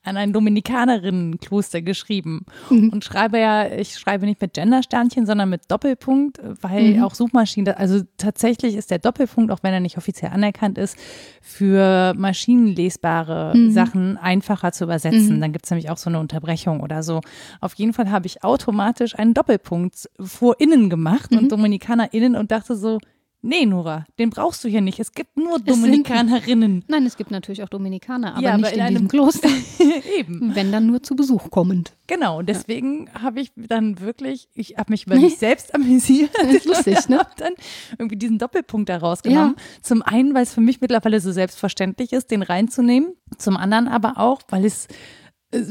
an 0.04 0.18
ein 0.18 0.34
Dominikanerinnenkloster 0.34 1.82
geschrieben 1.82 2.46
mhm. 2.70 2.90
und 2.90 3.04
schreibe 3.04 3.40
ja, 3.40 3.72
ich 3.72 3.98
schreibe 3.98 4.26
nicht 4.26 4.42
mit 4.42 4.54
Gendersternchen, 4.54 5.26
sondern 5.26 5.50
mit 5.50 5.70
Doppelpunkt, 5.70 6.40
weil 6.62 6.96
mhm. 6.96 7.04
auch 7.04 7.16
Suchmaschinen, 7.16 7.74
also 7.76 8.02
tatsächlich 8.18 8.76
ist 8.76 8.92
der 8.92 9.00
Doppelpunkt, 9.00 9.52
auch 9.52 9.60
wenn 9.62 9.74
er 9.74 9.80
nicht 9.80 9.98
offiziell 9.98 10.32
anerkannt 10.32 10.78
ist, 10.78 10.98
für 11.42 12.14
maschinenlesbare 12.16 13.56
mhm. 13.56 13.72
Sachen 13.72 14.18
einfacher 14.18 14.72
zu 14.72 14.86
übersetzen. 14.86 15.38
Mhm. 15.38 15.42
Dann 15.42 15.52
gibt 15.52 15.66
es 15.66 15.72
nämlich 15.72 15.90
auch 15.90 15.98
so 15.98 16.10
eine 16.10 16.20
Unterbrechung 16.20 16.82
oder 16.82 17.04
so. 17.04 17.22
Auf 17.62 17.74
jeden 17.76 17.94
Fall 17.94 18.12
habe 18.12 18.28
ich 18.28 18.44
automatisch 18.44 19.18
einen 19.18 19.34
Doppelpunkt 19.34 20.10
vor 20.20 20.56
innen 20.60 20.90
gemacht 20.90 21.32
und 21.32 21.44
mhm. 21.44 21.50
DominikanerInnen 21.50 22.36
und 22.36 22.52
dachte 22.52 22.76
so, 22.76 23.00
Nee, 23.46 23.68
Nora, 23.68 24.06
den 24.18 24.32
brauchst 24.32 24.64
du 24.64 24.68
hier 24.68 24.82
nicht. 24.82 25.00
Es 25.00 25.12
gibt 25.12 25.38
nur 25.38 25.60
Dominikanerinnen. 25.60 26.82
Sind, 26.82 26.90
nein, 26.90 27.06
es 27.06 27.16
gibt 27.16 27.30
natürlich 27.30 27.62
auch 27.62 27.70
Dominikaner, 27.70 28.34
aber 28.34 28.42
ja, 28.42 28.58
nicht 28.58 28.66
aber 28.66 28.76
in, 28.76 28.80
in 28.82 28.88
diesem 28.88 29.08
Kloster. 29.08 29.50
Eben. 30.18 30.56
Wenn 30.56 30.72
dann 30.72 30.88
nur 30.88 31.04
zu 31.04 31.16
Besuch 31.16 31.52
kommend. 31.52 31.94
Genau, 32.08 32.42
deswegen 32.42 33.06
ja. 33.06 33.22
habe 33.22 33.42
ich 33.42 33.52
dann 33.56 34.00
wirklich, 34.00 34.50
ich 34.56 34.78
habe 34.78 34.92
mich 34.92 35.06
über 35.06 35.16
mich 35.18 35.38
selbst 35.40 35.76
amüsiert. 35.76 36.32
Das 36.34 36.48
ist 36.48 36.66
lustig, 36.66 37.08
ne? 37.08 37.20
habe 37.20 37.30
dann 37.38 37.54
irgendwie 38.00 38.16
diesen 38.16 38.40
Doppelpunkt 38.40 38.90
da 38.90 38.98
rausgenommen. 38.98 39.56
Ja. 39.56 39.64
Zum 39.84 40.02
einen, 40.02 40.34
weil 40.34 40.44
es 40.44 40.54
für 40.54 40.62
mich 40.62 40.82
mittlerweile 40.82 41.20
so 41.20 41.32
selbstverständlich 41.32 42.14
ist, 42.14 42.32
den 42.32 42.42
reinzunehmen. 42.42 43.14
Zum 43.38 43.58
anderen 43.58 43.88
aber 43.88 44.18
auch, 44.18 44.42
weil 44.50 44.66
es 44.66 44.88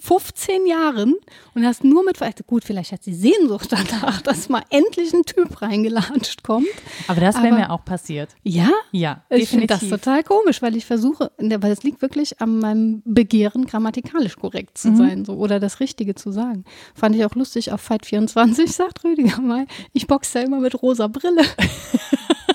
15 0.05 0.67
Jahren 0.67 1.15
und 1.55 1.65
hast 1.65 1.83
nur 1.83 2.05
mit, 2.05 2.19
gut, 2.47 2.63
vielleicht 2.63 2.93
hat 2.93 3.03
sie 3.03 3.15
Sehnsucht 3.15 3.73
danach, 3.73 4.21
dass 4.21 4.51
mal 4.51 4.63
endlich 4.69 5.15
ein 5.15 5.25
Typ 5.25 5.63
reingelatscht 5.63 6.43
kommt. 6.43 6.67
Aber 7.09 7.21
das 7.23 7.43
wäre 7.43 7.55
mir 7.55 7.71
auch 7.71 7.87
passiert. 7.87 8.37
Ja? 8.43 8.69
Ja, 8.93 9.23
Ich 9.31 9.49
finde 9.49 9.67
das 9.67 9.81
total 9.89 10.23
komisch, 10.23 10.61
weil 10.61 10.77
ich 10.77 10.85
versuche, 10.85 11.33
weil 11.39 11.73
es 11.73 11.83
liegt 11.85 12.03
wirklich 12.03 12.41
an 12.43 12.59
meinem 12.59 13.03
Begehren, 13.07 13.65
grammatikalisch 13.65 14.37
korrekt 14.37 14.77
zu 14.77 14.91
mhm. 14.91 14.97
sein 14.97 15.25
so, 15.25 15.37
oder 15.37 15.59
das 15.59 15.81
Richtige 15.81 16.15
zu 16.15 16.33
sagen. 16.33 16.65
Fand 16.95 17.17
ich 17.17 17.25
auch 17.25 17.35
lustig 17.35 17.73
auf 17.73 17.81
Fight 17.81 18.05
24, 18.05 18.71
sagt 18.73 19.05
Rüdiger 19.05 19.41
mal, 19.41 19.67
ich 19.95 20.07
boxe 20.07 20.41
ja 20.41 20.45
immer 20.45 20.61
mit 20.61 20.83
rosa 20.83 21.07
Brille. 21.07 21.45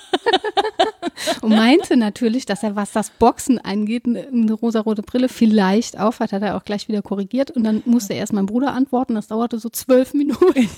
und 1.41 1.49
meinte 1.49 1.97
natürlich, 1.97 2.45
dass 2.45 2.63
er, 2.63 2.75
was 2.75 2.91
das 2.91 3.09
Boxen 3.09 3.57
angeht, 3.59 4.05
eine 4.05 4.53
rosarote 4.53 5.01
Brille 5.01 5.29
vielleicht 5.29 5.99
aufhat, 5.99 6.31
hat 6.31 6.41
er 6.41 6.57
auch 6.57 6.63
gleich 6.63 6.87
wieder 6.87 7.01
korrigiert. 7.01 7.51
Und 7.51 7.63
dann 7.63 7.81
musste 7.85 8.13
erst 8.13 8.33
mein 8.33 8.45
Bruder 8.45 8.73
antworten. 8.73 9.15
Das 9.15 9.27
dauerte 9.27 9.59
so 9.59 9.69
zwölf 9.69 10.13
Minuten. 10.13 10.69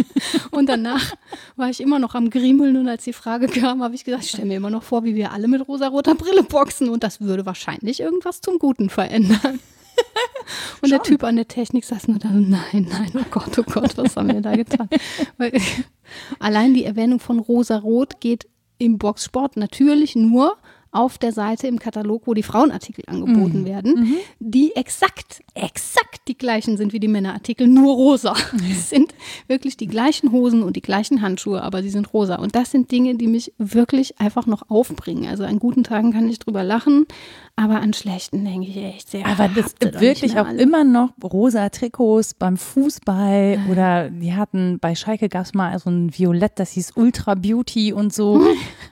und 0.50 0.68
danach 0.68 1.14
war 1.56 1.70
ich 1.70 1.80
immer 1.80 1.98
noch 1.98 2.14
am 2.14 2.30
Griemeln. 2.30 2.76
Und 2.76 2.88
als 2.88 3.04
die 3.04 3.12
Frage 3.12 3.48
kam, 3.48 3.82
habe 3.82 3.94
ich 3.94 4.04
gesagt, 4.04 4.24
ich 4.24 4.30
stelle 4.30 4.48
mir 4.48 4.56
immer 4.56 4.70
noch 4.70 4.82
vor, 4.82 5.04
wie 5.04 5.14
wir 5.14 5.32
alle 5.32 5.48
mit 5.48 5.66
rosaroter 5.66 6.14
Brille 6.14 6.42
boxen. 6.42 6.88
Und 6.88 7.02
das 7.02 7.20
würde 7.20 7.46
wahrscheinlich 7.46 8.00
irgendwas 8.00 8.40
zum 8.40 8.58
Guten 8.58 8.90
verändern. 8.90 9.60
Und 10.80 10.88
Schon. 10.88 10.90
der 10.90 11.02
Typ 11.02 11.24
an 11.24 11.36
der 11.36 11.48
Technik 11.48 11.84
saß 11.84 12.08
nur 12.08 12.18
da, 12.18 12.30
nein, 12.30 12.88
nein, 12.90 13.10
oh 13.14 13.24
Gott, 13.30 13.58
oh 13.58 13.62
Gott, 13.62 13.96
was 13.96 14.16
haben 14.16 14.28
wir 14.28 14.40
da 14.40 14.56
getan? 14.56 14.88
Weil, 15.36 15.52
allein 16.38 16.74
die 16.74 16.84
Erwähnung 16.84 17.20
von 17.20 17.38
Rosa-Rot 17.38 18.20
geht 18.20 18.48
im 18.80 18.98
Boxsport 18.98 19.56
natürlich 19.56 20.16
nur 20.16 20.56
auf 20.92 21.18
der 21.18 21.32
Seite 21.32 21.68
im 21.68 21.78
Katalog, 21.78 22.22
wo 22.26 22.34
die 22.34 22.42
Frauenartikel 22.42 23.04
angeboten 23.06 23.60
mhm. 23.60 23.64
werden, 23.64 23.94
mhm. 23.94 24.16
die 24.40 24.74
exakt, 24.74 25.42
exakt 25.54 26.22
die 26.26 26.36
gleichen 26.36 26.76
sind 26.76 26.92
wie 26.92 27.00
die 27.00 27.08
Männerartikel, 27.08 27.66
nur 27.66 27.94
rosa. 27.94 28.34
Es 28.70 28.90
sind 28.90 29.14
wirklich 29.46 29.76
die 29.76 29.86
gleichen 29.86 30.32
Hosen 30.32 30.62
und 30.62 30.76
die 30.76 30.80
gleichen 30.80 31.22
Handschuhe, 31.22 31.62
aber 31.62 31.82
sie 31.82 31.90
sind 31.90 32.12
rosa. 32.12 32.36
Und 32.36 32.54
das 32.54 32.70
sind 32.70 32.90
Dinge, 32.90 33.16
die 33.16 33.26
mich 33.26 33.52
wirklich 33.58 34.20
einfach 34.20 34.46
noch 34.46 34.68
aufbringen. 34.68 35.28
Also 35.28 35.44
an 35.44 35.58
guten 35.58 35.84
Tagen 35.84 36.12
kann 36.12 36.28
ich 36.28 36.38
drüber 36.38 36.62
lachen, 36.62 37.06
aber 37.56 37.80
an 37.80 37.92
schlechten 37.92 38.44
denke 38.44 38.68
ich 38.68 38.76
echt 38.76 39.10
sehr. 39.10 39.26
Aber 39.26 39.48
das 39.48 39.74
wirklich 40.00 40.38
auch 40.38 40.46
alle. 40.46 40.60
immer 40.60 40.84
noch 40.84 41.10
rosa 41.22 41.68
Trikots 41.68 42.34
beim 42.34 42.56
Fußball 42.56 43.58
äh. 43.66 43.70
oder 43.70 44.10
die 44.10 44.34
hatten 44.34 44.78
bei 44.80 44.94
Schalke 44.94 45.28
gab 45.28 45.44
es 45.44 45.54
mal 45.54 45.78
so 45.78 45.90
ein 45.90 46.16
Violett, 46.16 46.52
das 46.56 46.72
hieß 46.72 46.92
Ultra 46.96 47.34
Beauty 47.34 47.92
und 47.92 48.12
so. 48.12 48.42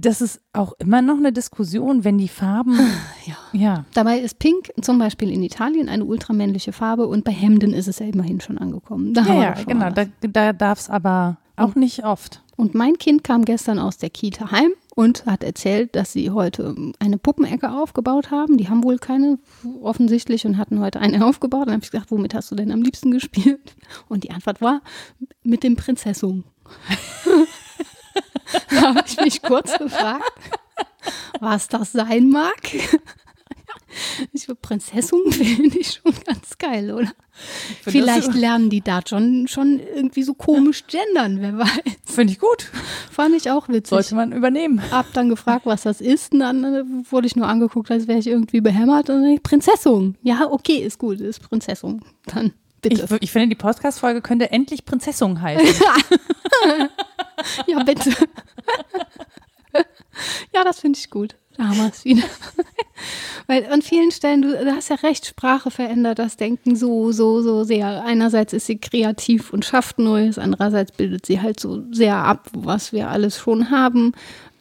das 0.00 0.20
ist 0.20 0.40
auch 0.52 0.72
immer 0.78 1.02
noch 1.02 1.16
eine 1.16 1.32
Diskussion, 1.32 2.04
wenn 2.04 2.18
die 2.18 2.28
Farben. 2.28 2.78
Ja. 3.26 3.36
ja. 3.58 3.84
Dabei 3.94 4.18
ist 4.18 4.38
Pink 4.38 4.70
zum 4.82 4.98
Beispiel 4.98 5.30
in 5.30 5.42
Italien 5.42 5.88
eine 5.88 6.04
ultramännliche 6.04 6.72
Farbe 6.72 7.06
und 7.06 7.24
bei 7.24 7.32
Hemden 7.32 7.72
ist 7.72 7.88
es 7.88 7.98
ja 7.98 8.06
immerhin 8.06 8.40
schon 8.40 8.58
angekommen. 8.58 9.14
Da 9.14 9.22
ja, 9.22 9.34
ja 9.34 9.52
genau. 9.64 9.90
Da, 9.90 10.04
da 10.20 10.52
darf 10.52 10.80
es 10.80 10.90
aber 10.90 11.38
auch 11.56 11.74
nicht 11.74 12.04
oft. 12.04 12.42
Und 12.56 12.74
mein 12.74 12.98
Kind 12.98 13.24
kam 13.24 13.44
gestern 13.44 13.78
aus 13.78 13.98
der 13.98 14.10
Kita 14.10 14.50
heim 14.50 14.72
und 14.94 15.26
hat 15.26 15.42
erzählt, 15.42 15.96
dass 15.96 16.12
sie 16.12 16.30
heute 16.30 16.74
eine 16.98 17.18
Puppenecke 17.18 17.70
aufgebaut 17.70 18.30
haben. 18.30 18.58
Die 18.58 18.68
haben 18.68 18.84
wohl 18.84 18.98
keine 18.98 19.38
offensichtlich 19.82 20.46
und 20.46 20.56
hatten 20.56 20.80
heute 20.80 21.00
eine 21.00 21.24
aufgebaut. 21.26 21.62
Und 21.62 21.68
dann 21.68 21.74
habe 21.76 21.84
ich 21.84 21.90
gesagt, 21.90 22.10
womit 22.10 22.34
hast 22.34 22.50
du 22.50 22.54
denn 22.54 22.70
am 22.70 22.82
liebsten 22.82 23.10
gespielt? 23.10 23.74
Und 24.08 24.24
die 24.24 24.30
Antwort 24.30 24.60
war 24.60 24.82
mit 25.42 25.62
dem 25.62 25.76
Prinzessum. 25.76 26.44
Da 28.70 28.80
habe 28.94 29.04
ich 29.06 29.18
mich 29.18 29.42
kurz 29.42 29.76
gefragt, 29.78 30.32
was 31.40 31.68
das 31.68 31.92
sein 31.92 32.28
mag. 32.28 32.60
Ich 34.32 34.46
finde 34.46 34.60
Prinzessin 34.60 35.20
finde 35.30 35.78
ich 35.78 36.00
schon 36.02 36.12
ganz 36.24 36.58
geil, 36.58 36.92
oder? 36.92 37.12
Vielleicht 37.82 38.34
lernen 38.34 38.70
die 38.70 38.80
da 38.80 39.00
schon, 39.06 39.46
schon 39.48 39.78
irgendwie 39.78 40.22
so 40.22 40.34
komisch 40.34 40.84
gendern, 40.86 41.40
wer 41.40 41.58
weiß. 41.58 41.94
Finde 42.04 42.32
ich 42.32 42.38
gut. 42.38 42.70
Fand 43.10 43.34
ich 43.34 43.50
auch 43.50 43.68
witzig. 43.68 43.90
Sollte 43.90 44.14
man 44.14 44.32
übernehmen. 44.32 44.82
Hab 44.90 45.12
dann 45.12 45.28
gefragt, 45.28 45.66
was 45.66 45.82
das 45.82 46.00
ist, 46.00 46.32
und 46.32 46.40
dann 46.40 46.64
äh, 46.64 46.84
wurde 47.10 47.26
ich 47.26 47.36
nur 47.36 47.46
angeguckt, 47.46 47.90
als 47.90 48.08
wäre 48.08 48.18
ich 48.18 48.26
irgendwie 48.26 48.60
behämmert. 48.60 49.10
Und 49.10 49.22
dann 49.22 49.32
ich, 49.32 49.42
Prinzessin. 49.42 50.16
Ja, 50.22 50.48
okay, 50.50 50.78
ist 50.78 50.98
gut, 50.98 51.20
ist 51.20 51.40
Prinzessin. 51.40 52.02
Dann 52.26 52.52
bitte. 52.82 53.04
Ich, 53.04 53.22
ich 53.22 53.32
finde, 53.32 53.48
die 53.48 53.54
Podcast-Folge 53.56 54.22
könnte 54.22 54.50
endlich 54.50 54.84
Prinzessin 54.84 55.40
heißen. 55.40 55.84
ja, 57.66 57.82
bitte. 57.82 58.10
ja, 60.54 60.64
das 60.64 60.80
finde 60.80 60.98
ich 60.98 61.10
gut. 61.10 61.36
Da 61.56 61.68
haben 61.68 61.76
wir 61.76 61.88
es 61.88 62.04
wieder. 62.04 62.24
Weil 63.46 63.66
an 63.66 63.82
vielen 63.82 64.10
Stellen, 64.10 64.42
du, 64.42 64.48
du, 64.48 64.74
hast 64.74 64.88
ja 64.88 64.96
recht, 64.96 65.26
Sprache 65.26 65.70
verändert 65.70 66.18
das 66.18 66.36
Denken 66.36 66.76
so, 66.76 67.12
so, 67.12 67.42
so 67.42 67.62
sehr. 67.62 68.02
Einerseits 68.02 68.52
ist 68.52 68.66
sie 68.66 68.78
kreativ 68.78 69.52
und 69.52 69.64
schafft 69.64 69.98
Neues, 69.98 70.38
andererseits 70.38 70.92
bildet 70.92 71.26
sie 71.26 71.40
halt 71.40 71.60
so 71.60 71.84
sehr 71.92 72.16
ab, 72.16 72.48
was 72.52 72.92
wir 72.92 73.08
alles 73.10 73.38
schon 73.38 73.70
haben. 73.70 74.12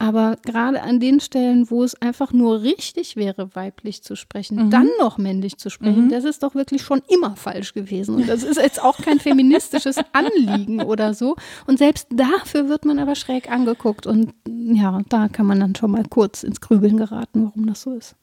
Aber 0.04 0.36
gerade 0.44 0.82
an 0.82 1.00
den 1.00 1.22
Stellen, 1.22 1.72
wo 1.72 1.82
es 1.82 1.96
einfach 2.02 2.34
nur 2.34 2.62
richtig 2.62 3.16
wäre, 3.16 3.56
weiblich 3.56 4.04
zu 4.04 4.18
sprechen, 4.18 4.66
mhm. 4.66 4.70
dann 4.70 4.90
noch 5.00 5.18
männlich 5.18 5.56
zu 5.56 5.70
sprechen, 5.70 6.08
mhm. 6.08 6.10
das 6.10 6.26
ist 6.26 6.44
doch 6.44 6.56
wirklich 6.56 6.82
schon 6.82 7.02
immer 7.08 7.38
falsch 7.38 7.74
gewesen. 7.74 8.16
Und 8.16 8.28
das 8.28 8.44
ist 8.44 8.58
jetzt 8.58 8.84
auch 8.84 8.98
kein 8.98 9.22
feministisches 9.22 9.96
Anliegen 10.12 10.82
oder 10.82 11.14
so. 11.14 11.38
Und 11.68 11.80
selbst 11.80 12.10
dafür 12.12 12.68
wird 12.68 12.84
man 12.84 13.00
aber 13.00 13.16
schräg 13.16 13.50
angeguckt. 13.50 14.06
Und 14.06 14.34
ja, 14.46 15.00
da 15.08 15.30
kann 15.30 15.46
man 15.46 15.62
dann 15.62 15.74
schon 15.74 15.92
mal 15.92 16.04
kurz 16.10 16.44
ins 16.44 16.60
Grübeln 16.60 16.98
geraten, 16.98 17.46
warum 17.46 17.66
das 17.66 17.84
so 17.84 17.94
ist. 17.94 18.18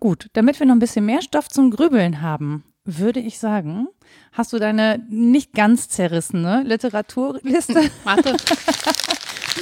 Gut, 0.00 0.28
damit 0.34 0.60
wir 0.60 0.66
noch 0.66 0.74
ein 0.74 0.78
bisschen 0.78 1.06
mehr 1.06 1.22
Stoff 1.22 1.48
zum 1.48 1.70
Grübeln 1.70 2.20
haben, 2.20 2.64
würde 2.84 3.20
ich 3.20 3.38
sagen, 3.38 3.88
hast 4.34 4.52
du 4.52 4.58
deine 4.58 5.00
nicht 5.08 5.54
ganz 5.54 5.88
zerrissene 5.88 6.62
Literaturliste. 6.64 7.90
Warte. 8.04 8.36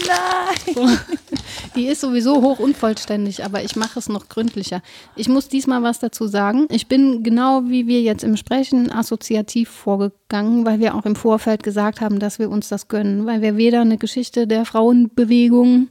Nein. 0.07 0.75
So. 0.75 0.89
Die 1.77 1.87
ist 1.87 2.01
sowieso 2.01 2.43
hoch 2.43 2.59
unvollständig, 2.59 3.45
aber 3.45 3.63
ich 3.63 3.77
mache 3.77 3.99
es 3.99 4.09
noch 4.09 4.29
gründlicher. 4.29 4.83
Ich 5.17 5.29
muss 5.29 5.49
diesmal 5.49 5.83
was 5.83 6.01
dazu 6.01 6.27
sagen. 6.27 6.67
Ich 6.71 6.87
bin 6.87 7.23
genau 7.23 7.63
wie 7.67 7.87
wir 7.87 8.03
jetzt 8.03 8.25
im 8.25 8.37
Sprechen 8.37 8.91
assoziativ 8.91 9.71
vorgegangen, 9.71 10.67
weil 10.67 10.81
wir 10.81 10.95
auch 10.95 11.07
im 11.07 11.17
Vorfeld 11.17 11.63
gesagt 11.63 12.01
haben, 12.01 12.19
dass 12.19 12.39
wir 12.39 12.51
uns 12.51 12.69
das 12.69 12.89
gönnen, 12.89 13.27
weil 13.27 13.41
wir 13.41 13.57
weder 13.57 13.81
eine 13.81 13.97
Geschichte 13.97 14.47
der 14.47 14.65
Frauenbewegung 14.65 15.89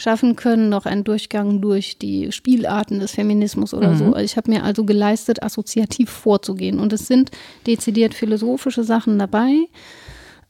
schaffen 0.00 0.34
können, 0.34 0.68
noch 0.68 0.86
einen 0.86 1.04
Durchgang 1.04 1.60
durch 1.60 1.98
die 1.98 2.32
Spielarten 2.32 3.00
des 3.00 3.12
Feminismus 3.12 3.74
oder 3.74 3.90
mhm. 3.90 3.98
so. 3.98 4.16
Ich 4.16 4.36
habe 4.36 4.50
mir 4.50 4.64
also 4.64 4.84
geleistet, 4.84 5.42
assoziativ 5.42 6.10
vorzugehen. 6.10 6.78
Und 6.78 6.92
es 6.92 7.06
sind 7.06 7.30
dezidiert 7.66 8.14
philosophische 8.14 8.82
Sachen 8.82 9.18
dabei 9.18 9.66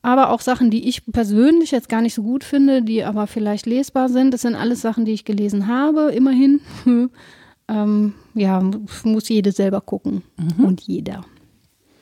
aber 0.03 0.31
auch 0.31 0.41
Sachen, 0.41 0.71
die 0.71 0.89
ich 0.89 1.05
persönlich 1.07 1.73
jetzt 1.73 1.89
gar 1.89 2.01
nicht 2.01 2.15
so 2.15 2.23
gut 2.23 2.43
finde, 2.43 2.83
die 2.83 3.05
aber 3.05 3.27
vielleicht 3.27 3.67
lesbar 3.67 4.09
sind. 4.09 4.33
Das 4.33 4.43
sind 4.43 4.55
alles 4.55 4.81
Sachen, 4.81 5.05
die 5.05 5.13
ich 5.13 5.25
gelesen 5.25 5.67
habe, 5.67 6.11
immerhin. 6.13 6.61
ähm, 7.69 8.15
ja, 8.35 8.63
muss 9.05 9.29
jede 9.29 9.53
selber 9.53 9.81
gucken 9.83 10.23
mhm. 10.39 10.65
und 10.65 10.81
jeder. 10.81 11.25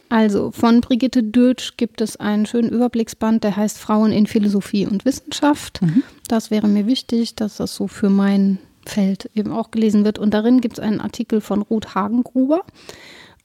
Also 0.09 0.51
von 0.53 0.81
Brigitte 0.81 1.23
Dötsch 1.23 1.77
gibt 1.77 2.01
es 2.01 2.17
einen 2.17 2.47
schönen 2.47 2.71
Überblicksband, 2.71 3.45
der 3.45 3.57
heißt 3.57 3.79
Frauen 3.79 4.13
in 4.13 4.27
Philosophie 4.27 4.87
und 4.87 5.05
Wissenschaft. 5.05 5.83
Mhm. 5.83 6.03
Das 6.29 6.51
wäre 6.51 6.69
mir 6.69 6.87
wichtig, 6.87 7.35
dass 7.35 7.57
das 7.57 7.75
so 7.75 7.89
für 7.89 8.09
mein 8.09 8.59
Feld 8.87 9.31
eben 9.35 9.53
auch 9.53 9.71
gelesen 9.71 10.05
wird. 10.05 10.19
Und 10.19 10.33
darin 10.33 10.61
gibt 10.61 10.79
es 10.79 10.85
einen 10.85 11.01
Artikel 11.01 11.41
von 11.41 11.63
Ruth 11.63 11.95
Hagengruber. 11.95 12.63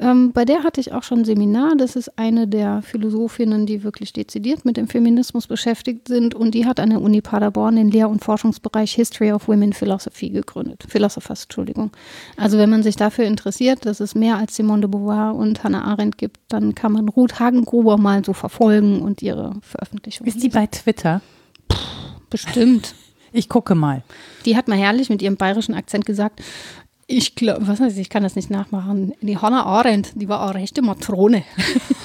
Ähm, 0.03 0.33
bei 0.33 0.43
der 0.43 0.63
hatte 0.63 0.81
ich 0.81 0.91
auch 0.91 1.03
schon 1.03 1.19
ein 1.19 1.25
Seminar. 1.25 1.77
Das 1.77 1.95
ist 1.95 2.19
eine 2.19 2.45
der 2.45 2.81
Philosophinnen, 2.81 3.65
die 3.65 3.83
wirklich 3.83 4.11
dezidiert 4.11 4.65
mit 4.65 4.75
dem 4.75 4.89
Feminismus 4.89 5.47
beschäftigt 5.47 6.09
sind. 6.09 6.35
Und 6.35 6.51
die 6.51 6.65
hat 6.65 6.81
an 6.81 6.89
der 6.89 7.01
Uni 7.01 7.21
Paderborn 7.21 7.77
den 7.77 7.89
Lehr- 7.89 8.09
und 8.09 8.21
Forschungsbereich 8.21 8.93
History 8.93 9.31
of 9.31 9.47
Women 9.47 9.71
Philosophy 9.71 10.29
gegründet. 10.29 10.83
Philosophers, 10.89 11.43
Entschuldigung. 11.43 11.91
Also 12.35 12.57
wenn 12.57 12.69
man 12.69 12.83
sich 12.83 12.97
dafür 12.97 13.23
interessiert, 13.23 13.85
dass 13.85 14.01
es 14.01 14.13
mehr 14.13 14.37
als 14.37 14.57
Simone 14.57 14.81
de 14.81 14.89
Beauvoir 14.89 15.35
und 15.35 15.63
Hannah 15.63 15.85
Arendt 15.85 16.17
gibt, 16.17 16.37
dann 16.49 16.75
kann 16.75 16.91
man 16.91 17.07
Ruth 17.07 17.39
Hagengruber 17.39 17.97
mal 17.97 18.25
so 18.25 18.33
verfolgen 18.33 19.01
und 19.01 19.21
ihre 19.21 19.53
Veröffentlichungen. 19.61 20.27
Ist 20.27 20.43
die 20.43 20.49
bei 20.49 20.67
Twitter? 20.67 21.21
Puh, 21.69 21.77
bestimmt. 22.29 22.93
Ich 23.35 23.49
gucke 23.49 23.73
mal. 23.73 24.03
Die 24.45 24.55
hat 24.55 24.67
mal 24.67 24.77
herrlich 24.77 25.09
mit 25.09 25.23
ihrem 25.23 25.37
bayerischen 25.37 25.73
Akzent 25.73 26.05
gesagt, 26.05 26.39
ich 27.15 27.35
glaube, 27.35 27.67
was 27.67 27.79
heißt, 27.79 27.97
ich 27.97 28.09
kann 28.09 28.23
das 28.23 28.35
nicht 28.35 28.49
nachmachen. 28.49 29.13
Die 29.21 29.37
Hannah 29.37 29.65
Arendt, 29.65 30.11
die 30.15 30.27
war 30.27 30.41
eine 30.43 30.55
rechte 30.55 30.81
Matrone. 30.81 31.43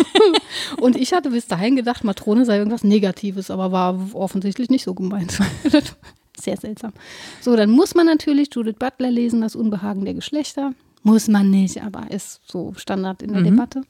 und 0.80 0.96
ich 0.96 1.12
hatte 1.12 1.30
bis 1.30 1.46
dahin 1.46 1.76
gedacht, 1.76 2.04
Matrone 2.04 2.44
sei 2.44 2.58
irgendwas 2.58 2.84
Negatives, 2.84 3.50
aber 3.50 3.72
war 3.72 3.98
offensichtlich 4.14 4.68
nicht 4.68 4.84
so 4.84 4.94
gemeint. 4.94 5.38
Sehr 6.38 6.56
seltsam. 6.56 6.92
So, 7.40 7.56
dann 7.56 7.70
muss 7.70 7.94
man 7.94 8.06
natürlich 8.06 8.50
Judith 8.52 8.76
Butler 8.78 9.10
lesen, 9.10 9.40
Das 9.40 9.56
Unbehagen 9.56 10.04
der 10.04 10.14
Geschlechter. 10.14 10.72
Muss 11.08 11.28
man 11.28 11.50
nicht, 11.50 11.82
aber 11.82 12.10
ist 12.10 12.40
so 12.46 12.72
Standard 12.76 13.22
in 13.22 13.32
der 13.32 13.40
mhm. 13.40 13.46
Debatte. 13.46 13.82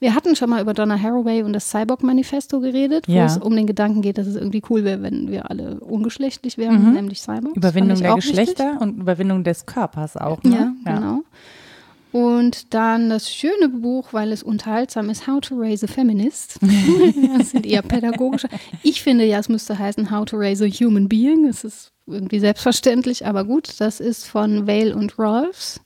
Wir 0.00 0.14
hatten 0.14 0.34
schon 0.36 0.50
mal 0.50 0.60
über 0.60 0.74
Donna 0.74 1.00
Haraway 1.00 1.42
und 1.42 1.52
das 1.52 1.70
Cyborg-Manifesto 1.70 2.60
geredet, 2.60 3.08
wo 3.08 3.12
ja. 3.12 3.26
es 3.26 3.38
um 3.38 3.54
den 3.54 3.66
Gedanken 3.66 4.02
geht, 4.02 4.18
dass 4.18 4.26
es 4.26 4.36
irgendwie 4.36 4.62
cool 4.70 4.84
wäre, 4.84 5.02
wenn 5.02 5.30
wir 5.30 5.50
alle 5.50 5.80
ungeschlechtlich 5.80 6.58
wären, 6.58 6.88
mhm. 6.88 6.92
nämlich 6.94 7.20
Cyborgs. 7.20 7.56
Überwindung 7.56 8.00
der 8.00 8.14
Geschlechter 8.14 8.64
wichtig. 8.64 8.80
und 8.80 9.00
Überwindung 9.00 9.44
des 9.44 9.66
Körpers 9.66 10.16
auch. 10.16 10.42
Ne? 10.42 10.50
Ja, 10.50 10.72
ja, 10.86 10.98
genau. 10.98 11.22
Und 12.14 12.72
dann 12.74 13.10
das 13.10 13.28
schöne 13.28 13.68
Buch, 13.68 14.12
weil 14.12 14.30
es 14.30 14.44
unterhaltsam 14.44 15.10
ist, 15.10 15.26
How 15.26 15.40
to 15.40 15.56
Raise 15.56 15.84
a 15.84 15.88
Feminist. 15.88 16.60
das 17.38 17.50
sind 17.50 17.66
eher 17.66 17.82
pädagogische. 17.82 18.48
Ich 18.84 19.02
finde 19.02 19.24
ja, 19.24 19.40
es 19.40 19.48
müsste 19.48 19.76
heißen 19.76 20.12
How 20.12 20.24
to 20.24 20.36
Raise 20.36 20.64
a 20.64 20.68
Human 20.68 21.08
Being. 21.08 21.44
Es 21.44 21.64
ist 21.64 21.90
irgendwie 22.06 22.38
selbstverständlich, 22.38 23.26
aber 23.26 23.44
gut. 23.44 23.80
Das 23.80 23.98
ist 23.98 24.26
von 24.26 24.68
Vale 24.68 24.94
und 24.94 25.18
Rolfs. 25.18 25.80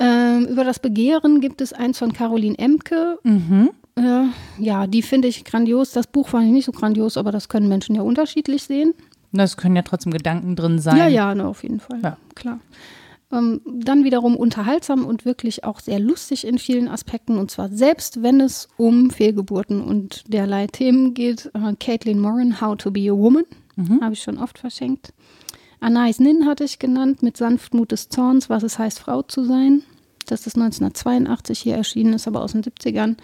Ähm, 0.00 0.46
über 0.46 0.64
das 0.64 0.78
Begehren 0.78 1.40
gibt 1.40 1.60
es 1.60 1.72
eins 1.72 1.98
von 1.98 2.12
Caroline 2.12 2.58
Emke. 2.58 3.18
Mhm. 3.22 3.70
Äh, 3.96 4.24
ja, 4.58 4.86
die 4.86 5.02
finde 5.02 5.28
ich 5.28 5.44
grandios. 5.44 5.92
Das 5.92 6.06
Buch 6.06 6.28
fand 6.28 6.46
ich 6.46 6.52
nicht 6.52 6.64
so 6.64 6.72
grandios, 6.72 7.16
aber 7.16 7.32
das 7.32 7.48
können 7.48 7.68
Menschen 7.68 7.94
ja 7.94 8.02
unterschiedlich 8.02 8.62
sehen. 8.62 8.94
Das 9.32 9.56
können 9.56 9.76
ja 9.76 9.82
trotzdem 9.82 10.12
Gedanken 10.12 10.56
drin 10.56 10.78
sein. 10.78 10.96
Ja, 10.96 11.06
ja, 11.06 11.34
ne, 11.34 11.46
auf 11.46 11.62
jeden 11.62 11.80
Fall. 11.80 12.00
Ja. 12.02 12.16
Klar. 12.34 12.60
Ähm, 13.30 13.60
dann 13.66 14.02
wiederum 14.02 14.36
unterhaltsam 14.36 15.04
und 15.04 15.24
wirklich 15.24 15.64
auch 15.64 15.80
sehr 15.80 16.00
lustig 16.00 16.46
in 16.46 16.58
vielen 16.58 16.88
Aspekten. 16.88 17.36
Und 17.36 17.50
zwar 17.50 17.68
selbst, 17.68 18.22
wenn 18.22 18.40
es 18.40 18.68
um 18.76 19.10
Fehlgeburten 19.10 19.82
und 19.82 20.24
derlei 20.32 20.66
Themen 20.66 21.14
geht. 21.14 21.50
Äh, 21.54 21.74
Caitlin 21.78 22.18
Moran, 22.18 22.60
How 22.60 22.76
to 22.76 22.90
be 22.90 23.10
a 23.10 23.14
Woman. 23.14 23.44
Mhm. 23.76 24.00
Habe 24.00 24.14
ich 24.14 24.22
schon 24.22 24.38
oft 24.38 24.58
verschenkt. 24.58 25.12
Anais 25.80 26.18
Nin 26.18 26.46
hatte 26.46 26.64
ich 26.64 26.78
genannt 26.78 27.22
mit 27.22 27.36
Sanftmut 27.36 27.92
des 27.92 28.08
Zorns, 28.08 28.50
was 28.50 28.62
es 28.62 28.78
heißt, 28.78 28.98
Frau 28.98 29.22
zu 29.22 29.44
sein. 29.44 29.82
Das 30.30 30.46
ist 30.46 30.56
1982 30.56 31.58
hier 31.58 31.76
erschienen, 31.76 32.14
ist 32.14 32.28
aber 32.28 32.42
aus 32.42 32.52
den 32.52 32.62
70ern. 32.62 33.16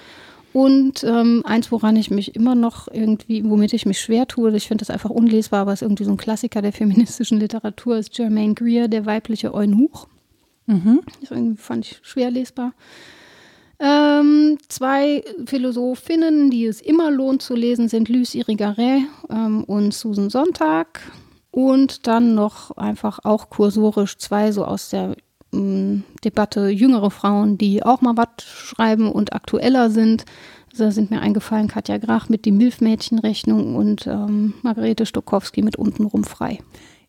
Und 0.53 1.05
ähm, 1.05 1.43
eins, 1.45 1.71
woran 1.71 1.97
ich 1.97 2.11
mich 2.11 2.35
immer 2.35 2.55
noch 2.55 2.89
irgendwie, 2.89 3.45
womit 3.45 3.75
ich 3.75 3.85
mich 3.85 4.01
schwer 4.01 4.27
tue, 4.27 4.57
ich 4.57 4.69
finde 4.69 4.83
das 4.83 4.91
einfach 4.91 5.11
unlesbar, 5.11 5.61
aber 5.61 5.75
es 5.75 5.83
ist 5.83 5.87
irgendwie 5.87 6.05
so 6.05 6.13
ein 6.13 6.17
Klassiker 6.17 6.63
der 6.63 6.73
feministischen 6.73 7.39
Literatur, 7.39 7.99
ist 7.99 8.15
Germaine 8.15 8.55
Greer, 8.55 8.89
der 8.89 9.05
weibliche 9.05 9.53
Eunuch. 9.53 10.07
Mhm. 10.65 11.01
Das 11.21 11.31
irgendwie 11.31 11.61
fand 11.61 11.85
ich 11.85 11.99
schwer 12.03 12.31
lesbar. 12.31 12.73
Ähm, 13.79 14.57
zwei 14.69 15.23
Philosophinnen, 15.45 16.51
die 16.51 16.65
es 16.65 16.81
immer 16.81 17.11
lohnt 17.11 17.43
zu 17.43 17.55
lesen, 17.55 17.89
sind 17.89 18.09
Lucie 18.09 18.39
Irigaray 18.39 19.07
ähm, 19.29 19.65
und 19.65 19.93
Susan 19.93 20.31
Sonntag. 20.31 21.03
Und 21.51 22.07
dann 22.07 22.35
noch 22.35 22.77
einfach 22.77 23.21
auch 23.25 23.51
kursorisch 23.51 24.17
zwei 24.19 24.53
so 24.53 24.65
aus 24.65 24.91
der 24.91 25.17
ähm, 25.53 26.05
Debatte 26.25 26.69
jüngere 26.69 27.11
Frauen, 27.11 27.59
die 27.59 27.83
auch 27.83 28.01
mal 28.01 28.17
was 28.17 28.45
schreiben 28.45 29.11
und 29.11 29.33
aktueller 29.33 29.91
sind. 29.91 30.25
Da 30.77 30.91
sind 30.91 31.11
mir 31.11 31.21
eingefallen 31.21 31.69
Katja 31.69 31.97
Grach 31.99 32.29
mit 32.29 32.45
die 32.45 32.53
Milfmädchenrechnung 32.53 33.77
und 33.77 34.07
ähm, 34.07 34.55
Margarete 34.63 35.07
Stokowski 35.07 35.63
mit 35.63 35.77
untenrum 35.77 36.25
frei. 36.25 36.59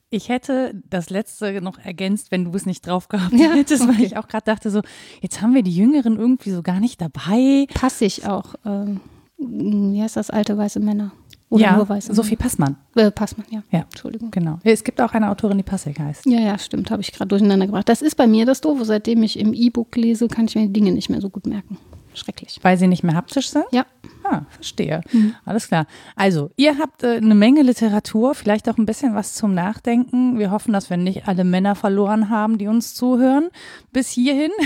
Ich 0.10 0.30
hätte 0.30 0.74
das 0.90 1.10
letzte 1.10 1.62
noch 1.62 1.78
ergänzt, 1.80 2.32
wenn 2.32 2.46
du 2.46 2.52
es 2.56 2.66
nicht 2.66 2.88
drauf 2.88 3.10
gehabt 3.10 3.34
ja, 3.34 3.52
hättest, 3.52 3.84
okay. 3.84 3.98
weil 3.98 4.06
ich 4.06 4.16
auch 4.16 4.30
gerade 4.30 4.46
dachte, 4.46 4.70
so, 4.70 4.82
jetzt 5.22 5.42
haben 5.42 5.54
wir 5.54 5.64
die 5.64 5.76
Jüngeren 5.76 6.18
irgendwie 6.18 6.52
so 6.52 6.62
gar 6.62 6.80
nicht 6.80 7.02
dabei. 7.02 7.66
Passig 7.74 8.26
auch. 8.26 8.56
Ähm, 8.66 9.02
wie 9.38 10.02
heißt 10.02 10.16
das, 10.16 10.30
alte 10.30 10.58
weiße 10.58 10.80
Männer? 10.80 11.12
Oder 11.50 11.64
ja, 11.64 11.76
nur 11.78 11.88
weiße 11.88 12.14
Sophie 12.14 12.36
Passmann. 12.36 12.76
Äh, 12.96 13.10
Passmann, 13.10 13.48
ja. 13.50 13.64
ja. 13.72 13.80
Entschuldigung. 13.82 14.32
Genau. 14.32 14.60
Es 14.64 14.84
gibt 14.84 15.00
auch 15.00 15.14
eine 15.14 15.30
Autorin, 15.30 15.58
die 15.58 15.64
Passig 15.64 15.98
heißt. 15.98 16.26
Ja, 16.26 16.40
ja, 16.40 16.58
stimmt. 16.58 16.92
Habe 16.92 17.02
ich 17.02 17.14
gerade 17.14 17.30
durcheinander 17.30 17.68
gebracht. 17.68 17.88
Das 17.88 18.02
ist 18.02 18.16
bei 18.16 18.28
mir 18.28 18.46
das 18.46 18.60
Doofe. 18.60 18.84
Seitdem 18.84 19.24
ich 19.24 19.40
im 19.40 19.54
E-Book 19.54 19.96
lese, 19.96 20.28
kann 20.28 20.46
ich 20.46 20.56
mir 20.56 20.68
die 20.68 20.74
Dinge 20.74 20.92
nicht 20.92 21.10
mehr 21.10 21.22
so 21.22 21.30
gut 21.30 21.48
merken. 21.48 21.78
Schrecklich. 22.14 22.60
Weil 22.64 22.78
sie 22.78 22.88
nicht 22.88 23.04
mehr 23.04 23.16
haptisch 23.16 23.50
sind? 23.50 23.66
Ja. 23.72 23.86
Ah, 24.24 24.42
verstehe. 24.50 25.02
Mhm. 25.12 25.36
Alles 25.46 25.68
klar. 25.68 25.86
Also, 26.16 26.50
ihr 26.58 26.80
habt 26.80 27.04
äh, 27.04 27.18
eine 27.18 27.36
Menge 27.36 27.62
Literatur, 27.62 28.36
vielleicht 28.36 28.68
auch 28.68 28.78
ein 28.78 28.86
bisschen 28.86 29.16
was 29.16 29.36
zum 29.36 29.54
Nachdenken. 29.54 30.40
Wir 30.40 30.52
hoffen, 30.52 30.74
dass 30.74 30.90
wir 30.90 30.98
nicht 30.98 31.28
alle 31.28 31.44
Männer 31.44 31.76
verloren 31.76 32.30
haben, 32.30 32.58
die 32.58 32.68
uns 32.68 32.94
zuhören. 32.94 33.50
Bis 33.94 34.10
hierhin. 34.10 34.52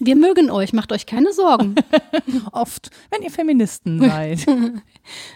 Wir 0.00 0.16
mögen 0.16 0.50
euch, 0.50 0.72
macht 0.72 0.92
euch 0.92 1.06
keine 1.06 1.32
Sorgen. 1.32 1.74
Oft, 2.52 2.90
wenn 3.10 3.22
ihr 3.22 3.30
Feministen 3.30 3.98
seid. 4.08 4.46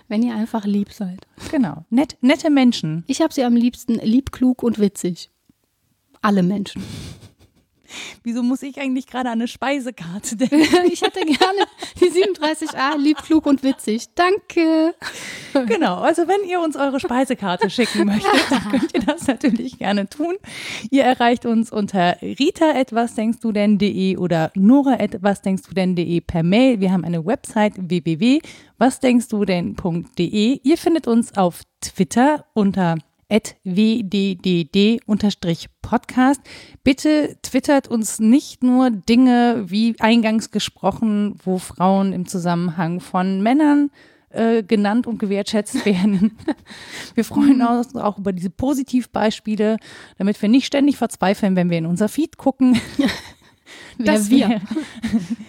wenn 0.09 0.23
ihr 0.23 0.35
einfach 0.35 0.65
lieb 0.65 0.93
seid. 0.93 1.27
Genau. 1.51 1.85
Nett, 1.91 2.17
nette 2.21 2.51
Menschen. 2.51 3.05
Ich 3.07 3.21
habe 3.21 3.33
sie 3.33 3.45
am 3.45 3.57
liebsten 3.57 3.95
lieb, 3.95 4.33
klug 4.33 4.63
und 4.63 4.79
witzig. 4.79 5.31
Alle 6.21 6.43
Menschen. 6.43 6.83
Wieso 8.23 8.43
muss 8.43 8.63
ich 8.63 8.81
eigentlich 8.81 9.07
gerade 9.07 9.29
an 9.29 9.41
eine 9.41 9.49
Speisekarte 9.49 10.37
denken? 10.37 10.91
ich 10.93 11.03
hätte 11.03 11.21
gerne 11.21 11.67
die 12.01 12.11
37a, 12.11 12.97
lieb, 12.99 13.19
klug 13.19 13.47
und 13.47 13.63
witzig. 13.63 14.07
Danke. 14.15 14.95
Genau, 15.67 15.97
also 15.99 16.29
wenn 16.29 16.49
ihr 16.49 16.61
uns 16.61 16.77
eure 16.77 16.99
Speisekarte 16.99 17.69
schicken 17.71 18.07
möchtet, 18.07 18.51
dann 18.51 18.71
könnt 18.71 18.95
ihr 18.95 19.03
das 19.03 19.27
natürlich 19.27 19.79
gerne 19.79 20.09
tun. 20.09 20.35
Ihr 20.91 21.05
erreicht 21.05 21.47
uns 21.47 21.71
unter 21.71 22.17
rita.wasdenkstu 22.23 23.53
oder 24.19 24.51
nora.wasdenkstu 24.55 25.73
per 26.27 26.43
Mail. 26.43 26.81
Wir 26.81 26.93
haben 26.93 27.05
eine 27.05 27.25
Website 27.25 27.75
www.wasdenkstu 27.77 29.45
Ihr 29.45 30.79
findet 30.79 31.07
uns 31.07 31.37
auf 31.37 31.63
Twitter 31.81 32.45
unter 32.55 32.97
wddd-podcast. 33.65 36.41
Bitte 36.85 37.37
twittert 37.43 37.89
uns 37.89 38.19
nicht 38.19 38.63
nur 38.63 38.91
Dinge 38.91 39.65
wie 39.67 39.95
eingangs 39.99 40.51
gesprochen, 40.51 41.37
wo 41.43 41.59
Frauen 41.59 42.13
im 42.13 42.27
Zusammenhang 42.27 43.01
von 43.01 43.43
Männern 43.43 43.91
äh, 44.31 44.63
genannt 44.63 45.07
und 45.07 45.19
gewertschätzt 45.19 45.85
werden. 45.87 46.37
Wir 47.15 47.25
freuen 47.25 47.63
uns 47.63 47.95
auch 47.97 48.19
über 48.19 48.33
diese 48.33 48.51
Positivbeispiele, 48.51 49.79
damit 50.19 50.41
wir 50.41 50.49
nicht 50.49 50.67
ständig 50.67 50.97
verzweifeln, 50.97 51.57
wenn 51.57 51.71
wir 51.71 51.79
in 51.79 51.87
unser 51.87 52.09
Feed 52.09 52.37
gucken. 52.37 52.79
Wer 53.99 54.29
wir? 54.29 54.61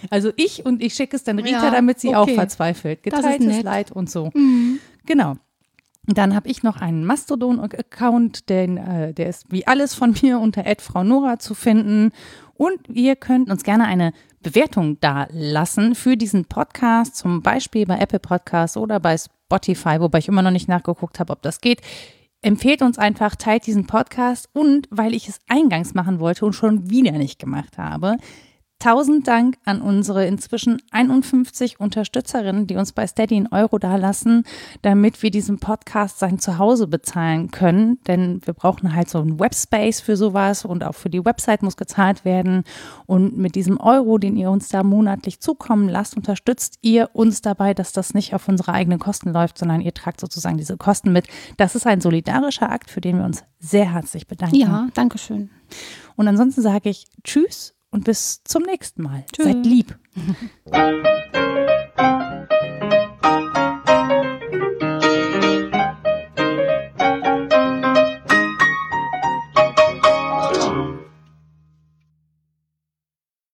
Also 0.10 0.32
ich 0.38 0.66
und 0.66 0.82
ich 0.82 0.94
schicke 0.94 1.16
es 1.16 1.24
dann 1.24 1.40
Rita, 1.40 1.66
Ja, 1.66 1.72
damit 1.72 2.00
sie 2.00 2.16
auch 2.16 2.24
okay. 2.24 2.36
verzweifelt. 2.36 3.00
Das 3.06 3.20
ist 3.20 3.26
Geteiltes. 3.26 3.58
Mhm. 3.58 3.64
Leid 3.64 3.92
und 3.92 4.10
so. 4.10 4.32
Genau. 5.06 5.36
Dann 6.06 6.36
habe 6.36 6.50
ich 6.50 6.64
noch 6.64 6.82
einen 6.82 7.06
Mastodon-Account, 7.06 8.50
den, 8.50 8.78
äh, 8.78 9.14
der 9.14 9.30
ist 9.30 9.46
wie 9.50 9.66
alles 9.66 9.94
von 9.94 10.14
mir 10.22 10.40
unter 10.40 10.64
Frau 10.80 11.04
Nora 11.04 11.40
zu 11.40 11.54
finden. 11.54 12.12
Und 12.56 12.90
ihr 12.90 13.16
könnt 13.16 13.50
uns 13.50 13.64
gerne 13.64 13.86
eine 13.86 14.14
Bewertung 14.42 15.00
da 15.00 15.28
lassen 15.32 15.96
für 15.96 16.18
diesen 16.18 16.46
Podcast, 16.46 17.16
zum 17.16 17.42
Beispiel 17.42 17.86
bei 17.86 17.98
Apple 17.98 18.20
Podcasts 18.20 18.78
oder 18.78 19.00
bei 19.00 19.18
Spotify, 19.18 20.00
wobei 20.00 20.20
ich 20.20 20.28
immer 20.28 20.42
noch 20.42 20.52
nicht 20.52 20.68
nachgeguckt 20.68 21.20
habe, 21.20 21.32
ob 21.32 21.42
das 21.42 21.62
geht. 21.62 21.82
Empfehlt 22.42 22.82
uns 22.82 22.98
einfach, 22.98 23.38
teilt 23.38 23.66
diesen 23.66 23.88
Podcast 23.88 24.50
und 24.52 24.88
weil 24.92 25.14
ich 25.14 25.30
es 25.30 25.40
eingangs 25.48 25.94
machen 25.94 26.20
wollte 26.20 26.46
und 26.46 26.54
schon 26.54 26.90
wieder 26.90 27.14
nicht 27.14 27.40
gemacht 27.40 27.78
habe, 27.78 28.18
Tausend 28.84 29.30
Dank 29.30 29.60
an 29.64 29.82
unsere 29.82 30.26
inzwischen 30.26 30.82
51 30.92 31.80
Unterstützerinnen, 31.80 32.68
die 32.68 32.76
uns 32.76 32.92
bei 32.92 33.08
Steady 33.08 33.38
in 33.38 33.48
Euro 33.48 33.80
dalassen, 33.80 34.44
damit 34.82 35.24
wir 35.24 35.32
diesen 35.32 35.58
Podcast 35.58 36.20
sein 36.20 36.38
Zuhause 36.38 36.88
bezahlen 36.88 37.50
können. 37.50 38.00
Denn 38.08 38.42
wir 38.44 38.54
brauchen 38.54 38.94
halt 38.94 39.10
so 39.10 39.20
einen 39.20 39.40
Webspace 39.40 40.02
für 40.02 40.18
sowas 40.18 40.66
und 40.66 40.84
auch 40.84 40.96
für 40.96 41.10
die 41.10 41.24
Website 41.24 41.64
muss 41.64 41.78
gezahlt 41.78 42.26
werden. 42.26 42.66
Und 43.06 43.38
mit 43.38 43.56
diesem 43.56 43.80
Euro, 43.80 44.18
den 44.18 44.36
ihr 44.36 44.50
uns 44.50 44.68
da 44.68 44.84
monatlich 44.84 45.40
zukommen 45.40 45.88
lasst, 45.88 46.18
unterstützt 46.18 46.80
ihr 46.82 47.10
uns 47.14 47.42
dabei, 47.42 47.74
dass 47.74 47.94
das 47.94 48.14
nicht 48.14 48.36
auf 48.36 48.50
unsere 48.50 48.74
eigenen 48.74 49.00
Kosten 49.00 49.32
läuft, 49.32 49.60
sondern 49.60 49.80
ihr 49.80 49.94
tragt 49.94 50.20
sozusagen 50.20 50.58
diese 50.58 50.76
Kosten 50.76 51.14
mit. 51.14 51.28
Das 51.56 51.76
ist 51.76 51.88
ein 51.88 52.02
solidarischer 52.02 52.70
Akt, 52.70 52.92
für 52.92 53.00
den 53.00 53.20
wir 53.20 53.24
uns 53.24 53.46
sehr 53.62 53.94
herzlich 53.94 54.28
bedanken. 54.28 54.58
Ja, 54.58 54.90
danke 54.94 55.20
schön. 55.20 55.52
Und 56.18 56.28
ansonsten 56.28 56.62
sage 56.62 56.90
ich 56.90 57.06
Tschüss 57.24 57.73
und 57.94 58.04
bis 58.04 58.44
zum 58.44 58.64
nächsten 58.64 59.04
Mal. 59.04 59.24
Tschüss. 59.32 59.46
Seid 59.46 59.66
lieb. 59.66 59.98